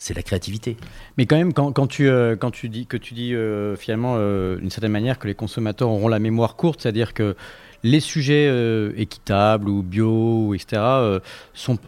c'est 0.01 0.15
la 0.15 0.23
créativité. 0.23 0.79
Mais 1.19 1.27
quand 1.27 1.37
même, 1.37 1.53
quand, 1.53 1.87
tu, 1.87 2.09
euh, 2.09 2.35
quand 2.35 2.51
tu 2.51 2.71
dis 2.71 2.87
que 2.87 2.97
tu 2.97 3.13
dis 3.13 3.35
euh, 3.35 3.77
finalement 3.77 4.15
euh, 4.17 4.57
d'une 4.57 4.71
certaine 4.71 4.93
manière 4.93 5.19
que 5.19 5.29
les 5.29 5.35
consommateurs 5.35 5.91
auront 5.91 6.09
la 6.09 6.19
mémoire 6.19 6.57
courte, 6.57 6.81
c'est-à-dire 6.81 7.13
que 7.13 7.37
les 7.83 8.01
sujets 8.01 8.47
équitables 8.97 9.67
ou 9.67 9.83
bio, 9.83 10.55
etc., 10.55 10.83
sont 11.55 11.79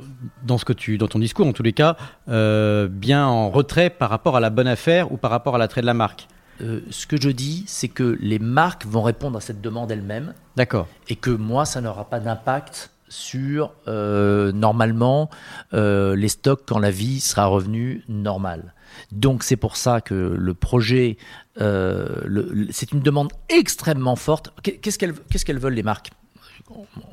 dans 0.43 0.57
ce 0.57 0.65
que 0.65 0.73
tu, 0.73 0.97
dans 0.97 1.07
ton 1.07 1.19
discours 1.19 1.47
en 1.47 1.53
tous 1.53 1.63
les 1.63 1.75
cas, 1.75 1.99
bien 2.27 3.27
en 3.27 3.51
retrait 3.51 3.91
par 3.91 4.09
rapport 4.09 4.35
à 4.35 4.41
la 4.41 4.49
bonne 4.49 4.69
affaire 4.69 5.13
ou 5.13 5.19
par 5.19 5.31
rapport 5.31 5.55
à 5.55 5.59
l'attrait 5.59 5.83
de 5.83 5.87
la 5.87 5.93
marque. 5.93 6.29
ce 6.61 7.07
que 7.07 7.21
je 7.21 7.29
dis, 7.29 7.65
c'est 7.67 7.89
que 7.89 8.17
les 8.23 8.39
marques 8.39 8.87
vont 8.87 9.03
répondre 9.03 9.37
à 9.37 9.43
cette 9.43 9.61
demande 9.61 9.93
elles-mêmes. 9.93 10.33
D'accord. 10.57 10.89
Et 11.11 11.17
que 11.17 11.31
moi, 11.31 11.67
ça 11.67 11.83
n'aura 11.83 12.09
pas 12.09 12.21
d'impact 12.21 12.92
sur 13.13 13.75
euh, 13.89 14.53
normalement 14.53 15.29
euh, 15.75 16.17
les 16.17 16.29
stocks 16.29 16.63
quand 16.67 16.79
la 16.79 16.91
vie 16.91 17.21
sera 17.21 17.47
revenue 17.47 18.03
normale. 18.09 18.75
Donc 19.11 19.43
c'est 19.43 19.57
pour 19.57 19.77
ça 19.77 20.01
que 20.01 20.15
le 20.15 20.55
projet, 20.55 21.19
euh, 21.61 22.67
c'est 22.71 22.93
une 22.93 23.01
demande 23.01 23.31
extrêmement 23.49 24.17
forte. 24.17 24.53
Qu'est-ce 24.63 24.99
qu'elles 24.99 25.15
qu'est-ce 25.31 25.45
qu'elles 25.45 25.59
veulent 25.59 25.75
les 25.75 25.83
marques? 25.83 26.11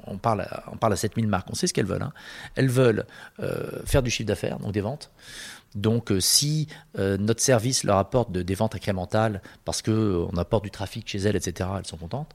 On 0.06 0.18
parle, 0.18 0.41
à, 0.41 0.64
on 0.72 0.78
parle 0.78 0.93
à 0.93 0.95
7000 0.95 1.28
marques, 1.28 1.50
on 1.50 1.56
sait 1.56 1.68
ce 1.68 1.74
qu'elles 1.74 1.86
veulent. 1.86 2.04
Hein. 2.04 2.14
Elles 2.56 2.70
veulent 2.70 3.06
faire 3.86 4.02
du 4.02 4.10
chiffre 4.10 4.28
d'affaires, 4.28 4.60
donc 4.60 4.72
des 4.72 4.82
ventes. 4.82 5.12
Donc 5.76 6.14
si 6.20 6.68
notre 6.97 7.41
service 7.41 7.84
leur 7.84 7.97
apporte 7.97 8.32
des 8.32 8.56
ventes 8.56 8.76
incrémentales 8.76 9.41
parce 9.66 9.82
qu'on 9.82 10.32
apporte 10.38 10.64
du 10.64 10.72
trafic 10.72 11.10
chez 11.10 11.20
elles, 11.20 11.36
etc., 11.36 11.70
elles 11.78 11.86
sont 11.86 11.97
contentes. 11.97 12.34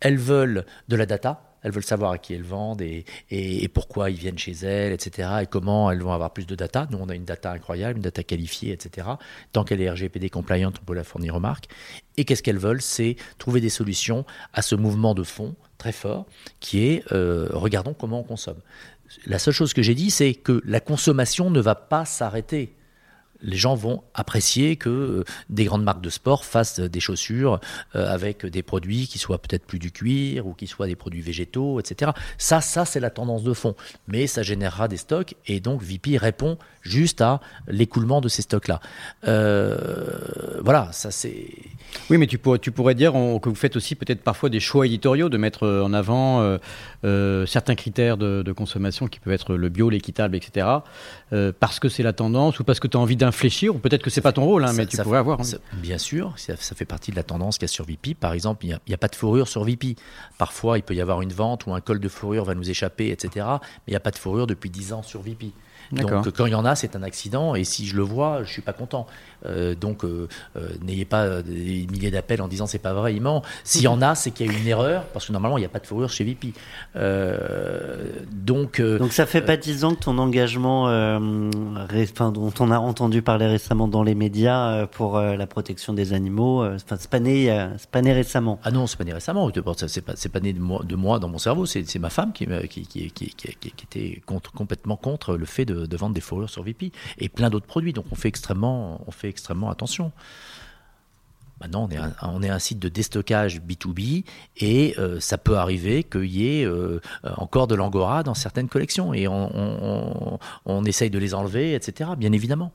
Elles 0.00 0.18
veulent 0.18 0.64
de 0.88 0.96
la 0.96 1.04
data, 1.04 1.51
elles 1.62 1.72
veulent 1.72 1.82
savoir 1.84 2.12
à 2.12 2.18
qui 2.18 2.34
elles 2.34 2.42
vendent 2.42 2.82
et, 2.82 3.04
pourquoi 3.72 4.10
ils 4.10 4.16
viennent 4.16 4.38
chez 4.38 4.52
elles, 4.52 4.92
etc. 4.92 5.28
Et 5.42 5.46
comment 5.46 5.90
elles 5.90 6.02
vont 6.02 6.12
avoir 6.12 6.32
plus 6.32 6.46
de 6.46 6.54
data. 6.54 6.86
Nous, 6.90 6.98
on 6.98 7.08
a 7.08 7.14
une 7.14 7.24
data 7.24 7.52
incroyable, 7.52 7.96
une 7.98 8.02
data 8.02 8.22
qualifiée, 8.22 8.72
etc. 8.72 9.08
Tant 9.52 9.64
qu'elle 9.64 9.80
est 9.80 9.90
RGPD 9.90 10.30
compliant, 10.30 10.72
on 10.80 10.84
peut 10.84 10.94
la 10.94 11.04
fournir 11.04 11.34
aux 11.34 11.40
marques. 11.40 11.68
Et 12.16 12.24
qu'est-ce 12.24 12.42
qu'elles 12.42 12.58
veulent? 12.58 12.82
C'est 12.82 13.16
trouver 13.38 13.60
des 13.60 13.70
solutions 13.70 14.24
à 14.52 14.62
ce 14.62 14.74
mouvement 14.74 15.14
de 15.14 15.22
fond 15.22 15.54
très 15.78 15.92
fort 15.92 16.26
qui 16.60 16.86
est 16.86 17.02
euh, 17.12 17.48
regardons 17.52 17.94
comment 17.94 18.20
on 18.20 18.24
consomme. 18.24 18.60
La 19.26 19.38
seule 19.38 19.54
chose 19.54 19.74
que 19.74 19.82
j'ai 19.82 19.94
dit, 19.94 20.10
c'est 20.10 20.34
que 20.34 20.62
la 20.64 20.80
consommation 20.80 21.50
ne 21.50 21.60
va 21.60 21.74
pas 21.74 22.04
s'arrêter 22.04 22.74
les 23.42 23.56
gens 23.56 23.74
vont 23.74 24.02
apprécier 24.14 24.76
que 24.76 24.88
euh, 24.88 25.24
des 25.50 25.64
grandes 25.64 25.84
marques 25.84 26.00
de 26.00 26.10
sport 26.10 26.44
fassent 26.44 26.80
des 26.80 27.00
chaussures 27.00 27.60
euh, 27.96 28.12
avec 28.12 28.46
des 28.46 28.62
produits 28.62 29.06
qui 29.06 29.18
soient 29.18 29.38
peut-être 29.38 29.66
plus 29.66 29.78
du 29.78 29.90
cuir 29.90 30.46
ou 30.46 30.54
qui 30.54 30.66
soient 30.66 30.86
des 30.86 30.96
produits 30.96 31.20
végétaux, 31.20 31.80
etc. 31.80 32.12
Ça, 32.38 32.60
ça 32.60 32.84
c'est 32.84 33.00
la 33.00 33.10
tendance 33.10 33.42
de 33.42 33.52
fond. 33.52 33.74
Mais 34.08 34.26
ça 34.26 34.42
générera 34.42 34.88
des 34.88 34.96
stocks 34.96 35.34
et 35.46 35.60
donc 35.60 35.82
VP 35.82 36.16
répond 36.16 36.56
juste 36.82 37.20
à 37.20 37.40
l'écoulement 37.68 38.20
de 38.20 38.28
ces 38.28 38.42
stocks-là. 38.42 38.80
Euh, 39.26 40.58
voilà, 40.62 40.88
ça 40.92 41.10
c'est. 41.10 41.46
Oui, 42.10 42.18
mais 42.18 42.26
tu 42.26 42.38
pourrais, 42.38 42.58
tu 42.58 42.72
pourrais 42.72 42.94
dire 42.94 43.12
que 43.12 43.48
vous 43.48 43.54
faites 43.54 43.76
aussi 43.76 43.94
peut-être 43.94 44.22
parfois 44.22 44.48
des 44.48 44.60
choix 44.60 44.86
éditoriaux, 44.86 45.28
de 45.28 45.36
mettre 45.36 45.66
en 45.66 45.92
avant 45.92 46.58
certains 47.46 47.74
critères 47.74 48.16
de, 48.16 48.42
de, 48.42 48.52
consommation 48.52 49.06
qui 49.08 49.20
peuvent 49.20 49.32
être 49.32 49.54
le 49.54 49.68
bio, 49.68 49.90
l'équitable, 49.90 50.36
etc. 50.36 50.66
parce 51.60 51.80
que 51.80 51.88
c'est 51.88 52.02
la 52.02 52.12
tendance 52.12 52.60
ou 52.60 52.64
parce 52.64 52.80
que 52.80 52.88
tu 52.88 52.96
as 52.96 53.00
envie 53.00 53.16
d'un 53.16 53.31
fléchir, 53.32 53.74
ou 53.74 53.78
peut-être 53.78 54.02
que 54.02 54.10
c'est 54.10 54.20
pas 54.20 54.32
ton 54.32 54.44
rôle, 54.44 54.64
hein, 54.64 54.72
mais 54.74 54.86
tu 54.86 54.96
pourrais 54.98 55.18
avoir. 55.18 55.40
bien 55.74 55.98
sûr, 55.98 56.34
ça, 56.36 56.56
fait 56.56 56.84
partie 56.84 57.10
de 57.10 57.16
la 57.16 57.22
tendance 57.22 57.58
qu'il 57.58 57.64
y 57.64 57.70
a 57.70 57.72
sur 57.72 57.84
VP. 57.84 58.14
Par 58.14 58.32
exemple, 58.32 58.64
il 58.64 58.78
n'y 58.86 58.94
a, 58.94 58.98
pas 58.98 59.08
de 59.08 59.16
fourrure 59.16 59.48
sur 59.48 59.64
VP. 59.64 59.96
Parfois, 60.38 60.78
il 60.78 60.82
peut 60.82 60.94
y 60.94 61.00
avoir 61.00 61.22
une 61.22 61.32
vente 61.32 61.66
ou 61.66 61.74
un 61.74 61.80
col 61.80 62.00
de 62.00 62.08
fourrure 62.08 62.44
va 62.44 62.54
nous 62.54 62.68
échapper, 62.68 63.10
etc. 63.10 63.46
Mais 63.46 63.88
il 63.88 63.90
n'y 63.92 63.96
a 63.96 64.00
pas 64.00 64.10
de 64.10 64.18
fourrure 64.18 64.46
depuis 64.46 64.70
10 64.70 64.92
ans 64.92 65.02
sur 65.02 65.22
VP. 65.22 65.52
Donc 65.92 66.30
quand 66.30 66.46
il 66.46 66.52
y 66.52 66.54
en 66.54 66.64
a, 66.64 66.74
c'est 66.74 66.96
un 66.96 67.02
accident, 67.02 67.54
et 67.54 67.64
si 67.64 67.86
je 67.86 67.96
le 67.96 68.02
vois, 68.02 68.44
je 68.44 68.52
suis 68.52 68.62
pas 68.62 68.72
content. 68.72 69.06
Euh, 69.46 69.74
donc 69.74 70.04
euh, 70.04 70.28
euh, 70.56 70.68
n'ayez 70.82 71.04
pas 71.04 71.42
des 71.42 71.86
milliers 71.90 72.10
d'appels 72.10 72.40
en 72.40 72.48
disant 72.48 72.66
c'est 72.66 72.78
pas 72.78 72.92
vrai, 72.92 73.14
il 73.14 73.20
ment. 73.20 73.42
S'il 73.64 73.82
y 73.82 73.88
en 73.88 74.00
a, 74.00 74.14
c'est 74.14 74.30
qu'il 74.30 74.46
y 74.46 74.48
a 74.54 74.58
une 74.58 74.66
erreur, 74.66 75.04
parce 75.12 75.26
que 75.26 75.32
normalement 75.32 75.58
il 75.58 75.62
n'y 75.62 75.66
a 75.66 75.70
pas 75.70 75.80
de 75.80 75.86
fourrure 75.86 76.10
chez 76.10 76.24
VP. 76.24 76.52
donc, 78.32 78.80
donc 78.80 79.12
ça 79.12 79.26
fait 79.26 79.42
pas 79.42 79.56
10 79.56 79.84
ans 79.84 79.94
que 79.94 80.00
ton 80.00 80.18
engagement, 80.18 80.84
enfin, 80.84 82.32
dont 82.32 82.52
on 82.60 82.70
a 82.70 82.78
entendu 82.78 83.22
parler 83.22 83.46
récemment 83.46 83.88
dans 83.88 84.02
les 84.02 84.14
médias 84.14 84.86
pour 84.86 85.18
la 85.20 85.46
protection 85.46 85.92
des 85.92 86.12
animaux, 86.12 86.64
enfin 86.64 86.96
c'est 86.98 87.10
pas 87.10 87.20
né, 87.20 87.68
pas 87.90 88.02
né 88.02 88.12
récemment. 88.12 88.60
Ah 88.64 88.70
non, 88.70 88.86
c'est 88.86 88.96
pas 88.96 89.04
né 89.04 89.12
récemment. 89.12 89.50
C'est 89.88 90.04
pas, 90.04 90.14
pas 90.32 90.40
né 90.40 90.52
de 90.52 90.60
moi, 90.60 90.82
de 90.84 90.96
moi 90.96 91.18
dans 91.18 91.28
mon 91.28 91.38
cerveau. 91.38 91.66
C'est 91.66 91.98
ma 91.98 92.10
femme 92.10 92.32
qui, 92.32 92.46
qui, 92.68 92.86
qui, 92.86 93.10
qui, 93.10 93.34
qui 93.34 93.84
était 93.84 94.22
contre, 94.24 94.52
complètement 94.52 94.96
contre 94.96 95.36
le 95.36 95.46
fait 95.46 95.64
de 95.64 95.72
de, 95.86 95.96
vendre 95.96 96.14
des 96.14 96.20
fourrures 96.20 96.50
sur 96.50 96.62
VP 96.62 96.92
et 97.18 97.28
plein 97.28 97.50
d'autres 97.50 97.66
produits. 97.66 97.92
Donc 97.92 98.06
on 98.10 98.14
fait 98.14 98.28
extrêmement, 98.28 99.00
on 99.06 99.10
fait 99.10 99.28
extrêmement 99.32 99.70
attention. 99.70 100.12
Maintenant, 101.60 101.88
on 102.22 102.42
est 102.42 102.48
un, 102.48 102.58
site 102.58 102.80
de 102.80 102.88
déstockage 102.88 103.60
B2B 103.60 104.24
et 104.56 104.96
ça 105.20 105.38
peut 105.38 105.56
arriver 105.56 106.02
qu'il 106.02 106.24
y 106.24 106.60
ait 106.60 106.68
encore 107.22 107.68
de 107.68 107.76
l'angora 107.76 108.24
dans 108.24 108.34
certaines 108.34 108.68
collections 108.68 109.14
et 109.14 109.28
on, 109.28 109.50
on, 109.54 110.38
on 110.66 110.84
essaye 110.84 111.08
de 111.08 111.20
les 111.20 111.34
enlever, 111.34 111.74
etc. 111.74 112.10
Bien 112.18 112.32
évidemment. 112.32 112.72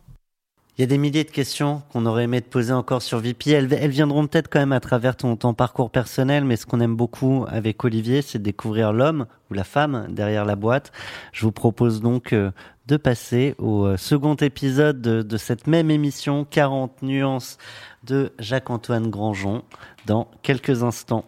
Il 0.78 0.82
y 0.82 0.84
a 0.84 0.88
des 0.88 1.00
milliers 1.00 1.24
de 1.24 1.32
questions 1.32 1.82
qu'on 1.92 2.06
aurait 2.06 2.26
aimé 2.26 2.40
te 2.40 2.48
poser 2.48 2.72
encore 2.72 3.02
sur 3.02 3.18
VP. 3.18 3.50
Elles, 3.50 3.90
viendront 3.90 4.28
peut-être 4.28 4.48
quand 4.48 4.60
même 4.60 4.74
à 4.74 4.80
travers 4.80 5.16
ton, 5.16 5.36
ton, 5.36 5.56
parcours 5.56 5.90
personnel, 5.90 6.46
mais 6.46 6.56
ce 6.56 6.68
qu'on 6.68 6.80
aime 6.82 6.96
beaucoup 6.96 7.48
avec 7.50 7.84
Olivier, 7.84 8.22
c'est 8.22 8.38
découvrir 8.38 8.94
l'homme 8.94 9.26
ou 9.50 9.56
la 9.56 9.64
femme 9.64 10.06
derrière 10.12 10.46
la 10.46 10.56
boîte. 10.56 10.92
Je 11.34 11.48
vous 11.48 11.52
propose 11.52 12.00
donc 12.00 12.32
euh, 12.32 12.52
de 12.88 12.98
passer 12.98 13.56
au 13.58 13.86
euh, 13.86 13.98
second 13.98 14.36
épisode 14.36 15.02
de, 15.02 15.22
de 15.22 15.38
cette 15.38 15.68
même 15.68 15.92
émission, 15.92 16.46
40 16.50 17.02
nuances 17.02 17.58
de 18.04 18.32
Jacques-Antoine 18.40 19.10
Grandjean, 19.10 19.64
dans 20.06 20.30
quelques 20.42 20.84
instants. 20.84 21.26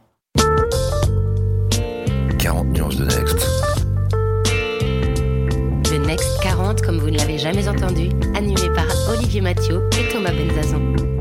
40 2.39 2.67
nuances 2.67 2.95
de 2.95 3.05
Next. 3.05 3.47
Le 5.91 5.97
Next 6.05 6.41
40 6.41 6.81
comme 6.81 6.97
vous 6.97 7.09
ne 7.09 7.17
l'avez 7.17 7.37
jamais 7.37 7.67
entendu, 7.67 8.09
animé 8.35 8.69
par 8.73 8.87
Olivier 9.09 9.41
Mathieu 9.41 9.81
et 9.99 10.11
Thomas 10.11 10.31
Benzazan. 10.31 11.18